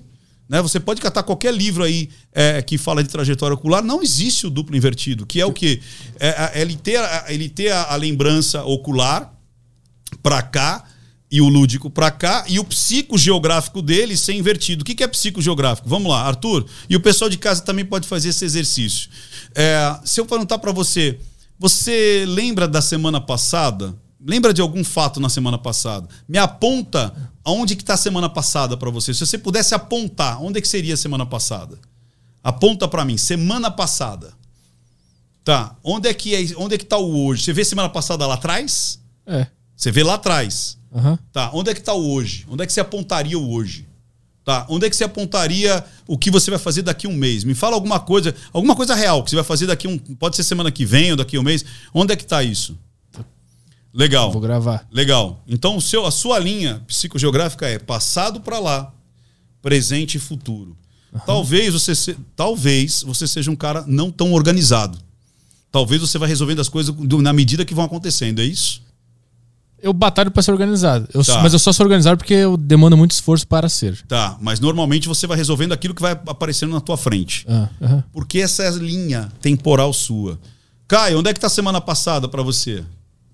[0.49, 0.61] Né?
[0.61, 3.83] Você pode catar qualquer livro aí é, que fala de trajetória ocular.
[3.83, 5.25] Não existe o duplo invertido.
[5.25, 5.81] Que é o quê?
[6.19, 9.33] É, é ele ter, ele ter a, a lembrança ocular
[10.23, 10.83] para cá
[11.29, 14.81] e o lúdico para cá e o psicogeográfico dele ser invertido.
[14.81, 15.89] O que que é psicogeográfico?
[15.89, 16.65] Vamos lá, Arthur.
[16.89, 19.09] E o pessoal de casa também pode fazer esse exercício.
[19.53, 21.19] É, se eu perguntar para você,
[21.59, 23.93] você lembra da semana passada?
[24.27, 26.05] Lembra de algum fato na semana passada?
[26.27, 27.15] Me aponta
[27.45, 29.13] aonde que está a semana passada para você.
[29.13, 31.79] Se você pudesse apontar, onde é que seria a semana passada?
[32.43, 34.33] Aponta para mim, semana passada.
[35.45, 35.77] Tá.
[35.81, 37.41] Onde é que é, onde é que tá o hoje?
[37.41, 38.99] Você vê semana passada lá atrás?
[39.25, 39.47] É.
[39.73, 40.77] Você vê lá atrás.
[40.93, 41.17] Aham.
[41.31, 41.49] Tá.
[41.53, 42.45] Onde é que tá o hoje?
[42.49, 43.87] Onde é que você apontaria o hoje?
[44.43, 44.65] Tá.
[44.67, 47.45] Onde é que você apontaria o que você vai fazer daqui a um mês?
[47.45, 50.43] Me fala alguma coisa, alguma coisa real que você vai fazer daqui um, pode ser
[50.43, 51.63] semana que vem ou daqui a um mês.
[51.93, 52.77] Onde é que tá isso?
[53.97, 54.31] Legal.
[54.31, 54.85] Vou gravar.
[54.91, 55.41] Legal.
[55.47, 58.93] Então, o seu, a sua linha psicogeográfica é passado para lá,
[59.61, 60.77] presente e futuro.
[61.25, 64.99] Talvez você se- talvez você seja um cara não tão organizado.
[65.71, 68.83] Talvez você vai resolvendo as coisas na medida que vão acontecendo, é isso?
[69.81, 71.07] Eu batalho pra ser organizado.
[71.13, 71.41] Eu, Tá.
[71.41, 73.99] Mas eu só sou organizado porque eu demando muito esforço para ser.
[74.07, 77.45] Tá, mas normalmente você vai resolvendo aquilo que vai aparecendo na tua frente.
[77.49, 78.03] Ah, aham.
[78.11, 80.39] Porque essa é a linha temporal sua.
[80.87, 82.83] Caio, onde é que tá a semana passada para você?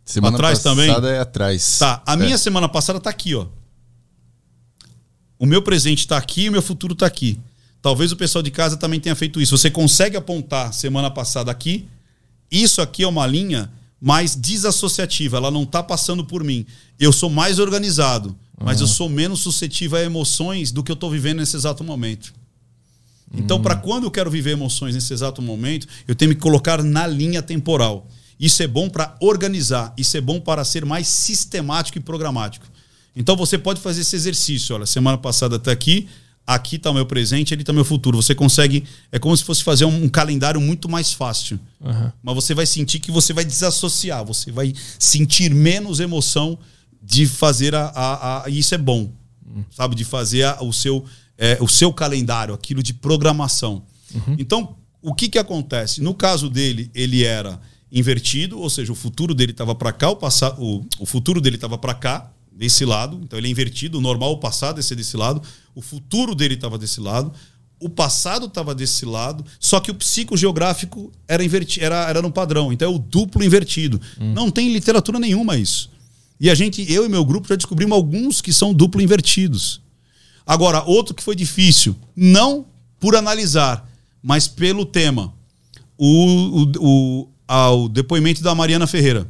[0.06, 0.88] Semana Atrás também?
[0.88, 1.77] passada é atrás.
[1.80, 2.17] Tá, a É.
[2.17, 3.48] minha semana passada tá aqui, ó.
[5.40, 7.40] O meu presente tá aqui e o meu futuro tá aqui.
[7.82, 9.57] Talvez o pessoal de casa também tenha feito isso.
[9.57, 11.88] Você consegue apontar semana passada aqui.
[12.49, 15.38] Isso aqui é uma linha mais desassociativa.
[15.38, 16.65] Ela não tá passando por mim.
[16.99, 21.09] Eu sou mais organizado, mas eu sou menos suscetível a emoções do que eu tô
[21.09, 22.33] vivendo nesse exato momento.
[23.33, 27.07] Então, para quando eu quero viver emoções nesse exato momento, eu tenho que colocar na
[27.07, 28.07] linha temporal.
[28.40, 32.66] Isso é bom para organizar, isso é bom para ser mais sistemático e programático.
[33.16, 34.76] Então, você pode fazer esse exercício.
[34.76, 36.08] Olha, semana passada até aqui,
[36.48, 38.20] aqui está o meu presente, ali está o meu futuro.
[38.22, 41.60] Você consegue, é como se fosse fazer um, um calendário muito mais fácil.
[41.84, 42.12] Aham.
[42.24, 46.58] Mas você vai sentir que você vai desassociar, você vai sentir menos emoção
[47.02, 47.86] de fazer a.
[47.88, 49.12] a, a- e isso é bom,
[49.70, 49.94] sabe?
[49.95, 51.06] De fazer a- o, seu,
[51.38, 53.84] é, o seu calendário, aquilo de programação.
[54.40, 56.02] Então, o que, que acontece?
[56.02, 57.60] No caso dele, ele era
[57.93, 61.55] invertido, ou seja, o futuro dele estava para cá, o, passa, o, o futuro dele
[61.55, 63.19] estava para cá, desse lado.
[63.23, 65.41] Então, ele é invertido, o normal, o passado é ser desse lado,
[65.75, 67.31] o futuro dele estava desse lado.
[67.80, 72.72] O passado estava desse lado, só que o psicogeográfico era, inverti era, era no padrão.
[72.72, 73.99] Então é o duplo invertido.
[74.33, 75.89] Não tem literatura nenhuma isso.
[76.39, 79.81] E a gente, eu e meu grupo, já descobrimos alguns que são duplo invertidos.
[80.45, 82.65] Agora, outro que foi difícil, não
[83.01, 83.89] por analisar,
[84.22, 85.33] mas pelo tema.
[85.97, 89.27] O, o, o, ah, o depoimento da Mariana Ferreira.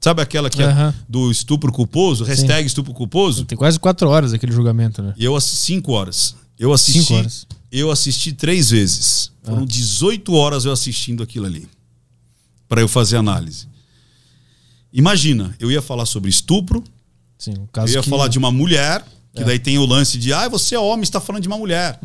[0.00, 0.94] Sabe aquela que é Aham.
[1.08, 2.24] do estupro culposo?
[2.24, 3.44] Hashtag estupro culposo?
[3.44, 5.14] Tem quase quatro horas aquele julgamento, né?
[5.16, 6.34] Eu assisti cinco horas.
[6.58, 7.02] Eu assisti.
[7.02, 7.46] Cinco horas.
[7.70, 9.30] Eu assisti três vezes.
[9.44, 11.68] Foram 18 horas eu assistindo aquilo ali.
[12.68, 13.68] Para eu fazer análise.
[14.92, 16.82] Imagina, eu ia falar sobre estupro,
[17.38, 18.10] Sim, o eu caso ia que...
[18.10, 21.20] falar de uma mulher, que daí tem o lance de, ah, você é homem, está
[21.20, 22.00] falando de uma mulher.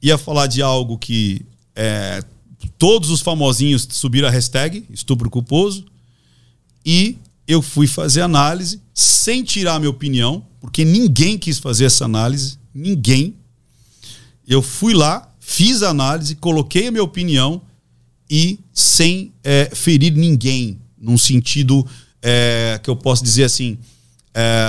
[0.00, 2.22] Ia falar de algo que é,
[2.68, 5.84] todos os famosinhos subiram a hashtag, estupro culposo.
[6.84, 12.04] E eu fui fazer análise sem tirar a minha opinião, porque ninguém quis fazer essa
[12.04, 13.34] análise, ninguém.
[14.46, 17.62] Eu fui lá, fiz a análise, coloquei a minha opinião
[18.30, 21.86] e sem é, ferir ninguém, num sentido
[22.22, 23.78] é, que eu posso dizer assim,
[24.32, 24.66] é,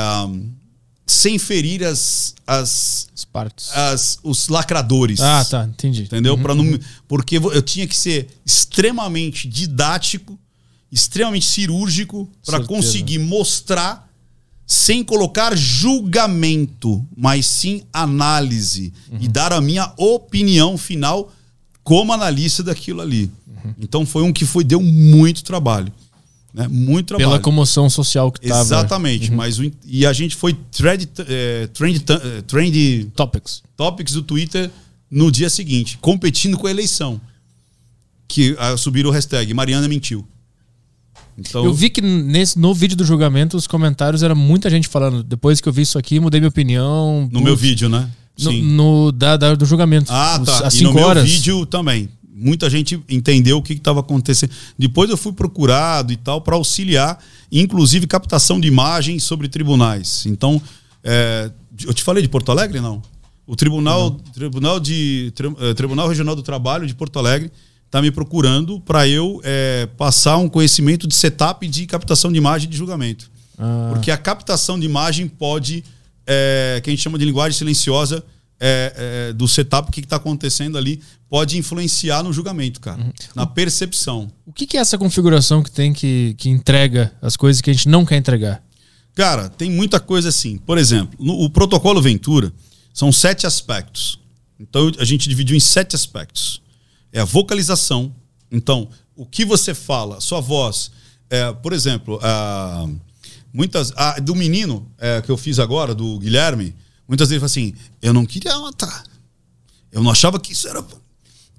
[1.06, 3.70] sem ferir as, as, As partes.
[3.76, 5.20] as, os lacradores.
[5.20, 6.04] Ah, tá, entendi.
[6.04, 6.38] Entendeu?
[6.38, 10.38] Pra não, porque eu tinha que ser extremamente didático,
[10.92, 14.06] extremamente cirúrgico para conseguir mostrar
[14.68, 21.32] sem colocar julgamento, mas sim análise e dar a minha opinião final
[21.84, 23.32] como analista daquilo ali.
[23.80, 25.92] Então foi um que foi deu muito trabalho,
[26.56, 26.68] né?
[26.70, 27.30] Muito trabalho.
[27.30, 28.62] Pela comoção social que tava.
[28.62, 33.62] Exatamente, mas o e a gente foi trend, eh, trend, eh, trend Topics.
[33.76, 34.72] topics do Twitter
[35.12, 37.20] no dia seguinte, competindo com a eleição.
[38.28, 40.26] Que ah, subiram o hashtag Mariana mentiu.
[41.38, 45.22] Então, Eu vi que nesse, no vídeo do julgamento, os comentários era muita gente falando.
[45.22, 47.28] Depois que eu vi isso aqui, mudei minha opinião.
[47.32, 48.10] no meu vídeo, né?
[48.40, 48.62] No, Sim.
[48.64, 50.12] no- da, da- do julgamento.
[50.12, 50.68] Ah, tá.
[50.68, 51.30] Às E no 5 meu horas.
[51.30, 52.10] vídeo também.
[52.38, 54.52] Muita gente entendeu o que estava acontecendo.
[54.78, 57.18] Depois eu fui procurado e tal para auxiliar,
[57.50, 60.26] inclusive captação de imagens sobre tribunais.
[60.26, 60.62] Então,
[61.02, 61.50] é,
[61.86, 63.02] eu te falei de Porto Alegre, não?
[63.48, 67.52] O Tribunal, Tribunal, de, Tri- eh, Tribunal Regional do Trabalho de Porto Alegre
[67.86, 72.68] está me procurando para eu é, passar um conhecimento de setup de captação de imagem
[72.68, 73.32] de julgamento.
[73.58, 73.92] Ah.
[73.94, 75.84] Porque a captação de imagem pode,
[76.28, 78.24] é, que a gente chama de linguagem silenciosa,
[78.60, 83.02] é, é, do setup, o que está acontecendo ali, pode influenciar no julgamento, cara.
[83.02, 83.12] Uhum.
[83.36, 84.32] Na percepção.
[84.46, 87.74] O que, que é essa configuração que tem que, que entrega as coisas que a
[87.74, 88.64] gente não quer entregar?
[89.14, 90.58] Cara, tem muita coisa assim.
[90.58, 92.52] Por exemplo, no, o protocolo Ventura
[92.94, 94.20] são sete aspectos.
[94.60, 96.62] Então a gente dividiu em sete aspectos.
[97.12, 98.14] É a vocalização.
[98.52, 100.92] Então, o que você fala, sua voz.
[101.30, 102.88] É, por exemplo, ah,
[103.54, 103.92] muitas.
[103.96, 106.76] ah, do menino é, que eu fiz agora, do Guilherme,
[107.08, 109.04] muitas vezes assim: eu não queria matar.
[109.92, 110.84] Eu não achava que isso era.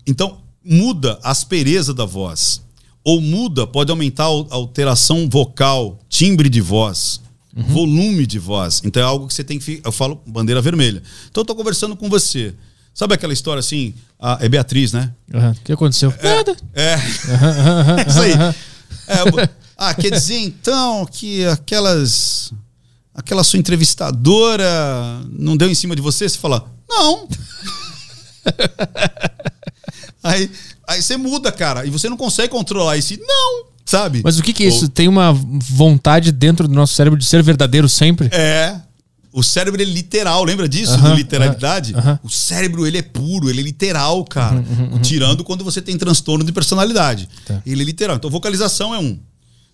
[0.07, 2.63] Então, muda a aspereza da voz.
[3.03, 7.21] Ou muda, pode aumentar a alteração vocal, timbre de voz,
[7.57, 8.83] volume de voz.
[8.85, 9.81] Então é algo que você tem que.
[9.85, 11.03] Eu falo bandeira vermelha.
[11.31, 12.55] Então eu tô conversando com você.
[12.93, 13.95] Sabe aquela história assim?
[14.19, 15.13] Ah, é Beatriz, né?
[15.33, 15.53] Aham.
[15.53, 16.13] O que aconteceu?
[16.23, 16.57] Nada.
[16.75, 16.97] É.
[18.09, 18.33] Isso aí.
[18.33, 22.53] É, ah, quer dizer então que aquelas.
[23.17, 26.29] Aquela sua entrevistadora não deu em cima de você?
[26.29, 27.27] Você fala, não.
[30.23, 30.51] aí,
[30.87, 34.21] aí você muda, cara, e você não consegue controlar esse não, sabe?
[34.23, 34.87] Mas o que, que é isso?
[34.91, 38.29] Tem uma vontade dentro do nosso cérebro de ser verdadeiro sempre?
[38.31, 38.79] É.
[39.33, 40.97] O cérebro ele é literal, lembra disso?
[40.99, 41.95] Do literalidade?
[42.23, 44.63] O cérebro ele é puro, ele é literal, cara.
[45.03, 47.31] Tirando quando você tem transtorno de personalidade.
[47.47, 47.63] Tá.
[47.65, 48.17] Ele é literal.
[48.17, 49.19] Então vocalização é um.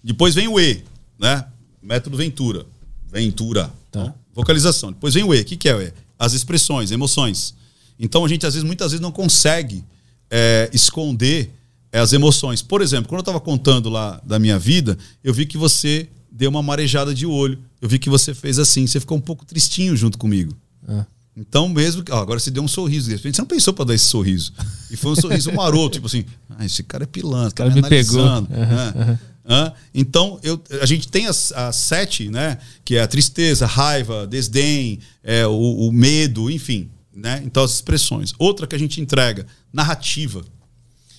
[0.02, 0.84] Depois vem o E,
[1.18, 1.44] né?
[1.82, 2.66] Método Ventura.
[3.12, 3.73] Ventura.
[3.91, 4.00] Tá.
[4.00, 4.91] Então, vocalização.
[4.91, 5.41] Depois vem o E.
[5.41, 5.92] O que, que é o E?
[6.18, 7.55] As expressões, emoções.
[7.99, 9.84] Então a gente às vezes, muitas vezes não consegue
[10.31, 11.52] é, esconder
[11.92, 12.62] é, as emoções.
[12.62, 16.49] Por exemplo, quando eu estava contando lá da minha vida, eu vi que você deu
[16.49, 17.58] uma marejada de olho.
[17.81, 18.86] Eu vi que você fez assim.
[18.86, 20.57] Você ficou um pouco tristinho junto comigo.
[20.89, 21.05] Ah.
[21.36, 22.12] Então, mesmo que.
[22.12, 23.08] ó, agora você deu um sorriso.
[23.08, 24.52] De repente você não pensou para dar esse sorriso.
[24.91, 27.89] E foi um sorriso maroto, tipo assim: ah, esse cara é pilantra, cara tá me
[27.89, 28.20] pegou.
[28.20, 29.18] analisando", né?
[29.44, 29.72] Hã?
[29.92, 32.58] Então, eu, a gente tem as, as sete, né?
[32.84, 36.90] Que é a tristeza, raiva, desdém, é, o, o medo, enfim.
[37.14, 37.42] Né?
[37.44, 38.32] Então, as expressões.
[38.38, 40.44] Outra que a gente entrega, narrativa.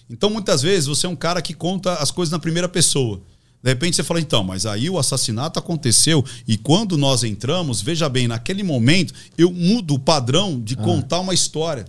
[0.09, 3.21] Então, muitas vezes, você é um cara que conta as coisas na primeira pessoa.
[3.63, 8.09] De repente você fala, então, mas aí o assassinato aconteceu e quando nós entramos, veja
[8.09, 11.85] bem, naquele momento eu mudo o padrão de contar uma história.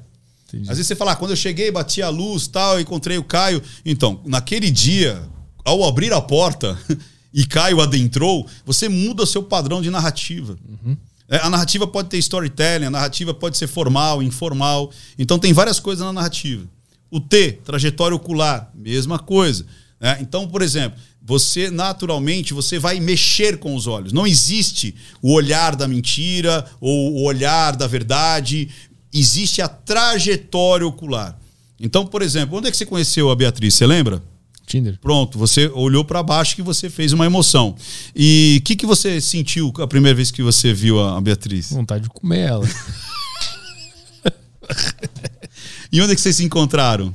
[0.47, 0.71] Entendi.
[0.71, 3.61] Às vezes você fala, ah, quando eu cheguei, bati a luz, tal, encontrei o Caio.
[3.85, 5.21] Então, naquele dia,
[5.65, 6.79] ao abrir a porta
[7.33, 10.57] e Caio adentrou, você muda seu padrão de narrativa.
[11.29, 14.91] É, a narrativa pode ter storytelling, a narrativa pode ser formal, informal.
[15.19, 16.65] Então tem várias coisas na narrativa.
[17.11, 19.65] O T, trajetória ocular, mesma coisa.
[19.99, 20.19] né?
[20.21, 24.13] Então, por exemplo, você naturalmente você vai mexer com os olhos.
[24.13, 28.69] Não existe o olhar da mentira ou o olhar da verdade.
[29.13, 31.39] Existe a trajetória ocular.
[31.81, 33.75] Então, por exemplo, onde é que você conheceu a Beatriz?
[33.75, 34.23] Você lembra?
[34.67, 34.99] Tinder.
[35.01, 37.75] Pronto, você olhou para baixo que você fez uma emoção.
[38.15, 41.71] E o que, que você sentiu a primeira vez que você viu a a Beatriz?
[41.71, 42.69] Vontade de comer ela.
[45.93, 47.15] E onde é que vocês se encontraram?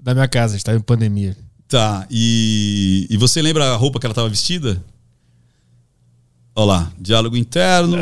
[0.00, 1.36] Da minha casa, a gente tava em pandemia.
[1.66, 4.80] Tá, e, e você lembra a roupa que ela estava vestida?
[6.54, 7.96] Olha lá, diálogo interno.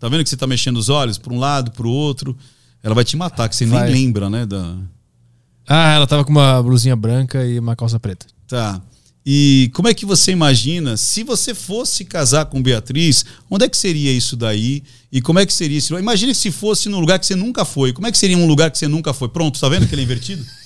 [0.00, 2.36] Tá vendo que você tá mexendo os olhos para um lado, para o outro?
[2.82, 3.90] Ela vai te matar, que você Vai.
[3.90, 4.44] nem lembra, né?
[4.44, 4.76] Da...
[5.66, 8.26] Ah, ela tava com uma blusinha branca e uma calça preta.
[8.46, 8.80] Tá.
[9.26, 13.76] E como é que você imagina, se você fosse casar com Beatriz, onde é que
[13.76, 14.82] seria isso daí?
[15.10, 15.98] E como é que seria isso?
[15.98, 17.92] Imagine se fosse num lugar que você nunca foi.
[17.92, 19.28] Como é que seria um lugar que você nunca foi?
[19.28, 20.44] Pronto, tá vendo que ele é invertido?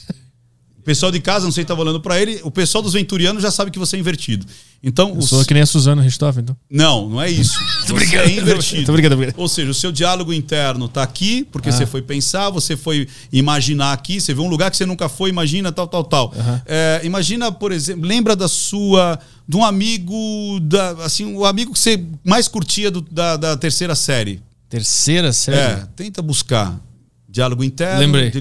[0.88, 3.42] O pessoal de casa, não sei se tá falando pra ele, o pessoal dos venturianos
[3.42, 4.46] já sabe que você é invertido.
[4.82, 6.56] Então, Eu o sou que nem a Suzana Richthofen, então.
[6.70, 7.58] não, não é isso.
[7.86, 8.86] Você é invertido.
[8.86, 9.42] Tô brincando, tô brincando.
[9.42, 13.92] Ou seja, o seu diálogo interno tá aqui, porque você foi pensar, você foi imaginar
[13.92, 16.32] aqui, você vê um lugar que você nunca foi, imagina tal, tal, tal.
[16.64, 19.18] É, imagina, por exemplo, lembra da sua.
[19.46, 20.58] de um amigo.
[20.62, 24.40] Da, assim, o amigo que você mais curtia do- da, da terceira série.
[24.70, 25.58] Terceira série.
[25.82, 26.80] É, tenta buscar.
[27.28, 28.00] Diálogo interno.
[28.00, 28.32] Lembrei.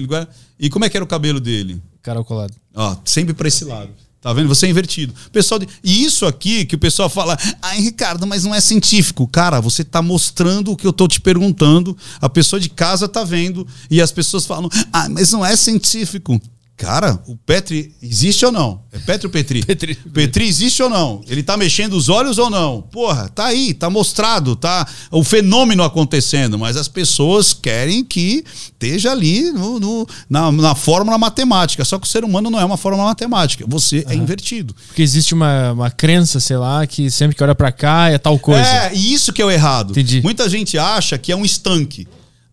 [0.58, 1.80] E como é que era o cabelo dele?
[2.08, 2.54] Cara ao colado.
[2.74, 3.90] Ó, sempre pra esse lado.
[4.18, 4.48] Tá vendo?
[4.48, 5.12] Você é invertido.
[5.30, 5.60] Pessoal.
[5.84, 9.28] E isso aqui que o pessoal fala, ai, Ricardo, mas não é científico.
[9.28, 13.24] Cara, você tá mostrando o que eu tô te perguntando, a pessoa de casa tá
[13.24, 16.40] vendo, e as pessoas falam, ah, mas não é científico.
[16.78, 18.80] Cara, o Petri existe ou não?
[18.92, 19.62] É Petri ou Petri?
[19.66, 19.96] Petri.
[19.96, 21.20] Petri existe ou não?
[21.26, 22.80] Ele tá mexendo os olhos ou não?
[22.82, 29.10] Porra, tá aí, tá mostrado, tá o fenômeno acontecendo, mas as pessoas querem que esteja
[29.10, 31.84] ali no, no- na, na fórmula matemática.
[31.84, 33.64] Só que o ser humano não é uma fórmula matemática.
[33.66, 34.72] Você é invertido.
[34.86, 38.38] Porque existe uma, uma crença, sei lá, que sempre que olha pra cá é tal
[38.38, 38.62] coisa.
[38.68, 39.90] É, e isso que é o errado.
[39.90, 40.22] Entendi.
[40.22, 42.06] Muita gente acha que é um estanque.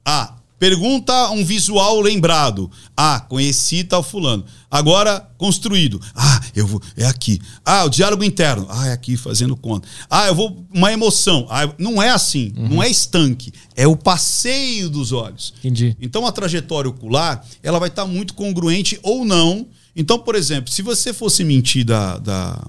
[0.03, 2.69] Ah, pergunta um visual lembrado.
[2.95, 4.45] Ah, conheci tal fulano.
[4.69, 6.01] Agora, construído.
[6.15, 6.81] Ah, eu vou.
[6.97, 7.39] É aqui.
[7.63, 8.65] Ah, o diálogo interno.
[8.69, 9.87] Ah, é aqui, fazendo conta.
[10.09, 10.65] Ah, eu vou.
[10.73, 11.45] Uma emoção.
[11.49, 12.53] Ah, não é assim.
[12.55, 13.51] Não é estanque.
[13.75, 15.53] É o passeio dos olhos.
[15.59, 15.95] Entendi.
[16.01, 19.67] Então a trajetória ocular, ela vai estar muito congruente ou não.
[19.95, 22.67] Então, por exemplo, se você fosse mentir da, da,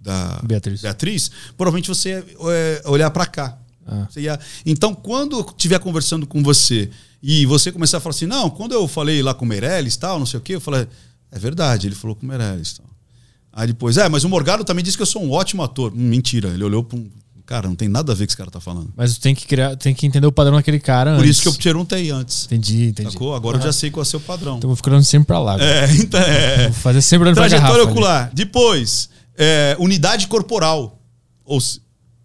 [0.00, 0.80] da Beatriz.
[0.80, 3.58] Beatriz, provavelmente você ia é, olhar para cá.
[3.86, 4.08] Ah.
[4.16, 6.90] Ia- Então, quando eu estiver conversando com você
[7.22, 10.18] e você começar a falar assim, não, quando eu falei lá com o Meirelles tal,
[10.18, 10.86] não sei o quê, eu falei,
[11.30, 12.86] é verdade, ele falou com o Meirelles tal.
[13.52, 15.92] Aí depois, é, mas o Morgado também disse que eu sou um ótimo ator.
[15.92, 17.08] Hum, mentira, ele olhou para um
[17.46, 18.92] Cara, não tem nada a ver com o que esse cara tá falando.
[18.96, 21.30] Mas tem que criar, tem que entender o padrão daquele cara Por antes.
[21.30, 22.44] isso que eu perguntei antes.
[22.46, 23.12] Entendi, entendi.
[23.12, 23.36] Sacou?
[23.36, 24.56] Agora eu já sei qual é o seu padrão.
[24.56, 25.56] Então eu vou ficando sempre pra lá.
[25.62, 26.64] É, então é.
[26.64, 27.92] Vou fazer sempre olhando pra Trajetória garrafa.
[27.92, 28.30] ocular.
[28.34, 31.00] Depois, é, unidade corporal.
[31.44, 31.80] Ou se-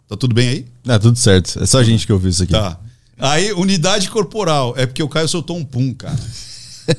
[0.07, 0.65] Tá tudo bem aí?
[0.87, 1.61] Ah, tudo certo.
[1.61, 2.53] É só a gente que ouviu isso aqui.
[2.53, 2.79] Tá.
[3.21, 4.73] Aí, unidade corporal.
[4.77, 6.17] É porque o Caio soltou um pum, cara.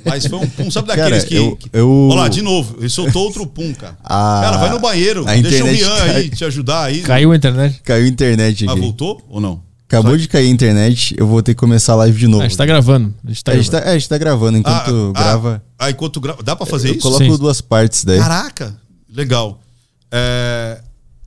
[0.04, 1.34] Mas foi um pum, sabe Cara, daqueles que.
[1.34, 2.76] eu- que- eu- Olha lá, de novo.
[2.78, 3.98] Ele soltou outro pum, cara.
[4.02, 5.28] A- Cara, vai no banheiro.
[5.28, 7.00] a Deixa o Rian cai- aí te ajudar aí.
[7.02, 7.80] Caiu a internet.
[7.82, 8.80] Caiu a internet Ah, aqui.
[8.80, 9.60] voltou ou não?
[9.86, 12.42] Acabou de cair a internet, eu vou ter que começar a live de novo.
[12.42, 13.14] Ah, a gente tá gravando.
[13.22, 13.84] A gente tá a, gente gravando.
[13.84, 15.62] tá, é, a gente tá gravando enquanto grava.
[15.78, 16.42] Ah, enquanto grava.
[16.42, 17.02] Dá pra fazer eu isso?
[17.02, 17.36] coloco Sim.
[17.36, 18.18] duas partes daí.
[18.18, 18.74] Caraca,
[19.14, 19.60] legal.
[20.10, 20.80] É,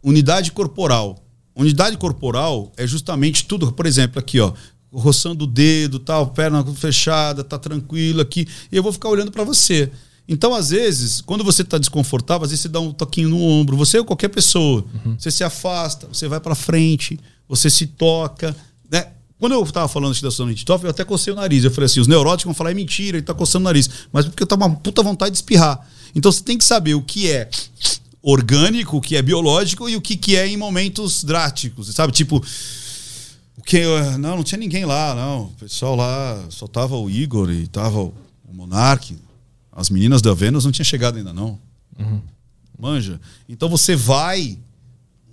[0.03, 1.17] unidade corporal.
[1.55, 4.51] Unidade corporal é justamente tudo, por exemplo, aqui, ó,
[4.95, 9.43] roçando o dedo, tal, perna fechada, tá tranquilo aqui, e eu vou ficar olhando para
[9.43, 9.91] você.
[10.27, 13.77] Então, às vezes, quando você tá desconfortável, às vezes você dá um toquinho no ombro,
[13.77, 14.83] você ou qualquer pessoa,
[15.19, 18.55] você se afasta, você vai para frente, você se toca,
[18.89, 19.07] né?
[19.37, 21.63] Quando eu tava falando da Sonny Titoff, eu até cocei o nariz.
[21.63, 23.89] Eu falei assim: os neuróticos vão falar, é mentira, ele tá coçando o nariz.
[24.11, 25.85] Mas porque eu tava uma puta vontade de espirrar.
[26.15, 27.49] Então você tem que saber o que é
[28.23, 32.11] orgânico, o que é biológico e o que, que é em momentos drásticos, sabe?
[32.11, 32.43] Tipo,
[33.57, 33.83] o que
[34.17, 35.43] não, não tinha ninguém lá, não.
[35.43, 38.13] O pessoal lá só tava o Igor e tava o
[38.51, 39.17] Monark.
[39.71, 41.59] As meninas da Vênus não tinham chegado ainda não.
[42.77, 43.19] Manja.
[43.47, 44.57] Então você vai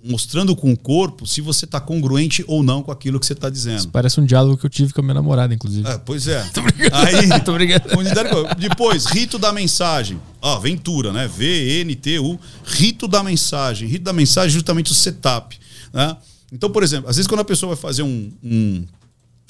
[0.03, 3.49] mostrando com o corpo se você tá congruente ou não com aquilo que você tá
[3.49, 3.87] dizendo.
[3.89, 5.87] Parece um diálogo que eu tive com a minha namorada, inclusive.
[5.87, 6.41] É, pois é.
[6.91, 7.87] Aí, Tô brincando.
[8.59, 10.19] Depois, rito da mensagem.
[10.41, 11.27] Ó, Ventura, né?
[11.27, 12.37] V-N-T-U.
[12.65, 13.87] Rito da mensagem.
[13.87, 15.57] Rito da mensagem é justamente o setup.
[15.93, 16.17] Né?
[16.53, 18.85] Então, por exemplo, às vezes quando a pessoa vai fazer um, um,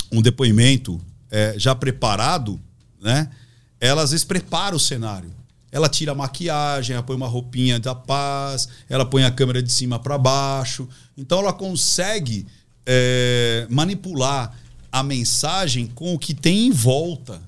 [0.09, 2.57] um depoimento é, já preparado,
[3.01, 3.29] né?
[3.77, 5.29] Ela às vezes prepara o cenário.
[5.69, 9.69] Ela tira a maquiagem, ela põe uma roupinha da paz, ela põe a câmera de
[9.69, 10.87] cima para baixo.
[11.17, 12.47] Então ela consegue
[12.85, 14.55] é, manipular
[14.89, 17.41] a mensagem com o que tem em volta.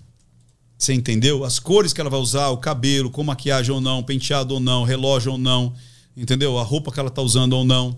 [0.77, 1.45] Você entendeu?
[1.45, 4.83] As cores que ela vai usar, o cabelo, com maquiagem ou não, penteado ou não,
[4.83, 5.73] relógio ou não,
[6.17, 6.59] entendeu?
[6.59, 7.97] A roupa que ela tá usando ou não.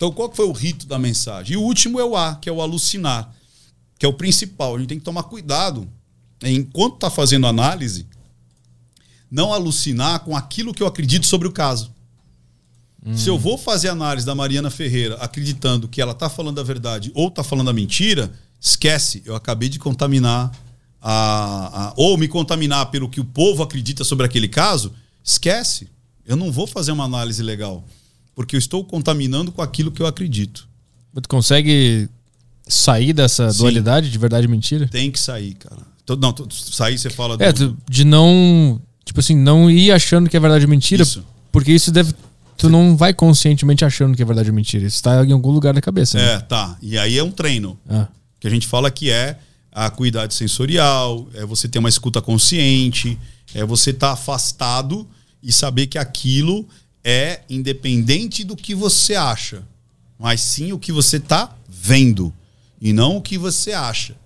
[0.00, 1.52] Então, qual foi o rito da mensagem?
[1.52, 3.34] E o último é o A, que é o alucinar,
[3.98, 4.74] que é o principal.
[4.74, 5.86] A gente tem que tomar cuidado,
[6.42, 8.06] enquanto tá fazendo análise,
[9.30, 11.92] não alucinar com aquilo que eu acredito sobre o caso.
[13.14, 17.12] Se eu vou fazer análise da Mariana Ferreira acreditando que ela tá falando a verdade
[17.14, 20.50] ou tá falando a mentira, esquece, eu acabei de contaminar
[20.98, 25.88] a, a- ou me contaminar pelo que o povo acredita sobre aquele caso, esquece.
[26.26, 27.84] Eu não vou fazer uma análise legal,
[28.40, 30.66] porque eu estou contaminando com aquilo que eu acredito.
[31.22, 32.08] Tu consegue
[32.66, 33.58] sair dessa Sim.
[33.58, 34.88] dualidade de verdade e mentira?
[34.88, 35.82] Tem que sair, cara.
[36.02, 38.80] Então, Não, sair você fala É, tu- de não.
[39.04, 41.02] Tipo assim, não ir achando que é verdade ou mentira.
[41.02, 41.22] Isso.
[41.52, 42.14] Porque isso deve.
[42.56, 44.86] Tu não vai conscientemente achando que é verdade ou mentira.
[44.86, 46.16] Isso tá em algum lugar da cabeça.
[46.16, 46.32] né?
[46.34, 46.78] É, tá.
[46.80, 47.78] E aí é um treino.
[47.88, 48.08] Ah.
[48.40, 49.38] que a gente fala que é
[49.70, 53.18] a acuidade sensorial, é você ter uma escuta consciente,
[53.54, 55.06] é você estar afastado
[55.42, 56.66] e saber que aquilo
[57.04, 59.62] é independente do que você acha,
[60.18, 62.32] mas sim o que você está vendo
[62.80, 64.16] e não o que você acha.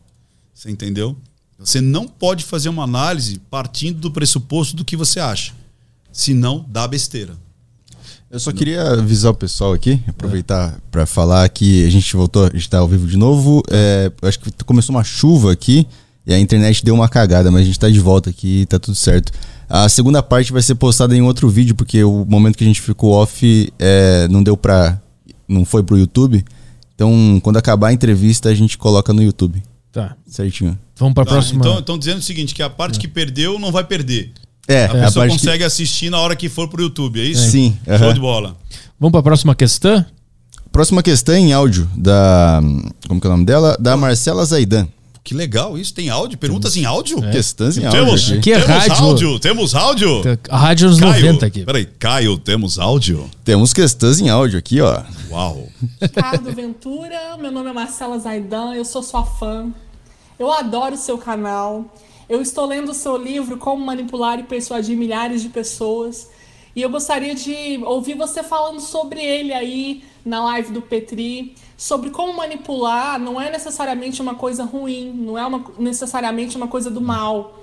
[0.52, 1.16] Você entendeu?
[1.58, 5.52] Você não pode fazer uma análise partindo do pressuposto do que você acha,
[6.12, 7.36] senão dá besteira.
[8.30, 12.50] Eu só queria avisar o pessoal aqui, aproveitar pra falar que a gente voltou, a
[12.50, 13.62] gente tá ao vivo de novo.
[13.70, 15.86] É, acho que começou uma chuva aqui
[16.26, 18.76] e a internet deu uma cagada, mas a gente tá de volta aqui e tá
[18.76, 19.32] tudo certo.
[19.68, 22.80] A segunda parte vai ser postada em outro vídeo, porque o momento que a gente
[22.80, 25.00] ficou off é, não deu pra.
[25.48, 26.44] não foi pro YouTube.
[26.94, 29.62] Então, quando acabar a entrevista, a gente coloca no YouTube.
[29.92, 30.16] Tá.
[30.26, 30.78] Certinho.
[30.96, 31.32] Vamos pra Tá?
[31.32, 31.60] próxima.
[31.60, 34.32] Então, estão dizendo o seguinte, que a parte que perdeu não vai perder.
[34.68, 37.50] É, A pessoa parte que- consegue assistir na hora que for pro YouTube, é isso?
[37.50, 38.14] Sim, Show aham.
[38.14, 38.56] de bola.
[38.98, 40.04] Vamos pra próxima questão?
[40.72, 42.60] Próxima questão é em áudio, da.
[43.06, 43.76] Como que é o nome dela?
[43.78, 44.88] Da Marcela Zaidan.
[45.24, 45.94] Que legal isso.
[45.94, 46.36] Tem áudio?
[46.36, 47.18] Perguntas em áudio?
[47.32, 48.04] Questões em áudio.
[48.04, 48.40] Temos, aqui.
[48.40, 49.04] Que é temos rádio.
[49.04, 49.38] áudio.
[49.40, 50.22] Temos áudio.
[50.50, 51.64] A rádio anos Caio, 90 aqui.
[51.64, 53.30] Peraí, Caio, temos áudio?
[53.42, 55.02] Temos questões em áudio aqui, ó.
[55.30, 55.66] Uau.
[55.98, 59.72] Ricardo Ventura, meu nome é Marcela Zaidan, eu sou sua fã.
[60.38, 61.86] Eu adoro o seu canal.
[62.28, 66.28] Eu estou lendo o seu livro Como Manipular e Persuadir Milhares de Pessoas.
[66.74, 72.10] E eu gostaria de ouvir você falando sobre ele aí na live do Petri, sobre
[72.10, 77.00] como manipular não é necessariamente uma coisa ruim, não é uma- necessariamente uma coisa do
[77.00, 77.60] mal.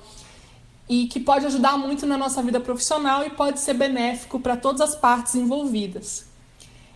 [0.90, 4.82] E que pode ajudar muito na nossa vida profissional e pode ser benéfico para todas
[4.82, 6.26] as partes envolvidas.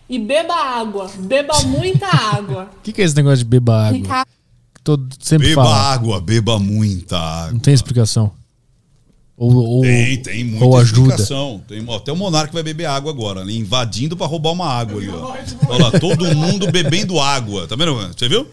[0.08, 2.70] E beba água, beba muita água.
[2.78, 3.98] O que, que é esse negócio de beba água?
[3.98, 4.28] Ricardo,
[4.84, 5.76] Todo, sempre Beba fala.
[5.76, 7.52] água, beba muita água.
[7.52, 8.30] Não tem explicação.
[9.36, 11.00] Ou, ou, Tem, tem muita ou ajuda.
[11.00, 11.62] explicação.
[11.68, 14.98] Tem, ó, até o Monarca vai beber água agora, ali, invadindo pra roubar uma água
[14.98, 15.36] ali, ó.
[15.68, 17.66] Olha lá, todo mundo bebendo água.
[17.66, 17.94] Tá vendo?
[18.16, 18.46] Você viu?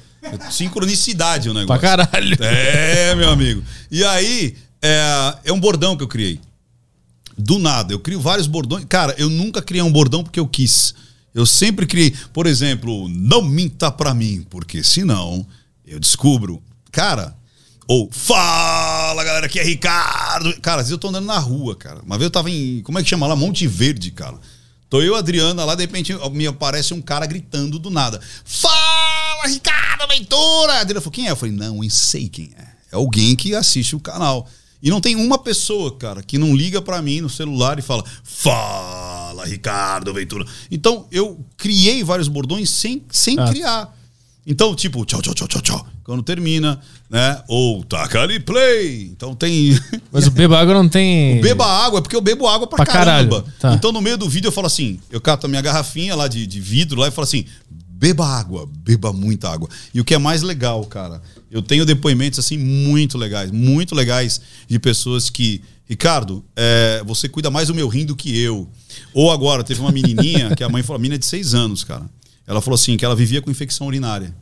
[0.52, 1.80] Sincronicidade o negócio.
[1.80, 2.38] Pra caralho.
[2.42, 3.64] É, meu amigo.
[3.90, 6.40] E aí, é, é um bordão que eu criei.
[7.38, 7.94] Do nada.
[7.94, 8.86] Eu crio vários bordões.
[8.88, 10.94] Cara, eu nunca criei um bordão porque eu quis.
[11.34, 15.46] Eu sempre criei, por exemplo, não minta pra mim, porque senão
[15.86, 16.62] eu descubro.
[16.92, 17.36] Cara,
[17.88, 18.93] ou fala
[19.24, 20.54] galera, aqui é Ricardo.
[20.62, 22.02] Cara, às vezes eu tô andando na rua, cara.
[22.06, 23.36] Uma vez eu tava em, como é que chama lá?
[23.36, 24.38] Monte Verde, cara.
[24.90, 28.22] Tô eu e a Adriana lá, de repente me aparece um cara gritando do nada.
[28.46, 30.74] Fala, Ricardo Ventura!
[30.74, 31.32] A Adriana falou, quem é?
[31.32, 32.62] Eu falei, não, eu sei quem é.
[32.92, 34.48] É alguém que assiste o canal.
[34.84, 38.04] E não tem uma pessoa, cara, que não liga pra mim no celular e fala:
[38.24, 40.46] Fala, Ricardo Ventura.
[40.70, 43.48] Então, eu criei vários bordões sem, sem Ah.
[43.50, 43.98] criar.
[44.46, 45.88] Então, tipo, tchau, tchau, tchau, tchau, tchau.
[46.04, 47.42] Quando termina, né?
[47.48, 49.04] Ou taca ali play.
[49.06, 49.80] Então tem.
[50.12, 51.40] Mas o Beba Água não tem.
[51.40, 53.54] Beba água, é porque eu bebo água pra, Pra caralho, caramba.
[53.60, 53.74] tá.
[53.74, 56.46] Então, no meio do vídeo, eu falo assim: eu cato a minha garrafinha lá de,
[56.46, 57.46] de vidro lá e falo assim:
[57.88, 59.70] beba água, beba muita água.
[59.94, 64.42] E o que é mais legal, cara, eu tenho depoimentos assim muito legais, muito legais
[64.68, 65.62] de pessoas que.
[65.86, 68.68] Ricardo, é, você cuida mais do meu rim do que eu.
[69.14, 71.84] Ou agora, teve uma menininha que a mãe falou, a menina é de seis anos,
[71.84, 72.04] cara.
[72.46, 74.36] Ela falou assim, que ela vivia com infecção urinária.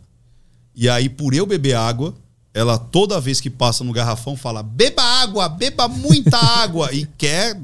[0.76, 2.16] E aí, por eu beber água,
[2.54, 6.94] ela toda vez que passa no garrafão fala: beba água, beba muita água.
[6.94, 7.58] E quer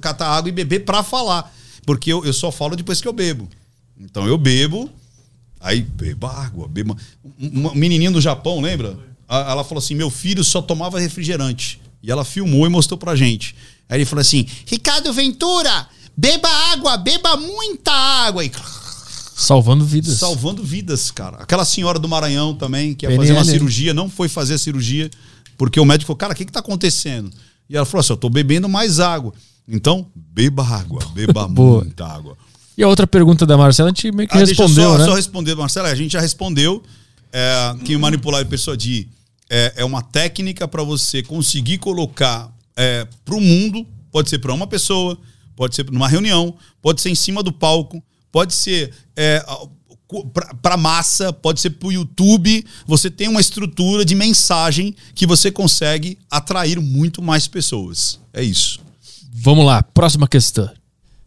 [0.00, 1.52] catar água e beber pra falar.
[1.84, 3.48] Porque eu, eu só falo depois que eu bebo.
[3.98, 4.88] Então eu bebo,
[5.60, 6.96] aí beba água, beba.
[7.38, 8.98] Um, menininho do Japão, lembra?
[9.28, 11.80] Ela falou assim: meu filho só tomava refrigerante.
[12.02, 13.54] E ela filmou e mostrou pra gente.
[13.88, 15.86] Aí ele falou assim: Ricardo Ventura,
[16.16, 18.42] beba água, beba muita água.
[18.42, 18.50] E
[19.40, 20.18] Salvando vidas.
[20.18, 21.38] Salvando vidas, cara.
[21.38, 23.26] Aquela senhora do Maranhão também, que ia PNL.
[23.28, 25.10] fazer uma cirurgia, não foi fazer a cirurgia,
[25.56, 27.30] porque o médico falou, cara, o que que tá acontecendo?
[27.68, 29.32] E ela falou assim, eu tô bebendo mais água.
[29.66, 32.36] Então, beba água, beba muita água.
[32.76, 35.04] E a outra pergunta da Marcela, a gente meio que Ah, respondeu, só, né?
[35.04, 36.82] só responder, Marcela, a gente já respondeu
[37.32, 39.08] é, que manipular e persuadir
[39.48, 44.52] é, é uma técnica para você conseguir colocar é, para o mundo, pode ser para
[44.54, 45.18] uma pessoa,
[45.56, 48.02] pode ser numa reunião, pode ser em cima do palco,
[48.32, 49.44] pode ser é,
[50.60, 52.64] para massa, pode ser para o YouTube.
[52.86, 58.18] Você tem uma estrutura de mensagem que você consegue atrair muito mais pessoas.
[58.32, 58.80] É isso.
[59.32, 60.68] Vamos lá, próxima questão.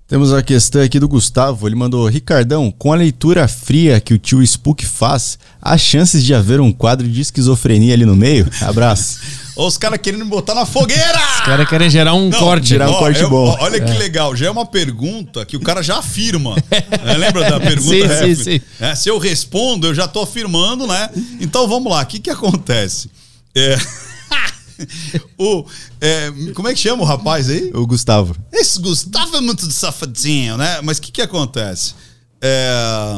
[0.06, 1.67] Temos a questão aqui do Gustavo.
[1.67, 6.33] Ele mandou: Ricardão, com a leitura fria que o tio Spook faz, há chances de
[6.33, 8.48] haver um quadro de esquizofrenia ali no meio?
[8.61, 9.19] Abraço.
[9.56, 11.19] Olha os caras querendo me botar na fogueira!
[11.35, 12.67] Os caras querem gerar um Não, corte.
[12.69, 13.49] gerar um ó, corte eu- bom.
[13.49, 16.56] ó, Olha que legal, já é uma pergunta que o cara já afirma.
[17.06, 17.90] É, lembra da pergunta?
[17.95, 18.61] Sim, É, sim, sim.
[18.80, 21.09] é, se eu respondo, eu já tô afirmando, né?
[21.40, 23.09] Então vamos lá, o que que acontece?
[23.56, 23.77] É,
[25.38, 25.65] o,
[26.01, 27.72] é, como é que chama o rapaz aí?
[27.73, 28.35] O Gustavo.
[28.51, 30.80] Esse Gustavo é muito safadinho, né?
[30.82, 31.93] Mas o que, que acontece?
[32.41, 33.14] É,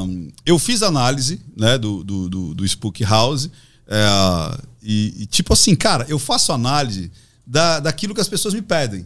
[0.46, 3.50] eu fiz análise né, do, do, do, do Spook House.
[3.88, 7.12] É, e, e, tipo assim, cara, eu faço análise
[7.46, 9.06] da, daquilo que as pessoas me pedem.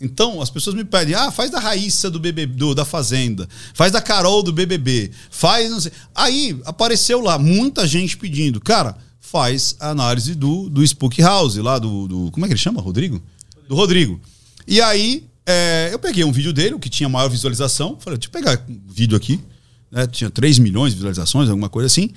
[0.00, 3.90] Então, as pessoas me pedem, ah, faz da Raíssa do BBB, do- da Fazenda, faz
[3.90, 5.90] da Carol do BBB, faz não sei.
[6.14, 11.80] Aí apareceu lá muita gente pedindo, cara, faz a análise do, do Spook House, lá
[11.80, 12.80] do, do- Como é que ele chama?
[12.80, 13.20] Rodrigo?
[13.68, 14.20] Do Rodrigo.
[14.68, 18.28] E aí, é, eu peguei um vídeo dele, o que tinha maior visualização, falei, deixa
[18.28, 19.40] eu pegar um vídeo aqui,
[19.90, 20.06] né?
[20.06, 22.10] Tinha 3 milhões de visualizações, alguma coisa assim.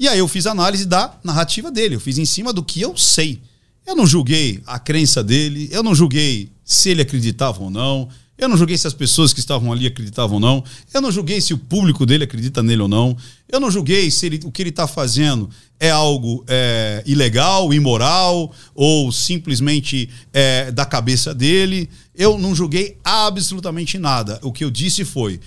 [0.00, 2.96] E aí eu fiz análise da narrativa dele, eu fiz em cima do que eu
[2.96, 3.38] sei.
[3.86, 8.48] Eu não julguei a crença dele, eu não julguei se ele acreditava ou não, eu
[8.48, 10.64] não julguei se as pessoas que estavam ali acreditavam ou não,
[10.94, 13.14] eu não julguei se o público dele acredita nele ou não,
[13.46, 18.50] eu não julguei se ele- o que ele está fazendo é algo é, ilegal, imoral
[18.74, 21.90] ou simplesmente é, da cabeça dele.
[22.14, 24.38] Eu não julguei absolutamente nada.
[24.42, 25.38] O que eu disse foi: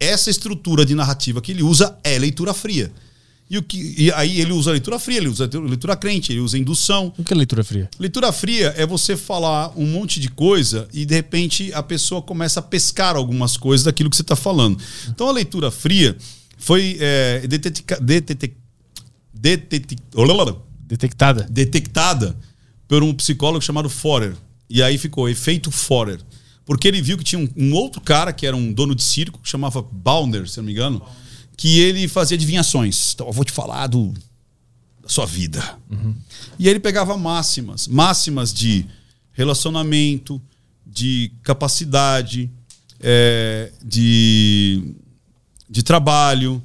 [0.00, 2.90] essa estrutura de narrativa que ele usa é leitura fria.
[3.52, 6.56] E, o que, e aí ele usa leitura fria, ele usa leitura crente, ele usa
[6.56, 7.12] indução.
[7.18, 7.90] O que é leitura fria?
[7.98, 12.60] Leitura fria é você falar um monte de coisa e de repente a pessoa começa
[12.60, 14.78] a pescar algumas coisas daquilo que você está falando.
[15.06, 16.16] Então a leitura fria
[16.56, 18.56] foi é, detetica- detete-
[19.34, 19.98] detete-
[20.80, 21.46] Detectada.
[21.50, 22.36] detectada
[22.88, 24.34] por um psicólogo chamado Forer.
[24.68, 26.20] E aí ficou efeito Forer.
[26.64, 29.38] Porque ele viu que tinha um, um outro cara que era um dono de circo,
[29.42, 31.02] que chamava Bauner, se não me engano,
[31.62, 33.12] que ele fazia adivinhações.
[33.14, 34.12] Então eu vou te falar do,
[35.00, 35.78] da sua vida.
[36.58, 38.84] E aí ele pegava máximas, máximas de
[39.30, 40.42] relacionamento,
[40.84, 42.50] de capacidade,
[42.98, 44.92] é, de,
[45.70, 46.60] de trabalho,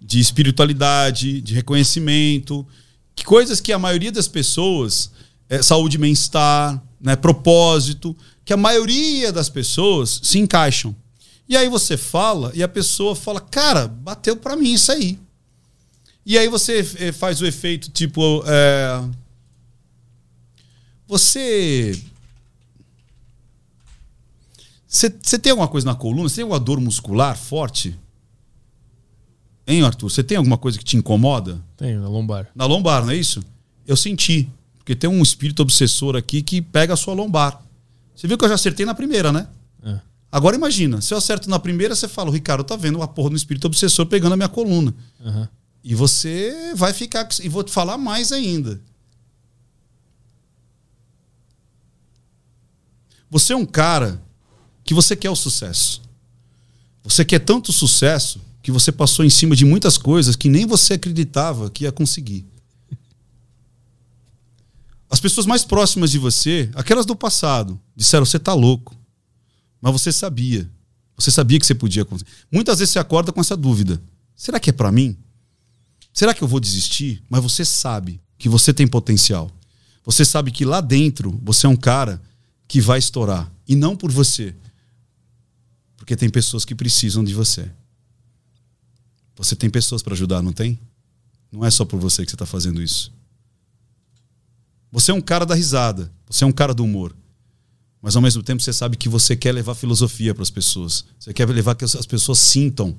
[0.00, 2.66] de espiritualidade, de reconhecimento,
[3.14, 5.10] que coisas que a maioria das pessoas
[5.46, 10.96] é, saúde e bem-estar, né, propósito, que a maioria das pessoas se encaixam.
[11.48, 15.18] E aí você fala e a pessoa fala, cara, bateu pra mim isso aí.
[16.26, 19.02] E aí você eh, faz o efeito tipo, é,
[21.06, 21.98] você
[24.88, 26.28] você tem alguma coisa na coluna?
[26.28, 27.98] Você tem alguma dor muscular forte?
[29.66, 30.10] Hein, Arthur?
[30.10, 31.62] Você tem alguma coisa que te incomoda?
[31.76, 32.48] Tem, na lombar.
[32.54, 33.44] Na lombar, não é isso?
[33.86, 34.48] Eu senti.
[34.78, 37.62] Porque tem um espírito obsessor aqui que pega a sua lombar.
[38.16, 39.46] Você viu que eu já acertei na primeira, né?
[39.82, 40.00] É.
[40.30, 43.30] Agora imagina, se eu acerto na primeira, você fala, o Ricardo tá vendo a porra
[43.30, 44.94] do espírito obsessor pegando a minha coluna.
[45.24, 45.48] Aham.
[45.82, 47.26] E você vai ficar.
[47.42, 48.80] E vou te falar mais ainda.
[53.30, 54.22] Você é um cara
[54.84, 56.02] que você quer o sucesso.
[57.02, 60.94] Você quer tanto sucesso que você passou em cima de muitas coisas que nem você
[60.94, 62.46] acreditava que ia conseguir.
[65.10, 68.94] As pessoas mais próximas de você, aquelas do passado, disseram: você tá louco.
[69.80, 70.68] Mas você sabia.
[71.16, 72.30] Você sabia que você podia conseguir.
[72.50, 74.00] Muitas vezes você acorda com essa dúvida:
[74.36, 75.16] será que é para mim?
[76.12, 77.22] Será que eu vou desistir?
[77.28, 79.50] Mas você sabe que você tem potencial.
[80.04, 82.22] Você sabe que lá dentro você é um cara
[82.66, 83.52] que vai estourar.
[83.66, 84.54] E não por você.
[85.96, 87.70] Porque tem pessoas que precisam de você.
[89.36, 90.78] Você tem pessoas para ajudar, não tem?
[91.52, 93.12] Não é só por você que você está fazendo isso.
[94.90, 96.10] Você é um cara da risada.
[96.28, 97.14] Você é um cara do humor.
[98.00, 101.04] Mas ao mesmo tempo você sabe que você quer levar filosofia para as pessoas.
[101.18, 102.96] Você quer levar que as pessoas sintam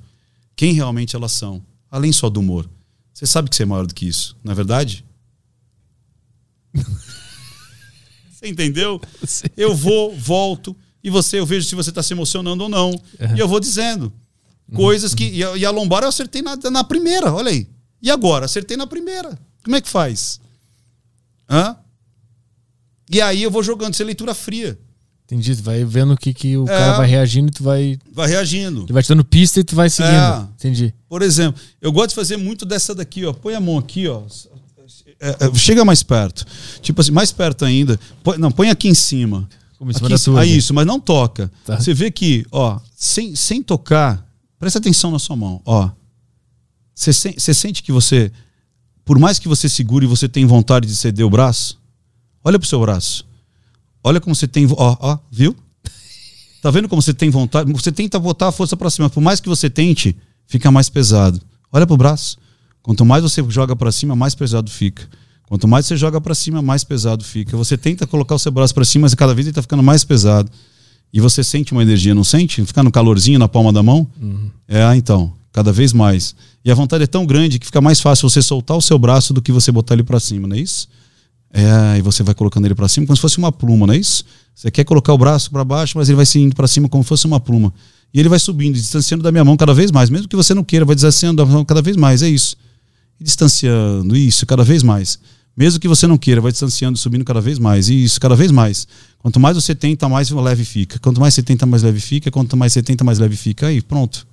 [0.54, 2.68] quem realmente elas são, além só do humor.
[3.14, 5.04] Você sabe que você é maior do que isso, não é verdade?
[8.30, 9.00] você entendeu?
[9.56, 12.90] Eu vou, volto, e você, eu vejo se você está se emocionando ou não.
[13.34, 14.12] E eu vou dizendo
[14.74, 15.24] coisas que.
[15.24, 17.66] E a, e a lombar eu acertei na, na primeira, olha aí.
[18.02, 18.44] E agora?
[18.46, 19.38] Acertei na primeira.
[19.64, 20.40] Como é que faz?
[21.48, 21.76] Hã?
[23.10, 24.78] E aí eu vou jogando, isso é leitura fria.
[25.30, 25.54] Entendi.
[25.56, 26.66] Tu vai vendo o que, que o É.
[26.66, 27.98] cara vai reagindo e tu vai.
[28.12, 28.82] Vai reagindo.
[28.82, 30.12] Ele vai te dando pista e tu vai seguindo.
[30.14, 30.46] É.
[30.56, 30.92] Entendi.
[31.08, 33.32] Por exemplo, eu gosto de fazer muito dessa daqui, ó.
[33.32, 34.22] Põe a mão aqui, ó.
[35.20, 36.44] É, é, chega mais perto.
[36.82, 37.98] Tipo assim, mais perto ainda.
[38.24, 39.48] Põe- não, põe aqui em cima.
[39.78, 40.40] Como em cima Aqui da tua.
[40.40, 41.50] Ah, isso, mas não toca.
[41.64, 41.78] Tá.
[41.78, 44.26] Você vê que, ó, sem, sem tocar,
[44.58, 45.90] presta atenção na sua mão, ó.
[46.94, 48.30] Você, sen- você sente que você,
[49.04, 51.78] por mais que você segure, você tem vontade de ceder o braço?
[52.44, 53.24] Olha pro seu braço.
[54.02, 55.54] Olha como você tem, ó, ó, viu?
[56.62, 57.72] Tá vendo como você tem vontade?
[57.72, 61.40] Você tenta botar a força pra cima, por mais que você tente, fica mais pesado.
[61.72, 62.38] Olha pro braço.
[62.82, 65.08] Quanto mais você joga pra cima, mais pesado fica.
[65.46, 67.56] Quanto mais você joga pra cima, mais pesado fica.
[67.56, 70.04] Você tenta colocar o seu braço pra cima, mas cada vez ele tá ficando mais
[70.04, 70.50] pesado.
[71.12, 72.64] E você sente uma energia, não sente?
[72.64, 74.06] Ficar no calorzinho na palma da mão?
[74.68, 76.36] É, então, cada vez mais.
[76.64, 79.34] E a vontade é tão grande que fica mais fácil você soltar o seu braço
[79.34, 80.88] do que você botar ele pra cima, não é isso?
[81.52, 83.96] É, e você vai colocando ele pra cima como se fosse uma pluma, não é
[83.96, 84.24] isso?
[84.54, 87.02] Você quer colocar o braço pra baixo, mas ele vai se indo pra cima como
[87.02, 87.72] se fosse uma pluma.
[88.12, 90.62] E ele vai subindo, distanciando da minha mão cada vez mais, mesmo que você não
[90.62, 92.56] queira, vai distanciando da mão cada vez mais, é isso.
[93.20, 95.18] E distanciando, isso, cada vez mais.
[95.56, 98.86] Mesmo que você não queira, vai distanciando, subindo cada vez mais, isso, cada vez mais.
[99.18, 100.98] Quanto mais você tenta, mais leve fica.
[100.98, 102.30] Quanto mais você tenta, mais leve fica.
[102.30, 103.66] Quanto mais você tenta, mais leve fica.
[103.66, 104.26] Aí, pronto.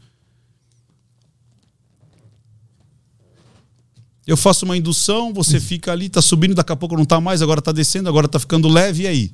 [4.28, 7.42] Eu faço uma indução, você fica ali, tá subindo, daqui a pouco não tá mais,
[7.42, 9.32] agora tá descendo, agora tá ficando leve, e aí?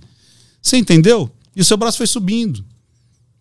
[0.62, 1.32] Você entendeu?
[1.56, 2.64] E o seu braço foi subindo.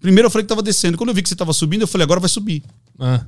[0.01, 0.97] Primeiro eu falei que tava descendo.
[0.97, 2.63] Quando eu vi que você tava subindo, eu falei, agora vai subir.
[2.99, 3.25] Ah.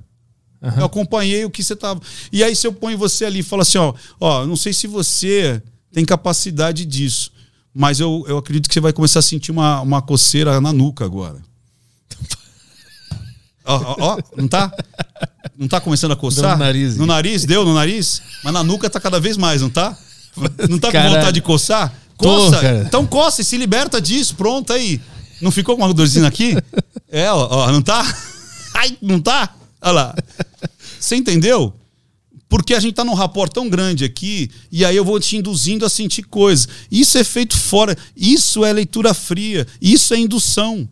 [0.79, 2.01] Eu acompanhei o que você tava.
[2.33, 4.87] E aí, se eu ponho você ali e falo assim, ó, ó, não sei se
[4.87, 5.63] você
[5.93, 7.31] tem capacidade disso,
[7.75, 11.05] mas eu, eu acredito que você vai começar a sentir uma, uma coceira na nuca
[11.05, 11.43] agora.
[13.65, 14.73] Ó, ó, ó, não tá?
[15.59, 16.43] Não tá começando a coçar?
[16.43, 16.97] Deu no nariz.
[16.97, 18.21] No nariz, deu no nariz?
[18.43, 19.97] Mas na nuca tá cada vez mais, não tá?
[20.69, 21.15] Não tá com Caralho.
[21.15, 21.93] vontade de coçar?
[22.19, 22.61] Tô, Coça!
[22.61, 22.85] cara.
[22.87, 25.01] então coça e se liberta disso, pronto aí.
[25.41, 26.57] Não ficou com uma dorzinha aqui?
[27.11, 28.03] É, ó, ó, não tá?
[28.75, 29.55] Ai, não tá?
[29.81, 30.15] Olha lá.
[30.99, 31.73] Você entendeu?
[32.49, 35.85] Porque a gente tá num rapport tão grande aqui, e aí eu vou te induzindo
[35.85, 36.69] a sentir coisas.
[36.91, 37.97] Isso é feito fora.
[38.17, 39.67] Isso é leitura fria.
[39.81, 40.89] Isso é indução.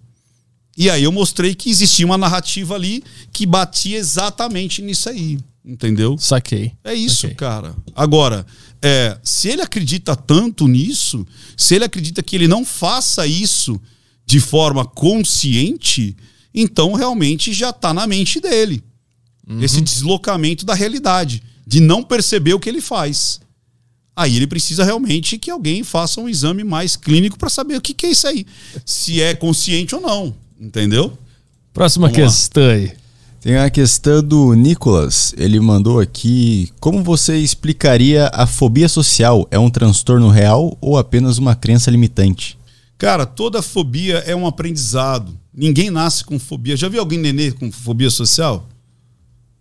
[0.76, 3.02] E aí eu mostrei que existia uma narrativa ali
[3.32, 5.38] que batia exatamente nisso aí.
[5.64, 6.16] Entendeu?
[6.18, 6.72] Saquei.
[6.82, 7.36] É isso, Ok.
[7.36, 7.74] cara.
[7.94, 8.44] Agora,
[8.80, 11.24] é, se ele acredita tanto nisso,
[11.56, 13.80] se ele acredita que ele não faça isso
[14.26, 16.16] de forma consciente,
[16.54, 18.82] então realmente já está na mente dele.
[19.60, 23.40] Esse deslocamento da realidade, de não perceber o que ele faz.
[24.16, 27.92] Aí ele precisa realmente que alguém faça um exame mais clínico para saber o que,
[27.92, 28.46] que é isso aí.
[28.86, 30.34] Se é consciente ou não.
[30.62, 31.18] Entendeu?
[31.74, 32.28] Próxima Vamos lá.
[32.28, 32.92] questão aí.
[33.40, 35.34] Tem a questão do Nicolas.
[35.36, 39.48] Ele mandou aqui: Como você explicaria a fobia social?
[39.50, 42.56] É um transtorno real ou apenas uma crença limitante?
[42.96, 45.36] Cara, toda fobia é um aprendizado.
[45.52, 46.76] Ninguém nasce com fobia.
[46.76, 48.68] Já viu alguém nenê com fobia social?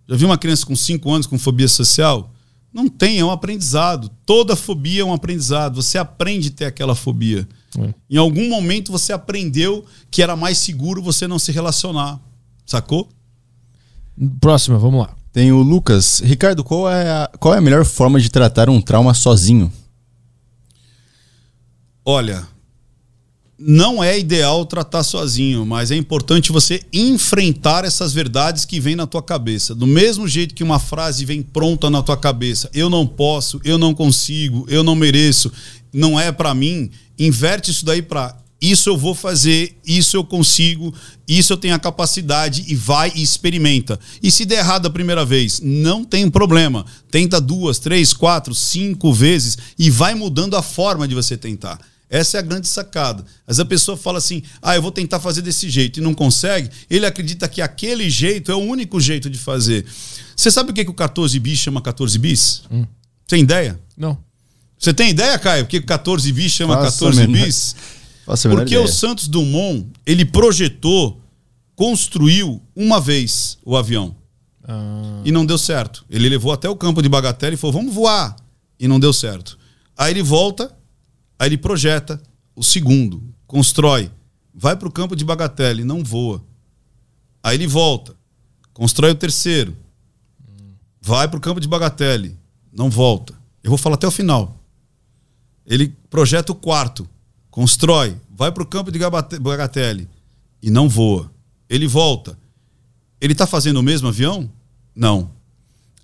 [0.08, 2.32] Já viu uma criança com 5 anos com fobia social?
[2.72, 4.12] Não tem, é um aprendizado.
[4.28, 5.82] Toda fobia é um aprendizado.
[5.82, 7.48] Você aprende a ter aquela fobia.
[7.80, 7.94] É.
[8.10, 12.20] Em algum momento você aprendeu que era mais seguro você não se relacionar.
[12.66, 13.10] Sacou?
[14.40, 15.16] Próxima, vamos lá.
[15.32, 16.20] Tem o Lucas.
[16.20, 19.72] Ricardo, qual é, a, qual é a melhor forma de tratar um trauma sozinho?
[22.04, 22.46] Olha,
[23.62, 29.06] não é ideal tratar sozinho, mas é importante você enfrentar essas verdades que vêm na
[29.06, 29.76] tua cabeça.
[29.76, 33.78] Do mesmo jeito que uma frase vem pronta na tua cabeça, eu não posso, eu
[33.78, 35.52] não consigo, eu não mereço,
[35.94, 40.94] não é pra mim, inverte isso daí pra isso eu vou fazer, isso eu consigo,
[41.28, 44.00] isso eu tenho a capacidade e vai e experimenta.
[44.22, 46.86] E se der errado a primeira vez, não tem problema.
[47.10, 51.80] Tenta duas, três, quatro, cinco vezes e vai mudando a forma de você tentar.
[52.12, 53.24] Essa é a grande sacada.
[53.48, 56.70] Mas a pessoa fala assim: ah, eu vou tentar fazer desse jeito e não consegue.
[56.90, 59.86] Ele acredita que aquele jeito é o único jeito de fazer.
[60.36, 62.64] Você sabe o que, que o 14 bis chama 14 bis?
[63.26, 63.80] Tem ideia?
[63.96, 64.18] Não.
[64.78, 65.64] Você tem ideia, Caio?
[65.64, 67.76] Por que o 14 bis chama Faço a 14 menor- bis?
[68.26, 68.86] Faço a menor Porque ideia.
[68.86, 71.22] o Santos Dumont, ele projetou,
[71.76, 74.16] construiu uma vez o avião.
[75.26, 76.06] E não deu certo.
[76.10, 78.36] Ele levou até o campo de Bagatelle e falou: vamos voar.
[78.80, 79.58] E não deu certo.
[79.98, 80.72] Aí ele volta,
[81.42, 82.22] aí ele projeta
[82.56, 84.12] o segundo, constrói,
[84.54, 86.46] vai para o campo de Bagatelle, não voa.
[87.42, 88.16] Aí ele volta,
[88.72, 89.76] constrói o terceiro,
[91.02, 92.38] vai para o campo de Bagatelle,
[92.72, 93.34] não volta.
[93.64, 94.56] Eu vou falar até o final.
[95.66, 97.10] Ele projeta o quarto,
[97.50, 100.08] constrói, vai para o campo de Bagatelle
[100.62, 101.32] e não voa.
[101.68, 102.38] Ele volta.
[103.20, 104.48] Ele está fazendo o mesmo avião?
[104.96, 105.32] Não.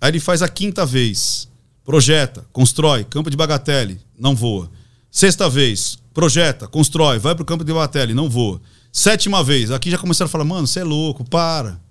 [0.02, 1.48] Aí ele faz a quinta vez.
[1.84, 4.72] Projeta, constrói, campo de Bagatelle, não voa.
[5.18, 8.62] Sexta vez, projeta, constrói, vai para o campo de Bagatelle, não voa.
[8.94, 11.82] Sétima vez, aqui já começaram a falar: mano, você é louco, para.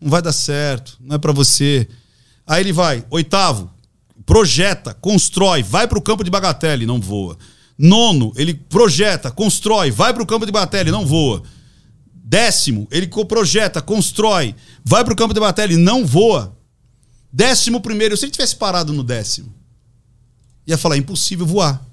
[0.00, 1.86] Não vai dar certo, não é para você.
[2.44, 3.70] Aí ele vai, oitavo,
[4.26, 7.38] projeta, constrói, vai para o campo de Bagatelle, não voa.
[7.78, 11.44] Nono, ele projeta, constrói, vai para o campo de Bagatelle, não voa.
[12.12, 16.58] Décimo, ele projeta, constrói, vai para o campo de Bagatelle, não voa.
[17.32, 19.54] Décimo primeiro, se ele tivesse parado no décimo,
[20.66, 21.91] ia falar, impossível voar.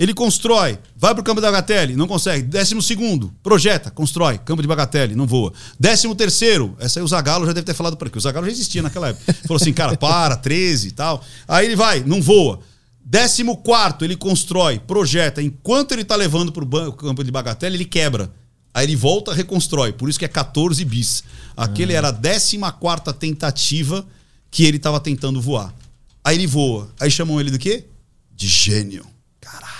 [0.00, 2.42] Ele constrói, vai para o campo de Bagatelle, não consegue.
[2.44, 5.52] Décimo segundo, projeta, constrói, campo de Bagatelle, não voa.
[5.78, 8.16] Décimo terceiro, essa aí o Zagalo já deve ter falado para aqui.
[8.16, 9.30] O Zagalo já existia naquela época.
[9.46, 11.22] Falou assim, cara, para, 13 e tal.
[11.46, 12.60] Aí ele vai, não voa.
[13.04, 15.42] Décimo quarto, ele constrói, projeta.
[15.42, 18.32] Enquanto ele tá levando para o campo de Bagatelle, ele quebra.
[18.72, 19.92] Aí ele volta, reconstrói.
[19.92, 21.24] Por isso que é 14 bis.
[21.54, 24.06] Aquele era a 14 quarta tentativa
[24.50, 25.74] que ele tava tentando voar.
[26.24, 26.88] Aí ele voa.
[26.98, 27.84] Aí chamam ele do quê?
[28.34, 29.04] De gênio.
[29.40, 29.79] Caraca,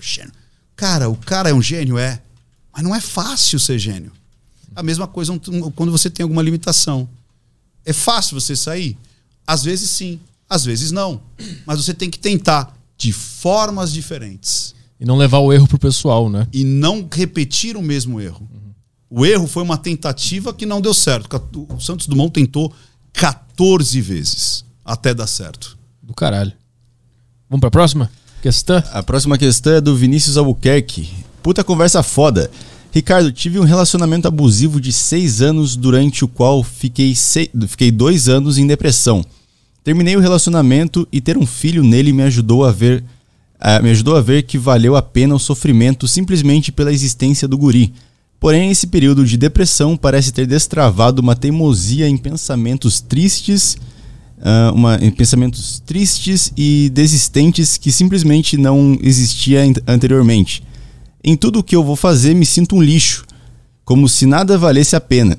[0.00, 0.32] gênio.
[0.74, 2.20] Cara, o cara é um gênio, é.
[2.72, 4.12] Mas não é fácil ser gênio.
[4.74, 5.32] A mesma coisa
[5.74, 7.08] quando você tem alguma limitação.
[7.84, 8.96] É fácil você sair?
[9.46, 11.20] Às vezes sim, às vezes não.
[11.64, 16.28] Mas você tem que tentar de formas diferentes E não levar o erro pro pessoal,
[16.28, 16.46] né?
[16.52, 18.48] e não repetir o mesmo erro.
[19.08, 21.28] O erro foi uma tentativa que não deu certo.
[21.70, 22.74] O Santos Dumont tentou
[23.12, 25.78] 14 vezes até dar certo.
[26.02, 26.52] Do caralho.
[27.48, 28.10] Vamos pra próxima?
[28.42, 28.82] Questão?
[28.92, 31.08] A próxima questão é do Vinícius Albuquerque.
[31.42, 32.50] Puta conversa foda.
[32.92, 38.28] Ricardo, tive um relacionamento abusivo de seis anos, durante o qual fiquei, sei- fiquei dois
[38.28, 39.24] anos em depressão.
[39.84, 43.04] Terminei o relacionamento e ter um filho nele me ajudou a ver
[43.58, 47.56] ah, me ajudou a ver que valeu a pena o sofrimento simplesmente pela existência do
[47.56, 47.92] guri.
[48.38, 53.78] Porém, esse período de depressão parece ter destravado uma teimosia em pensamentos tristes
[54.42, 60.62] ah, uma, em pensamentos tristes e desistentes que simplesmente não existia an- anteriormente.
[61.24, 63.24] Em tudo o que eu vou fazer, me sinto um lixo,
[63.84, 65.36] como se nada valesse a pena.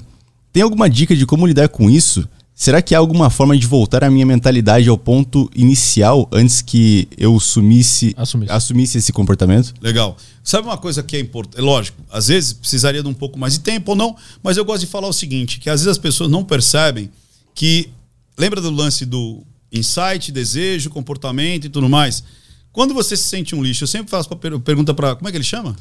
[0.51, 2.27] Tem alguma dica de como lidar com isso?
[2.59, 7.07] Será que há alguma forma de voltar a minha mentalidade ao ponto inicial antes que
[7.15, 8.51] eu sumisse, Assumisse.
[8.51, 9.75] assumisse esse comportamento?
[9.79, 10.17] Legal.
[10.43, 11.59] Sabe uma coisa que é importante?
[11.59, 14.65] É lógico, às vezes precisaria de um pouco mais de tempo ou não, mas eu
[14.65, 17.11] gosto de falar o seguinte: que às vezes as pessoas não percebem
[17.53, 17.89] que.
[18.37, 22.23] Lembra do lance do insight, desejo, comportamento e tudo mais?
[22.71, 25.15] Quando você se sente um lixo, eu sempre faço per- pergunta para.
[25.15, 25.75] Como é que ele chama?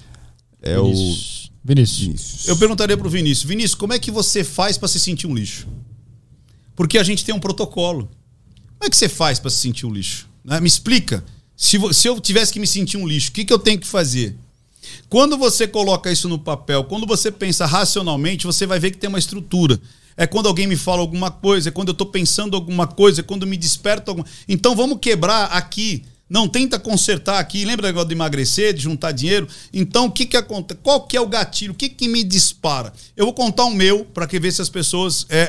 [0.63, 0.85] É o.
[0.85, 1.51] Vinícius.
[1.63, 2.49] Vinícius.
[2.49, 5.67] Eu perguntaria pro Vinícius: Vinícius, como é que você faz para se sentir um lixo?
[6.75, 8.09] Porque a gente tem um protocolo.
[8.79, 10.29] Como é que você faz para se sentir um lixo?
[10.45, 10.61] Né?
[10.61, 11.25] Me explica.
[11.57, 13.87] Se, se eu tivesse que me sentir um lixo, o que, que eu tenho que
[13.87, 14.37] fazer?
[15.09, 19.09] Quando você coloca isso no papel, quando você pensa racionalmente, você vai ver que tem
[19.09, 19.81] uma estrutura.
[20.17, 23.23] É quando alguém me fala alguma coisa, é quando eu tô pensando alguma coisa, é
[23.23, 24.27] quando me desperta alguma...
[24.49, 26.05] Então vamos quebrar aqui.
[26.29, 27.65] Não tenta consertar aqui.
[27.65, 29.47] Lembra do negócio de emagrecer, de juntar dinheiro?
[29.73, 30.81] Então, o que que acontece?
[30.83, 31.73] Qual que é o gatilho?
[31.73, 32.93] O que que me dispara?
[33.17, 35.49] Eu vou contar um meu para que ver se as pessoas é, é,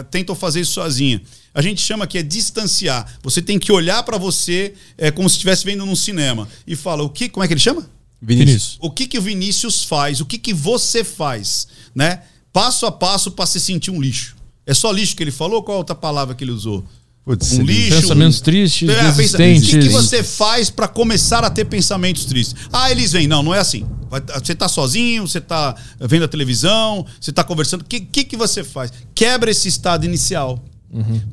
[0.00, 1.20] é, tentam fazer isso sozinha.
[1.52, 3.18] A gente chama que é distanciar.
[3.22, 7.02] Você tem que olhar para você é, como se estivesse vendo num cinema e fala
[7.02, 7.28] o que?
[7.28, 7.86] Como é que ele chama?
[8.20, 8.78] Vinícius.
[8.80, 10.20] O que que o Vinícius faz?
[10.20, 12.22] O que que você faz, né?
[12.52, 14.36] Passo a passo para se sentir um lixo.
[14.66, 15.62] É só lixo que ele falou?
[15.62, 16.84] Qual a outra palavra que ele usou?
[17.24, 18.00] Putz, um lixo.
[18.00, 19.68] Pensamentos um- tristes, É, desistentes.
[19.68, 22.54] O que, que você faz para começar a ter pensamentos tristes?
[22.72, 23.26] Ah, eles vêm.
[23.26, 23.86] Não, não é assim.
[24.10, 27.82] Vai- Você tá sozinho, você tá vendo a televisão, você tá conversando.
[27.82, 28.90] O que, que, que você faz?
[29.14, 30.64] Quebra esse estado inicial.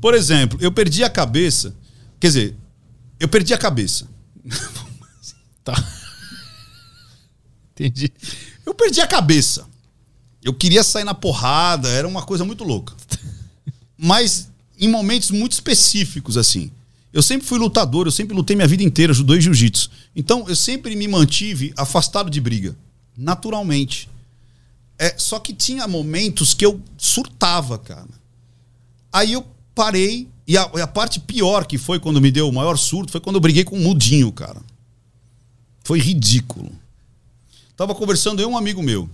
[0.02, 1.74] Por exemplo, eu perdi a cabeça.
[2.20, 2.56] Quer dizer,
[3.20, 4.06] eu perdi a cabeça.
[5.64, 5.74] Tá.
[7.72, 8.12] Entendi.
[8.66, 9.66] Eu perdi a cabeça.
[10.46, 12.94] Eu queria sair na porrada, era uma coisa muito louca.
[13.98, 14.48] Mas
[14.80, 16.70] em momentos muito específicos, assim.
[17.12, 19.90] Eu sempre fui lutador, eu sempre lutei minha vida inteira, judô e jiu-jitsu.
[20.16, 22.76] Então eu sempre me mantive afastado de briga,
[23.18, 24.08] naturalmente.
[25.00, 28.08] É, só que tinha momentos que eu surtava, cara.
[29.12, 29.44] Aí eu
[29.74, 33.12] parei, e a, e a parte pior que foi quando me deu o maior surto
[33.12, 34.62] foi quando eu briguei com o Mudinho, cara.
[35.84, 36.72] Foi ridículo.
[37.76, 39.10] Tava conversando eu e um amigo meu,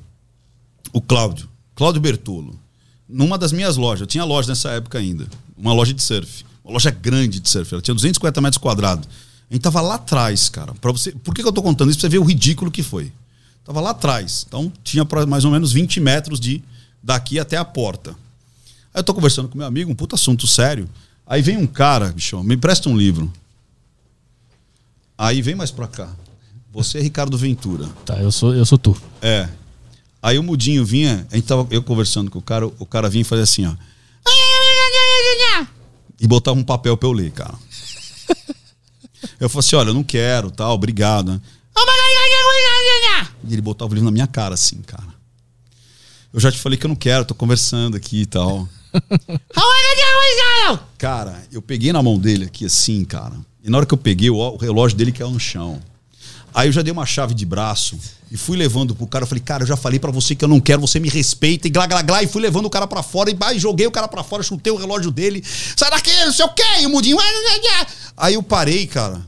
[0.93, 2.59] o Cláudio, Cláudio Bertolo,
[3.07, 4.01] numa das minhas lojas.
[4.01, 5.27] Eu tinha loja nessa época ainda,
[5.57, 7.73] uma loja de surf, uma loja grande de surf.
[7.73, 9.07] Ela tinha 250 metros quadrados.
[9.49, 10.73] A gente tava lá atrás, cara.
[10.75, 11.99] Para você, por que, que eu tô contando isso?
[11.99, 13.11] Pra você ver o ridículo que foi.
[13.65, 14.45] Tava lá atrás.
[14.47, 16.63] Então tinha pra mais ou menos 20 metros de
[17.03, 18.11] daqui até a porta.
[18.93, 20.89] Aí eu tô conversando com meu amigo, um puta assunto sério.
[21.25, 23.31] Aí vem um cara, bicho, me empresta um livro.
[25.17, 26.13] Aí vem mais pra cá.
[26.71, 27.87] Você é Ricardo Ventura.
[28.05, 28.99] Tá, eu sou, eu sou tu.
[29.21, 29.49] É.
[30.21, 33.21] Aí o Mudinho vinha, a gente tava eu conversando com o cara, o cara vinha
[33.21, 33.71] e fazia assim, ó.
[36.19, 37.55] E botava um papel pra eu ler, cara.
[39.39, 41.31] Eu falei assim, olha, eu não quero, tal, obrigado.
[41.31, 41.41] né?
[43.47, 45.07] E ele botava o livro na minha cara, assim, cara.
[46.33, 48.67] Eu já te falei que eu não quero, tô conversando aqui e tal.
[50.97, 53.35] Cara, eu peguei na mão dele aqui assim, cara.
[53.63, 55.81] E na hora que eu peguei, o, relógio dele caiu no chão.
[56.53, 57.97] Aí eu já dei uma chave de braço
[58.29, 59.23] e fui levando pro cara.
[59.23, 61.67] Eu falei, cara, eu já falei pra você que eu não quero, você me respeita.
[61.67, 62.23] E glá, glá, glá.
[62.23, 64.71] E fui levando o cara pra fora e bah, joguei o cara pra fora, chutei
[64.71, 65.43] o relógio dele.
[65.75, 66.63] Sai daqui, não sei o quê.
[66.81, 67.17] E o mudinho.
[68.17, 69.21] Aí eu parei, cara.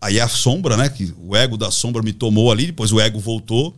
[0.00, 0.88] Aí a sombra, né?
[0.88, 3.74] Que o ego da sombra me tomou ali, depois o ego voltou.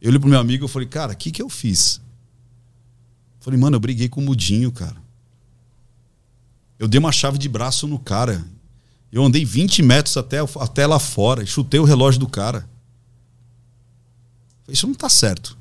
[0.00, 2.00] Eu olhei pro meu amigo e falei, cara, o que, que eu fiz?
[3.40, 4.96] Falei, mano, eu briguei com o Mudinho, cara.
[6.78, 8.44] Eu dei uma chave de braço no cara.
[9.12, 12.66] Eu andei 20 metros até, até lá fora e chutei o relógio do cara.
[14.66, 15.56] Isso não tá certo.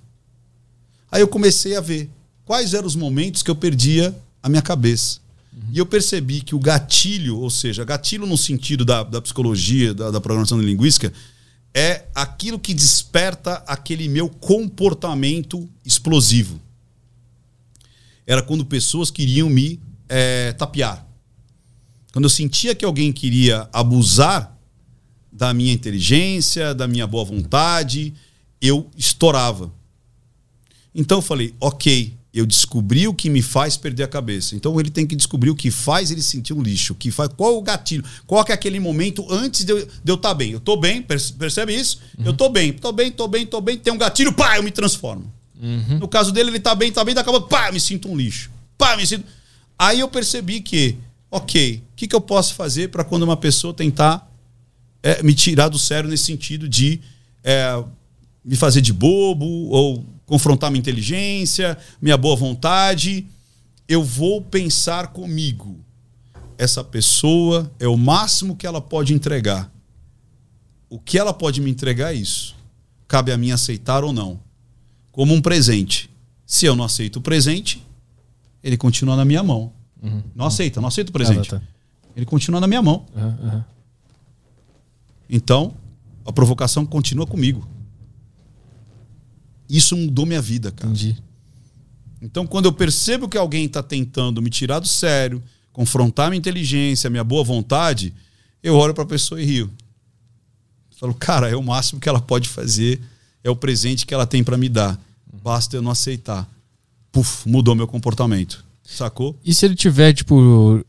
[1.12, 2.10] Aí eu comecei a ver
[2.46, 5.20] quais eram os momentos que eu perdia a minha cabeça.
[5.72, 10.12] E eu percebi que o gatilho, ou seja, gatilho no sentido da, da psicologia, da,
[10.12, 11.12] da programação linguística,
[11.74, 16.60] é aquilo que desperta aquele meu comportamento explosivo.
[18.26, 21.06] Era quando pessoas queriam me eh, tapear.
[22.12, 24.58] Quando eu sentia que alguém queria abusar
[25.32, 28.14] da minha inteligência, da minha boa vontade,
[28.62, 29.72] eu estourava.
[30.94, 34.56] Então eu falei, ok, eu descobri o que me faz perder a cabeça.
[34.56, 37.30] Então ele tem que descobrir o que faz ele sentir um lixo, o que faz,
[37.36, 39.80] qual o gatilho, qual que é aquele momento antes de eu
[40.16, 40.52] estar tá bem.
[40.52, 42.00] Eu tô bem, perce- percebe isso?
[42.24, 44.72] Eu tô bem, tô bem, tô bem, tô bem, tem um gatilho, pá, eu me
[44.72, 45.32] transformo.
[46.00, 48.16] No caso dele, ele tá bem, tá bem, daqui a pouco, pá, me sinto um
[48.18, 48.50] lixo.
[48.78, 49.26] Pá, me sinto.
[49.78, 50.98] Aí eu percebi que,
[51.32, 54.30] ok, o que, que eu posso fazer para quando uma pessoa tentar
[55.02, 57.00] é, me tirar do sério nesse sentido de
[57.44, 57.84] é,
[58.44, 63.26] me fazer de bobo ou confrontar minha inteligência, minha boa vontade.
[63.88, 65.80] Eu vou pensar comigo.
[66.58, 69.72] Essa pessoa é o máximo que ela pode entregar.
[70.90, 72.56] O que ela pode me entregar é isso.
[73.08, 74.40] Cabe a mim aceitar ou não.
[75.12, 76.10] Como um presente.
[76.46, 77.82] Se eu não aceito o presente,
[78.64, 79.74] ele continua na minha mão.
[80.36, 81.56] Não aceita, não aceita o presente.
[81.56, 81.66] Ah, tá.
[82.16, 83.06] Ele continua na minha mão.
[83.16, 83.66] Aham.
[85.30, 85.74] Então,
[86.26, 87.68] a provocação continua comigo.
[89.70, 90.90] Isso mudou minha vida, cara.
[90.90, 91.18] Entendi.
[92.22, 97.10] Então, quando eu percebo que alguém está tentando me tirar do sério, confrontar minha inteligência,
[97.10, 98.14] minha boa vontade,
[98.62, 99.72] eu olho para a pessoa e rio.
[100.98, 103.02] Falo, cara, é o máximo que ela pode fazer,
[103.44, 105.00] é o presente que ela tem para me dar.
[105.42, 106.48] Basta eu não aceitar.
[107.12, 108.64] Puf, mudou meu comportamento.
[108.96, 109.38] Sacou?
[109.44, 110.84] E se ele tiver, tipo,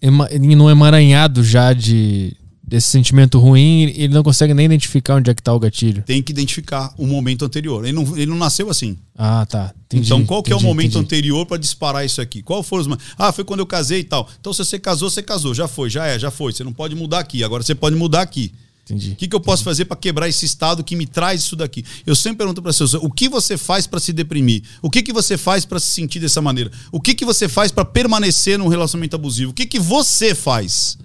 [0.00, 5.34] ema- num emaranhado já de, desse sentimento ruim, ele não consegue nem identificar onde é
[5.34, 6.02] que tá o gatilho.
[6.02, 7.84] Tem que identificar o momento anterior.
[7.84, 8.96] Ele não, ele não nasceu assim.
[9.16, 9.72] Ah, tá.
[9.86, 11.04] Entendi, então, qual que é o entendi, momento entendi.
[11.04, 12.42] anterior para disparar isso aqui?
[12.42, 12.98] Qual foram os.
[13.16, 14.28] Ah, foi quando eu casei e tal.
[14.40, 15.54] Então, se você casou, você casou.
[15.54, 16.52] Já foi, já é, já foi.
[16.52, 17.42] Você não pode mudar aqui.
[17.44, 18.52] Agora você pode mudar aqui.
[18.84, 19.12] Entendi.
[19.12, 21.82] O que, que eu posso fazer para quebrar esse estado que me traz isso daqui?
[22.04, 24.62] Eu sempre pergunto para as pessoas: o que você faz para se deprimir?
[24.82, 26.70] O que, que você faz para se sentir dessa maneira?
[26.92, 29.52] O que, que você faz para permanecer num relacionamento abusivo?
[29.52, 30.98] O que, que você faz?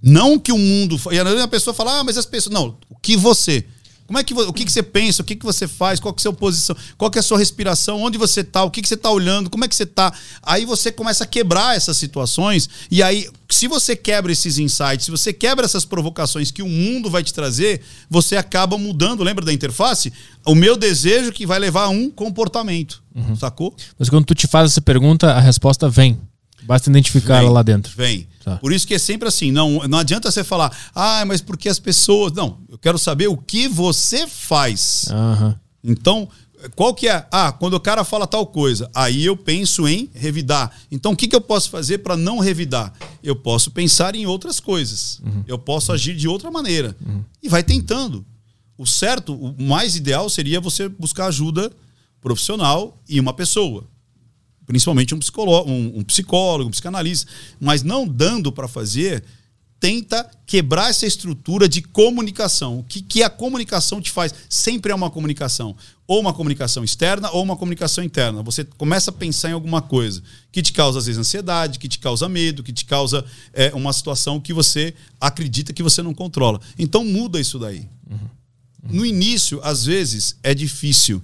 [0.00, 1.00] Não que o mundo.
[1.10, 2.54] E a pessoa fala, ah, mas as pessoas.
[2.54, 3.66] Não, o que você.
[4.06, 5.22] Como é que, o que, que você pensa?
[5.22, 5.98] O que, que você faz?
[5.98, 6.76] Qual que é a sua posição?
[6.96, 8.02] Qual que é a sua respiração?
[8.02, 8.62] Onde você tá?
[8.62, 9.50] O que, que você tá olhando?
[9.50, 10.12] Como é que você tá?
[10.42, 12.68] Aí você começa a quebrar essas situações.
[12.90, 17.10] E aí, se você quebra esses insights, se você quebra essas provocações que o mundo
[17.10, 19.24] vai te trazer, você acaba mudando.
[19.24, 20.12] Lembra da interface?
[20.44, 23.02] O meu desejo que vai levar a um comportamento.
[23.38, 23.74] Sacou?
[23.98, 26.20] Mas quando tu te faz essa pergunta, a resposta vem.
[26.66, 27.92] Basta identificar ela lá dentro.
[27.96, 28.26] Vem.
[28.44, 28.56] Tá.
[28.56, 29.50] Por isso que é sempre assim.
[29.50, 32.32] Não, não adianta você falar, ah, mas porque as pessoas.
[32.32, 35.06] Não, eu quero saber o que você faz.
[35.10, 35.58] Aham.
[35.82, 36.28] Então,
[36.74, 37.26] qual que é?
[37.30, 40.72] Ah, quando o cara fala tal coisa, aí eu penso em revidar.
[40.90, 42.92] Então, o que, que eu posso fazer para não revidar?
[43.22, 45.20] Eu posso pensar em outras coisas.
[45.46, 46.96] Eu posso agir de outra maneira.
[47.42, 48.24] E vai tentando.
[48.78, 51.70] O certo, o mais ideal seria você buscar ajuda
[52.20, 53.84] profissional e uma pessoa.
[54.66, 57.30] Principalmente um psicólogo, um, um psicólogo, um psicanalista.
[57.60, 59.22] Mas não dando para fazer,
[59.78, 62.78] tenta quebrar essa estrutura de comunicação.
[62.78, 64.34] O que, que a comunicação te faz?
[64.48, 65.76] Sempre é uma comunicação.
[66.06, 68.42] Ou uma comunicação externa ou uma comunicação interna.
[68.42, 71.98] Você começa a pensar em alguma coisa que te causa, às vezes, ansiedade, que te
[71.98, 76.60] causa medo, que te causa é, uma situação que você acredita que você não controla.
[76.78, 77.88] Então muda isso daí.
[78.88, 81.22] No início, às vezes, é difícil.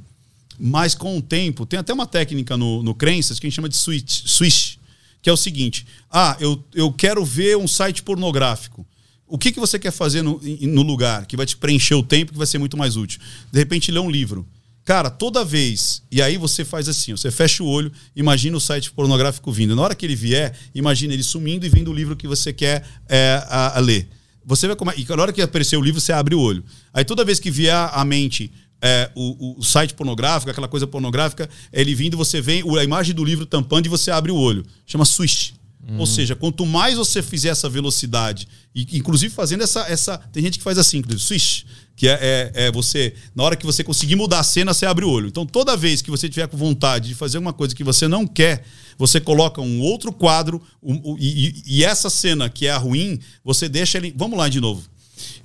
[0.58, 3.68] Mas com o tempo, tem até uma técnica no, no Crenças que a gente chama
[3.68, 4.76] de switch, switch
[5.22, 8.86] que é o seguinte: ah, eu, eu quero ver um site pornográfico.
[9.26, 12.32] O que, que você quer fazer no, no lugar que vai te preencher o tempo,
[12.32, 13.18] que vai ser muito mais útil?
[13.50, 14.46] De repente, ler um livro.
[14.84, 16.02] Cara, toda vez.
[16.10, 19.76] E aí você faz assim: você fecha o olho, imagina o site pornográfico vindo.
[19.76, 22.84] Na hora que ele vier, imagina ele sumindo e vendo o livro que você quer
[23.08, 24.08] é, a, a ler.
[24.44, 24.92] Você vai come...
[24.96, 26.64] E na hora que aparecer o livro, você abre o olho.
[26.92, 31.48] Aí toda vez que vier à mente é, o, o- site pornográfico, aquela coisa pornográfica,
[31.72, 34.64] ele vindo, você vem a imagem do livro tampando e você abre o olho.
[34.84, 35.52] Chama switch.
[35.98, 39.80] Ou seja, quanto mais você fizer essa velocidade, e inclusive fazendo essa.
[39.88, 41.64] essa tem gente que faz assim, inclusive, switch,
[41.96, 42.12] que é,
[42.54, 43.14] é- é você.
[43.34, 45.26] Na hora que você conseguir mudar a cena, você abre o olho.
[45.26, 48.28] Então, toda vez que você tiver com vontade de fazer uma coisa que você não
[48.28, 48.64] quer,
[48.96, 52.78] você coloca um outro quadro, um- um- e, e- e essa cena que é a
[52.78, 54.14] ruim, você deixa ele.
[54.16, 54.82] Vamos lá de novo.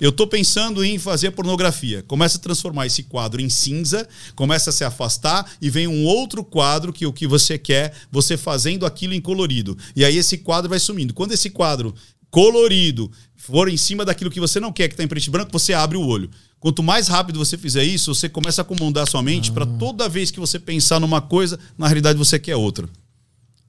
[0.00, 2.02] Eu tô pensando em fazer pornografia.
[2.04, 6.44] Começa a transformar esse quadro em cinza, começa a se afastar e vem um outro
[6.44, 9.76] quadro que o que você quer, você fazendo aquilo em colorido.
[9.96, 11.12] E aí esse quadro vai sumindo.
[11.12, 11.94] Quando esse quadro
[12.30, 15.50] colorido for em cima daquilo que você não quer, que está em preto e branco,
[15.52, 16.30] você abre o olho.
[16.60, 20.30] Quanto mais rápido você fizer isso, você começa a acomodar sua mente para toda vez
[20.30, 22.88] que você pensar numa coisa, na realidade você quer outra.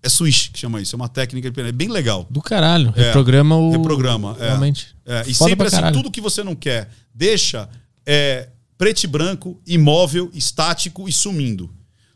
[0.02, 2.26] É switch que chama isso, é uma técnica é bem legal.
[2.30, 2.94] Do caralho.
[2.96, 3.72] É, Reprograma o.
[3.72, 4.48] Reprograma, é.
[4.48, 4.96] Realmente.
[5.06, 7.68] É, e Foda sempre assim, tudo que você não quer, deixa
[8.06, 11.70] é, preto e branco, imóvel, estático e sumindo.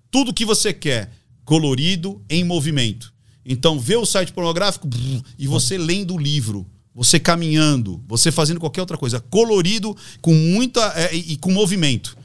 [0.10, 1.12] Tudo que você quer,
[1.44, 3.14] colorido, em movimento.
[3.46, 8.60] Então, vê o site pornográfico brrr, e você lendo o livro, você caminhando, você fazendo
[8.60, 10.94] qualquer outra coisa, colorido, com muita.
[10.96, 12.16] é, e, e com movimento.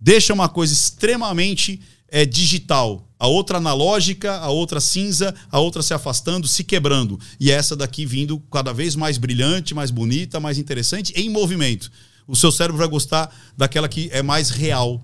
[0.00, 3.08] Deixa uma coisa extremamente é, digital.
[3.24, 7.18] A outra analógica, a outra cinza, a outra se afastando, se quebrando.
[7.40, 11.90] E essa daqui vindo cada vez mais brilhante, mais bonita, mais interessante, em movimento.
[12.28, 15.02] O seu cérebro vai gostar daquela que é mais real.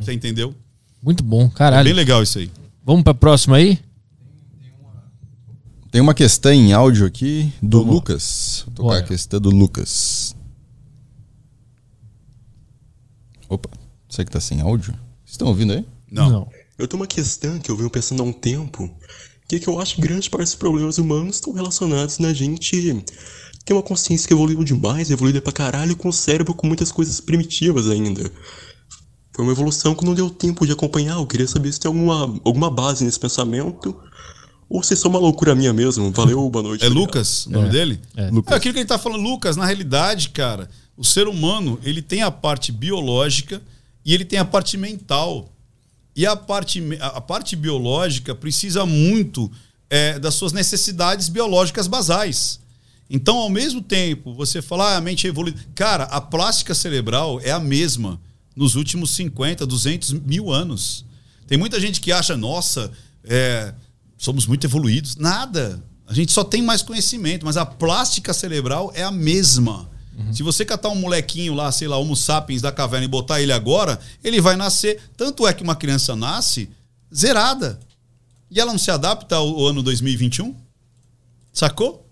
[0.00, 0.54] Você entendeu?
[1.02, 1.84] Muito bom, É caralho.
[1.84, 2.50] bem legal isso aí.
[2.82, 3.78] Vamos pra próxima aí?
[5.90, 7.94] Tem uma questão em áudio aqui do Vamos.
[7.96, 8.62] Lucas.
[8.64, 8.98] Vou tocar Bora.
[9.00, 10.34] a questão do Lucas.
[13.46, 13.68] Opa,
[14.08, 14.94] você que tá sem áudio?
[15.22, 15.84] Vocês estão ouvindo aí?
[16.10, 16.48] Não.
[16.78, 18.90] Eu tenho uma questão que eu venho pensando há um tempo,
[19.48, 23.04] que é que eu acho que grande parte dos problemas humanos estão relacionados na gente
[23.64, 27.20] ter uma consciência que evoluiu demais, evoluída pra caralho, com o cérebro com muitas coisas
[27.20, 28.30] primitivas ainda.
[29.34, 32.40] Foi uma evolução que não deu tempo de acompanhar, eu queria saber se tem alguma,
[32.44, 33.96] alguma base nesse pensamento,
[34.68, 36.10] ou se é só uma loucura minha mesmo.
[36.10, 36.84] Valeu, boa noite.
[36.84, 37.06] É obrigado.
[37.06, 38.00] Lucas o nome dele?
[38.16, 38.24] É.
[38.24, 39.22] É aquilo que ele tá falando.
[39.22, 43.62] Lucas, na realidade, cara, o ser humano, ele tem a parte biológica
[44.04, 45.51] e ele tem a parte mental.
[46.14, 49.50] E a parte, a parte biológica precisa muito
[49.88, 52.60] é, das suas necessidades biológicas basais.
[53.08, 55.60] Então, ao mesmo tempo, você fala, ah, a mente é evoluída.
[55.74, 58.20] Cara, a plástica cerebral é a mesma
[58.56, 61.04] nos últimos 50, 200 mil anos.
[61.46, 62.90] Tem muita gente que acha, nossa,
[63.24, 63.74] é,
[64.16, 65.16] somos muito evoluídos.
[65.16, 65.82] Nada.
[66.06, 69.90] A gente só tem mais conhecimento, mas a plástica cerebral é a mesma.
[70.32, 73.52] Se você catar um molequinho lá, sei lá, Homo sapiens da caverna e botar ele
[73.52, 75.00] agora, ele vai nascer.
[75.16, 76.68] Tanto é que uma criança nasce
[77.14, 77.78] zerada.
[78.50, 80.54] E ela não se adapta ao, ano 2021?
[81.52, 82.06] Sacou?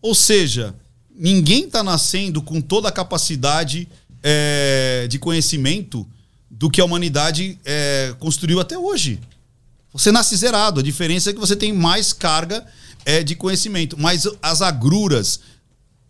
[0.00, 0.74] Ou seja,
[1.14, 3.88] ninguém está nascendo com toda a capacidade
[4.22, 6.06] é, de conhecimento
[6.50, 9.20] do que a humanidade é, construiu até hoje.
[9.92, 10.80] Você nasce zerado.
[10.80, 12.64] A diferença é que você tem mais carga
[13.04, 13.98] é, de conhecimento.
[13.98, 15.40] Mas as agruras,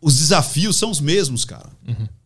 [0.04, 1.70] os desafios são os mesmos, cara.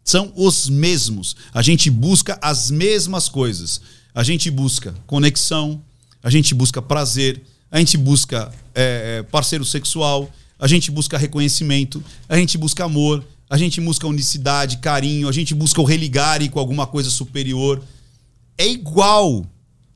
[0.03, 1.37] São os mesmos.
[1.55, 3.81] A gente busca as mesmas coisas.
[4.13, 5.81] A gente busca conexão,
[6.21, 7.41] a gente busca prazer,
[7.71, 13.25] a gente busca é, é, parceiro sexual, a gente busca reconhecimento, a gente busca amor,
[13.49, 17.81] a gente busca unicidade, carinho, a gente busca o religare com alguma coisa superior.
[18.57, 19.47] É igual.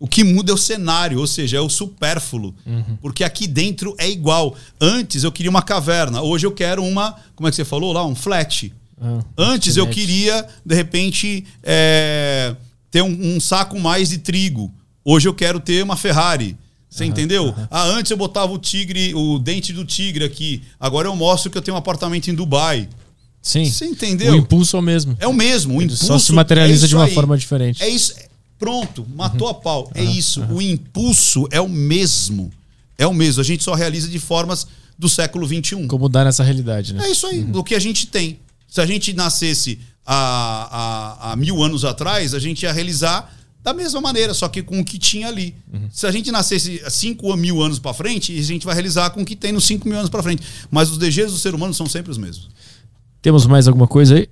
[0.02, 2.52] O que muda é o cenário, ou seja, é o supérfluo.
[3.00, 4.56] Porque aqui dentro é igual.
[4.80, 8.04] Antes eu queria uma caverna, hoje eu quero uma, como é que você falou lá?
[8.04, 8.72] Um flat.
[9.00, 12.56] Ah, Antes eu queria, de repente, é,
[12.90, 14.72] ter um, um saco mais de trigo.
[15.04, 16.56] Hoje eu quero ter uma Ferrari.
[16.90, 17.54] Você entendeu?
[17.70, 20.62] Ah, antes eu botava o tigre, o dente do tigre aqui.
[20.80, 22.88] Agora eu mostro que eu tenho um apartamento em Dubai.
[23.40, 23.66] Sim.
[23.66, 24.32] Você entendeu?
[24.32, 25.16] O impulso é o mesmo.
[25.20, 25.74] É o mesmo.
[25.74, 27.14] O Ele impulso só se materializa é de uma aí.
[27.14, 27.80] forma diferente.
[27.82, 28.14] É isso.
[28.62, 29.90] Pronto, matou a pau.
[29.92, 30.40] É isso.
[30.44, 32.48] O impulso é o mesmo.
[32.96, 33.40] É o mesmo.
[33.40, 35.88] A gente só realiza de formas do século XXI.
[35.88, 37.08] Como dar nessa realidade, né?
[37.08, 38.38] É isso aí, do que a gente tem.
[38.68, 43.34] Se a gente nascesse há, há, mil anos atrás, a gente ia realizar
[43.64, 45.56] da mesma maneira, só que com o que tinha ali.
[45.90, 49.22] Se a gente nascesse há cinco mil anos para frente, a gente vai realizar com
[49.22, 50.44] o que tem nos cinco mil anos para frente.
[50.70, 52.48] Mas os desejos do ser humano são sempre os mesmos.
[53.20, 54.28] Temos mais alguma coisa aí?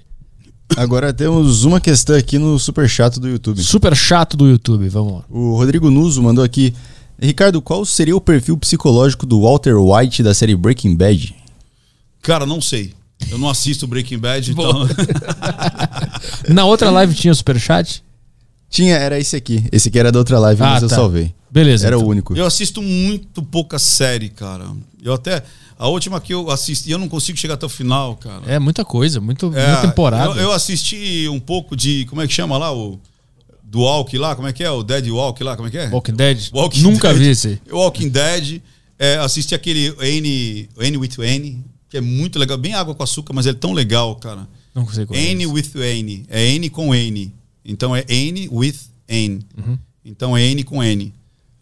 [0.76, 3.62] Agora temos uma questão aqui no super chato do YouTube.
[3.62, 5.24] Super chato do YouTube, vamos lá.
[5.28, 6.74] O Rodrigo Nuso mandou aqui.
[7.20, 11.34] Ricardo, qual seria o perfil psicológico do Walter White da série Breaking Bad?
[12.22, 12.94] Cara, não sei.
[13.30, 14.88] Eu não assisto Breaking Bad, então.
[16.48, 18.02] Na outra live tinha superchat?
[18.70, 19.64] Tinha, era esse aqui.
[19.72, 20.94] Esse aqui era da outra live, Ah, mas eu tá.
[20.94, 21.34] salvei.
[21.50, 21.86] Beleza.
[21.86, 22.06] Era então.
[22.06, 22.36] o único.
[22.36, 24.66] Eu assisto muito pouca série, cara.
[25.02, 25.42] Eu até.
[25.76, 28.42] A última que eu assisti, eu não consigo chegar até o final, cara.
[28.46, 30.34] É muita coisa, muito, É, muita temporada.
[30.34, 32.04] Eu, eu assisti um pouco de.
[32.04, 32.72] Como é que chama lá?
[32.72, 32.98] O.
[33.64, 34.70] Do Walk lá, como é que é?
[34.70, 35.88] O Dead Walk lá, como é que é?
[35.88, 36.48] Walking Dead?
[36.52, 37.18] Walking Nunca Dead.
[37.18, 37.60] vi esse.
[37.70, 38.60] Walking Dead.
[38.98, 42.58] É, assisti aquele N, N with N, que é muito legal.
[42.58, 44.46] Bem água com açúcar, mas ele é tão legal, cara.
[44.74, 46.24] Não qual é N with N.
[46.28, 47.32] É N com N.
[47.64, 48.76] Então é N with
[49.08, 49.40] N.
[49.56, 49.78] Uhum.
[50.04, 51.12] Então é N com N.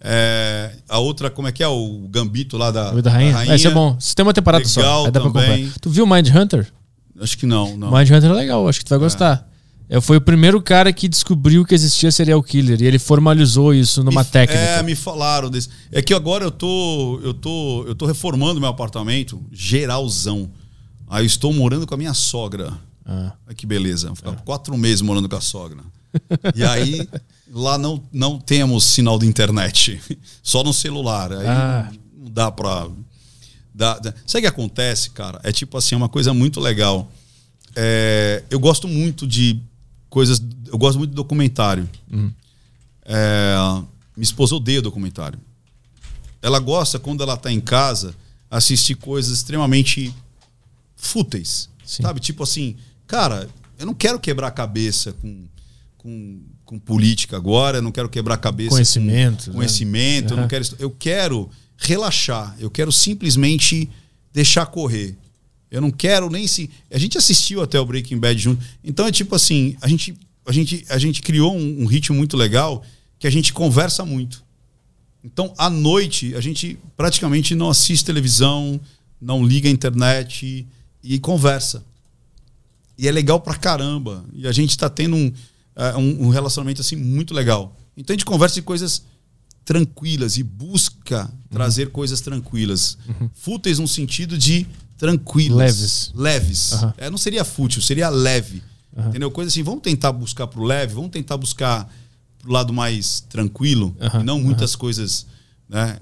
[0.01, 1.67] É, a outra, como é que é?
[1.68, 3.33] O Gambito lá da, da Rainha?
[3.33, 3.97] da Esse é bom.
[3.99, 5.65] Se tem uma temporada só, Legal aí dá pra também.
[5.65, 5.78] comprar.
[5.81, 6.73] Tu viu Mind Hunter?
[7.20, 7.91] Acho que não, não.
[7.91, 9.47] Mind Hunter é legal, acho que tu vai gostar.
[9.91, 14.05] É, foi o primeiro cara que descobriu que existia serial killer e ele formalizou isso
[14.05, 14.60] numa Me- técnica.
[14.62, 15.68] É, me falaram desse.
[15.91, 20.51] É que agora eu tô, eu tô, eu tô reformando meu apartamento geralzão.
[21.09, 22.73] Aí eu estou morando com a minha sogra.
[23.11, 23.33] Ah.
[23.47, 24.09] Olha que beleza.
[24.09, 25.81] Vou ficar quatro meses morando com a sogra.
[26.55, 27.09] E aí
[27.51, 29.99] lá não, não temos sinal de internet,
[30.43, 31.33] só no celular.
[31.33, 31.91] Aí Ah.
[32.15, 32.87] não dá pra.
[33.75, 34.12] Dá, dá.
[34.27, 35.41] Sabe o que acontece, cara?
[35.43, 37.11] É tipo assim, é uma coisa muito legal.
[37.75, 39.59] É, eu gosto muito de
[40.11, 40.43] coisas.
[40.67, 41.89] Eu gosto muito de documentário.
[43.05, 43.55] É,
[44.17, 45.39] minha esposa odeia documentário.
[46.43, 48.15] Ela gosta, quando ela tá em casa,
[48.51, 50.15] assistir coisas extremamente
[50.97, 51.69] fúteis.
[51.85, 52.03] Sim.
[52.03, 52.20] Sabe?
[52.20, 52.77] Tipo assim,
[53.09, 55.47] cara, eu não quero quebrar a cabeça com,
[55.97, 59.57] com, com política agora, eu não quero quebrar a cabeça Conhecimento, com né?
[59.57, 60.65] conhecimento, eu não quero.
[60.78, 63.89] Eu quero relaxar, eu quero simplesmente
[64.33, 65.17] deixar correr.
[65.70, 66.70] Eu não quero nem se.
[66.91, 68.65] A gente assistiu até o Breaking Bad junto.
[68.85, 70.15] Então é tipo assim, a gente,
[70.47, 72.85] a gente, a gente criou um, um ritmo muito legal
[73.19, 74.45] que a gente conversa muito.
[75.23, 78.81] Então, à noite, a gente praticamente não assiste televisão,
[79.20, 80.67] não liga a internet
[81.03, 81.85] e conversa.
[82.99, 84.25] E é legal pra caramba.
[84.35, 85.33] E a gente tá tendo um,
[85.77, 87.77] eh, um, um relacionamento assim muito legal.
[87.97, 89.05] Então a gente conversa de coisas
[89.65, 92.99] tranquilas e busca trazer coisas tranquilas.
[93.35, 95.59] Fúteis no sentido de tranquilas.
[95.59, 96.12] Leves.
[96.15, 96.73] Leves.
[96.73, 96.94] Aham.
[96.99, 98.62] É, não seria fútil, seria leve.
[99.07, 99.31] Entendeu?
[99.31, 101.89] Coisa assim, vamos tentar buscar pro leve, vamos tentar buscar
[102.39, 105.27] pro lado mais tranquilo, e não muitas coisas,
[105.68, 105.99] né?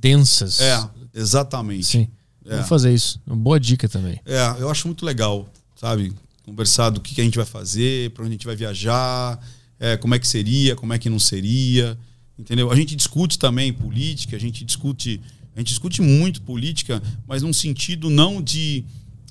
[0.00, 0.60] Densas.
[0.60, 1.86] É, exatamente.
[1.86, 2.08] Sim.
[2.44, 2.56] É.
[2.56, 3.20] Vou fazer isso.
[3.26, 4.20] Uma boa dica também.
[4.24, 6.12] É, eu acho muito legal, sabe?
[6.48, 9.38] Conversar do que, que a gente vai fazer, para onde a gente vai viajar,
[9.78, 11.98] é, como é que seria, como é que não seria,
[12.38, 12.70] entendeu?
[12.70, 15.20] A gente discute também política, a gente discute,
[15.54, 18.82] a gente discute muito política, mas num sentido não de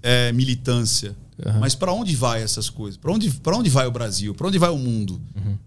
[0.04, 1.60] é, militância, Aham.
[1.60, 2.98] mas para onde vai essas coisas?
[2.98, 4.36] Para onde, onde vai o Brasil?
[4.36, 5.20] Para onde vai o mundo?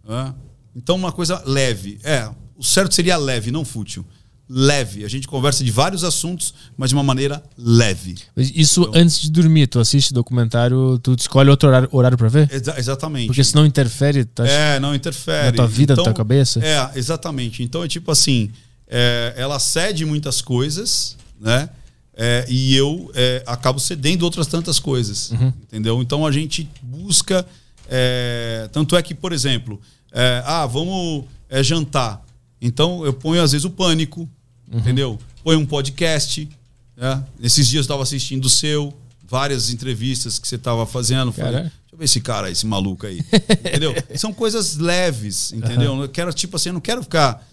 [0.09, 0.33] Hã?
[0.77, 4.07] Então uma coisa leve, é, o certo seria leve, não fútil.
[4.53, 5.05] Leve.
[5.05, 8.17] A gente conversa de vários assuntos, mas de uma maneira leve.
[8.37, 12.51] Isso antes de dormir, tu assiste documentário, tu escolhe outro horário, horário pra ver?
[12.53, 13.27] Exa- exatamente.
[13.29, 14.25] Porque senão interfere.
[14.25, 14.45] Tá?
[14.45, 15.47] É, não interfere.
[15.47, 16.59] Na tua vida, na tua cabeça?
[16.65, 17.63] É, exatamente.
[17.63, 18.51] Então é tipo assim,
[18.89, 21.69] é, ela cede muitas coisas, né?
[22.13, 25.53] É, e eu é, acabo cedendo outras tantas coisas, Uhum.
[25.63, 26.03] entendeu?
[26.03, 27.47] Então a gente busca,
[27.89, 29.81] é, tanto é que, por exemplo,
[30.13, 32.21] é, ah, vamos é, jantar.
[32.61, 34.29] Então eu ponho às vezes o pânico,
[34.71, 34.79] Uhum.
[34.79, 35.19] entendeu?
[35.43, 36.49] Ponho um podcast.
[36.97, 37.25] Né?
[37.43, 38.95] Esses dias eu estava assistindo o seu,
[39.27, 41.33] várias entrevistas que você estava fazendo.
[41.33, 41.63] Falei.
[41.63, 43.19] Deixa eu ver esse cara, esse maluco aí.
[43.51, 43.95] entendeu?
[44.17, 46.01] São coisas leves, entendeu?
[46.01, 47.47] Eu quero, tipo assim, eu não quero ficar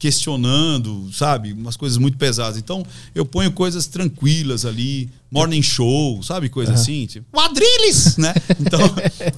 [0.00, 1.52] questionando, sabe?
[1.52, 2.56] Umas coisas muito pesadas.
[2.56, 2.82] Então,
[3.14, 6.48] eu ponho coisas tranquilas ali, morning show, sabe?
[6.48, 8.32] Coisa assim, tipo, quadrilhas, né?
[8.58, 8.80] Então,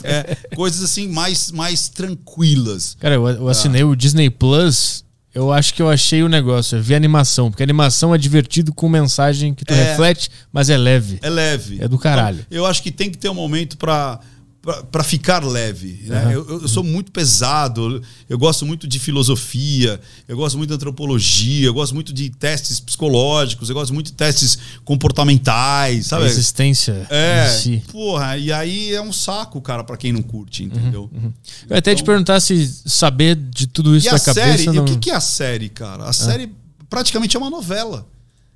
[0.05, 2.97] é, coisas assim mais, mais tranquilas.
[3.01, 5.05] Cara, eu, eu assinei o Disney Plus.
[5.35, 6.77] Eu acho que eu achei o negócio.
[6.79, 7.51] Eu vi animação.
[7.51, 9.91] Porque animação é divertido com mensagem que tu É.
[9.91, 11.19] reflete, mas é leve.
[11.23, 11.79] É leve.
[11.81, 12.41] É do caralho.
[12.47, 14.21] Então, eu acho que tem que ter um momento pra
[14.63, 16.05] pra- pra ficar leve.
[16.07, 16.31] né?
[16.35, 20.75] Eu, eu- eu sou muito pesado, eu gosto muito de filosofia, eu gosto muito de
[20.77, 26.27] antropologia, eu gosto muito de testes psicológicos, eu gosto muito de testes comportamentais, A sabe?
[26.27, 27.83] existência É, si.
[27.91, 31.11] porra, e aí é um saco, cara, pra quem não curte, entendeu?
[31.13, 31.33] Eu
[31.71, 34.73] ia até te perguntar se saber de tudo isso E da a cabeça série, e
[34.73, 34.83] não...
[34.85, 36.05] o que, que é a série, cara?
[36.05, 36.51] A série
[36.89, 38.07] praticamente é uma novela.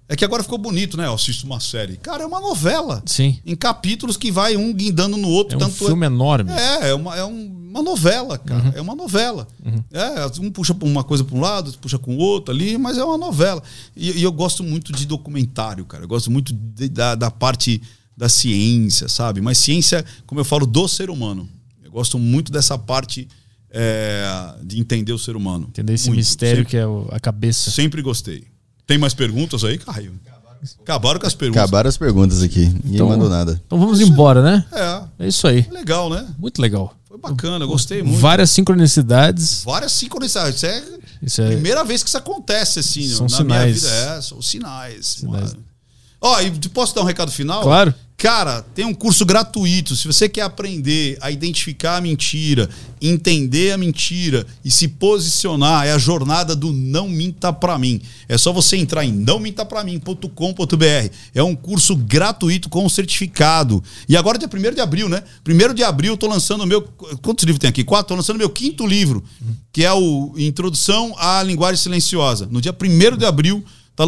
[0.09, 1.07] É que agora ficou bonito, né?
[1.07, 1.97] Eu assisto uma série.
[1.97, 3.02] Cara, é uma novela.
[3.07, 3.39] Sim.
[3.44, 5.55] Em capítulos que vai um guindando no outro.
[5.55, 6.52] É um tanto filme enorme.
[6.52, 8.73] É, é uma, é um- uma novela, cara.
[8.76, 9.47] É uma novela.
[9.93, 12.97] É, um puxa uma coisa para um lado, outro puxa com o outro ali, mas
[12.97, 13.62] é uma novela.
[13.97, 16.05] E, e eu gosto muito de documentário, cara.
[16.05, 17.83] Eu gosto muito de- da, da parte
[18.17, 19.41] da ciência, sabe?
[19.41, 21.49] Mas ciência, como eu falo, do ser humano.
[21.85, 23.28] Eu gosto muito dessa parte
[23.70, 25.67] é, de entender o ser humano.
[25.68, 26.18] Entender esse Muito.
[26.18, 27.70] mistério Sempre, que é a cabeça.
[27.70, 28.44] sempre gostei.
[28.86, 30.12] Tem mais perguntas aí, Caio?
[30.82, 31.62] Acabaram com as perguntas.
[31.62, 32.66] Acabaram as perguntas aqui.
[32.66, 33.60] Ninguém Então- mandou nada.
[33.66, 34.65] Então vamos embora, né?
[34.73, 35.66] É, É isso aí.
[35.70, 36.26] legal, né?
[36.39, 36.94] Muito legal.
[37.06, 38.18] Foi bacana, gostei muito.
[38.20, 39.62] Várias sincronicidades.
[39.65, 40.56] Várias sincronicidades.
[40.56, 40.82] Isso é
[41.23, 41.47] Isso é...
[41.52, 43.82] Primeira vez que isso acontece, assim, São na minha sinais.
[43.82, 43.89] vida.
[43.94, 45.06] É, são sinais.
[45.06, 45.56] Sinais.
[46.20, 47.62] Ó, e posso dar um recado final?
[47.62, 47.94] Claro.
[48.19, 49.95] Cara, tem um curso gratuito.
[49.95, 52.69] Se você quer aprender a identificar a mentira,
[53.01, 58.01] entender a mentira e se posicionar, é a jornada do Não Minta Pra Mim.
[58.27, 61.11] É só você entrar em nãomintapramim.com.br.
[61.35, 63.85] É um curso gratuito com certificado.
[64.09, 65.23] E agora é dia 1 de abril, né?
[65.47, 66.81] 1 de abril eu tô lançando o meu.
[67.20, 67.85] Quantos livros tem aqui?
[67.85, 68.09] Quatro?
[68.09, 69.23] Tô lançando o meu quinto livro,
[69.70, 72.49] que é o Introdução à Linguagem Silenciosa.
[72.51, 73.62] No dia 1 de abril.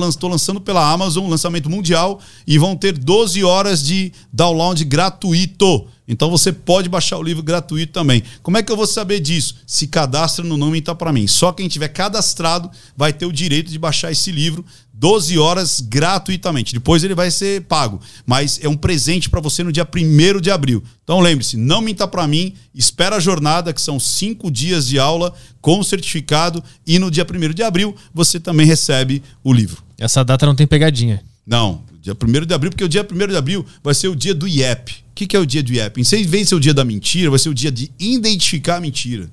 [0.09, 5.87] Estou lançando pela Amazon, lançamento mundial, e vão ter 12 horas de download gratuito.
[6.09, 8.23] Então você pode baixar o livro gratuito também.
[8.43, 9.57] Como é que eu vou saber disso?
[9.67, 11.27] Se cadastra no nome Tá Pra Mim.
[11.27, 14.65] Só quem tiver cadastrado vai ter o direito de baixar esse livro
[14.99, 16.75] 12 horas gratuitamente.
[16.75, 18.01] Depois ele vai ser pago.
[18.27, 20.83] Mas é um presente para você no dia 1 de abril.
[21.05, 25.33] Então lembre-se, não minta para mim, espera a jornada, que são cinco dias de aula
[25.61, 29.83] com certificado, e no dia 1 de abril você também recebe o livro.
[29.97, 31.23] Essa data não tem pegadinha.
[31.47, 34.35] Não, dia 1 de abril, porque o dia 1 de abril vai ser o dia
[34.35, 35.08] do IEP.
[35.19, 35.99] O que, que é o dia do?
[35.99, 38.81] Em vez de ser o dia da mentira, vai ser o dia de identificar a
[38.81, 39.29] mentira.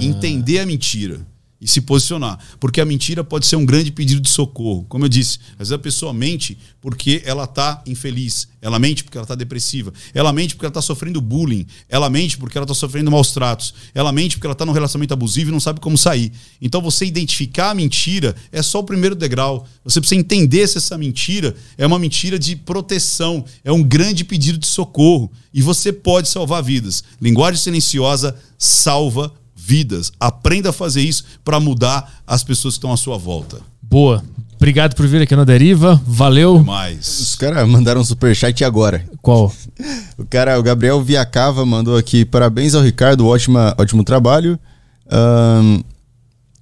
[0.00, 1.26] Entender a mentira
[1.64, 2.38] e se posicionar.
[2.60, 4.84] Porque a mentira pode ser um grande pedido de socorro.
[4.86, 8.46] Como eu disse, às vezes a pessoa mente porque ela está infeliz.
[8.60, 9.90] Ela mente porque ela está depressiva.
[10.12, 11.66] Ela mente porque ela está sofrendo bullying.
[11.88, 13.72] Ela mente porque ela está sofrendo maus tratos.
[13.94, 16.30] Ela mente porque ela está num relacionamento abusivo e não sabe como sair.
[16.60, 19.66] Então você identificar a mentira é só o primeiro degrau.
[19.84, 24.58] Você precisa entender se essa mentira é uma mentira de proteção, é um grande pedido
[24.58, 25.32] de socorro.
[25.52, 27.02] E você pode salvar vidas.
[27.22, 29.32] Linguagem silenciosa salva
[29.64, 30.12] vidas.
[30.20, 33.60] Aprenda a fazer isso para mudar as pessoas que estão à sua volta.
[33.80, 34.22] Boa.
[34.56, 36.00] Obrigado por vir aqui na Deriva.
[36.06, 36.62] Valeu.
[36.62, 39.04] Mas Os caras mandaram um superchat agora.
[39.22, 39.52] Qual?
[40.16, 44.56] O cara, o Gabriel Viacava mandou aqui: parabéns ao Ricardo, ótima, ótimo trabalho.
[45.10, 45.80] Ahn,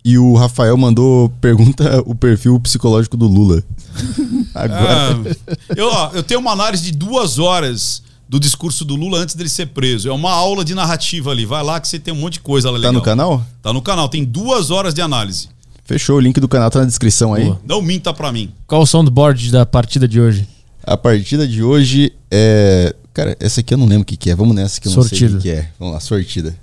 [0.02, 3.62] e o Rafael mandou pergunta o perfil psicológico do Lula.
[4.54, 5.14] Agora.
[5.14, 8.01] Ah, eu, ó, eu tenho uma análise de duas horas
[8.32, 10.08] do discurso do Lula antes dele ser preso.
[10.08, 11.44] É uma aula de narrativa ali.
[11.44, 12.92] Vai lá que você tem um monte de coisa lá tá legal.
[12.94, 13.46] no canal?
[13.62, 14.08] Tá no canal.
[14.08, 15.50] Tem duas horas de análise.
[15.84, 17.44] Fechou, o link do canal tá na descrição aí.
[17.44, 17.60] Boa.
[17.62, 18.50] Não minta pra mim.
[18.66, 20.48] Qual o soundboard da partida de hoje?
[20.82, 22.94] A partida de hoje é.
[23.12, 24.34] Cara, essa aqui eu não lembro o que, que é.
[24.34, 25.38] Vamos nessa que eu não sei Sortida.
[25.38, 25.68] o que, que é.
[25.78, 26.56] Vamos lá, sortida.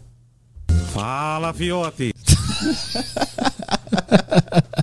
[0.94, 2.14] Fala, fiote.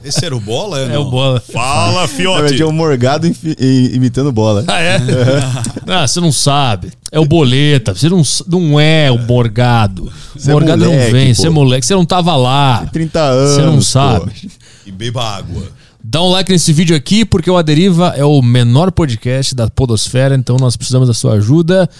[0.04, 0.78] Esse era o bola?
[0.80, 1.40] É o bola.
[1.40, 2.62] Fala, fiote.
[2.62, 3.26] é o Morgado
[3.58, 4.64] imitando bola.
[4.68, 4.98] Ah, é?
[5.88, 6.92] ah, você não sabe.
[7.10, 7.94] É o boleta.
[7.94, 10.12] Você não, não é o morgado.
[10.36, 11.34] Você o é morgado moleque, não vem, pô.
[11.34, 11.86] você é moleque.
[11.86, 12.86] Você não tava lá.
[12.92, 13.54] 30 anos.
[13.54, 13.82] Você não pô.
[13.82, 14.50] sabe.
[14.86, 15.64] E beba água.
[16.02, 20.36] Dá um like nesse vídeo aqui, porque o Aderiva é o menor podcast da Podosfera,
[20.36, 21.90] então nós precisamos da sua ajuda.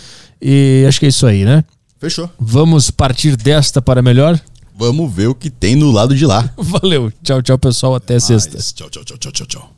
[0.41, 1.65] E acho que é isso aí, né?
[1.99, 2.31] Fechou.
[2.39, 4.39] Vamos partir desta para melhor?
[4.79, 6.51] Vamos ver o que tem no lado de lá.
[6.57, 7.13] Valeu.
[7.23, 7.95] Tchau, tchau, pessoal.
[7.95, 8.59] Até sexta.
[8.59, 9.77] Tchau, tchau, tchau, tchau, tchau, tchau.